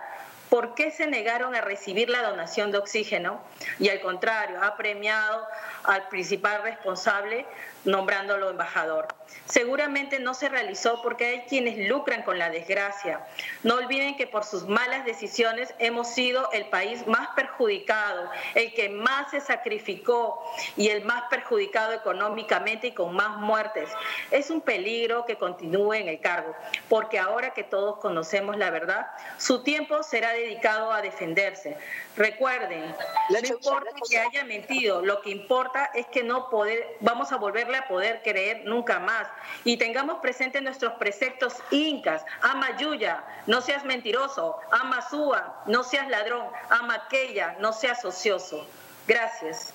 ¿Por 0.49 0.75
qué 0.75 0.91
se 0.91 1.07
negaron 1.07 1.55
a 1.55 1.61
recibir 1.61 2.09
la 2.09 2.21
donación 2.21 2.71
de 2.71 2.77
oxígeno? 2.77 3.41
Y 3.79 3.89
al 3.89 4.01
contrario, 4.01 4.61
ha 4.61 4.77
premiado 4.77 5.47
al 5.87 6.07
principal 6.09 6.63
responsable 6.63 7.45
nombrándolo 7.85 8.49
embajador. 8.49 9.07
Seguramente 9.45 10.19
no 10.19 10.33
se 10.33 10.49
realizó 10.49 11.01
porque 11.01 11.25
hay 11.25 11.39
quienes 11.41 11.87
lucran 11.87 12.23
con 12.23 12.39
la 12.39 12.49
desgracia. 12.49 13.25
No 13.63 13.75
olviden 13.75 14.17
que 14.17 14.27
por 14.27 14.43
sus 14.43 14.67
malas 14.67 15.05
decisiones 15.05 15.73
hemos 15.77 16.07
sido 16.07 16.49
el 16.51 16.65
país 16.65 17.05
más 17.07 17.27
perjudicado, 17.35 18.29
el 18.55 18.73
que 18.73 18.89
más 18.89 19.31
se 19.31 19.41
sacrificó 19.41 20.43
y 20.75 20.89
el 20.89 21.05
más 21.05 21.23
perjudicado 21.29 21.93
económicamente 21.93 22.87
y 22.87 22.91
con 22.93 23.15
más 23.15 23.37
muertes. 23.37 23.89
Es 24.31 24.49
un 24.49 24.61
peligro 24.61 25.25
que 25.25 25.37
continúe 25.37 25.93
en 25.93 26.07
el 26.07 26.19
cargo, 26.19 26.55
porque 26.89 27.19
ahora 27.19 27.51
que 27.51 27.63
todos 27.63 27.97
conocemos 27.97 28.57
la 28.57 28.71
verdad, 28.71 29.07
su 29.37 29.61
tiempo 29.61 30.01
será 30.01 30.33
dedicado 30.33 30.91
a 30.91 31.01
defenderse. 31.01 31.77
Recuerden, 32.17 32.95
no 33.29 33.39
importa 33.39 33.91
que 34.09 34.17
haya 34.17 34.43
mentido, 34.45 35.01
lo 35.01 35.21
que 35.21 35.29
importa 35.29 35.74
es 35.93 36.07
que 36.07 36.23
no 36.23 36.49
poder, 36.49 36.97
vamos 37.01 37.31
a 37.31 37.37
volverle 37.37 37.77
a 37.77 37.87
poder 37.87 38.21
creer 38.23 38.63
nunca 38.65 38.99
más. 38.99 39.27
Y 39.63 39.77
tengamos 39.77 40.19
presente 40.19 40.61
nuestros 40.61 40.93
preceptos 40.93 41.55
incas, 41.71 42.23
ama 42.41 42.77
Yuya, 42.77 43.23
no 43.47 43.61
seas 43.61 43.83
mentiroso, 43.83 44.57
ama 44.71 45.01
Súa, 45.09 45.63
no 45.67 45.83
seas 45.83 46.09
ladrón, 46.09 46.47
ama 46.69 46.95
aquella, 47.05 47.55
no 47.59 47.73
seas 47.73 48.03
ocioso. 48.05 48.65
Gracias. 49.07 49.73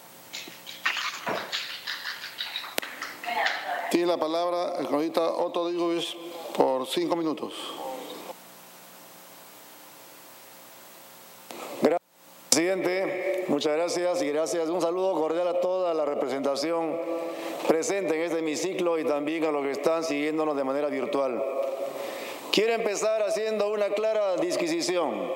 Tiene 3.91 4.07
la 4.07 4.19
palabra 4.19 4.79
el 4.79 4.87
cronista 4.87 5.21
Otto 5.21 5.69
Digovic 5.69 6.17
por 6.57 6.87
cinco 6.87 7.17
minutos. 7.17 7.80
Presidente, 12.51 13.45
muchas 13.47 13.77
gracias 13.77 14.23
y 14.23 14.29
gracias. 14.29 14.69
Un 14.69 14.81
saludo 14.81 15.15
cordial 15.15 15.47
a 15.47 15.61
toda 15.61 15.95
la 15.95 16.05
representación 16.05 16.99
presente 17.69 18.17
en 18.17 18.23
este 18.23 18.41
hemiciclo 18.41 18.99
y 18.99 19.05
también 19.05 19.45
a 19.45 19.53
los 19.53 19.63
que 19.63 19.71
están 19.71 20.03
siguiéndonos 20.03 20.57
de 20.57 20.65
manera 20.65 20.89
virtual. 20.89 21.45
Quiero 22.51 22.73
empezar 22.73 23.23
haciendo 23.23 23.71
una 23.71 23.91
clara 23.91 24.35
disquisición. 24.35 25.33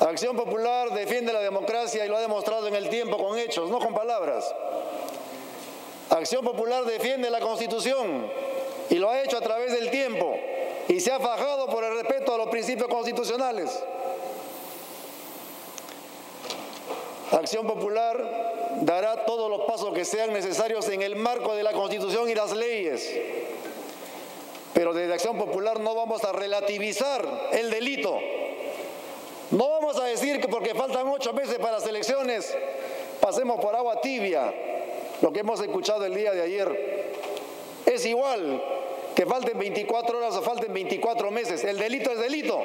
Acción 0.00 0.34
Popular 0.34 0.90
defiende 0.90 1.32
la 1.32 1.38
democracia 1.38 2.04
y 2.04 2.08
lo 2.08 2.16
ha 2.16 2.20
demostrado 2.20 2.66
en 2.66 2.74
el 2.74 2.88
tiempo 2.88 3.16
con 3.16 3.38
hechos, 3.38 3.70
no 3.70 3.78
con 3.78 3.94
palabras. 3.94 4.52
Acción 6.10 6.44
Popular 6.44 6.84
defiende 6.84 7.30
la 7.30 7.38
Constitución 7.38 8.28
y 8.90 8.96
lo 8.96 9.08
ha 9.08 9.22
hecho 9.22 9.38
a 9.38 9.40
través 9.40 9.70
del 9.70 9.88
tiempo 9.92 10.36
y 10.88 10.98
se 10.98 11.12
ha 11.12 11.20
fajado 11.20 11.68
por 11.68 11.84
el 11.84 11.94
respeto 11.94 12.34
a 12.34 12.38
los 12.38 12.48
principios 12.48 12.88
constitucionales. 12.88 13.84
Acción 17.32 17.66
Popular 17.66 18.78
dará 18.82 19.24
todos 19.24 19.50
los 19.50 19.62
pasos 19.62 19.92
que 19.94 20.04
sean 20.04 20.32
necesarios 20.32 20.88
en 20.88 21.02
el 21.02 21.16
marco 21.16 21.54
de 21.54 21.62
la 21.62 21.72
Constitución 21.72 22.28
y 22.28 22.34
las 22.34 22.52
leyes. 22.52 23.10
Pero 24.74 24.92
desde 24.92 25.14
Acción 25.14 25.38
Popular 25.38 25.80
no 25.80 25.94
vamos 25.94 26.24
a 26.24 26.32
relativizar 26.32 27.26
el 27.52 27.70
delito. 27.70 28.18
No 29.50 29.68
vamos 29.68 29.96
a 29.98 30.04
decir 30.04 30.40
que 30.40 30.48
porque 30.48 30.74
faltan 30.74 31.08
ocho 31.08 31.32
meses 31.32 31.58
para 31.58 31.72
las 31.72 31.86
elecciones 31.86 32.54
pasemos 33.20 33.60
por 33.60 33.74
agua 33.76 34.00
tibia, 34.00 34.52
lo 35.20 35.32
que 35.32 35.40
hemos 35.40 35.60
escuchado 35.60 36.04
el 36.04 36.14
día 36.14 36.32
de 36.32 36.42
ayer. 36.42 37.12
Es 37.86 38.04
igual 38.04 38.62
que 39.14 39.26
falten 39.26 39.58
24 39.58 40.18
horas 40.18 40.34
o 40.34 40.42
falten 40.42 40.72
24 40.72 41.30
meses. 41.30 41.62
El 41.62 41.78
delito 41.78 42.10
es 42.10 42.18
delito. 42.18 42.60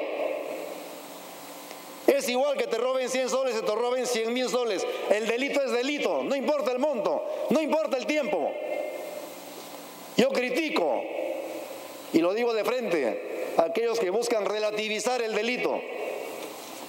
Es 2.08 2.26
igual 2.26 2.56
que 2.56 2.66
te 2.66 2.78
roben 2.78 3.06
100 3.10 3.28
soles 3.28 3.54
y 3.54 3.64
te 3.64 3.74
roben 3.74 4.06
100 4.06 4.32
mil 4.32 4.48
soles. 4.48 4.84
El 5.10 5.26
delito 5.26 5.62
es 5.62 5.70
delito, 5.70 6.22
no 6.24 6.34
importa 6.34 6.72
el 6.72 6.78
monto, 6.78 7.22
no 7.50 7.60
importa 7.60 7.98
el 7.98 8.06
tiempo. 8.06 8.50
Yo 10.16 10.30
critico, 10.30 11.02
y 12.14 12.20
lo 12.20 12.32
digo 12.32 12.54
de 12.54 12.64
frente, 12.64 13.52
a 13.58 13.64
aquellos 13.64 14.00
que 14.00 14.08
buscan 14.08 14.46
relativizar 14.46 15.20
el 15.20 15.34
delito, 15.34 15.78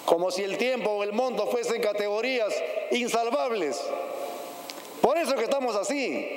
como 0.06 0.32
si 0.32 0.44
el 0.44 0.58
tiempo 0.58 0.92
o 0.92 1.04
el 1.04 1.12
monto 1.12 1.48
fuesen 1.48 1.82
categorías 1.82 2.54
insalvables. 2.92 3.78
Por 5.02 5.18
eso 5.18 5.36
que 5.36 5.44
estamos 5.44 5.76
así, 5.76 6.28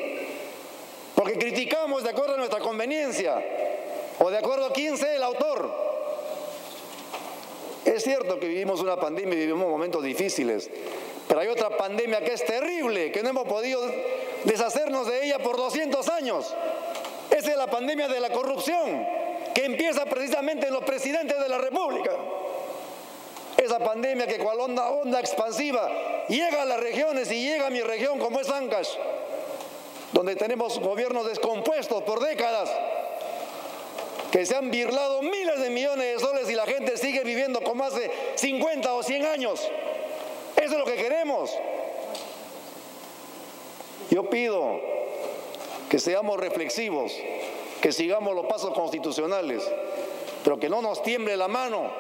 porque 1.15 1.39
criticamos 1.39 2.03
de 2.03 2.11
acuerdo 2.11 2.35
a 2.35 2.39
nuestra 2.39 2.59
conveniencia 2.59 3.41
o 4.19 4.29
de 4.29 4.39
acuerdo 4.39 4.67
a 4.67 4.73
quién 4.73 4.99
sea 4.99 5.15
el 5.15 5.23
autor. 5.23 5.92
Es 7.93 8.05
cierto 8.05 8.41
que 8.41 8.49
vivimos 8.49 8.81
una 8.81 8.97
pandemia 8.97 9.35
y 9.35 9.41
vivimos 9.41 9.69
momentos 9.69 10.03
difíciles, 10.03 10.71
pero 11.29 11.41
hay 11.41 11.49
otra 11.49 11.77
pandemia 11.77 12.25
que 12.25 12.33
es 12.33 12.43
terrible, 12.43 13.13
que 13.13 13.23
no 13.23 13.29
hemos 13.29 13.47
podido 13.47 13.83
deshacernos 14.45 15.07
de 15.09 15.27
ella 15.27 15.41
por 15.41 15.59
200 15.59 16.09
años. 16.09 16.55
Esa 17.31 17.51
es 17.51 17.57
la 17.59 17.67
pandemia 17.67 18.09
de 18.09 18.19
la 18.19 18.31
corrupción, 18.31 19.07
que 19.55 19.67
empieza 19.67 20.07
precisamente 20.07 20.69
en 20.69 20.73
los 20.73 20.85
presidentes 20.85 21.39
de 21.39 21.49
la 21.51 21.59
República. 21.59 22.13
Esa 23.59 23.79
pandemia 23.79 24.27
que 24.27 24.39
cual 24.39 24.61
onda, 24.61 24.89
onda 24.89 25.21
expansiva 25.21 25.87
llega 26.31 26.63
a 26.63 26.65
las 26.65 26.81
regiones 26.81 27.31
y 27.31 27.43
llega 27.43 27.67
a 27.67 27.71
mi 27.71 27.83
región 27.83 28.19
como 28.19 28.41
es 28.41 28.49
Ancash, 28.49 28.89
donde 30.13 30.35
tenemos 30.35 30.79
gobiernos 30.79 31.27
descompuestos 31.27 32.03
por 32.05 32.21
décadas, 32.21 32.71
que 34.33 34.47
se 34.47 34.57
han 34.57 34.71
birlado 34.71 35.21
miles 35.21 35.61
de 35.61 35.69
millones 35.69 36.15
de 36.15 36.19
soles 36.19 36.49
y 36.51 36.55
la 36.55 36.65
gente 36.65 36.97
sigue 36.97 37.23
viviendo 37.23 37.61
como 37.61 37.85
hace 37.85 38.11
50 38.37 38.95
o 38.95 39.03
100 39.03 39.27
años. 39.27 39.61
Eso 40.57 40.73
es 40.73 40.79
lo 40.79 40.87
que 40.87 40.97
queremos. 40.97 41.51
Yo 44.11 44.29
pido 44.31 44.81
que 45.91 45.99
seamos 45.99 46.41
reflexivos, 46.41 47.13
que 47.83 47.93
sigamos 47.93 48.35
los 48.35 48.47
pasos 48.47 48.73
constitucionales, 48.73 49.63
pero 50.43 50.59
que 50.59 50.71
no 50.71 50.81
nos 50.81 51.03
tiemble 51.03 51.37
la 51.37 51.49
mano 51.49 51.91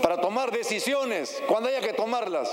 para 0.00 0.22
tomar 0.22 0.52
decisiones 0.52 1.42
cuando 1.46 1.68
haya 1.68 1.80
que 1.82 1.92
tomarlas. 1.92 2.50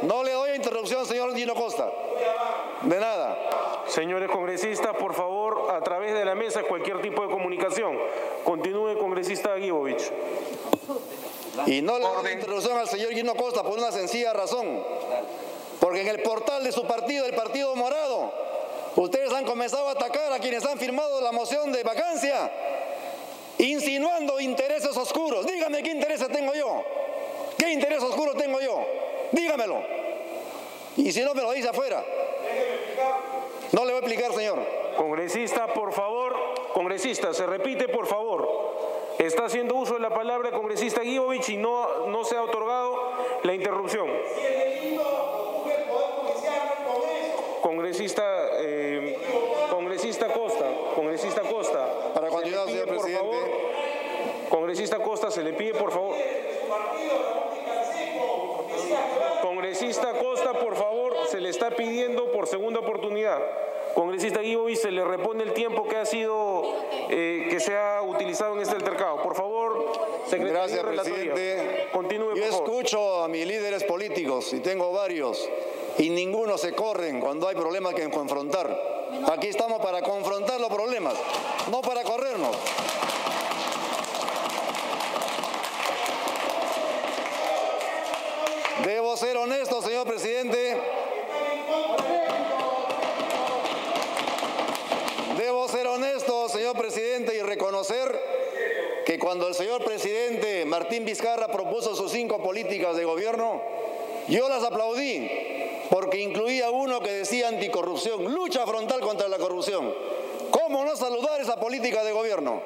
No 0.00 0.24
le 0.24 0.34
interrupción, 0.60 1.06
señor 1.06 1.34
Gino 1.34 1.54
Costa. 1.54 1.90
De 2.82 2.98
nada. 2.98 3.36
Señores 3.86 4.30
congresistas, 4.30 4.94
por 4.96 5.14
favor, 5.14 5.70
a 5.70 5.80
través 5.80 6.14
de 6.14 6.24
la 6.24 6.34
mesa, 6.34 6.62
cualquier 6.62 7.00
tipo 7.00 7.22
de 7.22 7.28
comunicación. 7.28 7.98
Continúe, 8.44 8.98
congresista 8.98 9.56
Gibovich. 9.58 10.12
Y 11.66 11.82
no 11.82 11.98
le 11.98 12.04
doy 12.04 12.32
interrupción 12.32 12.78
al 12.78 12.88
señor 12.88 13.12
Gino 13.12 13.34
Costa 13.34 13.62
por 13.62 13.78
una 13.78 13.90
sencilla 13.90 14.32
razón. 14.32 14.84
Porque 15.80 16.02
en 16.02 16.08
el 16.08 16.22
portal 16.22 16.62
de 16.62 16.72
su 16.72 16.86
partido, 16.86 17.24
el 17.24 17.34
Partido 17.34 17.74
Morado, 17.74 18.32
ustedes 18.96 19.32
han 19.32 19.44
comenzado 19.44 19.88
a 19.88 19.92
atacar 19.92 20.32
a 20.32 20.38
quienes 20.38 20.64
han 20.66 20.78
firmado 20.78 21.20
la 21.22 21.32
moción 21.32 21.72
de 21.72 21.82
vacancia, 21.82 22.50
insinuando 23.58 24.38
intereses 24.40 24.94
oscuros. 24.96 25.46
Dígame 25.46 25.82
qué 25.82 25.90
intereses 25.90 26.28
tengo 26.28 26.54
yo. 26.54 26.84
¿Qué 27.58 27.72
interés 27.72 28.02
oscuro 28.02 28.34
tengo 28.34 28.60
yo? 28.60 28.86
Dígamelo. 29.32 29.99
Y 31.04 31.12
si 31.12 31.22
no 31.22 31.34
me 31.34 31.42
lo 31.42 31.52
dice 31.52 31.68
afuera. 31.68 32.04
No 33.72 33.84
le 33.84 33.92
voy 33.92 34.02
a 34.02 34.06
explicar, 34.06 34.32
señor. 34.34 34.58
Congresista, 34.96 35.72
por 35.72 35.92
favor, 35.92 36.34
congresista, 36.74 37.32
se 37.32 37.46
repite, 37.46 37.88
por 37.88 38.06
favor. 38.06 38.48
Está 39.18 39.46
haciendo 39.46 39.76
uso 39.76 39.94
de 39.94 40.00
la 40.00 40.10
palabra 40.10 40.50
congresista 40.50 41.00
Guibovich 41.00 41.50
y 41.50 41.56
no, 41.56 42.06
no 42.06 42.24
se 42.24 42.36
ha 42.36 42.42
otorgado 42.42 43.12
la 43.42 43.54
interrupción. 43.54 44.08
Congresista, 47.62 48.22
eh, 48.58 49.16
congresista 49.70 50.26
Costa, 50.32 50.66
congresista 50.94 51.42
Costa. 51.42 52.12
Para 52.14 52.28
continuar, 52.28 52.66
señor 52.66 52.88
presidente. 52.88 53.18
favor, 53.18 53.50
congresista 54.48 54.98
Costa, 54.98 55.30
se 55.30 55.42
le 55.42 55.52
pide, 55.52 55.74
por 55.74 55.92
favor. 55.92 56.16
Congresista 59.42 60.12
Costa, 60.18 60.52
por 60.58 60.76
favor, 60.76 61.14
se 61.28 61.40
le 61.40 61.48
está 61.48 61.70
pidiendo 61.70 62.30
por 62.32 62.46
segunda 62.46 62.80
oportunidad. 62.80 63.40
Congresista 63.94 64.40
Guibovich, 64.40 64.78
se 64.78 64.90
le 64.92 65.04
repone 65.04 65.42
el 65.42 65.52
tiempo 65.52 65.86
que 65.88 65.96
ha 65.96 66.06
sido, 66.06 66.62
eh, 67.08 67.48
que 67.50 67.58
se 67.58 67.76
ha 67.76 68.02
utilizado 68.02 68.54
en 68.54 68.60
este 68.62 68.76
altercado. 68.76 69.20
Por 69.22 69.34
favor, 69.34 69.84
secretario 70.26 70.52
Gracias, 70.52 70.82
Relatoría. 70.84 71.32
presidente. 71.34 71.88
Continúe, 71.92 72.34
Yo 72.36 72.42
por 72.42 72.50
favor. 72.52 72.68
escucho 72.68 73.22
a 73.24 73.28
mis 73.28 73.46
líderes 73.46 73.82
políticos 73.84 74.52
y 74.52 74.60
tengo 74.60 74.92
varios 74.92 75.48
y 75.98 76.08
ninguno 76.10 76.56
se 76.56 76.72
corren 76.72 77.20
cuando 77.20 77.48
hay 77.48 77.56
problemas 77.56 77.94
que 77.94 78.08
confrontar. 78.10 79.00
Aquí 79.32 79.48
estamos 79.48 79.80
para 79.82 80.00
confrontar 80.02 80.60
los 80.60 80.70
problemas, 80.72 81.14
no 81.70 81.80
para 81.80 82.04
corrernos. 82.04 82.56
Debo 88.84 89.16
ser 89.16 89.36
honesto, 89.36 89.82
señor 89.82 90.06
presidente. 90.06 90.76
Debo 95.36 95.68
ser 95.68 95.86
honesto, 95.86 96.48
señor 96.48 96.76
presidente, 96.76 97.34
y 97.34 97.40
reconocer 97.40 98.18
que 99.04 99.18
cuando 99.18 99.48
el 99.48 99.54
señor 99.54 99.84
presidente 99.84 100.64
Martín 100.64 101.04
Vizcarra 101.04 101.48
propuso 101.48 101.94
sus 101.94 102.12
cinco 102.12 102.42
políticas 102.42 102.96
de 102.96 103.04
gobierno, 103.04 103.60
yo 104.28 104.48
las 104.48 104.62
aplaudí 104.62 105.30
porque 105.90 106.20
incluía 106.20 106.70
uno 106.70 107.00
que 107.00 107.12
decía 107.12 107.48
anticorrupción, 107.48 108.32
lucha 108.32 108.66
frontal 108.66 109.00
contra 109.00 109.28
la 109.28 109.38
corrupción. 109.38 109.92
¿Cómo 110.50 110.84
no 110.84 110.96
saludar 110.96 111.40
esa 111.40 111.58
política 111.58 112.04
de 112.04 112.12
gobierno? 112.12 112.62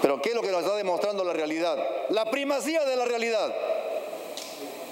Pero 0.00 0.22
¿qué 0.22 0.30
es 0.30 0.34
lo 0.34 0.42
que 0.42 0.52
nos 0.52 0.62
está 0.62 0.76
demostrando 0.76 1.24
la 1.24 1.32
realidad? 1.32 1.76
La 2.10 2.26
primacía 2.26 2.84
de 2.84 2.96
la 2.96 3.04
realidad. 3.04 3.54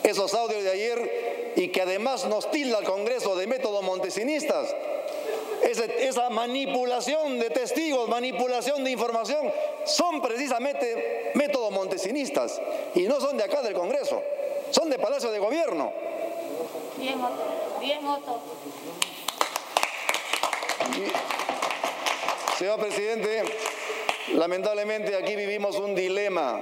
Esos 0.05 0.35
audios 0.35 0.63
de 0.63 0.71
ayer 0.71 1.53
y 1.57 1.69
que 1.69 1.83
además 1.83 2.27
nos 2.27 2.51
tilda 2.51 2.79
al 2.79 2.85
Congreso 2.85 3.35
de 3.37 3.47
métodos 3.47 3.83
montesinistas, 3.83 4.75
esa 5.65 6.29
manipulación 6.31 7.39
de 7.39 7.49
testigos, 7.51 8.09
manipulación 8.09 8.85
de 8.85 8.91
información, 8.91 9.51
son 9.87 10.21
precisamente 10.21 11.33
métodos 11.35 11.73
montesinistas 11.73 12.61
y 12.95 13.03
no 13.03 13.21
son 13.21 13.37
de 13.39 13.45
acá 13.45 13.63
del 13.63 13.75
Congreso, 13.75 14.23
son 14.71 14.91
de 14.91 14.99
Palacio 14.99 15.31
de 15.31 15.39
Gobierno. 15.39 15.93
Bien, 16.99 17.19
Otto. 17.21 17.81
Bien, 17.81 18.07
Otto. 18.07 18.41
Señor 22.59 22.79
presidente, 22.79 23.43
lamentablemente 24.35 25.17
aquí 25.17 25.35
vivimos 25.35 25.77
un 25.77 25.95
dilema 25.95 26.61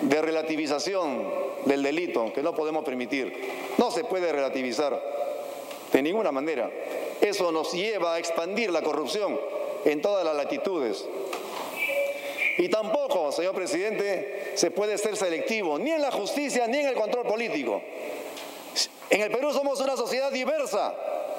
de 0.00 0.22
relativización 0.22 1.47
del 1.68 1.82
delito 1.82 2.32
que 2.32 2.42
no 2.42 2.54
podemos 2.54 2.84
permitir. 2.84 3.32
No 3.76 3.90
se 3.90 4.02
puede 4.04 4.32
relativizar 4.32 5.00
de 5.92 6.02
ninguna 6.02 6.32
manera. 6.32 6.70
Eso 7.20 7.52
nos 7.52 7.72
lleva 7.72 8.14
a 8.14 8.18
expandir 8.18 8.70
la 8.70 8.82
corrupción 8.82 9.38
en 9.84 10.00
todas 10.00 10.24
las 10.24 10.34
latitudes. 10.34 11.06
Y 12.56 12.68
tampoco, 12.68 13.30
señor 13.30 13.54
presidente, 13.54 14.52
se 14.54 14.70
puede 14.70 14.98
ser 14.98 15.16
selectivo 15.16 15.78
ni 15.78 15.92
en 15.92 16.02
la 16.02 16.10
justicia 16.10 16.66
ni 16.66 16.78
en 16.78 16.88
el 16.88 16.94
control 16.94 17.26
político. 17.26 17.80
En 19.10 19.20
el 19.20 19.30
Perú 19.30 19.52
somos 19.52 19.80
una 19.80 19.96
sociedad 19.96 20.32
diversa, 20.32 20.94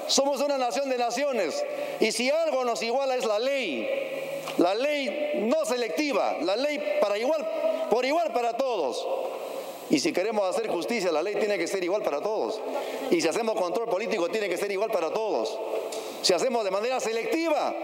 somos 0.06 0.40
una 0.40 0.58
nación 0.58 0.88
de 0.88 0.96
naciones 0.96 1.62
y 2.00 2.10
si 2.10 2.30
algo 2.30 2.64
nos 2.64 2.82
iguala 2.82 3.16
es 3.16 3.24
la 3.24 3.38
ley, 3.38 3.86
la 4.58 4.74
ley 4.74 5.46
no 5.46 5.64
selectiva, 5.64 6.38
la 6.40 6.56
ley 6.56 6.98
para 7.00 7.18
igual, 7.18 7.46
por 7.90 8.04
igual 8.04 8.32
para 8.32 8.56
todos. 8.56 9.06
Y 9.90 9.98
si 9.98 10.12
queremos 10.12 10.48
hacer 10.48 10.68
justicia, 10.68 11.10
la 11.10 11.22
ley 11.22 11.34
tiene 11.34 11.58
que 11.58 11.66
ser 11.66 11.82
igual 11.82 12.02
para 12.02 12.20
todos. 12.20 12.60
Y 13.10 13.20
si 13.20 13.26
hacemos 13.26 13.56
control 13.56 13.88
político, 13.88 14.28
tiene 14.28 14.48
que 14.48 14.56
ser 14.56 14.70
igual 14.70 14.90
para 14.90 15.12
todos. 15.12 15.58
Si 16.22 16.32
hacemos 16.32 16.64
de 16.64 16.70
manera 16.70 17.00
selectiva, 17.00 17.74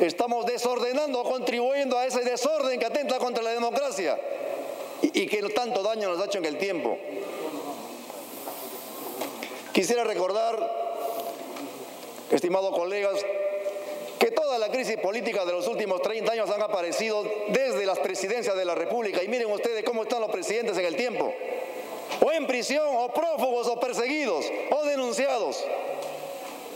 estamos 0.00 0.46
desordenando 0.46 1.22
contribuyendo 1.22 1.98
a 1.98 2.06
ese 2.06 2.22
desorden 2.22 2.80
que 2.80 2.86
atenta 2.86 3.18
contra 3.18 3.42
la 3.42 3.50
democracia 3.50 4.18
y, 5.02 5.22
y 5.22 5.26
que 5.26 5.42
tanto 5.50 5.82
daño 5.82 6.08
nos 6.08 6.20
ha 6.20 6.24
hecho 6.24 6.38
en 6.38 6.46
el 6.46 6.56
tiempo. 6.56 6.96
Quisiera 9.72 10.04
recordar, 10.04 10.56
estimados 12.30 12.74
colegas, 12.74 13.16
que 14.18 14.30
toda 14.30 14.58
la 14.58 14.68
crisis 14.68 14.96
política 14.98 15.44
de 15.44 15.52
los 15.52 15.66
últimos 15.68 16.00
30 16.02 16.32
años 16.32 16.50
han 16.50 16.62
aparecido 16.62 17.24
desde 17.48 17.84
las 17.86 17.98
presidencias 17.98 18.56
de 18.56 18.64
la 18.64 18.74
República. 18.74 19.22
Y 19.22 19.28
miren 19.28 19.50
ustedes 19.50 19.84
cómo 19.84 20.02
están 20.04 20.20
los 20.20 20.30
presidentes 20.30 20.76
en 20.78 20.84
el 20.86 20.96
tiempo. 20.96 21.32
O 22.24 22.30
en 22.32 22.46
prisión, 22.46 22.86
o 22.96 23.08
prófugos, 23.08 23.66
o 23.66 23.78
perseguidos, 23.80 24.46
o 24.70 24.84
denunciados. 24.84 25.62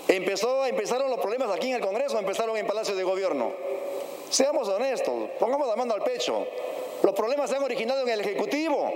Empezó, 0.08 0.64
empezaron 0.66 1.10
los 1.10 1.20
problemas 1.20 1.50
aquí 1.54 1.68
en 1.68 1.76
el 1.76 1.80
Congreso, 1.82 2.18
empezaron 2.18 2.56
en 2.56 2.66
Palacio 2.66 2.94
de 2.96 3.04
Gobierno. 3.04 3.52
Seamos 4.30 4.68
honestos, 4.68 5.30
pongamos 5.38 5.68
la 5.68 5.76
mano 5.76 5.94
al 5.94 6.02
pecho. 6.02 6.46
Los 7.02 7.14
problemas 7.14 7.50
se 7.50 7.56
han 7.56 7.62
originado 7.62 8.02
en 8.02 8.08
el 8.08 8.20
Ejecutivo. 8.20 8.90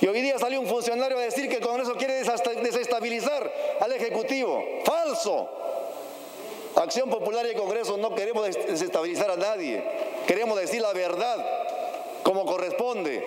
Y 0.00 0.06
hoy 0.06 0.20
día 0.20 0.38
salió 0.38 0.60
un 0.60 0.66
funcionario 0.66 1.18
a 1.18 1.22
decir 1.22 1.48
que 1.48 1.56
el 1.56 1.62
Congreso 1.62 1.94
quiere 1.96 2.22
desesta- 2.22 2.52
desestabilizar 2.54 3.52
al 3.80 3.92
Ejecutivo. 3.92 4.62
Falso. 4.84 5.48
Acción 6.78 7.10
Popular 7.10 7.44
y 7.46 7.50
el 7.50 7.56
Congreso 7.56 7.96
no 7.96 8.14
queremos 8.14 8.44
des- 8.46 8.66
desestabilizar 8.66 9.30
a 9.30 9.36
nadie. 9.36 9.82
Queremos 10.26 10.58
decir 10.60 10.80
la 10.80 10.92
verdad 10.92 11.44
como 12.22 12.44
corresponde. 12.46 13.24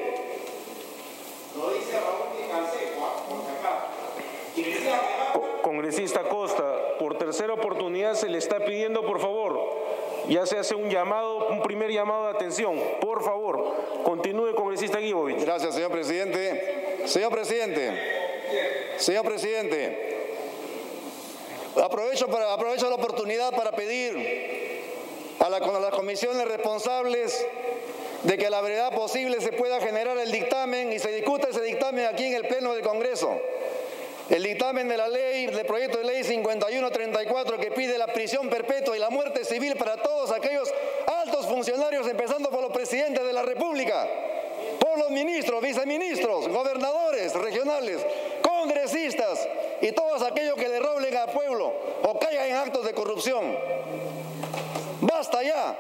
Co- 5.33 5.61
Congresista 5.61 6.23
Costa, 6.23 6.97
por 6.99 7.17
tercera 7.17 7.53
oportunidad 7.53 8.13
se 8.15 8.27
le 8.29 8.37
está 8.37 8.59
pidiendo, 8.59 9.01
por 9.05 9.19
favor, 9.19 9.59
ya 10.27 10.45
se 10.45 10.57
hace 10.57 10.75
un 10.75 10.89
llamado, 10.89 11.47
un 11.47 11.61
primer 11.61 11.91
llamado 11.91 12.25
de 12.25 12.31
atención. 12.31 12.79
Por 12.99 13.23
favor, 13.23 13.73
continúe, 14.03 14.53
congresista 14.55 14.99
Guibovich. 14.99 15.39
Gracias, 15.43 15.73
señor 15.75 15.91
presidente. 15.91 16.99
Señor 17.05 17.31
presidente, 17.31 17.91
señor 18.97 19.25
presidente, 19.25 20.10
aprovecho, 21.83 22.27
para, 22.27 22.53
aprovecho 22.53 22.89
la 22.89 22.95
oportunidad 22.95 23.51
para 23.51 23.71
pedir 23.71 24.81
a, 25.39 25.49
la, 25.49 25.57
a 25.57 25.79
las 25.79 25.91
comisiones 25.91 26.47
responsables 26.47 27.45
de 28.23 28.37
que 28.37 28.47
a 28.47 28.49
la 28.49 28.61
verdad 28.61 28.93
posible 28.93 29.41
se 29.41 29.51
pueda 29.51 29.79
generar 29.79 30.17
el 30.17 30.31
dictamen 30.31 30.93
y 30.93 30.99
se 30.99 31.11
discuta 31.11 31.49
ese 31.49 31.61
dictamen 31.61 32.05
aquí 32.05 32.25
en 32.25 32.35
el 32.35 32.47
Pleno 32.47 32.73
del 32.73 32.83
Congreso. 32.83 33.39
El 34.29 34.43
dictamen 34.43 34.87
de 34.87 34.95
la 34.95 35.09
ley, 35.09 35.47
del 35.47 35.65
proyecto 35.65 35.97
de 35.97 36.05
ley 36.05 36.23
5134 36.23 37.57
que 37.57 37.71
pide 37.71 37.97
la 37.97 38.07
prisión 38.07 38.49
perpetua 38.49 38.95
y 38.95 38.99
la 38.99 39.09
muerte 39.09 39.43
civil 39.43 39.75
para 39.75 39.97
todos 39.97 40.31
aquellos 40.31 40.71
altos 41.05 41.47
funcionarios, 41.47 42.07
empezando 42.07 42.49
por 42.49 42.61
los 42.61 42.71
presidentes 42.71 43.25
de 43.25 43.33
la 43.33 43.41
República, 43.41 44.07
por 44.79 44.97
los 44.99 45.09
ministros, 45.09 45.61
viceministros, 45.61 46.47
gobernadores 46.47 47.33
regionales, 47.33 48.05
congresistas 48.61 49.47
y 49.81 49.91
todos 49.91 50.21
aquellos 50.23 50.55
que 50.55 50.69
le 50.69 50.79
roben 50.79 51.15
al 51.15 51.31
pueblo 51.31 51.73
o 52.03 52.19
caigan 52.19 52.47
en 52.47 52.55
actos 52.55 52.85
de 52.85 52.93
corrupción. 52.93 53.55
Basta 55.01 55.43
ya. 55.43 55.77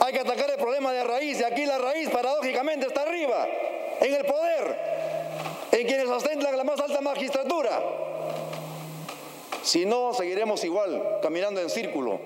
Hay 0.00 0.12
que 0.12 0.20
atacar 0.20 0.50
el 0.50 0.56
problema 0.56 0.92
de 0.92 1.04
raíz 1.04 1.40
y 1.40 1.44
aquí 1.44 1.64
la 1.64 1.78
raíz 1.78 2.10
paradójicamente 2.10 2.86
está 2.86 3.02
arriba, 3.02 3.46
en 4.00 4.14
el 4.14 4.24
poder 4.24 4.92
en 5.72 5.86
quienes 5.86 6.08
ostentan 6.08 6.56
la 6.56 6.64
más 6.64 6.78
alta 6.80 7.00
magistratura. 7.00 7.82
Si 9.62 9.86
no, 9.86 10.12
seguiremos 10.12 10.62
igual, 10.64 11.18
caminando 11.22 11.60
en 11.60 11.70
círculo. 11.70 12.20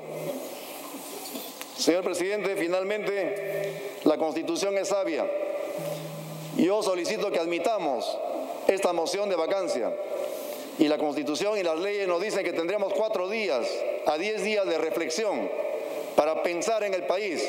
Señor 1.76 2.02
presidente, 2.02 2.56
finalmente 2.56 3.98
la 4.04 4.16
constitución 4.16 4.76
es 4.78 4.88
sabia. 4.88 5.30
Yo 6.56 6.82
solicito 6.82 7.30
que 7.30 7.38
admitamos 7.38 8.18
esta 8.68 8.92
moción 8.92 9.28
de 9.28 9.36
vacancia. 9.36 9.92
Y 10.78 10.88
la 10.88 10.98
constitución 10.98 11.56
y 11.58 11.62
las 11.62 11.78
leyes 11.78 12.06
nos 12.06 12.20
dicen 12.20 12.44
que 12.44 12.52
tendremos 12.52 12.92
cuatro 12.92 13.28
días 13.28 13.66
a 14.06 14.18
diez 14.18 14.42
días 14.42 14.66
de 14.66 14.78
reflexión 14.78 15.48
para 16.14 16.42
pensar 16.42 16.84
en 16.84 16.94
el 16.94 17.04
país 17.04 17.42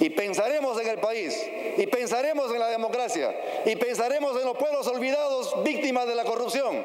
y 0.00 0.10
pensaremos 0.10 0.80
en 0.80 0.88
el 0.88 0.98
país, 0.98 1.40
y 1.76 1.86
pensaremos 1.86 2.52
en 2.52 2.58
la 2.58 2.68
democracia, 2.68 3.34
y 3.64 3.76
pensaremos 3.76 4.36
en 4.40 4.44
los 4.44 4.56
pueblos 4.56 4.86
olvidados 4.88 5.62
víctimas 5.62 6.06
de 6.06 6.14
la 6.14 6.24
corrupción, 6.24 6.84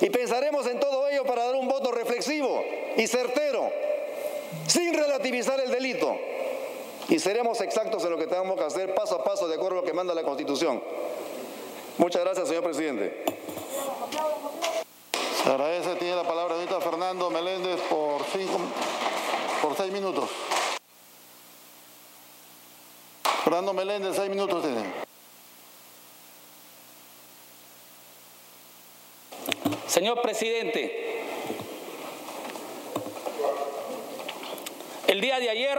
y 0.00 0.10
pensaremos 0.10 0.66
en 0.66 0.78
todo 0.80 1.08
ello 1.08 1.24
para 1.24 1.44
dar 1.46 1.54
un 1.54 1.68
voto 1.68 1.90
reflexivo 1.90 2.62
y 2.96 3.06
certero, 3.06 3.70
sin 4.66 4.94
relativizar 4.94 5.60
el 5.60 5.70
delito. 5.70 6.16
Y 7.08 7.18
seremos 7.18 7.60
exactos 7.60 8.02
en 8.04 8.10
lo 8.10 8.18
que 8.18 8.26
tengamos 8.26 8.56
que 8.56 8.64
hacer 8.64 8.94
paso 8.94 9.16
a 9.16 9.24
paso 9.24 9.46
de 9.46 9.54
acuerdo 9.54 9.78
a 9.78 9.80
lo 9.82 9.86
que 9.86 9.92
manda 9.92 10.14
la 10.14 10.22
Constitución. 10.22 10.82
Muchas 11.96 12.24
gracias, 12.24 12.48
señor 12.48 12.64
presidente. 12.64 13.24
Se 15.42 15.48
agradece, 15.48 15.94
tiene 15.96 16.16
la 16.16 16.24
palabra 16.24 16.54
ahorita 16.54 16.80
Fernando 16.80 17.30
Meléndez 17.30 17.80
por, 17.82 18.24
cinco, 18.32 18.58
por 19.62 19.76
seis 19.76 19.92
minutos. 19.92 20.28
Fernando 23.44 23.72
Meléndez, 23.72 24.16
seis 24.16 24.28
minutos 24.28 24.62
tiene. 24.62 25.04
Señor 29.86 30.20
presidente, 30.22 31.22
el 35.06 35.20
día 35.20 35.38
de 35.38 35.50
ayer 35.50 35.78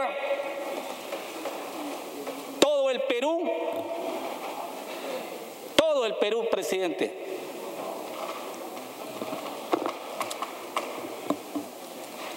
todo 2.60 2.88
el 2.88 3.02
Perú, 3.02 3.50
todo 5.96 6.04
el 6.04 6.16
Perú, 6.16 6.46
presidente, 6.50 7.10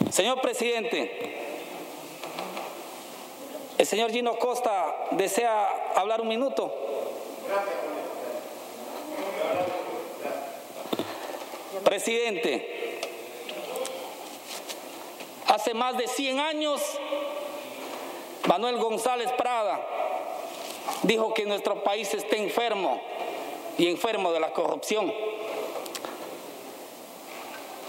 Señor 0.09 0.39
presidente, 0.39 1.11
el 3.77 3.85
señor 3.85 4.11
Gino 4.11 4.39
Costa 4.39 4.95
desea 5.11 5.91
hablar 5.93 6.21
un 6.21 6.29
minuto. 6.29 6.73
Presidente, 11.83 13.01
hace 15.47 15.73
más 15.73 15.97
de 15.97 16.07
100 16.07 16.39
años, 16.39 16.81
Manuel 18.47 18.77
González 18.77 19.29
Prada 19.33 19.85
dijo 21.03 21.33
que 21.33 21.43
nuestro 21.43 21.83
país 21.83 22.13
está 22.13 22.37
enfermo 22.37 23.01
y 23.79 23.87
enfermo 23.87 24.33
de 24.33 24.41
la 24.41 24.51
corrupción. 24.51 25.11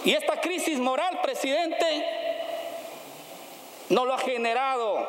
Y 0.05 0.15
esta 0.15 0.41
crisis 0.41 0.79
moral, 0.79 1.21
presidente, 1.21 2.07
no 3.91 4.05
lo 4.05 4.15
ha 4.15 4.19
generado 4.19 5.07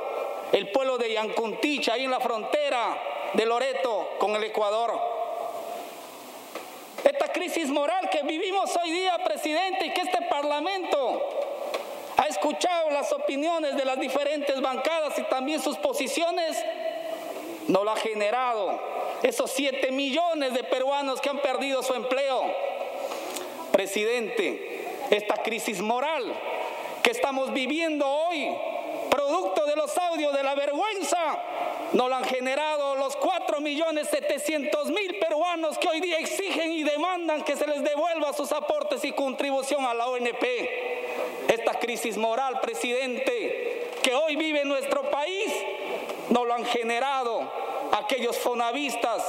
el 0.51 0.71
pueblo 0.71 0.97
de 0.97 1.13
Yankunticha, 1.13 1.93
ahí 1.93 2.03
en 2.03 2.11
la 2.11 2.19
frontera 2.19 2.97
de 3.33 3.45
Loreto 3.45 4.09
con 4.17 4.35
el 4.35 4.43
Ecuador. 4.43 4.99
Esta 7.03 7.31
crisis 7.31 7.69
moral 7.69 8.09
que 8.09 8.23
vivimos 8.23 8.75
hoy 8.83 8.91
día, 8.91 9.17
presidente, 9.23 9.85
y 9.85 9.93
que 9.93 10.01
este 10.01 10.23
Parlamento 10.23 11.21
ha 12.17 12.25
escuchado 12.25 12.89
las 12.89 13.13
opiniones 13.13 13.77
de 13.77 13.85
las 13.85 13.99
diferentes 13.99 14.59
bancadas 14.59 15.17
y 15.19 15.23
también 15.23 15.61
sus 15.61 15.77
posiciones, 15.77 16.57
no 17.67 17.83
lo 17.83 17.91
ha 17.91 17.95
generado 17.97 18.90
esos 19.23 19.51
siete 19.51 19.91
millones 19.91 20.53
de 20.53 20.63
peruanos 20.63 21.19
que 21.21 21.29
han 21.29 21.39
perdido 21.39 21.81
su 21.83 21.93
empleo. 21.93 22.41
Presidente, 23.71 24.87
esta 25.09 25.43
crisis 25.43 25.81
moral 25.81 26.33
que 27.03 27.11
estamos 27.11 27.53
viviendo 27.53 28.07
hoy 28.07 28.49
producto 29.09 29.65
de 29.65 29.75
los 29.75 29.97
audios 29.97 30.33
de 30.33 30.43
la 30.43 30.55
vergüenza, 30.55 31.37
no 31.93 32.07
lo 32.07 32.15
han 32.15 32.23
generado 32.23 32.95
los 32.95 33.17
4.700.000 33.17 35.19
peruanos 35.19 35.77
que 35.77 35.89
hoy 35.89 35.99
día 35.99 36.17
exigen 36.17 36.71
y 36.71 36.83
demandan 36.83 37.43
que 37.43 37.57
se 37.57 37.67
les 37.67 37.83
devuelva 37.83 38.31
sus 38.33 38.53
aportes 38.53 39.03
y 39.03 39.11
contribución 39.11 39.85
a 39.85 39.93
la 39.93 40.07
ONP. 40.07 40.45
Esta 41.49 41.77
crisis 41.79 42.17
moral, 42.17 42.61
presidente, 42.61 43.89
que 44.01 44.15
hoy 44.15 44.37
vive 44.37 44.63
nuestro 44.63 45.11
país, 45.11 45.53
no 46.29 46.45
lo 46.45 46.53
han 46.53 46.63
generado 46.65 47.70
aquellos 47.91 48.37
fonavistas 48.37 49.23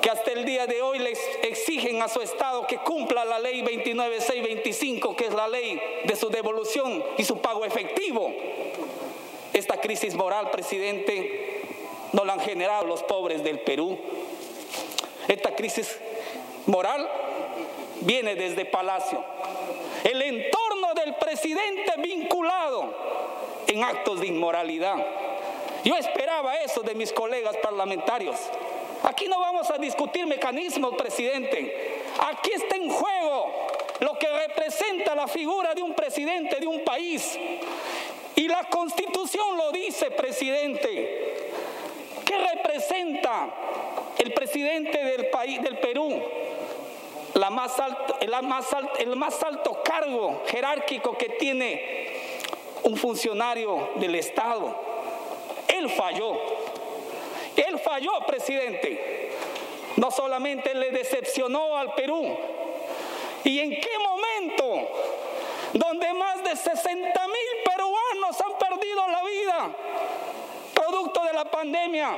que 0.00 0.10
hasta 0.10 0.32
el 0.32 0.44
día 0.44 0.66
de 0.66 0.82
hoy 0.82 0.98
les 0.98 1.18
exigen 1.42 2.02
a 2.02 2.08
su 2.08 2.20
Estado 2.20 2.66
que 2.66 2.78
cumpla 2.78 3.24
la 3.24 3.38
ley 3.38 3.62
29625, 3.62 5.14
que 5.14 5.26
es 5.26 5.34
la 5.34 5.46
ley 5.46 5.80
de 6.04 6.16
su 6.16 6.28
devolución 6.28 7.04
y 7.16 7.24
su 7.24 7.38
pago 7.38 7.64
efectivo. 7.64 8.32
Esta 9.52 9.80
crisis 9.80 10.14
moral, 10.14 10.50
presidente, 10.50 11.62
no 12.12 12.24
la 12.24 12.34
han 12.34 12.40
generado 12.40 12.86
los 12.86 13.02
pobres 13.04 13.44
del 13.44 13.60
Perú. 13.60 13.98
Esta 15.28 15.54
crisis 15.54 15.98
moral 16.66 17.08
viene 18.00 18.34
desde 18.34 18.64
Palacio. 18.64 19.22
El 20.02 20.20
entorno 20.20 20.94
del 20.94 21.14
presidente 21.14 21.92
vinculado 21.98 22.92
en 23.68 23.84
actos 23.84 24.20
de 24.20 24.26
inmoralidad. 24.26 24.96
Yo 25.84 25.96
esperaba 25.96 26.56
eso 26.56 26.82
de 26.82 26.94
mis 26.94 27.12
colegas 27.12 27.56
parlamentarios. 27.56 28.36
Aquí 29.02 29.26
no 29.26 29.40
vamos 29.40 29.68
a 29.70 29.78
discutir 29.78 30.26
mecanismos, 30.26 30.94
presidente. 30.94 32.02
Aquí 32.20 32.52
está 32.52 32.76
en 32.76 32.88
juego 32.88 33.50
lo 34.00 34.16
que 34.18 34.28
representa 34.28 35.14
la 35.14 35.26
figura 35.26 35.74
de 35.74 35.82
un 35.82 35.94
presidente 35.94 36.60
de 36.60 36.66
un 36.66 36.84
país. 36.84 37.36
Y 38.36 38.46
la 38.46 38.64
constitución 38.64 39.56
lo 39.56 39.72
dice, 39.72 40.10
presidente. 40.12 41.48
¿Qué 42.24 42.38
representa 42.38 43.50
el 44.18 44.32
presidente 44.32 45.04
del 45.04 45.30
país, 45.30 45.60
del 45.62 45.78
Perú? 45.78 46.22
La 47.34 47.50
más 47.50 47.72
el 49.00 49.16
más 49.16 49.42
alto 49.42 49.82
cargo 49.82 50.42
jerárquico 50.46 51.16
que 51.16 51.30
tiene 51.30 52.20
un 52.84 52.96
funcionario 52.96 53.90
del 53.96 54.14
Estado. 54.14 54.91
Él 55.82 55.90
falló. 55.90 56.40
Él 57.56 57.78
falló, 57.80 58.12
presidente. 58.26 59.32
No 59.96 60.10
solamente 60.10 60.74
le 60.74 60.90
decepcionó 60.90 61.76
al 61.76 61.94
Perú. 61.94 62.36
¿Y 63.44 63.58
en 63.58 63.70
qué 63.70 63.90
momento? 63.98 64.88
Donde 65.74 66.12
más 66.14 66.44
de 66.44 66.54
60 66.54 67.26
mil 67.26 67.62
han 68.40 68.58
perdido 68.58 69.08
la 69.08 69.22
vida 69.24 69.70
producto 70.74 71.22
de 71.24 71.32
la 71.32 71.44
pandemia. 71.44 72.16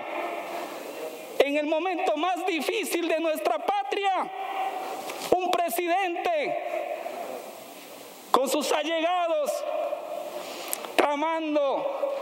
En 1.39 1.57
el 1.57 1.67
momento 1.67 2.17
más 2.17 2.47
difícil 2.47 3.09
de 3.09 3.21
nuestra 3.21 3.59
patria, 3.59 4.31
un 5.31 5.51
presidente 5.51 6.57
con 8.31 8.49
sus 8.49 8.71
allegados 8.73 9.51
tramando 10.97 12.14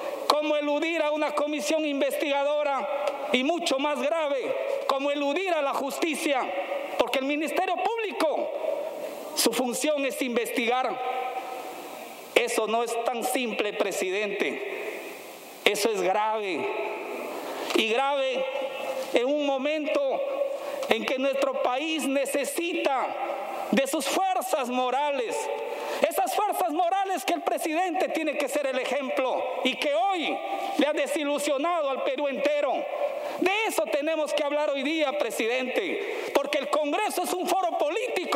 como 0.42 0.56
eludir 0.56 1.00
a 1.00 1.12
una 1.12 1.32
comisión 1.36 1.86
investigadora 1.86 3.28
y 3.32 3.44
mucho 3.44 3.78
más 3.78 4.02
grave, 4.02 4.52
como 4.88 5.12
eludir 5.12 5.52
a 5.52 5.62
la 5.62 5.72
justicia, 5.72 6.42
porque 6.98 7.20
el 7.20 7.26
Ministerio 7.26 7.76
Público, 7.76 8.50
su 9.36 9.52
función 9.52 10.04
es 10.04 10.20
investigar. 10.20 10.98
Eso 12.34 12.66
no 12.66 12.82
es 12.82 12.92
tan 13.04 13.22
simple, 13.22 13.72
presidente. 13.74 14.90
Eso 15.64 15.88
es 15.90 16.02
grave. 16.02 16.66
Y 17.76 17.86
grave 17.86 18.44
en 19.14 19.26
un 19.26 19.46
momento 19.46 20.00
en 20.88 21.04
que 21.04 21.20
nuestro 21.20 21.62
país 21.62 22.08
necesita 22.08 23.06
de 23.70 23.86
sus 23.86 24.08
fuerzas 24.08 24.68
morales, 24.68 25.36
morales 26.72 27.24
que 27.24 27.34
el 27.34 27.42
presidente 27.42 28.08
tiene 28.08 28.36
que 28.36 28.48
ser 28.48 28.66
el 28.66 28.78
ejemplo 28.78 29.42
y 29.64 29.76
que 29.76 29.94
hoy 29.94 30.36
le 30.78 30.86
ha 30.86 30.92
desilusionado 30.92 31.90
al 31.90 32.02
Perú 32.02 32.28
entero. 32.28 32.72
De 33.40 33.50
eso 33.66 33.84
tenemos 33.84 34.32
que 34.32 34.44
hablar 34.44 34.70
hoy 34.70 34.82
día, 34.82 35.12
presidente, 35.18 36.30
porque 36.34 36.58
el 36.58 36.68
Congreso 36.68 37.22
es 37.22 37.32
un 37.32 37.46
foro 37.46 37.78
político. 37.78 38.31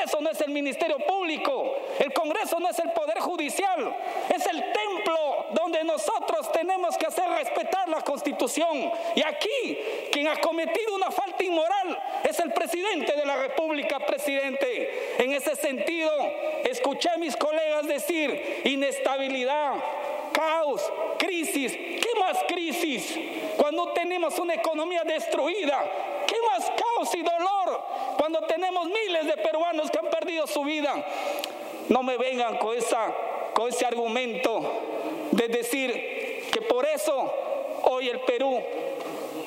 Congreso 0.00 0.20
no 0.22 0.30
es 0.30 0.40
el 0.40 0.50
Ministerio 0.50 0.96
Público, 0.98 1.76
el 1.98 2.10
Congreso 2.14 2.58
no 2.58 2.70
es 2.70 2.78
el 2.78 2.90
Poder 2.92 3.18
Judicial, 3.20 3.94
es 4.34 4.46
el 4.46 4.56
templo 4.72 5.46
donde 5.52 5.84
nosotros 5.84 6.50
tenemos 6.52 6.96
que 6.96 7.04
hacer 7.04 7.28
respetar 7.28 7.86
la 7.86 8.00
Constitución. 8.00 8.90
Y 9.14 9.22
aquí 9.22 9.78
quien 10.10 10.28
ha 10.28 10.40
cometido 10.40 10.94
una 10.94 11.10
falta 11.10 11.44
inmoral 11.44 11.98
es 12.26 12.40
el 12.40 12.50
presidente 12.50 13.12
de 13.12 13.26
la 13.26 13.36
República, 13.36 13.98
presidente. 14.00 15.16
En 15.18 15.34
ese 15.34 15.54
sentido, 15.54 16.10
escuché 16.64 17.10
a 17.10 17.18
mis 17.18 17.36
colegas 17.36 17.86
decir 17.86 18.62
inestabilidad, 18.64 19.74
caos, 20.32 20.80
crisis. 21.18 21.72
¿Qué 21.72 22.18
más 22.18 22.38
crisis? 22.48 23.18
Cuando 23.58 23.92
tenemos 23.92 24.38
una 24.38 24.54
economía 24.54 25.02
destruida, 25.04 25.84
¿qué 26.26 26.36
más 26.50 26.70
caos 26.70 27.14
y 27.14 27.20
dolor? 27.22 27.79
Cuando 28.30 28.46
tenemos 28.46 28.86
miles 28.86 29.26
de 29.26 29.36
peruanos 29.42 29.90
que 29.90 29.98
han 29.98 30.08
perdido 30.08 30.46
su 30.46 30.62
vida. 30.62 31.04
No 31.88 32.04
me 32.04 32.16
vengan 32.16 32.58
con, 32.58 32.76
esa, 32.76 33.12
con 33.54 33.68
ese 33.68 33.84
argumento 33.84 34.60
de 35.32 35.48
decir 35.48 36.46
que 36.52 36.62
por 36.62 36.86
eso 36.86 37.34
hoy 37.90 38.08
el 38.08 38.20
Perú 38.20 38.62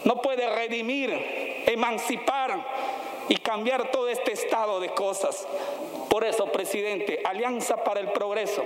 no 0.03 0.21
puede 0.21 0.53
redimir, 0.53 1.63
emancipar 1.65 2.61
y 3.29 3.37
cambiar 3.37 3.89
todo 3.89 4.09
este 4.09 4.33
estado 4.33 4.81
de 4.81 4.89
cosas. 4.89 5.47
Por 6.09 6.25
eso, 6.25 6.47
presidente, 6.47 7.21
Alianza 7.23 7.85
para 7.85 8.01
el 8.01 8.11
Progreso, 8.11 8.65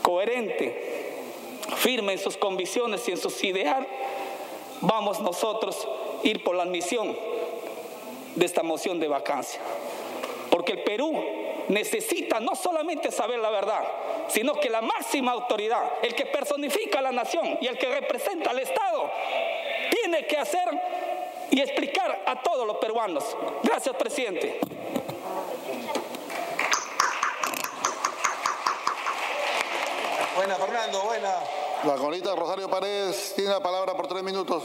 coherente, 0.00 1.16
firme 1.74 2.12
en 2.12 2.20
sus 2.20 2.36
convicciones 2.36 3.08
y 3.08 3.10
en 3.10 3.18
sus 3.18 3.42
ideales, 3.42 3.88
vamos 4.80 5.18
nosotros 5.18 5.88
a 6.22 6.24
ir 6.24 6.44
por 6.44 6.54
la 6.54 6.62
admisión 6.62 7.16
de 8.38 8.46
esta 8.46 8.62
moción 8.62 9.00
de 9.00 9.08
vacancia. 9.08 9.60
Porque 10.50 10.72
el 10.72 10.82
Perú 10.84 11.12
necesita 11.68 12.40
no 12.40 12.54
solamente 12.54 13.10
saber 13.10 13.38
la 13.40 13.50
verdad, 13.50 13.84
sino 14.28 14.54
que 14.54 14.70
la 14.70 14.80
máxima 14.80 15.32
autoridad, 15.32 15.84
el 16.02 16.14
que 16.14 16.26
personifica 16.26 17.00
a 17.00 17.02
la 17.02 17.12
nación 17.12 17.58
y 17.60 17.66
el 17.66 17.76
que 17.76 17.88
representa 17.88 18.50
al 18.50 18.58
Estado, 18.60 19.10
tiene 19.90 20.26
que 20.26 20.36
hacer 20.36 20.68
y 21.50 21.60
explicar 21.60 22.22
a 22.26 22.42
todos 22.42 22.66
los 22.66 22.76
peruanos. 22.76 23.36
Gracias, 23.62 23.94
presidente. 23.96 24.60
Buena, 30.36 30.54
Fernando, 30.54 31.02
buena. 31.02 31.34
La 31.84 31.94
colita 31.94 32.34
Rosario 32.34 32.68
Paredes 32.68 33.32
tiene 33.34 33.50
la 33.50 33.60
palabra 33.60 33.96
por 33.96 34.06
tres 34.06 34.22
minutos. 34.22 34.64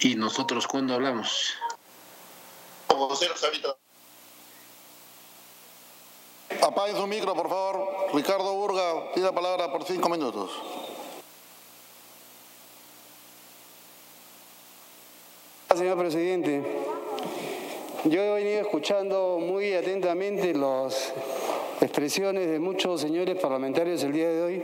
¿Y 0.00 0.14
nosotros 0.14 0.66
cuándo 0.66 0.94
hablamos? 0.94 1.54
Apaguen 6.62 6.96
su 6.96 7.06
micro, 7.06 7.34
por 7.34 7.48
favor. 7.50 8.08
Ricardo 8.14 8.54
Burga 8.54 9.12
tiene 9.12 9.28
la 9.28 9.34
palabra 9.34 9.70
por 9.70 9.84
cinco 9.84 10.08
minutos. 10.08 10.50
Señor 15.76 15.98
presidente, 15.98 16.62
yo 18.04 18.22
he 18.22 18.34
venido 18.34 18.60
escuchando 18.60 19.38
muy 19.38 19.74
atentamente 19.74 20.54
las 20.54 21.12
expresiones 21.80 22.50
de 22.50 22.58
muchos 22.58 23.00
señores 23.00 23.38
parlamentarios 23.38 24.02
el 24.02 24.12
día 24.12 24.28
de 24.28 24.42
hoy 24.42 24.62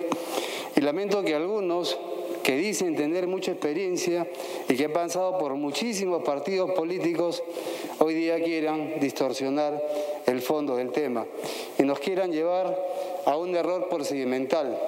y 0.74 0.80
lamento 0.80 1.22
que 1.22 1.34
algunos 1.34 1.96
que 2.46 2.54
dicen 2.54 2.94
tener 2.94 3.26
mucha 3.26 3.50
experiencia 3.50 4.24
y 4.68 4.76
que 4.76 4.84
han 4.84 4.92
pasado 4.92 5.36
por 5.36 5.56
muchísimos 5.56 6.22
partidos 6.22 6.70
políticos, 6.70 7.42
hoy 7.98 8.14
día 8.14 8.40
quieran 8.40 9.00
distorsionar 9.00 9.82
el 10.26 10.40
fondo 10.40 10.76
del 10.76 10.92
tema 10.92 11.26
y 11.76 11.82
nos 11.82 11.98
quieran 11.98 12.30
llevar 12.30 12.72
a 13.24 13.36
un 13.36 13.56
error 13.56 13.88
procedimental. 13.88 14.78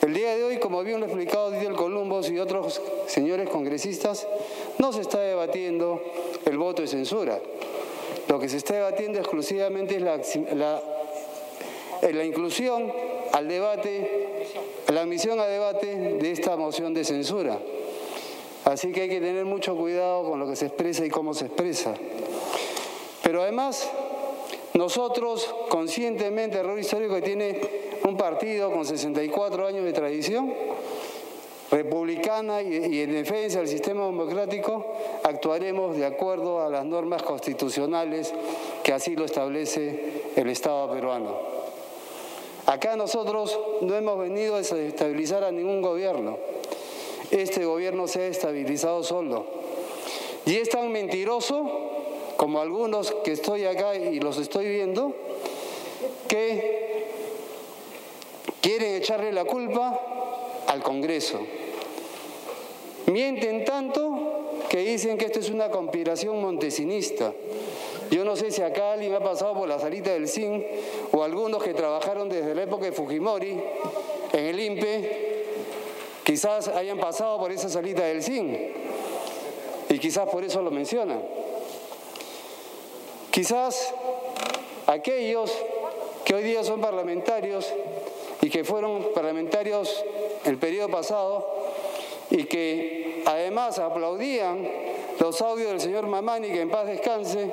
El 0.00 0.14
día 0.14 0.34
de 0.34 0.42
hoy, 0.42 0.56
como 0.56 0.82
bien 0.82 1.00
lo 1.00 1.04
ha 1.04 1.08
explicado 1.10 1.50
Didier 1.50 1.74
Columbus 1.74 2.30
y 2.30 2.38
otros 2.38 2.80
señores 3.08 3.50
congresistas, 3.50 4.26
no 4.78 4.90
se 4.94 5.02
está 5.02 5.20
debatiendo 5.20 6.00
el 6.46 6.56
voto 6.56 6.80
de 6.80 6.88
censura. 6.88 7.40
Lo 8.26 8.40
que 8.40 8.48
se 8.48 8.56
está 8.56 8.72
debatiendo 8.72 9.18
exclusivamente 9.18 9.96
es 9.96 10.02
la, 10.02 10.18
la, 10.54 10.82
la 12.10 12.24
inclusión 12.24 12.90
al 13.32 13.48
debate, 13.48 14.23
admisión 15.04 15.38
a 15.40 15.46
debate 15.46 15.86
de 15.96 16.30
esta 16.30 16.56
moción 16.56 16.92
de 16.92 17.04
censura. 17.04 17.58
Así 18.64 18.92
que 18.92 19.02
hay 19.02 19.08
que 19.08 19.20
tener 19.20 19.44
mucho 19.44 19.76
cuidado 19.76 20.24
con 20.24 20.40
lo 20.40 20.48
que 20.48 20.56
se 20.56 20.66
expresa 20.66 21.04
y 21.04 21.10
cómo 21.10 21.34
se 21.34 21.46
expresa. 21.46 21.94
Pero 23.22 23.42
además, 23.42 23.88
nosotros, 24.74 25.54
conscientemente, 25.68 26.58
error 26.58 26.78
histórico 26.78 27.14
que 27.14 27.22
tiene 27.22 27.60
un 28.04 28.16
partido 28.16 28.72
con 28.72 28.84
64 28.84 29.66
años 29.66 29.84
de 29.84 29.92
tradición, 29.92 30.52
republicana 31.70 32.62
y, 32.62 33.00
en 33.00 33.12
defensa 33.12 33.58
del 33.58 33.68
sistema 33.68 34.06
democrático, 34.06 34.94
actuaremos 35.22 35.96
de 35.96 36.06
acuerdo 36.06 36.62
a 36.62 36.70
las 36.70 36.84
normas 36.84 37.22
constitucionales 37.22 38.32
que 38.82 38.92
así 38.92 39.16
lo 39.16 39.24
establece 39.24 40.22
el 40.36 40.48
Estado 40.48 40.90
peruano. 40.92 41.63
Acá 42.66 42.96
nosotros 42.96 43.58
no 43.82 43.94
hemos 43.94 44.18
venido 44.18 44.54
a 44.54 44.58
desestabilizar 44.58 45.44
a 45.44 45.52
ningún 45.52 45.82
gobierno. 45.82 46.38
Este 47.30 47.64
gobierno 47.64 48.08
se 48.08 48.22
ha 48.22 48.26
estabilizado 48.26 49.02
solo. 49.02 49.44
Y 50.46 50.56
es 50.56 50.70
tan 50.70 50.90
mentiroso 50.90 51.68
como 52.36 52.60
algunos 52.60 53.12
que 53.24 53.32
estoy 53.32 53.64
acá 53.64 53.94
y 53.96 54.20
los 54.20 54.38
estoy 54.38 54.66
viendo, 54.68 55.14
que 56.28 57.06
quieren 58.60 58.94
echarle 58.96 59.32
la 59.32 59.44
culpa 59.44 60.00
al 60.66 60.82
Congreso. 60.82 61.40
Mienten 63.06 63.64
tanto 63.64 64.64
que 64.68 64.78
dicen 64.78 65.18
que 65.18 65.26
esto 65.26 65.38
es 65.38 65.50
una 65.50 65.70
conspiración 65.70 66.40
montesinista. 66.40 67.32
Yo 68.14 68.24
no 68.24 68.36
sé 68.36 68.52
si 68.52 68.62
acá 68.62 68.92
alguien 68.92 69.12
ha 69.12 69.18
pasado 69.18 69.54
por 69.54 69.68
la 69.68 69.76
salita 69.80 70.12
del 70.12 70.28
CIN 70.28 70.64
o 71.10 71.24
algunos 71.24 71.60
que 71.60 71.74
trabajaron 71.74 72.28
desde 72.28 72.54
la 72.54 72.62
época 72.62 72.84
de 72.84 72.92
Fujimori 72.92 73.60
en 74.32 74.44
el 74.44 74.60
INPE, 74.60 75.46
quizás 76.22 76.68
hayan 76.68 77.00
pasado 77.00 77.40
por 77.40 77.50
esa 77.50 77.68
salita 77.68 78.04
del 78.04 78.22
CIN 78.22 78.72
y 79.88 79.98
quizás 79.98 80.28
por 80.28 80.44
eso 80.44 80.62
lo 80.62 80.70
mencionan. 80.70 81.24
Quizás 83.32 83.92
aquellos 84.86 85.50
que 86.24 86.36
hoy 86.36 86.44
día 86.44 86.62
son 86.62 86.80
parlamentarios 86.80 87.66
y 88.40 88.48
que 88.48 88.62
fueron 88.62 89.08
parlamentarios 89.12 90.04
el 90.44 90.56
periodo 90.58 90.88
pasado 90.88 91.64
y 92.30 92.44
que 92.44 93.24
además 93.26 93.80
aplaudían 93.80 94.68
los 95.18 95.42
audios 95.42 95.70
del 95.70 95.80
señor 95.80 96.06
Mamani, 96.06 96.52
que 96.52 96.60
en 96.60 96.70
paz 96.70 96.86
descanse, 96.86 97.50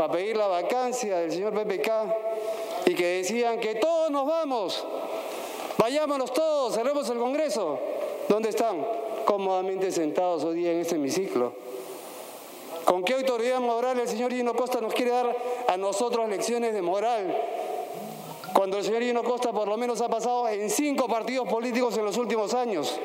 para 0.00 0.14
pedir 0.14 0.34
la 0.34 0.46
vacancia 0.46 1.18
del 1.18 1.30
señor 1.30 1.52
PPK 1.52 1.90
y 2.86 2.94
que 2.94 3.18
decían 3.18 3.60
que 3.60 3.74
todos 3.74 4.10
nos 4.10 4.26
vamos, 4.26 4.82
vayámonos 5.76 6.32
todos, 6.32 6.74
cerremos 6.74 7.06
el 7.10 7.18
Congreso. 7.18 7.78
¿Dónde 8.26 8.48
están? 8.48 8.82
Cómodamente 9.26 9.92
sentados 9.92 10.42
hoy 10.44 10.60
día 10.60 10.72
en 10.72 10.80
este 10.80 10.94
hemiciclo. 10.94 11.52
¿Con 12.86 13.04
qué 13.04 13.12
autoridad 13.12 13.60
moral 13.60 14.00
el 14.00 14.08
señor 14.08 14.32
Gino 14.32 14.54
Costa 14.54 14.80
nos 14.80 14.94
quiere 14.94 15.10
dar 15.10 15.36
a 15.68 15.76
nosotros 15.76 16.30
lecciones 16.30 16.72
de 16.72 16.80
moral? 16.80 17.36
Cuando 18.54 18.78
el 18.78 18.84
señor 18.84 19.02
Gino 19.02 19.22
Costa 19.22 19.52
por 19.52 19.68
lo 19.68 19.76
menos 19.76 20.00
ha 20.00 20.08
pasado 20.08 20.48
en 20.48 20.70
cinco 20.70 21.08
partidos 21.08 21.46
políticos 21.46 21.98
en 21.98 22.06
los 22.06 22.16
últimos 22.16 22.54
años. 22.54 22.98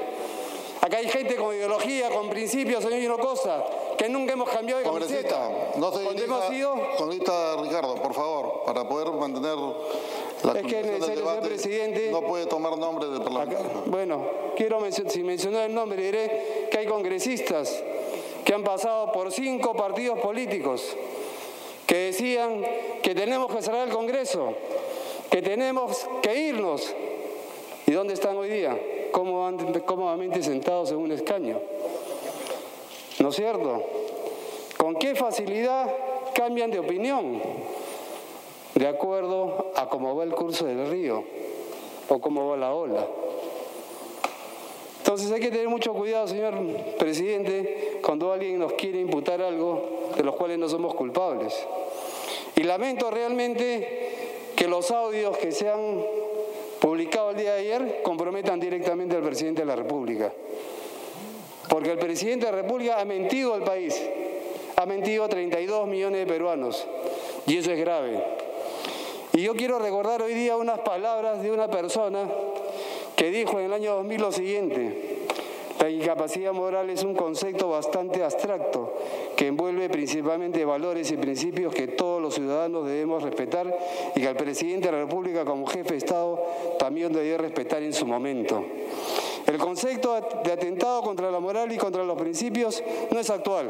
Acá 0.85 0.97
hay 0.97 1.07
gente 1.07 1.35
con 1.35 1.55
ideología, 1.55 2.11
con 2.11 2.29
principios, 2.29 2.83
señor 2.83 2.99
Gino 2.99 3.17
Costa, 3.17 3.65
que 3.97 4.05
que 4.05 4.11
nunca 4.11 4.33
hemos 4.33 4.47
cambiado 4.47 4.81
de 4.81 4.87
Congresista, 4.87 5.49
camiseta. 5.49 5.79
no 5.79 5.91
se 5.91 5.99
dirija, 6.01 6.23
hemos 6.25 6.53
ido, 6.53 6.75
congresista 6.95 7.55
Ricardo, 7.59 7.95
por 7.95 8.13
favor, 8.13 8.61
para 8.67 8.87
poder 8.87 9.11
mantener 9.13 9.55
la 10.43 10.51
Es 10.51 10.67
que 10.67 10.79
es 10.81 10.85
necesario, 10.85 11.15
debate, 11.15 11.47
presidente. 11.47 12.09
no 12.11 12.21
puede 12.21 12.45
tomar 12.45 12.77
nombre 12.77 13.07
del 13.07 13.19
parlamentario. 13.23 13.83
bueno, 13.87 14.27
quiero 14.55 14.79
mencionar, 14.79 15.11
si 15.11 15.23
mencionar 15.23 15.65
el 15.65 15.73
nombre, 15.73 15.99
diré 16.03 16.67
que 16.69 16.77
hay 16.77 16.85
congresistas 16.85 17.81
que 18.43 18.53
han 18.53 18.63
pasado 18.63 19.11
por 19.11 19.31
cinco 19.31 19.73
partidos 19.73 20.19
políticos 20.19 20.95
que 21.87 21.97
decían 21.97 22.63
que 23.01 23.15
tenemos 23.15 23.51
que 23.51 23.63
cerrar 23.63 23.87
el 23.87 23.93
Congreso, 23.93 24.53
que 25.31 25.41
tenemos 25.41 26.07
que 26.21 26.35
irnos. 26.35 26.93
¿Y 27.87 27.91
dónde 27.91 28.13
están 28.13 28.37
hoy 28.37 28.49
día? 28.49 28.77
Cómodamente, 29.15 30.43
sentados 30.43 30.91
en 30.91 30.97
un 30.97 31.09
escaño. 31.13 31.57
¿No 33.19 33.29
es 33.29 33.35
cierto? 33.35 33.81
¿Con 34.75 34.95
qué 34.95 35.15
facilidad 35.15 35.89
cambian 36.33 36.69
de 36.69 36.79
opinión? 36.79 37.41
De 38.73 38.85
acuerdo 38.85 39.71
a 39.73 39.87
cómo 39.87 40.17
va 40.17 40.25
el 40.25 40.33
curso 40.33 40.65
del 40.65 40.89
río 40.89 41.23
o 42.09 42.19
cómo 42.19 42.49
va 42.49 42.57
la 42.57 42.73
ola. 42.73 43.07
Entonces 44.97 45.31
hay 45.31 45.39
que 45.39 45.49
tener 45.49 45.69
mucho 45.69 45.93
cuidado, 45.93 46.27
señor 46.27 46.55
presidente, 46.99 47.99
cuando 48.03 48.33
alguien 48.33 48.59
nos 48.59 48.73
quiere 48.73 48.99
imputar 48.99 49.41
algo 49.41 50.09
de 50.17 50.23
los 50.23 50.35
cuales 50.35 50.59
no 50.59 50.67
somos 50.67 50.93
culpables. 50.93 51.55
Y 52.57 52.63
lamento 52.63 53.09
realmente 53.11 54.51
que 54.57 54.67
los 54.67 54.91
audios 54.91 55.37
que 55.37 55.53
se 55.53 55.69
han 55.69 56.03
publicado 56.95 57.31
el 57.31 57.35
día 57.35 57.55
de 57.55 57.59
ayer 57.59 57.99
comprometan 58.03 58.57
directamente 58.57 59.17
al 59.17 59.21
presidente 59.21 59.63
de 59.63 59.65
la 59.65 59.75
República. 59.75 60.31
Porque 61.67 61.91
el 61.91 61.97
presidente 61.97 62.45
de 62.45 62.53
la 62.53 62.61
República 62.61 63.01
ha 63.01 63.03
mentido 63.03 63.53
al 63.53 63.65
país, 63.65 64.01
ha 64.77 64.85
mentido 64.85 65.25
a 65.25 65.27
32 65.27 65.89
millones 65.89 66.21
de 66.21 66.25
peruanos, 66.25 66.87
y 67.47 67.57
eso 67.57 67.73
es 67.73 67.79
grave. 67.81 68.23
Y 69.33 69.41
yo 69.41 69.55
quiero 69.55 69.77
recordar 69.77 70.21
hoy 70.21 70.35
día 70.35 70.55
unas 70.55 70.79
palabras 70.79 71.43
de 71.43 71.51
una 71.51 71.67
persona 71.67 72.29
que 73.17 73.29
dijo 73.29 73.59
en 73.59 73.65
el 73.65 73.73
año 73.73 73.95
2000 73.95 74.21
lo 74.21 74.31
siguiente, 74.31 75.14
la 75.85 75.91
incapacidad 75.91 76.51
moral 76.51 76.89
es 76.89 77.03
un 77.03 77.13
concepto 77.13 77.69
bastante 77.69 78.23
abstracto 78.23 78.95
que 79.37 79.45
envuelve 79.45 79.87
principalmente 79.87 80.65
valores 80.65 81.11
y 81.11 81.15
principios 81.15 81.75
que 81.75 81.87
todos 81.87 82.19
los 82.19 82.33
ciudadanos 82.33 82.87
debemos 82.87 83.21
respetar 83.21 83.71
y 84.15 84.19
que 84.19 84.27
el 84.27 84.35
presidente 84.35 84.87
de 84.87 84.93
la 84.93 85.03
República 85.03 85.45
como 85.45 85.67
jefe 85.67 85.91
de 85.91 85.97
Estado 85.97 86.43
también 86.79 87.13
debe 87.13 87.37
respetar 87.37 87.83
en 87.83 87.93
su 87.93 88.07
momento. 88.07 88.65
El 89.45 89.57
concepto 89.59 90.19
de 90.43 90.51
atentado 90.51 91.03
contra 91.03 91.29
la 91.29 91.39
moral 91.39 91.71
y 91.71 91.77
contra 91.77 92.03
los 92.03 92.17
principios 92.17 92.81
no 93.11 93.19
es 93.19 93.29
actual, 93.29 93.69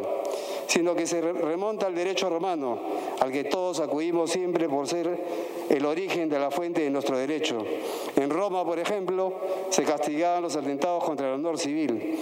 sino 0.67 0.95
que 0.95 1.05
se 1.05 1.19
remonta 1.21 1.87
al 1.87 1.95
derecho 1.95 2.29
romano, 2.29 2.79
al 3.19 3.31
que 3.31 3.43
todos 3.43 3.81
acudimos 3.81 4.31
siempre 4.31 4.69
por 4.69 4.87
ser 4.87 5.19
el 5.69 5.85
origen 5.85 6.29
de 6.29 6.39
la 6.39 6.49
fuente 6.49 6.81
de 6.81 6.89
nuestro 6.89 7.17
derecho. 7.17 7.57
En 8.15 8.29
Roma, 8.29 8.63
por 8.63 8.79
ejemplo, 8.79 9.33
se 9.69 9.83
castigaban 9.83 10.43
los 10.43 10.55
atentados 10.55 11.03
contra 11.03 11.27
el 11.27 11.33
honor 11.33 11.59
civil, 11.59 12.19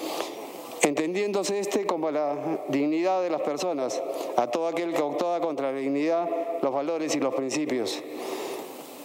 entendiéndose 0.81 1.59
este 1.59 1.85
como 1.85 2.09
la 2.09 2.59
dignidad 2.69 3.21
de 3.21 3.29
las 3.29 3.41
personas, 3.41 4.01
a 4.35 4.47
todo 4.47 4.67
aquel 4.67 4.93
que 4.93 5.01
actuaba 5.01 5.39
contra 5.41 5.71
la 5.71 5.77
dignidad, 5.77 6.27
los 6.61 6.73
valores 6.73 7.15
y 7.15 7.19
los 7.19 7.35
principios 7.35 8.01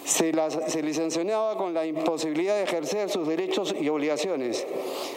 se, 0.09 0.33
las, 0.33 0.59
sancionaba 0.93 1.57
con 1.57 1.75
la 1.75 1.85
imposibilidad 1.85 2.57
de 2.57 2.63
ejercer 2.63 3.11
sus 3.11 3.29
derechos 3.29 3.75
y 3.79 3.89
obligaciones. 3.91 4.67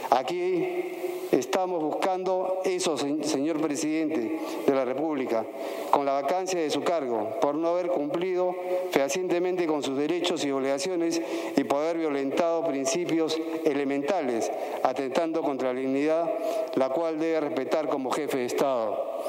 Aquí 0.09 0.97
estamos 1.31 1.81
buscando 1.81 2.61
eso, 2.65 2.97
señor 2.97 3.61
presidente 3.61 4.39
de 4.67 4.75
la 4.75 4.83
República, 4.83 5.45
con 5.91 6.05
la 6.05 6.21
vacancia 6.21 6.59
de 6.59 6.69
su 6.69 6.83
cargo, 6.83 7.39
por 7.39 7.55
no 7.55 7.69
haber 7.69 7.87
cumplido 7.87 8.53
fehacientemente 8.91 9.65
con 9.65 9.81
sus 9.81 9.97
derechos 9.97 10.43
y 10.43 10.51
obligaciones 10.51 11.21
y 11.55 11.63
por 11.63 11.83
haber 11.83 11.99
violentado 11.99 12.67
principios 12.67 13.39
elementales, 13.63 14.51
atentando 14.83 15.41
contra 15.41 15.73
la 15.73 15.79
dignidad, 15.79 16.29
la 16.75 16.89
cual 16.89 17.17
debe 17.17 17.39
respetar 17.39 17.87
como 17.87 18.11
jefe 18.11 18.39
de 18.39 18.45
Estado. 18.45 19.21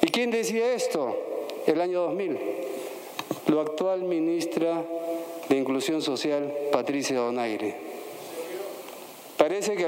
¿Y 0.00 0.06
quién 0.12 0.30
decía 0.30 0.72
esto? 0.74 1.16
El 1.66 1.80
año 1.80 2.02
2000. 2.02 2.77
La 3.48 3.62
actual 3.62 4.02
ministra 4.02 4.84
de 5.48 5.56
Inclusión 5.56 6.02
Social, 6.02 6.52
Patricia 6.70 7.16
Donaire. 7.16 7.76
Parece 9.38 9.74
que 9.74 9.86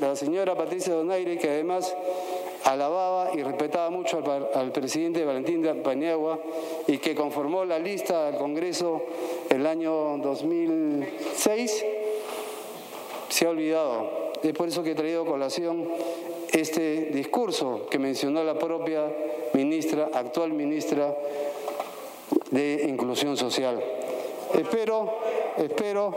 la 0.00 0.14
señora 0.14 0.54
Patricia 0.54 0.94
Donaire, 0.94 1.36
que 1.36 1.50
además 1.50 1.92
alababa 2.62 3.34
y 3.34 3.42
respetaba 3.42 3.90
mucho 3.90 4.22
al, 4.54 4.70
presidente 4.70 5.24
Valentín 5.24 5.66
Paniagua 5.82 6.38
y 6.86 6.98
que 6.98 7.16
conformó 7.16 7.64
la 7.64 7.80
lista 7.80 8.26
del 8.30 8.36
Congreso 8.36 9.02
el 9.50 9.66
año 9.66 10.18
2006, 10.18 11.84
se 13.28 13.46
ha 13.46 13.50
olvidado. 13.50 14.30
Es 14.40 14.52
por 14.52 14.68
eso 14.68 14.84
que 14.84 14.92
he 14.92 14.94
traído 14.94 15.22
a 15.22 15.26
colación 15.26 15.88
este 16.52 17.06
discurso 17.06 17.88
que 17.90 17.98
mencionó 17.98 18.44
la 18.44 18.56
propia 18.56 19.12
ministra, 19.52 20.10
actual 20.14 20.52
ministra 20.52 21.12
de 22.54 22.86
Inclusión 22.88 23.36
Social. 23.36 23.82
Espero, 24.54 25.18
espero, 25.56 26.14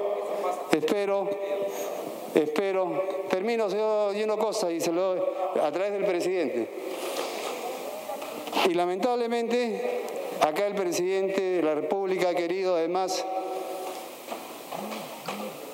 espero, 0.72 1.28
espero, 2.36 3.04
termino, 3.30 3.70
señor 3.70 4.14
Lleno 4.14 4.38
Cosa, 4.38 4.72
y 4.72 4.80
se 4.80 4.92
lo 4.92 5.16
doy 5.16 5.22
a 5.62 5.72
través 5.72 5.94
del 5.94 6.06
presidente. 6.06 6.68
Y 8.70 8.74
lamentablemente, 8.76 10.04
acá 10.42 10.68
el 10.68 10.76
presidente 10.76 11.42
de 11.42 11.64
la 11.64 11.74
República 11.74 12.30
ha 12.30 12.36
querido 12.36 12.76
además 12.76 13.26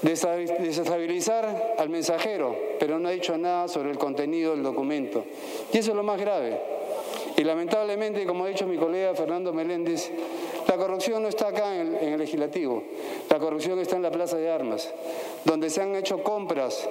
desestabilizar 0.01 1.75
al 1.77 1.89
mensajero, 1.89 2.55
pero 2.79 2.99
no 2.99 3.09
ha 3.09 3.11
dicho 3.11 3.37
nada 3.37 3.67
sobre 3.67 3.91
el 3.91 3.97
contenido 3.97 4.51
del 4.51 4.63
documento. 4.63 5.25
Y 5.73 5.79
eso 5.79 5.91
es 5.91 5.95
lo 5.95 6.03
más 6.03 6.19
grave. 6.19 6.57
Y 7.35 7.43
lamentablemente, 7.43 8.25
como 8.25 8.45
ha 8.45 8.47
dicho 8.47 8.67
mi 8.67 8.77
colega 8.77 9.15
Fernando 9.15 9.51
Meléndez, 9.53 10.11
la 10.73 10.79
corrupción 10.79 11.21
no 11.21 11.29
está 11.29 11.49
acá 11.49 11.79
en 11.79 11.95
el, 12.01 12.17
legislativo, 12.17 12.81
la 13.29 13.37
corrupción 13.37 13.77
está 13.77 13.95
en 13.95 14.01
la 14.01 14.09
plaza 14.09 14.37
de 14.37 14.49
armas, 14.49 14.89
donde 15.45 15.69
se 15.69 15.83
han 15.83 15.95
hecho 15.95 16.23
compras 16.23 16.89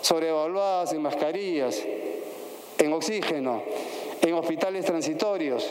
sobrevaluadas 0.00 0.92
en 0.92 1.02
mascarillas, 1.02 1.80
en 2.78 2.92
oxígeno, 2.92 3.62
en 4.20 4.34
hospitales 4.34 4.84
transitorios, 4.84 5.70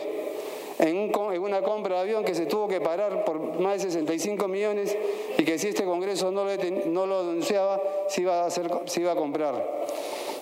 en, 0.79 1.11
una 1.41 1.61
compra 1.61 1.95
de 1.95 2.01
avión 2.03 2.23
que 2.23 2.35
se 2.35 2.45
tuvo 2.45 2.69
que 2.69 2.79
parar 2.79 3.25
por 3.25 3.59
más 3.59 3.83
de 3.83 3.91
65 3.91 4.47
millones 4.47 4.95
y 5.37 5.43
que 5.43 5.59
si 5.59 5.67
este 5.67 5.83
Congreso 5.83 6.31
no 6.31 6.45
lo, 6.45 7.25
denunciaba, 7.25 7.81
se 8.07 8.23
se 8.85 9.01
iba 9.01 9.11
a 9.11 9.15
comprar. 9.15 9.85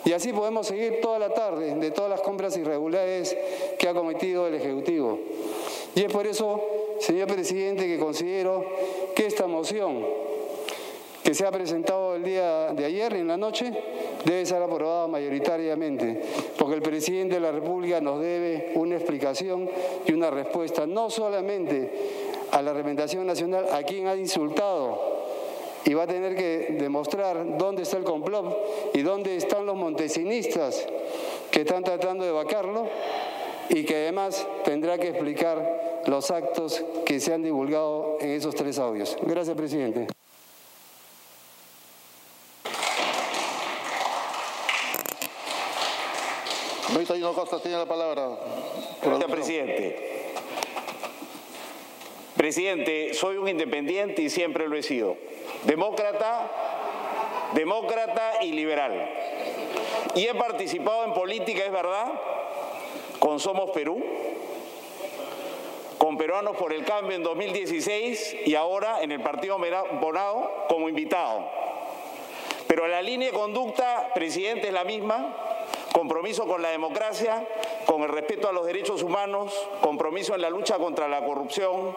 Y 0.05 0.13
así 0.13 0.31
podemos 0.31 0.67
seguir 0.67 1.01
toda 1.01 1.17
la 1.17 1.33
tarde 1.33 1.73
de 1.73 1.89
todas 1.91 2.11
las 2.11 2.21
compras 2.21 2.55
irregulares 2.55 3.35
que 3.79 3.87
ha 3.87 3.95
cometido 3.95 4.45
el 4.47 4.53
Ejecutivo. 4.53 5.19
Y 5.95 6.03
es 6.03 6.11
por 6.11 6.27
eso 6.27 6.61
Señor 6.99 7.27
presidente, 7.27 7.87
que 7.87 7.97
considero 7.97 8.65
que 9.15 9.25
esta 9.25 9.47
moción 9.47 10.05
que 11.23 11.33
se 11.33 11.45
ha 11.45 11.51
presentado 11.51 12.15
el 12.15 12.23
día 12.23 12.73
de 12.73 12.85
ayer 12.85 13.13
en 13.13 13.27
la 13.27 13.37
noche 13.37 13.71
debe 14.25 14.45
ser 14.45 14.61
aprobada 14.61 15.07
mayoritariamente, 15.07 16.21
porque 16.57 16.75
el 16.75 16.81
presidente 16.81 17.35
de 17.35 17.41
la 17.41 17.51
República 17.51 18.01
nos 18.01 18.19
debe 18.19 18.73
una 18.75 18.95
explicación 18.95 19.69
y 20.05 20.11
una 20.11 20.29
respuesta, 20.29 20.85
no 20.85 21.09
solamente 21.09 21.89
a 22.51 22.61
la 22.61 22.73
representación 22.73 23.25
nacional, 23.25 23.67
a 23.71 23.83
quien 23.83 24.07
ha 24.07 24.15
insultado 24.15 25.19
y 25.85 25.93
va 25.93 26.03
a 26.03 26.07
tener 26.07 26.35
que 26.35 26.75
demostrar 26.79 27.57
dónde 27.57 27.83
está 27.83 27.97
el 27.97 28.03
complot 28.03 28.91
y 28.93 29.01
dónde 29.01 29.37
están 29.37 29.65
los 29.65 29.77
montesinistas 29.77 30.85
que 31.49 31.61
están 31.61 31.83
tratando 31.83 32.25
de 32.25 32.31
vacarlo 32.31 32.87
y 33.69 33.85
que 33.85 33.95
además 33.95 34.45
tendrá 34.65 34.97
que 34.97 35.09
explicar 35.09 36.01
los 36.05 36.31
actos 36.31 36.83
que 37.05 37.19
se 37.19 37.33
han 37.33 37.43
divulgado 37.43 38.17
en 38.19 38.31
esos 38.31 38.55
tres 38.55 38.79
audios. 38.79 39.17
Gracias, 39.21 39.55
presidente. 39.55 40.07
Costa 47.33 47.59
tiene 47.61 47.77
la 47.77 47.85
palabra. 47.85 48.37
Gracias, 49.01 49.31
presidente. 49.31 50.33
Presidente, 52.35 53.13
soy 53.13 53.37
un 53.37 53.47
independiente 53.47 54.21
y 54.21 54.29
siempre 54.29 54.67
lo 54.67 54.75
he 54.75 54.83
sido. 54.83 55.15
Demócrata, 55.63 56.51
demócrata 57.53 58.43
y 58.43 58.51
liberal. 58.51 59.09
Y 60.15 60.27
he 60.27 60.35
participado 60.35 61.05
en 61.05 61.13
política, 61.13 61.63
es 61.63 61.71
verdad, 61.71 62.11
con 63.29 63.39
Somos 63.39 63.69
Perú, 63.69 64.03
con 65.99 66.17
Peruanos 66.17 66.57
por 66.57 66.73
el 66.73 66.83
Cambio 66.83 67.15
en 67.15 67.21
2016 67.21 68.37
y 68.47 68.55
ahora 68.55 69.03
en 69.03 69.11
el 69.11 69.21
Partido 69.21 69.59
Bonado 70.01 70.65
como 70.67 70.89
invitado. 70.89 71.47
Pero 72.65 72.87
la 72.87 73.03
línea 73.03 73.29
de 73.29 73.37
conducta, 73.37 74.09
presidente, 74.15 74.69
es 74.69 74.73
la 74.73 74.83
misma, 74.83 75.35
compromiso 75.93 76.47
con 76.47 76.63
la 76.63 76.71
democracia, 76.71 77.47
con 77.85 78.01
el 78.01 78.09
respeto 78.09 78.49
a 78.49 78.51
los 78.51 78.65
derechos 78.65 79.03
humanos, 79.03 79.53
compromiso 79.81 80.33
en 80.33 80.41
la 80.41 80.49
lucha 80.49 80.79
contra 80.79 81.07
la 81.07 81.23
corrupción 81.23 81.95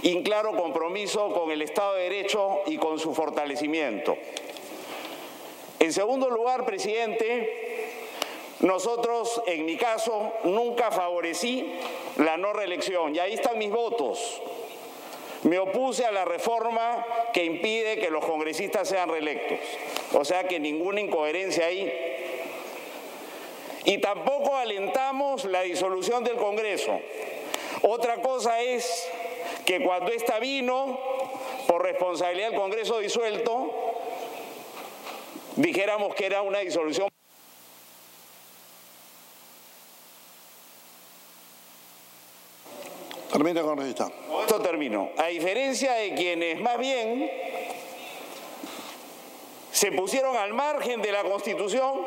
y 0.00 0.22
claro 0.22 0.56
compromiso 0.56 1.28
con 1.34 1.50
el 1.50 1.60
Estado 1.60 1.96
de 1.96 2.04
Derecho 2.04 2.60
y 2.64 2.78
con 2.78 2.98
su 2.98 3.12
fortalecimiento. 3.12 4.16
En 5.78 5.92
segundo 5.92 6.30
lugar, 6.30 6.64
presidente, 6.64 7.63
nosotros, 8.64 9.42
en 9.46 9.66
mi 9.66 9.76
caso, 9.76 10.32
nunca 10.44 10.90
favorecí 10.90 11.70
la 12.16 12.38
no 12.38 12.54
reelección 12.54 13.14
y 13.14 13.18
ahí 13.18 13.34
están 13.34 13.58
mis 13.58 13.70
votos. 13.70 14.40
Me 15.42 15.58
opuse 15.58 16.06
a 16.06 16.10
la 16.10 16.24
reforma 16.24 17.04
que 17.34 17.44
impide 17.44 17.98
que 17.98 18.08
los 18.08 18.24
congresistas 18.24 18.88
sean 18.88 19.10
reelectos. 19.10 19.58
O 20.14 20.24
sea 20.24 20.44
que 20.44 20.58
ninguna 20.58 21.02
incoherencia 21.02 21.66
ahí. 21.66 21.92
Y 23.84 23.98
tampoco 23.98 24.56
alentamos 24.56 25.44
la 25.44 25.60
disolución 25.60 26.24
del 26.24 26.36
Congreso. 26.36 26.98
Otra 27.82 28.22
cosa 28.22 28.62
es 28.62 29.06
que 29.66 29.84
cuando 29.84 30.10
esta 30.10 30.38
vino, 30.38 30.98
por 31.66 31.82
responsabilidad 31.82 32.48
del 32.48 32.58
Congreso 32.58 32.98
disuelto, 32.98 33.70
dijéramos 35.56 36.14
que 36.14 36.24
era 36.24 36.40
una 36.40 36.60
disolución. 36.60 37.10
Termina. 43.34 43.62
Con 43.62 43.80
esto 43.80 44.12
termino. 44.62 45.10
A 45.16 45.26
diferencia 45.26 45.94
de 45.94 46.14
quienes 46.14 46.60
más 46.60 46.78
bien 46.78 47.28
se 49.72 49.90
pusieron 49.90 50.36
al 50.36 50.54
margen 50.54 51.02
de 51.02 51.10
la 51.10 51.24
Constitución, 51.24 52.06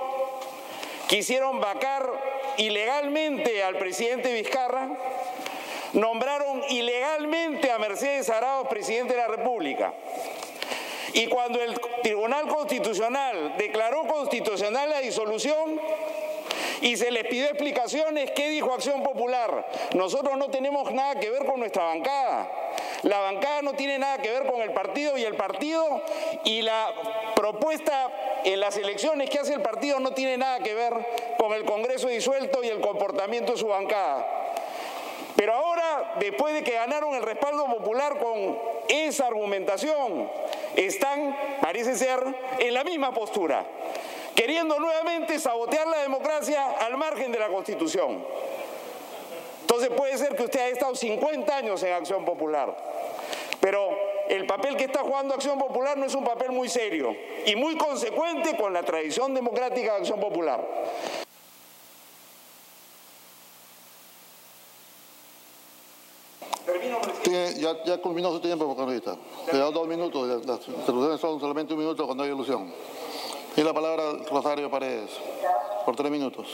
quisieron 1.09 1.59
vacar 1.59 2.09
ilegalmente 2.55 3.61
al 3.61 3.77
presidente 3.77 4.33
Vizcarra, 4.33 4.87
nombraron 5.91 6.63
ilegalmente 6.69 7.73
a 7.73 7.77
Mercedes 7.77 8.29
Arauz 8.29 8.69
presidente 8.69 9.13
de 9.13 9.19
la 9.19 9.27
República. 9.27 9.93
Y 11.11 11.27
cuando 11.27 11.61
el 11.61 11.77
Tribunal 12.03 12.47
Constitucional 12.47 13.55
declaró 13.57 14.07
constitucional 14.07 14.89
la 14.89 14.99
disolución, 14.99 15.77
y 16.81 16.97
se 16.97 17.11
les 17.11 17.25
pidió 17.25 17.45
explicaciones. 17.45 18.31
¿Qué 18.31 18.49
dijo 18.49 18.73
Acción 18.73 19.03
Popular? 19.03 19.67
Nosotros 19.95 20.37
no 20.37 20.49
tenemos 20.49 20.91
nada 20.91 21.19
que 21.19 21.29
ver 21.29 21.45
con 21.45 21.59
nuestra 21.59 21.83
bancada. 21.83 22.49
La 23.03 23.19
bancada 23.19 23.61
no 23.61 23.73
tiene 23.73 23.99
nada 23.99 24.17
que 24.17 24.31
ver 24.31 24.45
con 24.45 24.61
el 24.61 24.71
partido 24.73 25.17
y 25.17 25.23
el 25.23 25.35
partido 25.35 26.01
y 26.43 26.61
la 26.61 26.93
propuesta 27.35 28.11
en 28.43 28.59
las 28.59 28.77
elecciones 28.77 29.29
que 29.29 29.39
hace 29.39 29.53
el 29.53 29.61
partido 29.61 29.99
no 29.99 30.11
tiene 30.11 30.37
nada 30.37 30.59
que 30.59 30.73
ver 30.73 30.93
con 31.37 31.53
el 31.53 31.63
Congreso 31.65 32.07
disuelto 32.07 32.63
y 32.63 32.67
el 32.67 32.81
comportamiento 32.81 33.53
de 33.53 33.57
su 33.57 33.67
bancada. 33.67 34.25
Pero 35.35 35.53
ahora, 35.53 36.15
después 36.19 36.53
de 36.55 36.63
que 36.63 36.71
ganaron 36.71 37.13
el 37.13 37.21
respaldo 37.21 37.65
popular 37.67 38.17
con 38.17 38.57
esa 38.89 39.27
argumentación, 39.27 40.27
están, 40.75 41.37
parece 41.61 41.95
ser, 41.95 42.19
en 42.57 42.73
la 42.73 42.83
misma 42.83 43.13
postura 43.13 43.63
queriendo 44.37 44.79
nuevamente 44.79 45.39
sabotear 45.39 45.87
la 45.87 45.97
democracia 45.97 46.77
al 46.79 46.95
margen 46.95 47.31
de 47.31 47.39
la 47.39 47.47
Constitución. 47.47 48.23
Entonces 49.61 49.89
puede 49.89 50.15
ser 50.15 50.35
que 50.35 50.43
usted 50.43 50.59
haya 50.59 50.73
estado 50.73 50.95
50 50.95 51.57
años 51.57 51.81
en 51.81 51.93
Acción 51.93 52.23
Popular, 52.23 52.77
pero 53.59 53.89
el 54.29 54.45
papel 54.45 54.77
que 54.77 54.83
está 54.83 54.99
jugando 54.99 55.33
Acción 55.33 55.57
Popular 55.57 55.97
no 55.97 56.05
es 56.05 56.13
un 56.13 56.23
papel 56.23 56.51
muy 56.51 56.69
serio 56.69 57.15
y 57.47 57.55
muy 57.55 57.77
consecuente 57.77 58.55
con 58.55 58.73
la 58.73 58.83
tradición 58.83 59.33
democrática 59.33 59.93
de 59.93 59.97
Acción 59.97 60.19
Popular. 60.19 60.63
ya, 67.57 67.83
ya 67.83 67.97
culminó 67.97 68.31
su 68.31 68.39
tiempo, 68.39 68.75
congresista. 68.75 69.17
Le 69.51 69.57
da 69.57 69.71
dos 69.71 69.87
minutos, 69.87 70.45
las 70.45 70.67
interrupciones 70.67 71.19
son 71.19 71.39
solamente 71.39 71.73
un 71.73 71.79
minuto 71.79 72.05
cuando 72.05 72.23
hay 72.23 72.29
ilusión. 72.29 72.71
Y 73.57 73.63
la 73.63 73.73
palabra 73.73 74.03
Rosario 74.29 74.69
Paredes, 74.69 75.09
por 75.83 75.95
tres 75.95 76.11
minutos. 76.11 76.45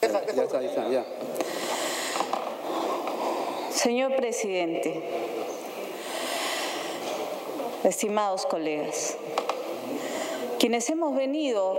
Ya 0.00 0.42
está, 0.44 0.60
ya 0.60 0.68
está, 0.68 0.88
ya. 0.88 1.55
Señor 3.76 4.16
presidente, 4.16 5.02
estimados 7.84 8.46
colegas, 8.46 9.18
quienes 10.58 10.88
hemos 10.88 11.14
venido 11.14 11.78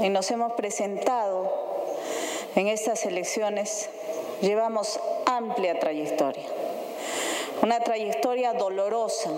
y 0.00 0.10
nos 0.10 0.30
hemos 0.30 0.52
presentado 0.52 1.52
en 2.54 2.68
estas 2.68 3.04
elecciones 3.04 3.90
llevamos 4.42 5.00
amplia 5.26 5.76
trayectoria, 5.80 6.46
una 7.62 7.80
trayectoria 7.80 8.52
dolorosa, 8.52 9.32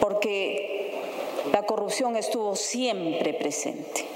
porque 0.00 0.92
la 1.52 1.62
corrupción 1.62 2.16
estuvo 2.16 2.56
siempre 2.56 3.32
presente, 3.32 4.06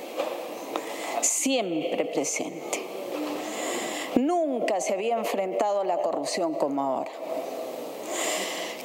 siempre 1.20 2.04
presente. 2.04 2.88
Nunca 4.28 4.82
se 4.82 4.92
había 4.92 5.16
enfrentado 5.16 5.80
a 5.80 5.84
la 5.84 6.02
corrupción 6.02 6.52
como 6.52 6.82
ahora. 6.82 7.10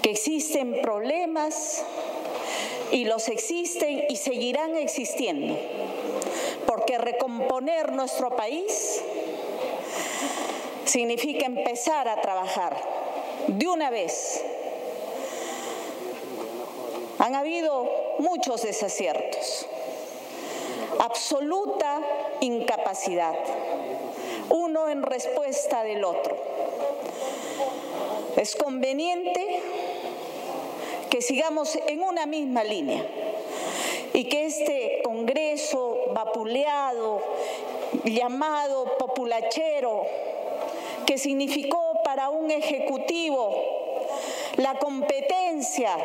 Que 0.01 0.11
existen 0.11 0.81
problemas 0.81 1.83
y 2.93 3.03
los 3.03 3.27
existen 3.27 4.05
y 4.07 4.15
seguirán 4.15 4.77
existiendo, 4.77 5.57
porque 6.65 6.97
recomponer 6.97 7.91
nuestro 7.91 8.33
país 8.37 9.01
significa 10.85 11.45
empezar 11.45 12.07
a 12.07 12.21
trabajar 12.21 12.77
de 13.47 13.67
una 13.67 13.89
vez. 13.89 14.45
Han 17.19 17.35
habido 17.35 17.91
muchos 18.19 18.61
desaciertos, 18.61 19.65
absoluta 20.99 21.99
incapacidad 22.39 23.35
uno 24.53 24.87
en 24.87 25.01
respuesta 25.01 25.83
del 25.83 26.03
otro. 26.03 26.37
Es 28.37 28.55
conveniente 28.55 29.61
que 31.09 31.23
sigamos 31.23 31.75
en 31.87 32.03
una 32.03 32.27
misma 32.27 32.63
línea 32.63 33.03
y 34.13 34.25
que 34.25 34.45
este 34.45 35.01
Congreso 35.03 35.97
vapuleado, 36.13 37.19
llamado 38.03 38.95
populachero, 38.99 40.05
que 41.07 41.17
significó 41.17 42.01
para 42.03 42.29
un 42.29 42.51
Ejecutivo 42.51 43.55
la 44.57 44.77
competencia, 44.77 45.97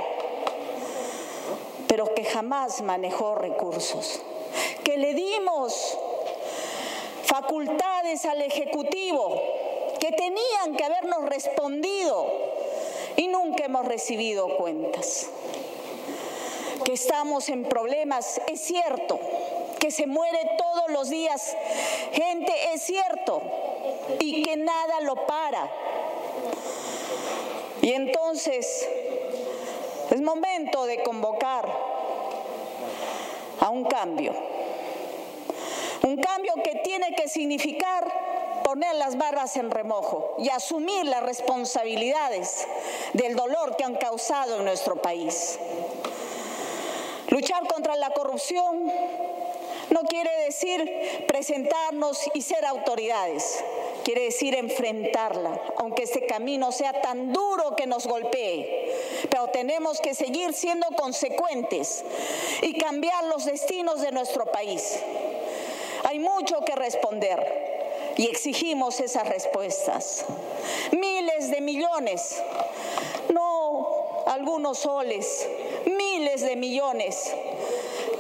pero 1.87 2.15
que 2.15 2.25
jamás 2.25 2.81
manejó 2.81 3.35
recursos, 3.35 4.23
que 4.85 4.97
le 4.97 5.13
dimos 5.13 5.99
facultades 7.41 8.25
al 8.25 8.43
Ejecutivo 8.43 9.41
que 10.01 10.11
tenían 10.11 10.77
que 10.77 10.85
habernos 10.85 11.25
respondido 11.27 12.27
y 13.17 13.29
nunca 13.29 13.65
hemos 13.65 13.87
recibido 13.87 14.57
cuentas. 14.57 15.29
Que 16.85 16.93
estamos 16.95 17.49
en 17.49 17.65
problemas, 17.65 18.41
es 18.49 18.61
cierto. 18.61 19.21
Que 19.79 19.91
se 19.91 20.07
muere 20.07 20.39
todos 20.57 20.91
los 20.91 21.11
días 21.11 21.57
gente, 22.13 22.53
es 22.75 22.83
cierto. 22.83 23.43
Y 24.19 24.43
que 24.43 24.57
nada 24.57 25.01
lo 25.01 25.15
para. 25.27 25.71
Y 27.83 27.93
entonces 27.93 28.89
es 30.11 30.21
momento 30.21 30.87
de 30.87 31.03
convocar 31.03 31.69
a 33.61 33.69
un 33.69 33.85
cambio 33.85 34.35
un 36.09 36.17
cambio 36.17 36.55
que 36.65 36.81
tiene 36.83 37.15
que 37.15 37.29
significar 37.29 38.11
poner 38.65 38.95
las 38.97 39.19
barbas 39.19 39.57
en 39.57 39.71
remojo 39.71 40.37
y 40.39 40.49
asumir 40.49 41.05
las 41.05 41.23
responsabilidades 41.23 42.67
del 43.13 43.37
dolor 43.37 43.77
que 43.77 43.85
han 43.85 43.97
causado 43.97 44.57
en 44.59 44.65
nuestro 44.65 44.97
país. 44.97 45.59
Luchar 47.29 47.67
contra 47.69 47.95
la 47.97 48.11
corrupción 48.11 48.91
no 49.91 50.01
quiere 50.03 50.31
decir 50.45 51.27
presentarnos 51.29 52.31
y 52.33 52.43
ser 52.43 52.65
autoridades. 52.65 53.63
quiere 54.05 54.23
decir 54.23 54.55
enfrentarla, 54.55 55.61
aunque 55.77 56.05
este 56.05 56.25
camino 56.25 56.73
sea 56.73 56.99
tan 57.03 57.31
duro 57.31 57.77
que 57.77 57.87
nos 57.87 58.07
golpee. 58.07 58.95
Pero 59.31 59.49
tenemos 59.49 60.01
que 60.01 60.15
seguir 60.15 60.55
siendo 60.55 60.87
consecuentes 60.97 62.05
y 62.63 62.79
cambiar 62.79 63.25
los 63.25 63.45
destinos 63.45 64.01
de 64.01 64.13
nuestro 64.13 64.47
país. 64.47 64.99
Hay 66.09 66.21
mucho 66.21 66.63
que 66.63 66.75
responder 66.75 68.15
y 68.17 68.29
exigimos 68.29 68.99
esas 68.99 69.29
respuestas. 69.29 70.25
Miles 70.91 71.51
de 71.51 71.61
millones, 71.61 72.43
no 73.35 74.25
algunos 74.25 74.79
soles, 74.79 75.47
miles 75.85 76.41
de 76.41 76.57
millones 76.57 77.31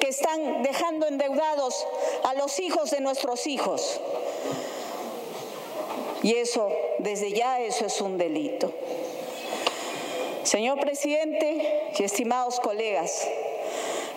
que 0.00 0.08
están 0.08 0.62
dejando 0.62 1.06
endeudados 1.06 1.86
a 2.24 2.34
los 2.34 2.60
hijos 2.60 2.90
de 2.90 3.00
nuestros 3.00 3.46
hijos. 3.46 3.98
Y 6.22 6.34
eso, 6.34 6.68
desde 6.98 7.32
ya, 7.32 7.58
eso 7.60 7.86
es 7.86 8.02
un 8.02 8.18
delito. 8.18 8.70
Señor 10.42 10.78
presidente 10.78 11.90
y 11.98 12.02
estimados 12.02 12.60
colegas, 12.60 13.26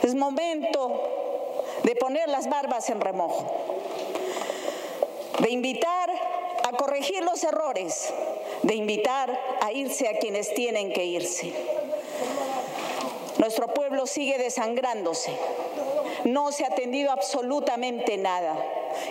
es 0.03 0.13
momento 0.13 1.20
de 1.83 1.95
poner 1.95 2.29
las 2.29 2.49
barbas 2.49 2.89
en 2.89 3.01
remojo, 3.01 3.45
de 5.39 5.49
invitar 5.49 6.09
a 6.63 6.77
corregir 6.77 7.23
los 7.23 7.43
errores, 7.43 8.13
de 8.63 8.75
invitar 8.75 9.37
a 9.61 9.71
irse 9.71 10.07
a 10.07 10.19
quienes 10.19 10.53
tienen 10.53 10.93
que 10.93 11.05
irse. 11.05 11.53
Nuestro 13.37 13.67
pueblo 13.73 14.05
sigue 14.05 14.37
desangrándose. 14.37 15.31
No 16.25 16.51
se 16.51 16.63
ha 16.63 16.67
atendido 16.67 17.11
absolutamente 17.11 18.17
nada. 18.17 18.55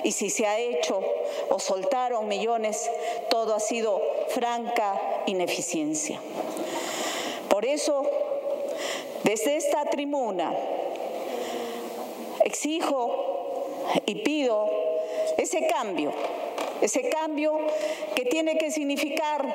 Y 0.04 0.12
si 0.12 0.30
se 0.30 0.46
ha 0.46 0.58
hecho 0.58 1.02
o 1.48 1.58
soltaron 1.58 2.28
millones, 2.28 2.88
todo 3.28 3.54
ha 3.54 3.60
sido 3.60 4.00
franca 4.28 5.00
ineficiencia. 5.26 6.20
Por 7.48 7.64
eso, 7.64 8.08
desde 9.24 9.56
esta 9.56 9.84
tribuna, 9.86 10.54
exijo 12.60 13.88
y 14.04 14.16
pido 14.16 14.70
ese 15.38 15.66
cambio, 15.66 16.12
ese 16.82 17.08
cambio 17.08 17.58
que 18.14 18.26
tiene 18.26 18.58
que 18.58 18.70
significar 18.70 19.46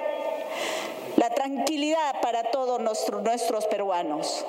la 1.15 1.30
tranquilidad 1.30 2.19
para 2.22 2.45
todos 2.45 2.82
nuestros, 2.82 3.68
peruanos, 3.68 4.44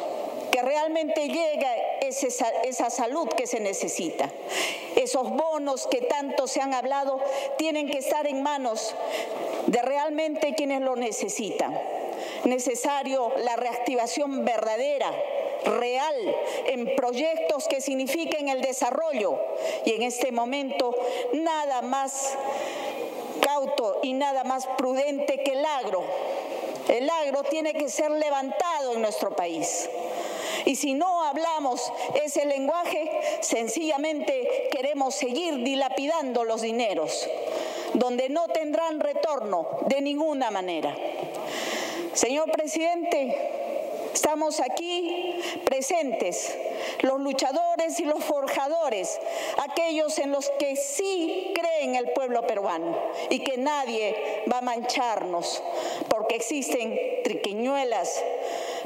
que 0.50 0.62
realmente 0.62 1.28
llegue 1.28 1.66
esa 2.00 2.88
salud 2.88 3.28
que 3.28 3.46
se 3.46 3.60
necesita. 3.60 4.30
Esos 4.96 5.30
bonos 5.30 5.86
que 5.86 6.00
tanto 6.00 6.46
se 6.46 6.62
han 6.62 6.72
hablado 6.72 7.20
tienen 7.58 7.90
que 7.90 7.98
estar 7.98 8.26
en 8.26 8.42
manos 8.42 8.94
de 9.66 9.82
realmente 9.82 10.54
quienes 10.54 10.80
lo 10.80 10.96
necesitan. 10.96 11.78
Necesario 12.44 13.32
la 13.44 13.56
reactivación 13.56 14.46
verdadera 14.46 15.12
real 15.66 16.36
en 16.66 16.96
proyectos 16.96 17.68
que 17.68 17.80
signifiquen 17.80 18.48
el 18.48 18.60
desarrollo 18.60 19.38
y 19.84 19.92
en 19.92 20.02
este 20.02 20.32
momento 20.32 20.94
nada 21.32 21.82
más 21.82 22.36
cauto 23.40 24.00
y 24.02 24.12
nada 24.12 24.44
más 24.44 24.66
prudente 24.78 25.42
que 25.42 25.52
el 25.52 25.64
agro. 25.64 26.04
El 26.88 27.10
agro 27.10 27.42
tiene 27.42 27.74
que 27.74 27.88
ser 27.88 28.10
levantado 28.12 28.92
en 28.94 29.02
nuestro 29.02 29.34
país. 29.34 29.88
Y 30.64 30.76
si 30.76 30.94
no 30.94 31.22
hablamos 31.22 31.92
ese 32.24 32.44
lenguaje, 32.44 33.10
sencillamente 33.40 34.68
queremos 34.70 35.14
seguir 35.14 35.62
dilapidando 35.62 36.44
los 36.44 36.62
dineros, 36.62 37.28
donde 37.94 38.28
no 38.28 38.48
tendrán 38.48 39.00
retorno 39.00 39.66
de 39.86 40.00
ninguna 40.00 40.50
manera. 40.50 40.96
Señor 42.14 42.50
presidente, 42.50 43.65
Estamos 44.16 44.60
aquí 44.60 45.38
presentes, 45.66 46.56
los 47.02 47.20
luchadores 47.20 48.00
y 48.00 48.06
los 48.06 48.24
forjadores, 48.24 49.20
aquellos 49.58 50.18
en 50.18 50.32
los 50.32 50.48
que 50.58 50.74
sí 50.74 51.52
creen 51.54 51.96
el 51.96 52.12
pueblo 52.12 52.46
peruano 52.46 52.96
y 53.28 53.40
que 53.40 53.58
nadie 53.58 54.42
va 54.50 54.58
a 54.58 54.62
mancharnos 54.62 55.62
porque 56.08 56.36
existen 56.36 56.98
triquiñuelas, 57.24 58.24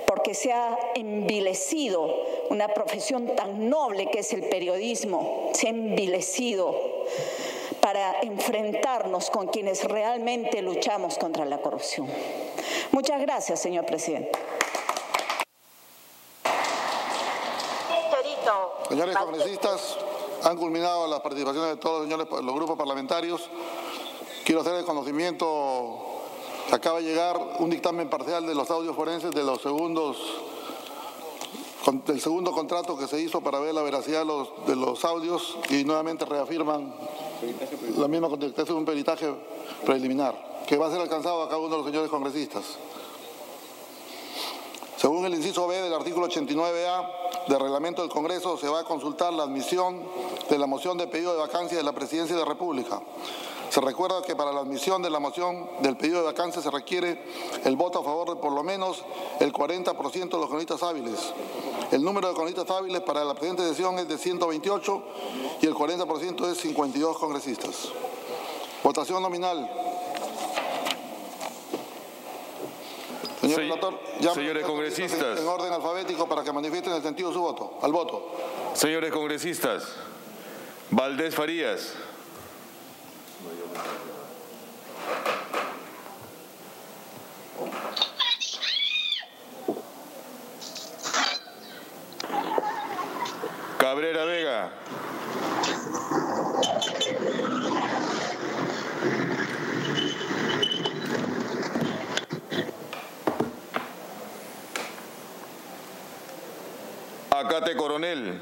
porque 0.05 0.35
se 0.35 0.53
ha 0.53 0.77
envilecido 0.97 2.13
una 2.49 2.67
profesión 2.67 3.37
tan 3.37 3.71
noble 3.71 4.11
que 4.11 4.19
es 4.19 4.33
el 4.33 4.43
periodismo, 4.43 5.53
se 5.55 5.69
ha 5.69 5.71
envilecido 5.71 6.75
para 7.81 8.21
enfrentarnos 8.23 9.31
con 9.31 9.47
quienes 9.47 9.85
realmente 9.85 10.61
luchamos 10.61 11.19
contra 11.19 11.45
la 11.45 11.59
corrupción. 11.59 12.09
Muchas 12.91 13.21
gracias, 13.21 13.61
señor 13.61 13.87
presidente. 13.87 14.37
Señores 18.91 19.17
congresistas, 19.17 19.97
han 20.43 20.57
culminado 20.57 21.07
las 21.07 21.21
participaciones 21.21 21.71
de 21.71 21.77
todos 21.77 22.01
los, 22.01 22.09
señores, 22.09 22.45
los 22.45 22.55
grupos 22.57 22.77
parlamentarios. 22.77 23.49
Quiero 24.45 24.63
hacer 24.63 24.75
el 24.75 24.85
conocimiento 24.85 25.97
que 26.69 26.75
acaba 26.75 26.99
de 26.99 27.05
llegar 27.05 27.39
un 27.61 27.71
dictamen 27.71 28.11
parcial 28.11 28.45
de 28.45 28.53
los 28.53 28.69
audios 28.69 28.97
forenses 28.97 29.31
de 29.31 29.45
los 29.45 29.63
segundos 29.63 30.17
del 32.05 32.21
segundo 32.21 32.51
contrato 32.51 32.99
que 32.99 33.07
se 33.07 33.21
hizo 33.21 33.41
para 33.41 33.61
ver 33.61 33.75
la 33.75 33.83
veracidad 33.83 34.21
de 34.21 34.25
los, 34.25 34.49
de 34.67 34.75
los 34.75 35.05
audios 35.05 35.57
y 35.71 35.85
nuevamente 35.85 36.25
reafirman 36.25 36.93
la 37.97 38.09
misma 38.09 38.29
contestación, 38.29 38.79
un 38.79 38.85
peritaje 38.85 39.33
preliminar, 39.87 40.65
que 40.67 40.77
va 40.77 40.89
a 40.89 40.91
ser 40.91 41.01
alcanzado 41.01 41.43
a 41.45 41.49
cada 41.49 41.59
uno 41.59 41.71
de 41.71 41.77
los 41.77 41.87
señores 41.87 42.11
congresistas. 42.11 42.65
Según 45.01 45.25
el 45.25 45.33
inciso 45.33 45.67
B 45.67 45.81
del 45.81 45.95
artículo 45.95 46.29
89A 46.29 47.47
del 47.49 47.59
reglamento 47.59 48.03
del 48.03 48.11
Congreso, 48.11 48.59
se 48.59 48.69
va 48.69 48.81
a 48.81 48.85
consultar 48.85 49.33
la 49.33 49.45
admisión 49.45 50.03
de 50.51 50.59
la 50.59 50.67
moción 50.67 50.99
de 50.99 51.07
pedido 51.07 51.33
de 51.33 51.39
vacancia 51.39 51.79
de 51.79 51.83
la 51.83 51.93
Presidencia 51.93 52.37
de 52.37 52.43
la 52.43 52.47
República. 52.47 53.01
Se 53.71 53.81
recuerda 53.81 54.21
que 54.21 54.37
para 54.37 54.53
la 54.53 54.61
admisión 54.61 55.01
de 55.01 55.09
la 55.09 55.19
moción 55.19 55.71
del 55.81 55.97
pedido 55.97 56.19
de 56.19 56.27
vacancia 56.27 56.61
se 56.61 56.71
requiere 56.71 57.19
el 57.65 57.77
voto 57.77 58.01
a 58.01 58.05
favor 58.05 58.29
de 58.29 58.37
por 58.43 58.53
lo 58.53 58.63
menos 58.63 59.03
el 59.39 59.55
40% 59.55 60.13
de 60.13 60.37
los 60.37 60.49
congresistas 60.49 60.83
hábiles. 60.83 61.33
El 61.93 62.05
número 62.05 62.29
de 62.29 62.35
congresistas 62.35 62.71
hábiles 62.71 63.01
para 63.01 63.25
la 63.25 63.33
presente 63.33 63.67
sesión 63.67 63.99
es 63.99 64.07
de 64.07 64.19
128 64.19 65.03
y 65.63 65.67
el 65.67 65.73
40% 65.73 66.47
es 66.47 66.59
52 66.59 67.17
congresistas. 67.17 67.89
Votación 68.85 69.23
nominal. 69.23 69.90
Señor 73.55 74.35
señores 74.35 74.65
congresistas. 74.65 75.41
En 75.41 75.47
orden 75.47 75.73
alfabético 75.73 76.29
para 76.29 76.43
que 76.43 76.53
manifiesten 76.53 76.93
el 76.93 77.03
sentido 77.03 77.29
de 77.29 77.35
su 77.35 77.41
voto. 77.41 77.79
Al 77.83 77.93
voto. 77.93 78.33
Señores 78.75 79.13
congresistas. 79.13 79.95
Valdés 80.91 81.35
Farías. 81.35 81.95
Cabrera 93.79 94.25
Vega. 94.25 94.73
Acate 107.41 107.75
Coronel. 107.75 108.39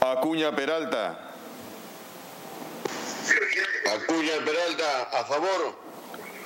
Acuña 0.00 0.54
Peralta. 0.54 1.18
Acuña 3.94 4.44
Peralta, 4.44 5.02
a 5.10 5.24
favor. 5.24 5.74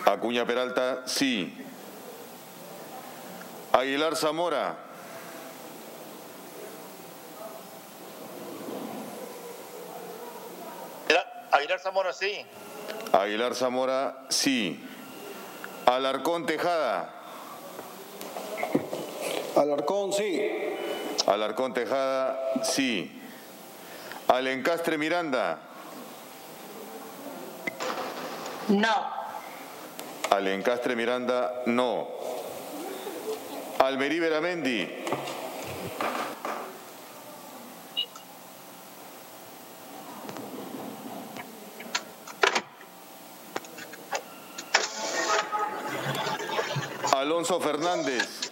Acuña 0.05 0.47
Peralta, 0.47 1.02
sí. 1.09 1.52
Aguilar 3.72 4.14
Zamora. 4.14 4.86
Aguilar 11.57 11.81
Zamora, 11.81 12.12
sí. 12.12 12.45
Aguilar 13.12 13.55
Zamora, 13.55 14.27
sí. 14.28 14.78
Alarcón 15.87 16.45
Tejada. 16.45 17.15
Alarcón, 19.57 20.12
sí. 20.12 20.39
Alarcón 21.27 21.73
Tejada, 21.73 22.39
sí. 22.62 23.23
Alencastre 24.28 24.99
Miranda. 24.99 25.59
No. 28.69 29.11
Alencastre 30.28 30.95
Miranda, 30.95 31.62
no. 31.65 32.07
Almerí 33.78 34.20
Beramendi. 34.20 34.87
Alonso 47.37 47.61
Fernández. 47.61 48.51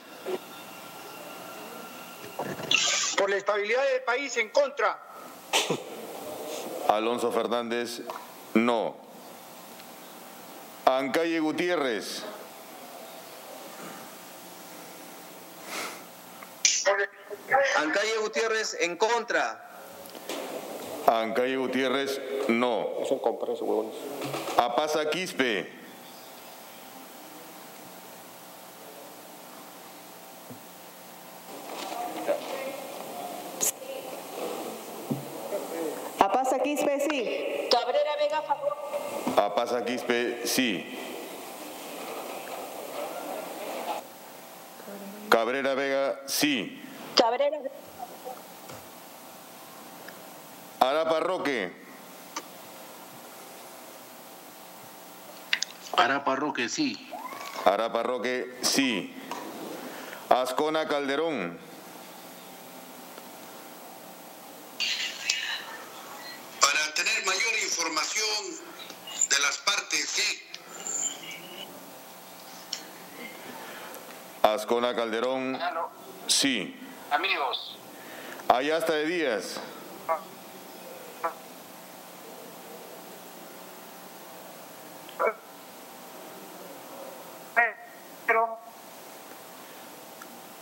Por 3.17 3.31
la 3.31 3.37
estabilidad 3.37 3.83
del 3.95 4.03
país 4.03 4.37
en 4.37 4.51
contra. 4.51 4.99
Alonso 6.89 7.33
Fernández, 7.33 8.03
no. 8.53 8.95
Ancalle 10.85 11.41
Gutiérrez. 11.41 12.25
Ancalle 17.79 18.19
Gutiérrez 18.21 18.77
en 18.81 18.99
contra. 18.99 19.81
Ancalle 21.07 21.57
Gutiérrez, 21.57 22.21
no. 22.49 22.87
Es 23.01 23.11
un 23.11 23.21
compreso, 23.21 23.65
huevones. 23.65 23.95
Apasa 24.59 25.09
Quispe. 25.09 25.85
Apasa 36.25 36.59
Quispe, 36.59 36.99
sí. 37.23 37.69
Cabrera 37.71 38.17
Vega, 38.19 38.43
favor. 38.43 38.77
Apasa 39.37 39.85
Quispe, 39.85 40.47
sí. 40.47 40.99
Cabrera 45.29 45.75
Vega, 45.75 46.21
sí. 46.27 46.81
Cabrera 47.17 47.59
Arapa 50.81 51.21
Roque. 51.21 51.73
Arapa 55.97 56.37
Roque, 56.37 56.69
sí. 56.69 57.11
Arapa 57.65 58.03
Roque, 58.03 58.59
sí. 58.63 59.15
Ascona 60.29 60.87
Calderón. 60.87 61.59
Para 66.61 66.95
tener 66.95 67.25
mayor 67.25 67.55
información 67.65 68.75
de 69.31 69.39
Ascona 74.43 74.95
Calderón, 74.95 75.59
sí. 76.27 76.79
Amigos. 77.11 77.79
Ayasta 78.49 78.95
de 78.95 79.07
Díaz. 79.07 79.61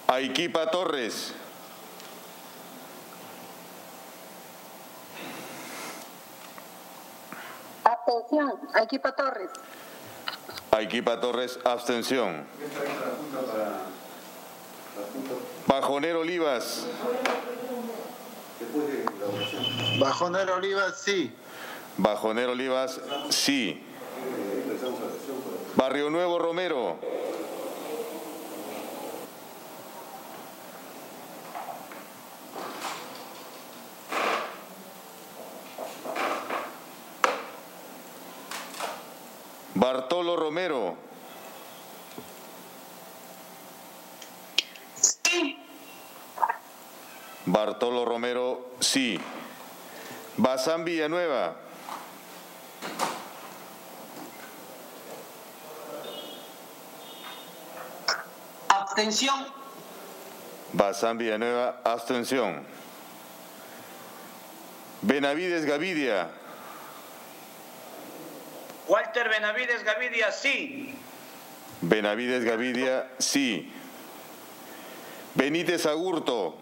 Aiquipa 0.08 0.70
Torres. 0.70 1.32
Atención, 8.12 8.60
equipo 8.82 9.12
Torres. 9.14 9.48
Aiquipa 10.70 11.18
Torres, 11.20 11.58
abstención. 11.64 12.44
Bajonero 15.66 16.20
Olivas. 16.20 16.86
Bajonero 19.98 20.56
Olivas, 20.56 21.00
sí. 21.00 21.34
Bajonero 21.96 22.52
Olivas, 22.52 23.00
sí. 23.30 23.82
Barrio 25.76 26.10
Nuevo 26.10 26.38
Romero. 26.38 26.98
Bartolo 40.62 40.68
Romero. 40.68 40.96
Bartolo 47.46 48.04
Romero, 48.04 48.70
sí. 48.78 49.18
Bazán 50.36 50.84
Villanueva. 50.84 51.56
Abstención. 58.68 59.46
Bazán 60.72 61.18
Villanueva, 61.18 61.80
abstención. 61.84 62.64
Benavides 65.02 65.64
Gavidia. 65.64 66.41
Walter 69.12 69.28
Benavides 69.28 69.84
Gavidia, 69.84 70.32
sí. 70.32 70.94
Benavides 71.82 72.44
Gavidia, 72.44 73.10
sí. 73.18 73.70
Benítez 75.34 75.84
Agurto. 75.84 76.54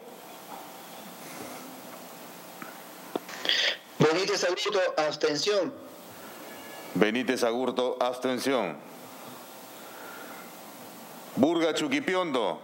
Benítez 4.01 4.43
Augusto, 4.43 4.81
abstención. 4.97 5.73
Benítez 6.95 7.45
Agurto, 7.45 7.97
abstención. 8.01 8.79
Burga 11.37 11.73
Chuquipiondo. 11.73 12.61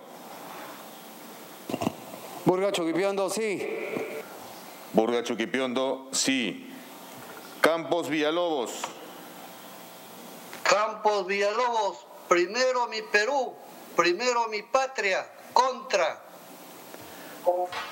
Burga 2.44 2.72
Chuquipiondo, 2.72 3.30
sí. 3.30 3.64
Burga 4.92 5.22
Chuquipiondo, 5.22 6.08
sí. 6.10 6.72
Campos 7.60 8.08
Villalobos. 8.08 8.82
Campos 10.68 11.26
Villalobos, 11.26 12.06
primero 12.28 12.86
mi 12.88 13.02
Perú, 13.02 13.54
primero 13.94 14.48
mi 14.48 14.62
patria, 14.62 15.26
contra. 15.52 16.20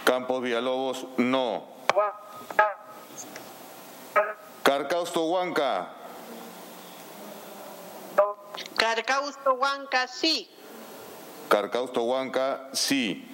Campos 0.05 0.43
Villalobos, 0.43 1.07
no. 1.19 1.65
Carcausto 4.63 5.27
Huanca. 5.27 5.93
Carcausto 8.77 9.55
Huanca, 9.55 10.09
sí. 10.09 10.51
Carcausto 11.49 12.03
Huanca, 12.03 12.71
sí. 12.73 13.31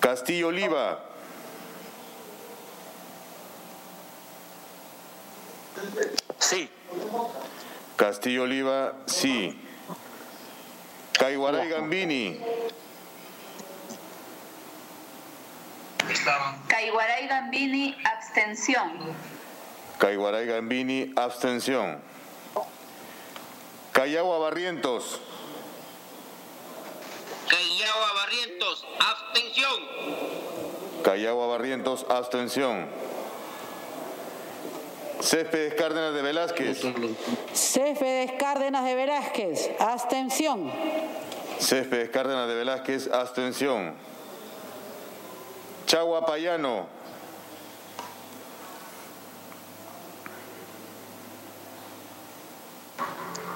Castillo 0.00 0.48
Oliva. 0.48 1.02
Sí. 6.38 6.70
Castillo 7.96 8.42
Oliva, 8.44 8.94
sí. 9.06 9.60
Caiguaray 11.18 11.68
Gambini. 11.68 12.40
Caiguaray 16.68 17.28
Gambini, 17.28 17.96
abstención. 18.04 18.92
Caiguaray 19.98 20.46
Gambini, 20.46 21.12
abstención. 21.16 22.00
Cayagua 23.92 24.38
Barrientos. 24.38 25.20
Callao 27.48 28.14
Barrientos, 28.16 28.86
abstención. 28.98 29.80
Cayagua 31.04 31.46
Barrientos, 31.46 32.06
abstención. 32.08 32.88
Céspedes 35.24 35.72
Cárdenas 35.72 36.12
de 36.12 36.20
Velázquez. 36.20 36.82
Céspedes 37.54 38.32
Cárdenas 38.38 38.84
de 38.84 38.94
Velázquez, 38.94 39.70
abstención. 39.80 40.70
Céspedes 41.58 42.10
Cárdenas 42.10 42.46
de 42.46 42.54
Velázquez, 42.54 43.10
abstención. 43.10 43.94
Chagua 45.86 46.26
Payano. 46.26 46.86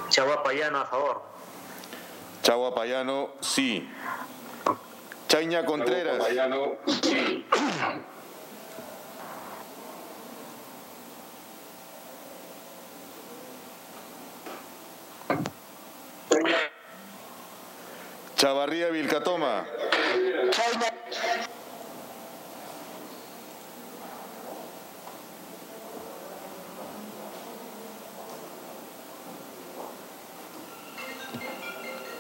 Chagua 0.08 0.42
Payano, 0.42 0.78
a 0.78 0.86
favor. 0.86 1.22
Chagua 2.42 2.74
Payano, 2.74 3.28
sí. 3.42 3.86
Chaña 5.28 5.66
Contreras. 5.66 6.24
Chavarría 18.38 18.88
Vilcatoma. 18.90 19.66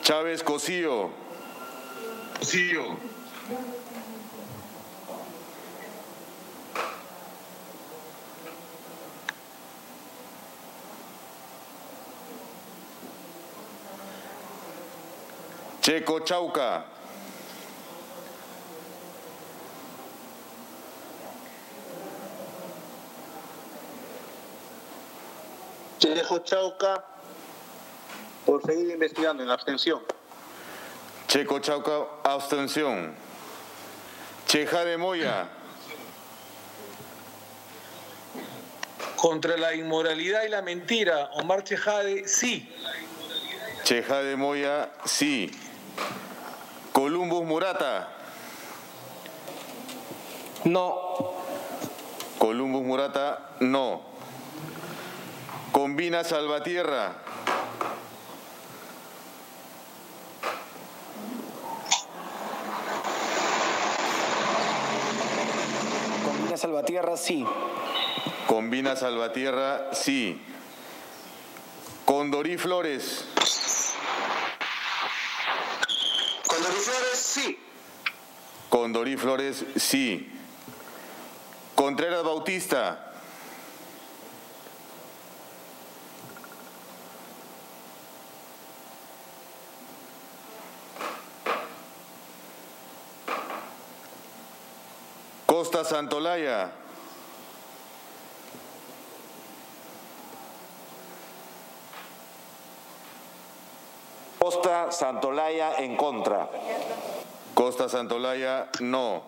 Chávez 0.02 0.42
Cosío. 0.42 1.10
Cosío. 2.40 2.96
Checo 15.88 16.20
Chauca. 16.20 16.84
Chejo 25.98 26.38
Chauca, 26.40 27.02
por 28.44 28.62
seguir 28.66 28.90
investigando 28.90 29.42
en 29.42 29.48
abstención. 29.48 30.02
Checo 31.26 31.58
Chauca, 31.60 32.04
abstención. 32.22 33.14
Cheja 34.46 34.84
de 34.84 34.98
Moya. 34.98 35.48
Contra 39.16 39.56
la 39.56 39.74
inmoralidad 39.74 40.42
y 40.42 40.50
la 40.50 40.60
mentira, 40.60 41.30
Omar 41.36 41.64
Chejade, 41.64 42.28
sí. 42.28 42.70
Cheja 43.84 44.18
de 44.18 44.36
Moya, 44.36 44.90
sí. 45.06 45.50
Columbus 47.08 47.42
Murata. 47.46 48.06
No. 50.64 51.32
Columbus 52.36 52.82
Murata, 52.84 53.54
no. 53.60 54.02
Combina 55.72 56.22
Salvatierra. 56.22 57.14
Combina 66.26 66.56
Salvatierra, 66.58 67.16
sí. 67.16 67.46
Combina 68.46 68.96
Salvatierra, 68.96 69.94
sí. 69.94 70.42
Condorí 72.04 72.58
Flores. 72.58 73.24
Condorí 76.48 76.57
Flores, 76.72 77.18
sí. 77.18 77.58
Condorí 78.68 79.16
Flores, 79.16 79.64
sí. 79.76 80.32
Contreras 81.74 82.22
Bautista. 82.24 83.04
Costa 95.46 95.84
Santolaya. 95.84 96.72
Costa 104.48 104.90
Santolaya 104.92 105.74
en 105.76 105.94
contra. 105.94 106.48
Costa 107.52 107.86
Santolaya, 107.86 108.70
no. 108.80 109.22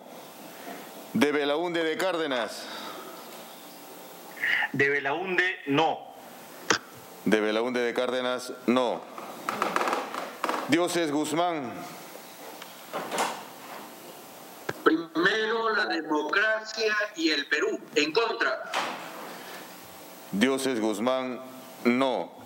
De 1.13 1.31
Belaunde 1.31 1.83
de 1.83 1.95
Cárdenas. 1.95 2.65
De 4.73 4.89
Belaunde, 4.89 5.43
no. 5.67 5.99
De 7.25 7.39
Belaunde 7.39 7.81
de 7.81 7.93
Cárdenas, 7.93 8.51
no. 8.65 9.01
Dioses 10.69 11.11
Guzmán. 11.11 11.71
Primero 14.83 15.69
la 15.75 15.85
democracia 15.85 16.95
y 17.15 17.29
el 17.29 17.45
Perú, 17.45 17.79
en 17.93 18.11
contra. 18.11 18.71
Dioses 20.31 20.81
Guzmán, 20.81 21.39
no. 21.83 22.40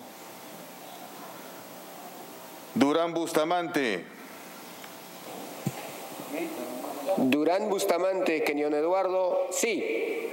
Durán 2.76 3.14
Bustamante. 3.14 4.06
Durán 7.16 7.70
Bustamante, 7.70 8.44
Kenion 8.44 8.74
Eduardo, 8.74 9.48
sí. 9.52 10.30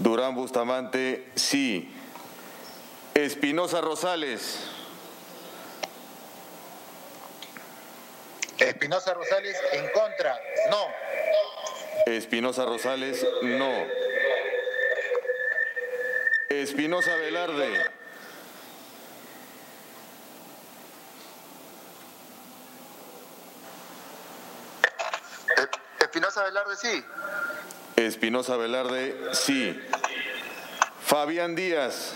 Durán 0.00 0.34
Bustamante, 0.34 1.28
sí. 1.36 1.94
Espinosa 3.14 3.80
Rosales. 3.80 4.58
Espinosa 8.58 9.14
Rosales, 9.14 9.56
en 9.72 9.88
contra, 9.90 10.36
no. 10.70 12.12
Espinosa 12.12 12.64
Rosales, 12.64 13.24
no. 13.42 13.72
Espinosa 16.48 17.14
Velarde. 17.14 17.94
Espinosa 26.14 26.43
Velarde, 26.54 26.76
sí. 26.76 27.04
Espinosa 27.96 28.56
Velarde, 28.56 29.20
sí. 29.32 29.76
Fabián 31.04 31.56
Díaz. 31.56 32.12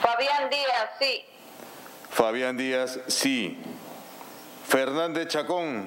Fabián 0.00 0.48
Díaz, 0.48 0.90
sí. 0.98 1.24
Fabián 2.08 2.56
Díaz, 2.56 2.98
sí. 3.08 3.58
Fernández 4.66 5.28
Chacón. 5.28 5.86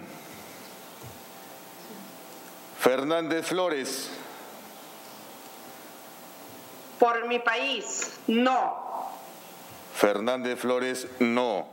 Fernández 2.80 3.48
Flores. 3.48 4.21
Por 7.02 7.28
mi 7.28 7.40
país, 7.40 8.12
no. 8.28 9.10
Fernández 9.96 10.60
Flores, 10.60 11.08
no. 11.18 11.68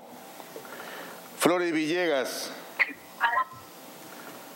Flores 1.39 1.71
Villegas. 1.71 2.51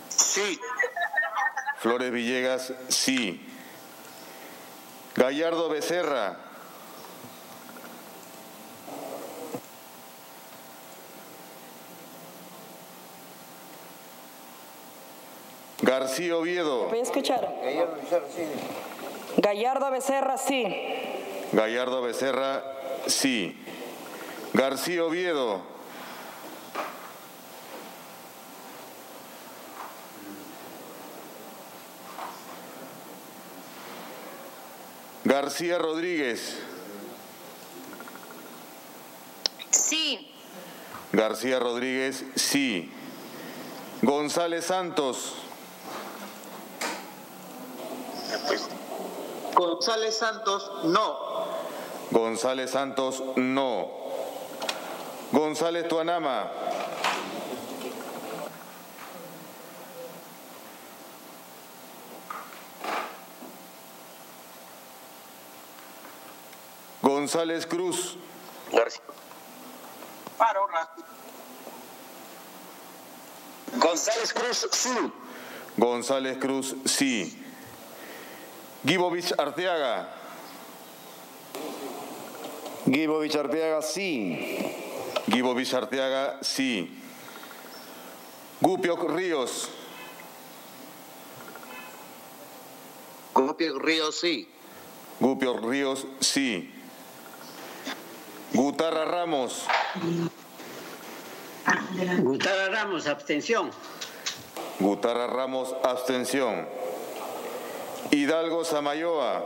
Sí. 0.09 0.59
Flores 1.77 2.11
Villegas, 2.11 2.73
sí. 2.89 3.47
Gallardo 5.15 5.69
Becerra. 5.69 6.39
García 15.83 16.35
Oviedo. 16.35 16.89
¿Me 16.89 17.01
escucharon? 17.01 17.61
Gallardo 17.61 17.97
Becerra, 17.97 18.27
sí. 18.35 18.45
Gallardo 21.53 22.03
Becerra, 22.03 22.63
sí. 23.07 23.57
García 24.53 25.05
Oviedo. 25.05 25.63
García 35.25 35.79
Rodríguez. 35.79 36.59
Sí. 39.71 40.29
García 41.13 41.59
Rodríguez, 41.59 42.25
sí. 42.35 42.91
González 44.03 44.67
Santos. 44.67 45.42
González 49.55 50.17
Santos, 50.17 50.71
no. 50.85 51.19
González 52.11 52.71
Santos, 52.71 53.23
no. 53.37 53.89
González 55.33 55.89
Tuanama. 55.89 56.51
González 67.01 67.67
Cruz. 67.67 68.19
Paro. 70.39 70.67
González 73.77 74.33
Cruz, 74.33 74.69
sí. 74.73 74.91
González 75.77 76.39
Cruz, 76.39 76.77
sí. 76.85 77.42
Gibovich 78.85 79.33
Arteaga. 79.39 80.09
Gibovich 82.87 83.37
Arteaga, 83.37 83.81
sí. 83.81 84.37
Gibovich 85.31 85.73
Arteaga, 85.73 86.39
sí. 86.43 87.01
Gupio 88.61 88.97
Ríos. 88.97 89.69
Gupio 93.35 93.79
Ríos, 93.79 94.19
sí. 94.19 94.49
Gupio 95.21 95.57
Ríos, 95.59 96.07
sí. 96.21 96.73
Gutarra 98.53 99.05
Ramos. 99.05 99.65
Gutarra 102.19 102.69
Ramos, 102.69 103.07
abstención. 103.07 103.71
Gutarra 104.81 105.29
Ramos, 105.29 105.75
abstención. 105.85 106.67
Hidalgo 108.13 108.63
Samayoa. 108.63 109.43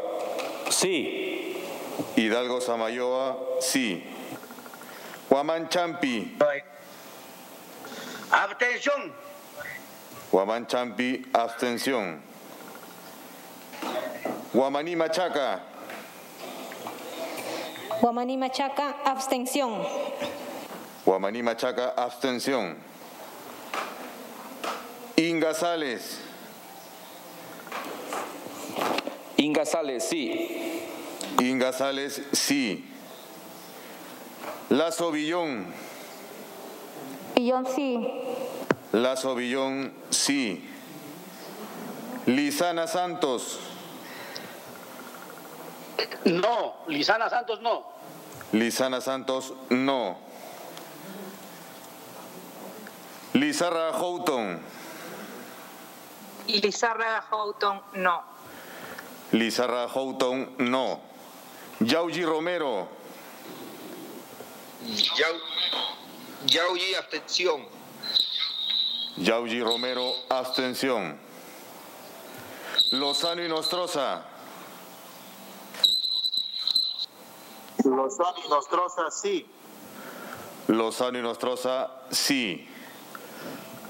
Sí. 0.71 1.63
Hidalgo 2.17 2.61
Samayoa, 2.61 3.37
sí. 3.61 4.03
Huamán 5.31 5.69
Champi. 5.69 6.37
Abstención. 8.31 9.13
Huamán 10.33 10.67
Champi, 10.67 11.25
abstención. 11.33 12.21
Guamaní 14.53 14.97
Machaca. 14.97 15.61
Guamaní 18.01 18.37
Machaca, 18.37 18.97
abstención. 19.05 19.87
Guamaní 21.05 21.43
Machaca, 21.43 21.95
abstención. 21.97 22.77
Inga 25.17 25.55
Sales. 25.55 26.26
Inga 29.37 29.65
Sales, 29.65 30.09
sí. 30.09 30.83
Inga 31.41 31.73
Sales, 31.73 32.23
sí. 32.33 32.89
Lazo 34.71 35.11
Villón. 35.11 35.67
Villón, 37.35 37.67
sí. 37.67 38.09
Lazo 38.93 39.35
Villón, 39.35 39.93
sí. 40.11 40.69
Lisana 42.27 42.87
Santos. 42.87 43.61
No, 46.25 46.75
Lisana 46.89 47.31
Santos 47.31 47.61
no. 47.61 47.87
Lisana 48.53 49.01
Santos, 49.01 49.53
no. 49.71 50.19
Lizarra 53.35 53.93
Houghton. 53.93 54.61
Lizarra 56.49 57.23
Houghton, 57.31 57.83
no. 57.95 58.36
Lizarra 59.33 59.89
Houghton, 59.89 60.55
no. 60.59 61.01
Yauji 61.81 62.25
Romero. 62.25 62.89
Yau, 64.83 65.35
Yauji, 66.47 66.95
abstención. 66.95 67.67
Yauji 69.17 69.63
Romero, 69.63 70.13
abstención. 70.29 71.19
Lozano 72.93 73.45
y 73.45 73.49
Nostroza. 73.49 74.23
Lozano 77.85 78.39
y 78.45 78.49
Nostroza, 78.49 79.11
sí. 79.11 79.47
Lozano 80.69 81.19
y 81.19 81.23
Nostroza, 81.23 81.91
sí. 82.11 82.69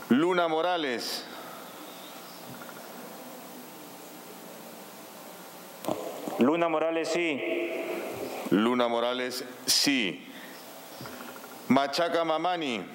Luna 0.08 0.48
Morales. 0.48 1.24
Luna 6.47 6.68
Morales, 6.68 7.08
sí. 7.08 7.42
Luna 8.50 8.86
Morales, 8.86 9.44
sí. 9.66 10.33
Machaca 11.66 12.25
Mamani. 12.25 12.86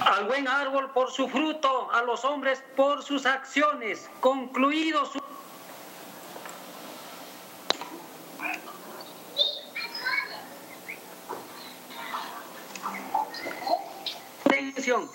Al 0.00 0.24
buen 0.26 0.48
árbol 0.48 0.90
por 0.90 1.12
su 1.12 1.28
fruto, 1.28 1.92
a 1.92 2.02
los 2.02 2.24
hombres 2.24 2.64
por 2.74 3.04
sus 3.04 3.24
acciones. 3.24 4.10
Concluido 4.18 5.06
su... 5.06 5.22
Atención. 14.44 15.08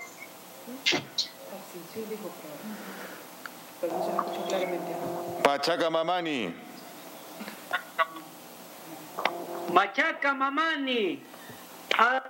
Pachaca 5.58 5.90
Mamani. 5.90 6.54
Machaca 9.74 10.34
Mamani. 10.36 11.20
Al, 11.98 12.22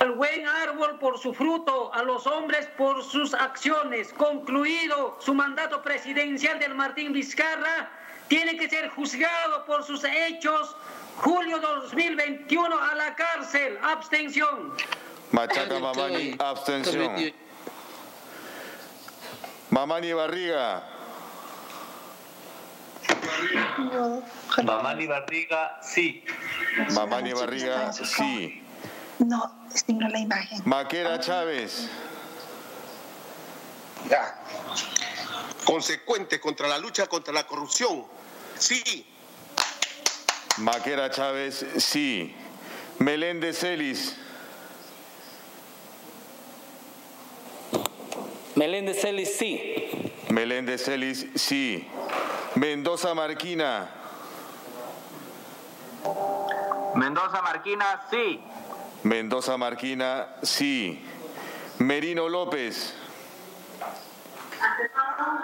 al 0.00 0.12
buen 0.16 0.48
árbol 0.48 0.98
por 0.98 1.20
su 1.20 1.32
fruto, 1.32 1.94
a 1.94 2.02
los 2.02 2.26
hombres 2.26 2.66
por 2.76 3.04
sus 3.04 3.34
acciones. 3.34 4.12
Concluido 4.12 5.16
su 5.20 5.32
mandato 5.32 5.80
presidencial 5.80 6.58
del 6.58 6.74
Martín 6.74 7.12
Vizcarra, 7.12 7.88
tiene 8.26 8.56
que 8.56 8.68
ser 8.68 8.88
juzgado 8.88 9.64
por 9.64 9.84
sus 9.84 10.02
hechos. 10.02 10.74
Julio 11.18 11.60
2021 11.60 12.76
a 12.76 12.94
la 12.96 13.14
cárcel. 13.14 13.78
Abstención. 13.80 14.74
Machaca 15.30 15.78
Mamani, 15.78 16.34
abstención. 16.40 17.32
Mamani 19.70 20.12
Barriga. 20.12 20.99
Mamani 24.64 25.06
Barriga, 25.06 25.78
sí. 25.82 26.24
Mamani 26.92 27.32
Barriga, 27.32 27.92
sí. 27.92 28.62
No, 29.18 29.66
extingo 29.70 30.08
la 30.08 30.18
imagen. 30.18 30.62
Maquera 30.64 31.20
Chávez. 31.20 31.88
Ya. 34.08 34.38
Consecuente 35.64 36.40
contra 36.40 36.68
la 36.68 36.78
lucha 36.78 37.06
contra 37.06 37.32
la 37.32 37.46
corrupción. 37.46 38.04
Sí. 38.58 39.06
Maquera 40.58 41.10
Chávez, 41.10 41.64
sí. 41.78 42.34
Meléndez 42.98 43.58
Celis. 43.58 44.16
Meléndez 48.54 49.00
Celis, 49.00 49.36
sí. 49.38 50.12
Meléndez 50.28 50.84
Celis, 50.84 51.26
sí. 51.34 51.86
Mendoza 52.56 53.14
Marquina. 53.14 53.88
Mendoza 56.94 57.42
Marquina, 57.42 58.02
sí. 58.10 58.40
Mendoza 59.04 59.56
Marquina, 59.56 60.28
sí. 60.42 61.04
Merino 61.78 62.28
López. 62.28 62.94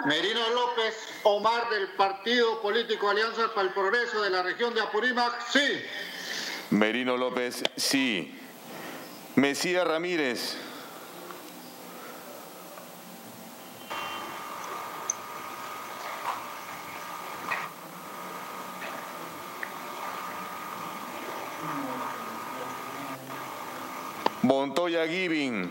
Merino 0.05 0.49
López 0.49 0.95
Omar 1.23 1.69
del 1.69 1.89
Partido 1.89 2.61
Político 2.61 3.09
Alianza 3.09 3.53
para 3.53 3.67
el 3.67 3.73
Progreso 3.73 4.21
de 4.21 4.29
la 4.29 4.43
región 4.43 4.73
de 4.73 4.81
Apurímac, 4.81 5.41
sí. 5.49 5.81
Merino 6.69 7.15
López, 7.17 7.63
sí. 7.75 8.37
Mesías 9.35 9.87
Ramírez. 9.87 10.57
Montoya 24.47 25.05
Giving. 25.07 25.69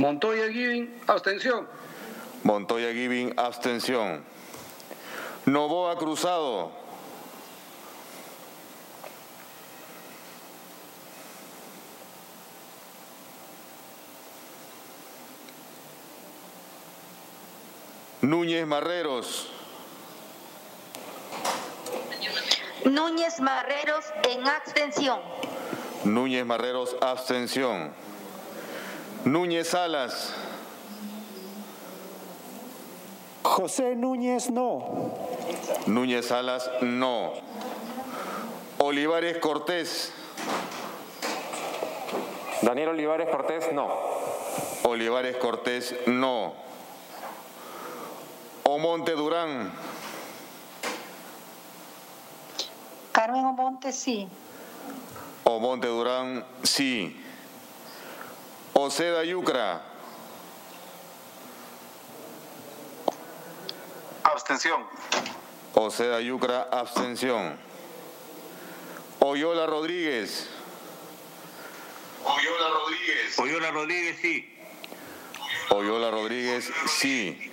Montoya 0.00 0.48
Giving, 0.50 0.90
abstención. 1.06 1.68
Montoya 2.42 2.92
Giving, 2.92 3.32
abstención. 3.38 4.24
Novoa 5.46 5.96
Cruzado. 5.96 6.72
Núñez 18.20 18.66
Marreros. 18.66 19.46
Núñez 22.84 23.38
Marreros 23.40 24.04
en 24.28 24.48
abstención. 24.48 25.39
Núñez 26.04 26.46
Marreros, 26.46 26.96
abstención. 27.00 27.92
Núñez 29.24 29.68
Salas. 29.68 30.34
José 33.42 33.96
Núñez, 33.96 34.50
no. 34.50 35.12
Núñez 35.86 36.26
Salas, 36.26 36.70
no. 36.80 37.32
Olivares 38.78 39.38
Cortés. 39.38 40.12
Daniel 42.62 42.88
Olivares 42.90 43.28
Cortés, 43.28 43.72
no. 43.72 43.88
Olivares 44.84 45.36
Cortés, 45.36 45.94
no. 46.06 46.54
Omonte 48.62 49.12
Durán, 49.12 49.72
Carmen 53.12 53.44
Omonte, 53.44 53.92
sí. 53.92 54.28
Omonte 55.44 55.88
Durán, 55.88 56.44
sí. 56.62 57.16
Oceda 58.72 59.24
Yucra, 59.24 59.82
Abstención. 64.22 64.84
Oceda 65.74 66.20
Yucra, 66.20 66.68
abstención. 66.70 67.56
Oyola 69.20 69.66
Rodríguez, 69.66 70.48
Oyola 72.24 72.68
Rodríguez. 72.70 73.38
Oyola 73.38 73.70
Rodríguez, 73.70 74.18
sí. 74.20 74.58
Oyola 75.70 76.10
Rodríguez, 76.10 76.70
sí. 76.88 77.50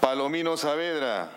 Palomino 0.00 0.56
Saavedra, 0.56 1.30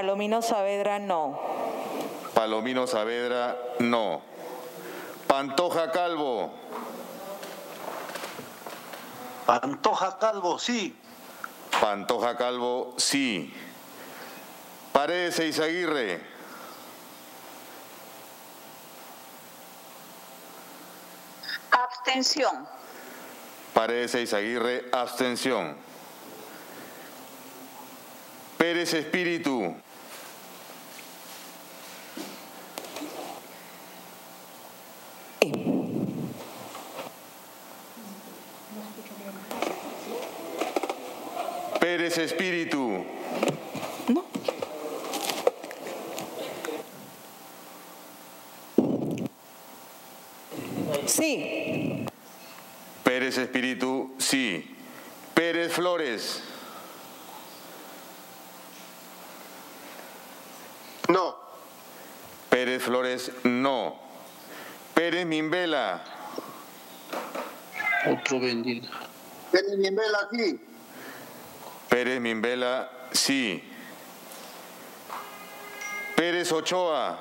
Palomino 0.00 0.40
Saavedra, 0.40 0.98
no. 0.98 1.38
Palomino 2.32 2.86
Saavedra, 2.86 3.54
no. 3.80 4.22
Pantoja 5.26 5.92
Calvo, 5.92 6.54
Pantoja 9.44 10.16
Calvo, 10.18 10.58
sí. 10.58 10.96
Pantoja 11.82 12.38
Calvo, 12.38 12.94
sí. 12.96 13.52
Paredes 14.90 15.38
Eizaguirre, 15.38 16.22
Abstención. 21.70 22.66
Paredes 23.74 24.14
Eizaguirre, 24.14 24.86
abstención. 24.92 25.76
Pérez 28.60 28.92
Espíritu, 28.92 29.74
Pérez 41.90 42.18
Espíritu, 42.18 43.04
Sí. 51.06 52.06
Pérez 53.02 53.38
Espíritu, 53.38 54.14
sí. 54.18 54.76
Pérez 55.34 55.72
Flores, 55.72 56.42
No. 61.08 61.34
Pérez 62.50 62.84
Flores, 62.84 63.32
no. 63.42 63.98
Pérez 64.94 65.26
Mimbela, 65.26 66.04
Otro 68.06 68.38
bendito. 68.38 68.88
Pérez 69.50 69.76
Mimbela, 69.76 70.28
sí. 70.30 70.60
Pérez 71.90 72.20
Mimbela, 72.20 72.88
sí. 73.12 73.62
Pérez 76.16 76.50
Ochoa, 76.52 77.18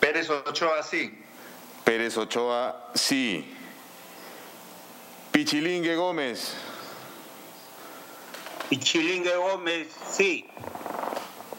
Pérez 0.00 0.28
Ochoa, 0.28 0.82
sí. 0.82 1.18
Pérez 1.84 2.16
Ochoa, 2.18 2.90
sí. 2.94 3.54
Pichilingue 5.32 5.96
Gómez, 5.96 6.54
Pichilingue 8.68 9.36
Gómez, 9.36 9.88
sí. 10.10 10.46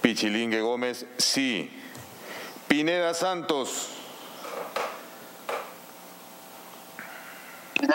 Pichilingue 0.02 0.62
Gómez, 0.62 1.06
sí. 1.18 1.72
Pineda 2.68 3.14
Santos, 3.14 3.95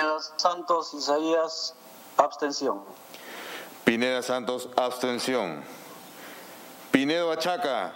Pineda 0.01 0.23
Santos, 0.39 0.95
Isaías, 0.95 1.75
abstención. 2.17 2.81
Pineda 3.85 4.23
Santos, 4.23 4.71
abstención. 4.75 5.63
Pinedo 6.91 7.31
Achaca, 7.31 7.93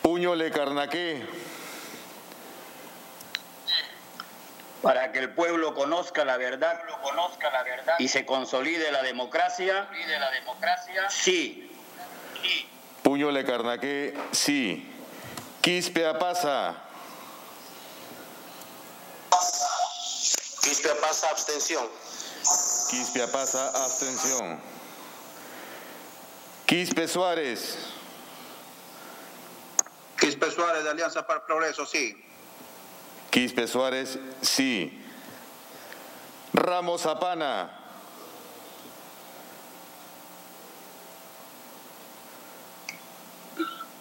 Puño 0.00 0.34
Le 0.34 0.50
Carnaqué, 0.50 1.26
Para 4.86 5.10
que 5.10 5.18
el 5.18 5.30
pueblo 5.30 5.74
conozca 5.74 6.24
la 6.24 6.36
verdad, 6.36 6.80
y 7.98 8.06
se 8.06 8.24
consolide 8.24 8.92
la 8.92 9.02
democracia, 9.02 9.88
sí. 11.08 11.68
Puño 13.02 13.32
Le 13.32 13.44
Carnaqué, 13.44 14.16
sí. 14.30 14.92
Quispe 15.60 16.06
Apasa, 16.06 16.76
Quispe 20.62 20.90
pasa 21.00 21.30
abstención. 21.30 21.88
Quispe 22.88 23.24
Apasa, 23.24 23.66
abstención. 23.84 24.60
Quispe 26.64 27.08
Suárez, 27.08 27.76
Quispe 30.20 30.48
Suárez 30.52 30.84
de 30.84 30.90
Alianza 30.90 31.26
para 31.26 31.40
el 31.40 31.46
Progreso, 31.46 31.84
sí. 31.86 32.25
Quispe 33.36 33.66
Suárez, 33.66 34.18
sí. 34.40 34.98
Ramos 36.54 37.02
Zapana, 37.02 37.68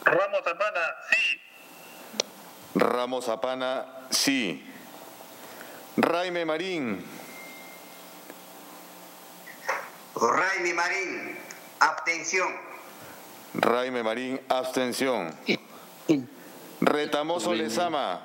Ramos 0.06 0.42
Zapana, 0.42 0.82
sí. 1.12 1.42
Ramos 2.76 3.26
Zapana, 3.26 3.86
sí. 4.10 4.66
Raime 5.98 6.46
Marín, 6.46 7.06
Raimi 10.16 10.72
Marín, 10.72 11.38
abstención. 11.82 12.56
Raime 13.54 14.02
Marín, 14.02 14.40
abstención. 14.48 15.36
Retamoso 16.80 17.54
Lezama, 17.54 18.24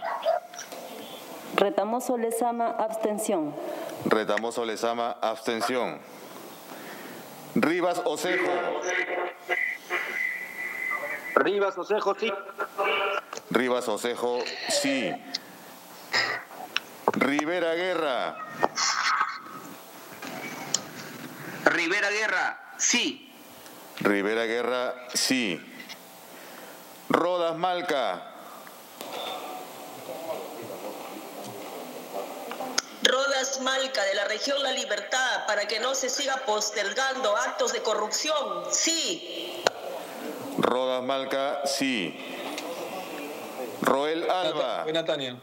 Retamoso 1.56 2.16
Lezama, 2.16 2.70
abstención. 2.70 3.54
Retamoso 4.06 4.64
Lezama, 4.64 5.16
abstención. 5.20 6.00
Rivas 7.54 8.00
Osejo, 8.04 8.48
Rivas 11.34 11.76
Osejo, 11.76 12.14
sí. 12.14 12.32
Rivas 13.50 13.88
Osejo, 13.88 14.38
sí. 14.68 15.12
Rivera 17.14 17.74
Guerra, 17.74 18.36
Rivera 21.64 22.10
Guerra, 22.10 22.60
sí. 22.78 23.34
Rivera 23.98 24.44
Guerra, 24.44 24.94
sí. 25.12 25.60
Rodas 27.08 27.56
Malca, 27.56 28.30
Rodas 33.02 33.39
Malca 33.58 34.04
de 34.04 34.14
la 34.14 34.24
región 34.26 34.62
La 34.62 34.70
Libertad 34.70 35.46
para 35.46 35.66
que 35.66 35.80
no 35.80 35.94
se 35.94 36.08
siga 36.08 36.36
postergando 36.46 37.36
actos 37.36 37.72
de 37.72 37.82
corrupción. 37.82 38.64
Sí. 38.70 39.64
Rodas 40.58 41.02
Malca, 41.02 41.62
sí. 41.64 42.16
Roel 43.82 44.30
Alba, 44.30 44.84
Buena 44.84 45.04
Tania. 45.04 45.36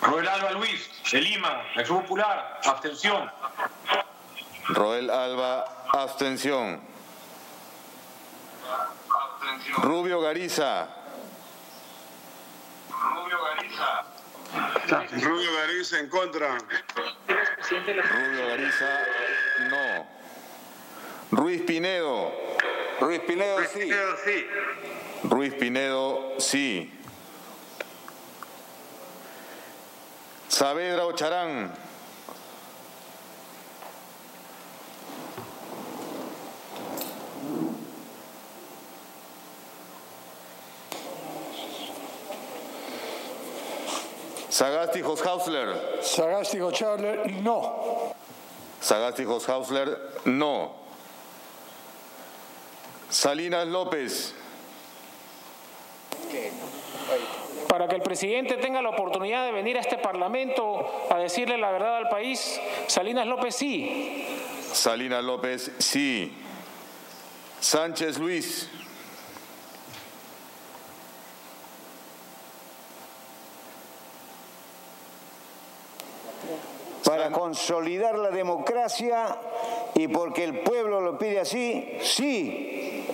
Roel 0.00 0.28
Alba 0.28 0.52
Luis, 0.52 0.88
de 1.12 1.20
Lima, 1.20 1.62
Acción 1.76 2.02
Popular, 2.02 2.60
abstención. 2.64 3.30
Roel 4.68 5.10
Alba, 5.10 5.84
abstención. 5.92 6.80
Rubio 9.78 10.20
Gariza, 10.20 10.88
Rubio 15.22 15.54
Gariza 15.54 15.98
en 15.98 16.08
contra. 16.08 16.58
Rubio 17.68 18.46
Gariza, 18.48 19.06
no. 19.70 20.06
Ruiz 21.30 21.62
Pinedo. 21.62 22.32
Ruiz 23.00 23.20
Pinedo, 23.20 23.58
sí. 23.72 23.90
sí. 24.24 24.46
Ruiz 25.24 25.54
Pinedo, 25.54 26.34
sí. 26.38 26.92
Saavedra 30.48 31.06
Ocharán. 31.06 31.89
Sagasti 44.60 45.00
Hausler. 45.00 46.02
Sagasti 46.02 46.58
Hausler, 46.58 47.32
no. 47.42 48.12
Sagasti 48.78 49.24
Hausler, 49.24 49.98
no. 50.26 50.72
Salinas 53.08 53.66
López. 53.66 54.34
Para 57.70 57.88
que 57.88 57.96
el 57.96 58.02
presidente 58.02 58.58
tenga 58.58 58.82
la 58.82 58.90
oportunidad 58.90 59.46
de 59.46 59.52
venir 59.52 59.78
a 59.78 59.80
este 59.80 59.96
Parlamento 59.96 61.06
a 61.08 61.16
decirle 61.16 61.56
la 61.56 61.70
verdad 61.70 61.96
al 61.96 62.10
país, 62.10 62.60
Salinas 62.86 63.26
López 63.26 63.54
sí. 63.54 64.26
Salinas 64.74 65.24
López, 65.24 65.72
sí. 65.78 66.36
Sánchez 67.60 68.18
Luis. 68.18 68.68
Para 77.30 77.42
consolidar 77.42 78.18
la 78.18 78.30
democracia 78.30 79.36
y 79.94 80.08
porque 80.08 80.42
el 80.42 80.60
pueblo 80.60 81.00
lo 81.00 81.16
pide 81.16 81.38
así, 81.38 81.96
sí. 82.02 83.06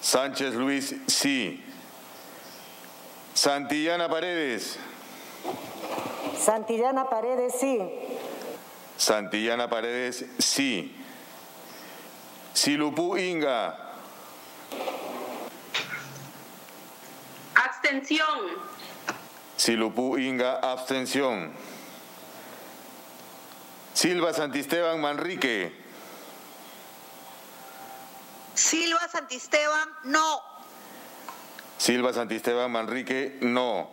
Sánchez 0.00 0.52
Luis, 0.54 0.94
sí. 1.06 1.64
Santillana 3.32 4.08
Paredes. 4.10 4.78
Santillana 6.38 7.08
Paredes, 7.08 7.54
sí. 7.58 7.80
Santillana 8.98 9.70
Paredes, 9.70 10.26
sí. 10.38 10.94
Silupú 12.52 13.16
Inga. 13.16 13.78
Abstención. 17.54 18.40
Silupú 19.56 20.18
Inga, 20.18 20.56
abstención. 20.56 21.54
Silva 23.96 24.30
Santisteban 24.34 25.00
Manrique. 25.00 25.72
Silva 28.54 29.08
Santisteban, 29.10 29.88
no. 30.04 30.42
Silva 31.78 32.12
Santisteban 32.12 32.70
Manrique, 32.70 33.38
no. 33.40 33.88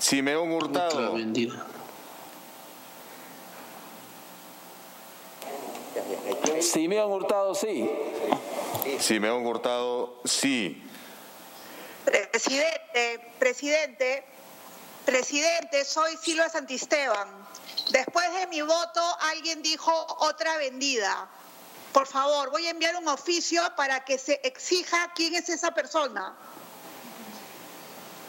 Simeón 0.00 0.50
Hurtado. 0.50 1.16
Simeón 6.60 7.12
Hurtado, 7.12 7.54
sí. 7.54 7.88
Simeón 8.98 9.46
Hurtado, 9.46 10.20
sí. 10.24 10.82
Presidente, 12.04 13.32
presidente, 13.38 14.24
presidente, 15.04 15.84
soy 15.84 16.16
Silva 16.16 16.48
Santisteban. 16.48 17.41
Después 17.90 18.32
de 18.34 18.46
mi 18.46 18.62
voto, 18.62 19.00
alguien 19.20 19.62
dijo 19.62 19.92
otra 20.20 20.56
vendida. 20.58 21.28
Por 21.92 22.06
favor, 22.06 22.50
voy 22.50 22.66
a 22.66 22.70
enviar 22.70 22.96
un 22.96 23.08
oficio 23.08 23.62
para 23.76 24.04
que 24.04 24.18
se 24.18 24.40
exija 24.44 25.12
quién 25.14 25.34
es 25.34 25.48
esa 25.48 25.72
persona. 25.72 26.34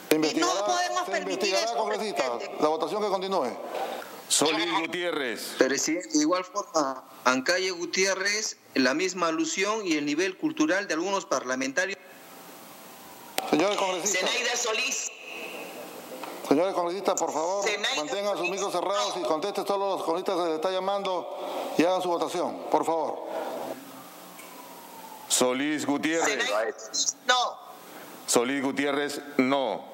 Se 0.09 0.15
Y 0.17 0.33
no 0.35 0.65
podemos 0.65 1.09
permitir 1.09 1.56
eso, 1.56 1.75
congresista. 1.75 2.23
La 2.59 2.67
votación 2.67 3.01
que 3.01 3.09
continúe. 3.09 3.57
Solís 4.27 4.72
Gutiérrez. 4.80 5.56
Presidente, 5.57 6.09
de 6.09 6.22
igual 6.22 6.43
forma, 6.43 7.03
Ancalle 7.23 7.72
Gutiérrez, 7.72 8.57
la 8.73 8.93
misma 8.93 9.27
alusión 9.27 9.85
y 9.85 9.95
el 9.95 10.06
nivel 10.06 10.38
cultural 10.38 10.88
de 10.88 10.95
algunos 10.95 11.25
parlamentarios. 11.25 11.98
Señores 13.49 13.77
congresistas. 13.77 14.30
Zenaida 14.30 14.56
Solís. 14.57 15.11
Señores 16.47 16.73
congresistas, 16.73 17.19
por 17.19 17.31
favor, 17.31 17.65
mantengan 17.95 18.38
sus 18.38 18.49
micros 18.49 18.72
cerrados 18.72 19.15
y 19.17 19.23
contesten 19.23 19.63
todos 19.63 19.97
los 19.97 20.03
congresistas 20.03 20.35
que 20.35 20.45
les 20.45 20.55
está 20.55 20.72
llamando 20.72 21.38
y 21.77 21.83
hagan 21.83 22.01
su 22.01 22.09
votación, 22.09 22.65
por 22.69 22.83
favor. 22.83 23.23
Solís 25.27 25.85
Gutiérrez. 25.85 27.15
No. 27.25 27.57
Solís 28.27 28.61
Gutiérrez, 28.61 29.22
no. 29.38 29.85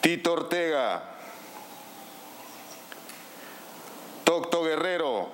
Tito 0.00 0.32
Ortega. 0.32 1.02
Tocto 4.24 4.62
Guerrero. 4.62 5.28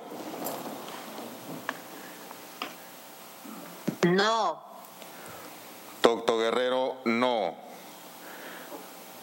No. 4.02 4.62
Tocto 6.00 6.38
Guerrero, 6.38 6.96
no. 7.04 7.65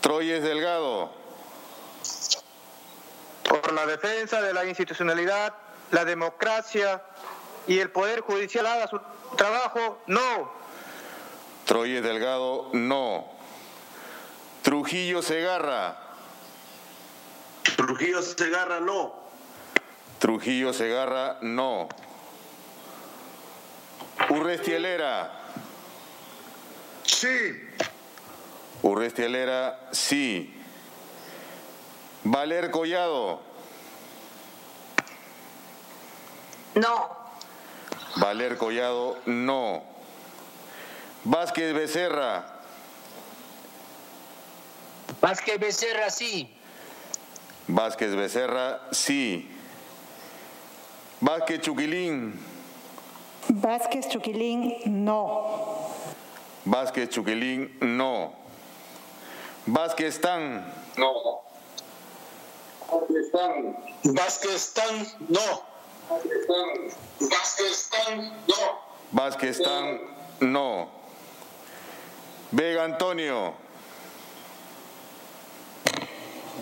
Troyes 0.04 0.44
Delgado. 0.44 1.14
Por 3.48 3.72
la 3.72 3.86
defensa 3.86 4.42
de 4.42 4.54
la 4.54 4.66
institucionalidad, 4.66 5.54
la 5.92 6.04
democracia 6.04 7.02
y 7.68 7.80
el 7.80 7.90
Poder 7.90 8.20
Judicial 8.20 8.66
haga 8.66 8.90
su 8.90 9.00
trabajo, 9.38 10.04
no. 10.08 10.52
Troyes 11.64 12.04
Delgado, 12.04 12.70
no. 12.74 13.32
Trujillo 14.62 15.22
Segarra. 15.22 15.98
Trujillo 17.78 18.22
Segarra, 18.22 18.82
no. 18.82 19.16
Trujillo 20.20 20.74
Segarra, 20.74 21.38
no. 21.40 21.88
Urrestielera. 24.30 25.32
Sí. 27.04 27.63
Urrestielera, 28.84 29.80
sí. 29.92 30.54
Valer 32.26 32.70
Collado. 32.70 33.42
No. 36.76 37.10
Valer 38.18 38.58
Collado, 38.58 39.20
no. 39.26 39.84
Vázquez 41.24 41.74
Becerra. 41.74 42.46
Vázquez 45.22 45.60
Becerra, 45.60 46.10
sí. 46.10 46.54
Vázquez 47.68 48.14
Becerra, 48.16 48.82
sí. 48.92 49.50
Vázquez 51.22 51.62
Chuquilín. 51.62 52.38
Vázquez 53.48 54.10
Chuquilín, 54.10 54.76
no. 54.86 55.90
Vázquez 56.66 57.10
Chuquilín, 57.10 57.78
no. 57.80 58.43
Vázquez 59.66 60.20
Tan. 60.20 60.66
No. 60.98 61.42
Vázquez 64.04 64.74
Tan, 64.74 65.08
no. 65.30 65.64
Vázquez 67.30 67.90
Tan, 67.90 68.44
no. 68.48 68.80
Vázquez 69.12 69.62
Tan, 69.62 70.00
no. 70.42 70.90
Vega 72.52 72.84
Antonio. 72.84 73.54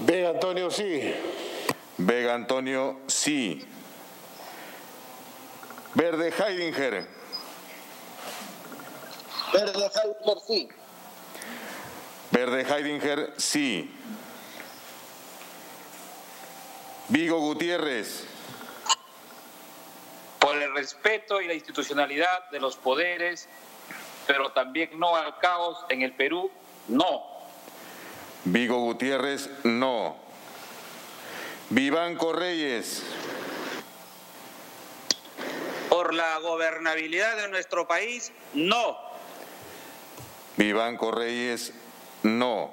Vega 0.06 0.30
Antonio, 0.30 0.70
sí. 0.70 1.14
Vega 1.98 2.36
Antonio, 2.36 3.00
sí. 3.08 3.68
Verde 5.96 6.32
Heidinger. 6.32 7.08
Verde 9.54 9.90
Heidinger, 9.90 10.40
sí. 10.48 10.70
Verde 12.32 12.62
Heidinger, 12.62 13.34
sí. 13.38 13.94
Vigo 17.10 17.40
Gutiérrez. 17.40 18.26
Por 20.40 20.56
el 20.56 20.74
respeto 20.74 21.42
y 21.42 21.48
la 21.48 21.54
institucionalidad 21.54 22.50
de 22.52 22.60
los 22.60 22.78
poderes, 22.78 23.50
pero 24.28 24.52
también 24.54 24.98
no 24.98 25.16
al 25.16 25.38
caos 25.40 25.86
en 25.90 26.02
el 26.02 26.14
Perú, 26.14 26.50
no. 26.88 27.22
Vigo 28.46 28.80
Gutiérrez, 28.80 29.50
no. 29.66 30.16
Vivanco 31.70 32.34
Reyes. 32.34 33.04
Por 35.90 36.14
la 36.14 36.40
gobernabilidad 36.40 37.36
de 37.36 37.50
nuestro 37.50 37.88
país, 37.88 38.32
no. 38.54 38.98
Vivanco 40.56 41.12
Reyes, 41.12 41.74
no. 42.24 42.72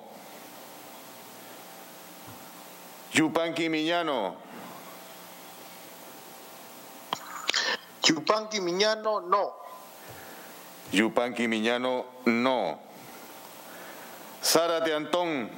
Yupanqui 3.13 3.69
Miñano. 3.69 4.37
Yupanqui 8.05 8.61
Miñano, 8.61 9.21
no. 9.21 9.53
Yupanqui 10.93 11.49
Miñano, 11.49 12.05
no. 12.27 12.79
Zárate 14.43 14.95
Antón. 14.95 15.51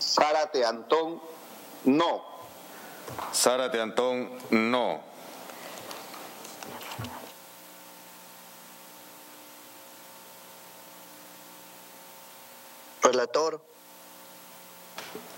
Zárate 0.00 0.64
Antón, 0.64 1.20
no. 1.84 2.22
Zárate 3.32 3.80
Antón, 3.80 4.30
no. 4.50 5.07
Relator. 13.08 13.58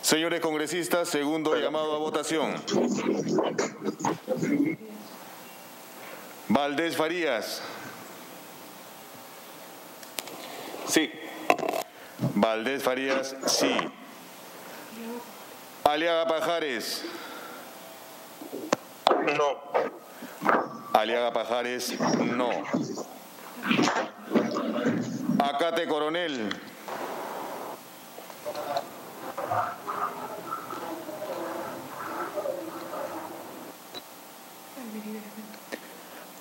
Señores 0.02 0.40
congresistas, 0.40 1.08
segundo 1.08 1.54
llamado 1.54 1.94
a 1.94 1.98
votación. 1.98 2.56
Valdés 6.48 6.96
Farías. 6.96 7.62
Sí. 10.88 11.12
Valdés 12.34 12.82
Farías, 12.82 13.36
sí. 13.46 13.72
Aliaga 15.84 16.26
Pajares. 16.26 17.04
No. 19.36 19.60
Aliaga 20.92 21.32
Pajares, 21.32 21.94
no. 22.18 22.50
Acate 25.38 25.86
Coronel. 25.86 26.50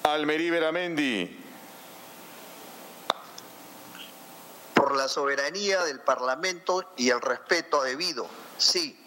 Almerí 0.03 0.49
Veramendi. 0.49 1.39
Por 4.73 4.95
la 4.95 5.07
soberanía 5.07 5.83
del 5.83 5.99
Parlamento 5.99 6.93
y 6.97 7.09
el 7.09 7.21
respeto 7.21 7.83
debido, 7.83 8.27
sí. 8.57 8.99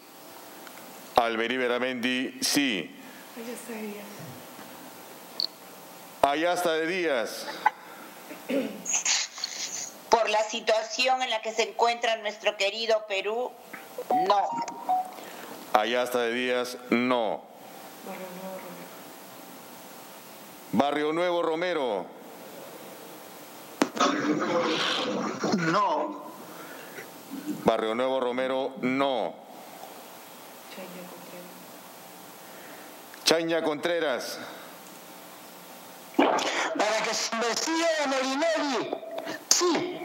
Almerí 1.15 1.57
Veramendi, 1.57 2.39
sí. 2.41 2.99
Ayasta 6.21 6.73
de 6.73 6.87
Díaz. 6.87 7.47
Por 10.23 10.29
la 10.29 10.43
situación 10.45 11.21
en 11.21 11.29
la 11.29 11.41
que 11.41 11.51
se 11.51 11.63
encuentra 11.63 12.15
nuestro 12.15 12.55
querido 12.55 13.05
Perú, 13.09 13.51
no. 14.25 14.49
Ayasta 15.73 16.19
de 16.19 16.31
Díaz, 16.31 16.77
no. 16.91 17.41
Barrio 20.71 21.11
Nuevo 21.11 21.41
Romero. 21.41 22.05
No. 25.57 26.23
Barrio 27.65 27.93
Nuevo 27.93 28.21
Romero, 28.21 28.75
no. 28.79 29.35
Chaña 33.25 33.61
Contreras. 33.61 34.39
Para 36.15 37.03
que 37.03 37.13
se 37.13 37.35
investigue 37.35 37.85
a 38.05 38.07
Molinelli. 38.07 38.95
Sí. 39.49 40.02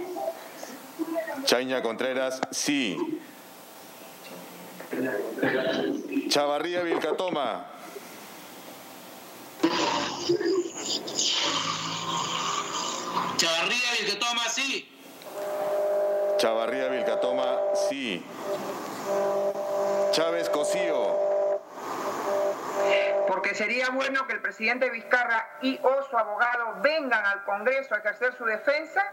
Chaña 1.44 1.82
Contreras, 1.82 2.40
sí. 2.50 3.20
Chavarría 6.28 6.82
Vilcatoma. 6.82 7.66
Chavarría 13.36 13.76
y 13.98 14.02
el 14.02 14.10
que 14.10 14.16
toma 14.16 14.48
sí. 14.48 14.98
Chavarría 16.38 16.88
Vilcatoma, 16.88 17.58
sí. 17.88 18.24
Chávez 20.12 20.48
Cosío. 20.50 21.28
Porque 23.26 23.54
sería 23.54 23.90
bueno 23.90 24.26
que 24.26 24.32
el 24.32 24.40
presidente 24.40 24.90
Vizcarra 24.90 25.46
y 25.62 25.78
o 25.82 26.02
su 26.08 26.16
abogado 26.16 26.76
vengan 26.82 27.24
al 27.24 27.44
Congreso 27.44 27.94
a 27.94 27.98
ejercer 27.98 28.34
su 28.36 28.44
defensa. 28.44 29.04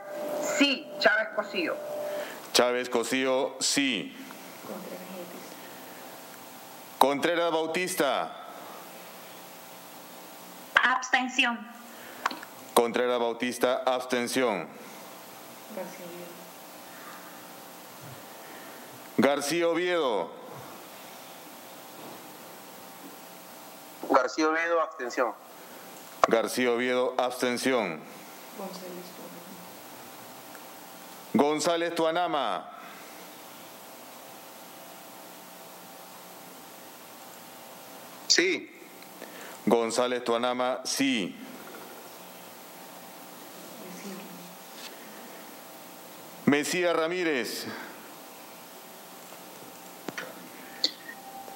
Sí, 0.42 0.92
Chávez 1.00 1.30
Cosío. 1.36 1.76
Chávez 2.56 2.90
Cosío, 2.90 3.58
sí. 3.60 4.16
Contreras 6.98 7.52
Bautista. 7.52 8.32
Abstención. 10.82 11.60
Contreras 12.74 13.20
Bautista, 13.20 13.84
abstención. 13.86 14.70
García 19.18 19.68
Oviedo. 19.68 20.32
García 24.10 24.48
Oviedo, 24.48 24.80
abstención. 24.82 25.34
García 26.30 26.72
Oviedo, 26.72 27.16
abstención. 27.18 28.00
González 28.58 29.25
Tuanama. 31.96 32.70
Sí. 38.28 38.72
González 39.66 40.24
Tuanama, 40.24 40.82
sí. 40.84 41.36
Mesías 46.46 46.96
Ramírez. 46.96 47.66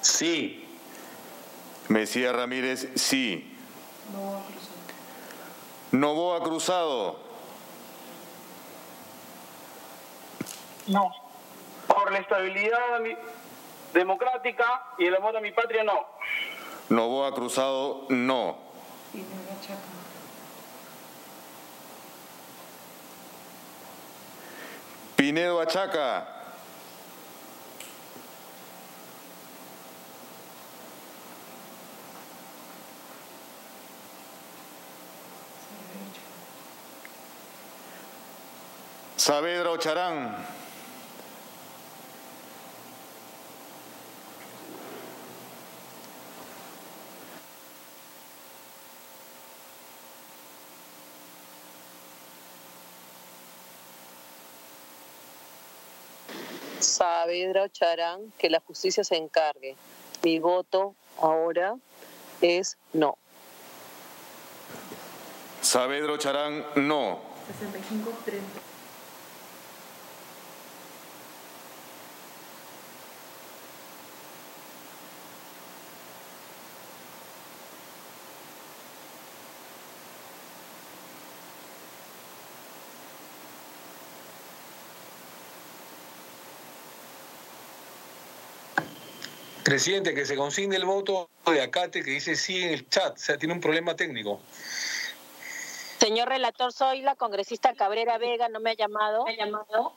Sí. 0.00 0.66
Mesías 1.88 2.34
Ramírez, 2.34 2.88
sí. 2.96 3.56
Novoa 5.92 6.42
Cruzado. 6.42 7.29
No. 10.90 11.12
Por 11.86 12.10
la 12.10 12.18
estabilidad 12.18 12.98
democrática 13.94 14.82
y 14.98 15.06
el 15.06 15.14
amor 15.14 15.36
a 15.36 15.40
mi 15.40 15.52
patria, 15.52 15.84
no. 15.84 16.04
Novoa 16.88 17.32
Cruzado, 17.32 18.06
no. 18.08 18.58
Pinedo 25.14 25.60
Achaca. 25.60 26.40
Saavedra 39.16 39.70
Ocharán. 39.70 40.59
Saavedra 57.20 57.64
Ocharán, 57.64 58.32
que 58.38 58.48
la 58.48 58.60
justicia 58.60 59.04
se 59.04 59.14
encargue. 59.14 59.76
Mi 60.22 60.38
voto 60.38 60.94
ahora 61.18 61.76
es 62.40 62.78
no. 62.94 63.18
Saavedra 65.60 66.14
Ocharán, 66.14 66.64
no. 66.76 67.20
65 67.46 68.10
Presidente, 89.70 90.16
que 90.16 90.26
se 90.26 90.34
consigne 90.34 90.74
el 90.74 90.84
voto 90.84 91.30
de 91.46 91.62
Acate 91.62 92.02
que 92.02 92.10
dice 92.10 92.34
sí 92.34 92.60
en 92.60 92.70
el 92.70 92.88
chat, 92.88 93.14
o 93.14 93.20
sea, 93.20 93.38
tiene 93.38 93.54
un 93.54 93.60
problema 93.60 93.94
técnico. 93.94 94.40
Señor 96.00 96.28
relator, 96.28 96.72
soy 96.72 97.02
la 97.02 97.14
congresista 97.14 97.72
Cabrera 97.74 98.18
Vega, 98.18 98.48
no 98.48 98.58
me 98.58 98.70
ha 98.70 98.74
llamado. 98.74 99.24
¿Me 99.26 99.34
ha 99.34 99.36
llamado? 99.36 99.92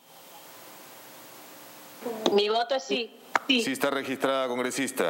Mi 2.34 2.50
voto 2.50 2.76
es 2.76 2.84
sí. 2.84 3.20
Sí 3.48 3.72
está 3.72 3.90
registrada 3.90 4.48
congresista. 4.48 5.10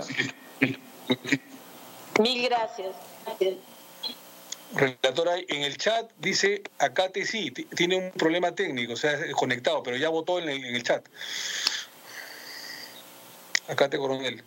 Mil 2.21 2.43
gracias. 2.43 2.95
Relatora, 4.75 5.39
en 5.39 5.63
el 5.63 5.77
chat 5.77 6.09
dice 6.19 6.63
Acate 6.79 7.25
sí, 7.25 7.51
tiene 7.51 7.97
un 7.97 8.11
problema 8.11 8.55
técnico, 8.55 8.93
o 8.93 8.95
sea, 8.95 9.11
es 9.11 9.35
conectado, 9.35 9.83
pero 9.83 9.97
ya 9.97 10.07
votó 10.07 10.39
en 10.39 10.47
el, 10.47 10.63
en 10.63 10.73
el 10.73 10.83
chat. 10.83 11.05
Acate 13.67 13.97
Coronel. 13.97 14.41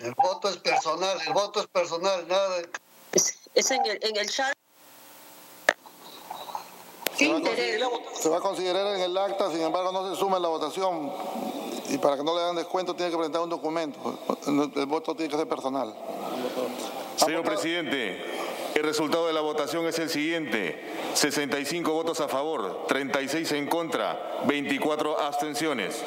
El 0.00 0.14
voto 0.14 0.48
es 0.48 0.56
personal, 0.80 1.18
el 1.26 1.32
voto 1.34 1.60
es 1.60 1.66
personal, 1.66 2.26
nada 2.26 2.56
de... 2.56 2.68
Es, 3.54 3.70
en, 3.70 3.84
el, 3.84 3.98
en 4.02 4.16
el 4.16 4.30
chat. 4.30 4.54
Se 7.16 7.28
va, 7.28 7.36
a 7.36 7.40
considerar, 7.42 7.90
se 8.14 8.28
va 8.30 8.36
a 8.38 8.40
considerar 8.40 8.96
en 8.96 9.02
el 9.02 9.18
acta, 9.18 9.50
sin 9.50 9.60
embargo 9.60 9.92
no 9.92 10.08
se 10.08 10.18
suma 10.18 10.38
en 10.38 10.42
la 10.42 10.48
votación 10.48 11.12
y 11.90 11.98
para 11.98 12.16
que 12.16 12.24
no 12.24 12.34
le 12.34 12.40
hagan 12.40 12.56
descuento 12.56 12.94
tiene 12.94 13.10
que 13.10 13.18
presentar 13.18 13.42
un 13.42 13.50
documento. 13.50 14.18
El 14.46 14.86
voto 14.86 15.14
tiene 15.14 15.30
que 15.30 15.36
ser 15.36 15.46
personal. 15.46 15.94
Señor 17.16 17.44
presidente, 17.44 18.24
el 18.74 18.82
resultado 18.82 19.26
de 19.26 19.34
la 19.34 19.42
votación 19.42 19.86
es 19.86 19.98
el 19.98 20.08
siguiente. 20.08 20.80
65 21.12 21.92
votos 21.92 22.20
a 22.20 22.28
favor, 22.28 22.86
36 22.86 23.52
en 23.52 23.66
contra, 23.66 24.40
24 24.46 25.20
abstenciones. 25.20 26.02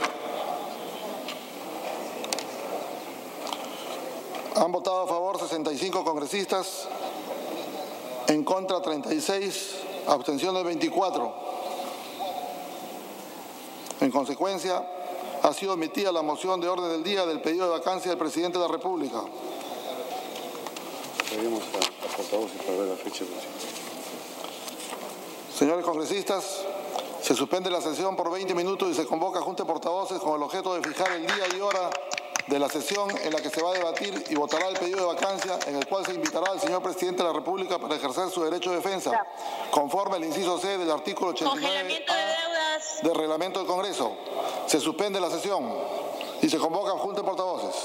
Han 4.55 4.71
votado 4.71 5.01
a 5.01 5.07
favor 5.07 5.39
65 5.39 6.03
congresistas, 6.03 6.87
en 8.27 8.43
contra 8.43 8.81
36, 8.81 9.75
abstenciones 10.07 10.63
24. 10.63 11.33
En 14.01 14.11
consecuencia, 14.11 14.87
ha 15.41 15.53
sido 15.53 15.73
omitida 15.73 16.11
la 16.11 16.21
moción 16.21 16.61
de 16.61 16.69
orden 16.69 16.89
del 16.89 17.03
día 17.03 17.25
del 17.25 17.41
pedido 17.41 17.65
de 17.65 17.71
vacancia 17.71 18.11
del 18.11 18.19
presidente 18.19 18.59
de 18.59 18.67
la 18.67 18.71
República. 18.71 19.23
Pedimos 21.29 21.63
a, 21.63 22.05
a 22.05 22.15
portavoces 22.15 22.61
para 22.61 22.77
ver 22.77 22.87
la 22.89 22.95
fecha. 22.95 23.25
Señores 25.57 25.83
congresistas, 25.83 26.61
se 27.23 27.33
suspende 27.35 27.71
la 27.71 27.81
sesión 27.81 28.15
por 28.15 28.31
20 28.31 28.53
minutos 28.53 28.91
y 28.91 28.93
se 28.93 29.05
convoca 29.05 29.39
a 29.39 29.41
Junta 29.41 29.63
de 29.63 29.67
Portavoces 29.67 30.19
con 30.19 30.35
el 30.35 30.43
objeto 30.43 30.75
de 30.75 30.87
fijar 30.87 31.11
el 31.13 31.25
día 31.25 31.45
y 31.57 31.59
hora 31.61 31.89
de 32.47 32.59
la 32.59 32.69
sesión 32.69 33.09
en 33.23 33.33
la 33.33 33.41
que 33.41 33.49
se 33.49 33.61
va 33.61 33.71
a 33.71 33.73
debatir 33.73 34.23
y 34.29 34.35
votará 34.35 34.67
el 34.67 34.77
pedido 34.77 34.99
de 34.99 35.05
vacancia 35.05 35.59
en 35.67 35.75
el 35.75 35.87
cual 35.87 36.05
se 36.05 36.13
invitará 36.13 36.51
al 36.51 36.59
señor 36.59 36.81
presidente 36.81 37.23
de 37.23 37.29
la 37.29 37.33
República 37.33 37.79
para 37.79 37.95
ejercer 37.95 38.29
su 38.29 38.43
derecho 38.43 38.71
de 38.71 38.77
defensa, 38.77 39.25
conforme 39.71 40.17
al 40.17 40.25
inciso 40.25 40.57
C 40.59 40.77
del 40.77 40.91
artículo 40.91 41.31
89 41.31 42.05
del 43.01 43.15
reglamento 43.15 43.59
del 43.59 43.67
Congreso. 43.67 44.13
Se 44.67 44.79
suspende 44.79 45.19
la 45.19 45.29
sesión 45.29 45.73
y 46.41 46.49
se 46.49 46.57
convoca 46.57 46.91
a 46.91 46.97
Junta 46.97 47.21
de 47.21 47.27
Portavoces. 47.27 47.75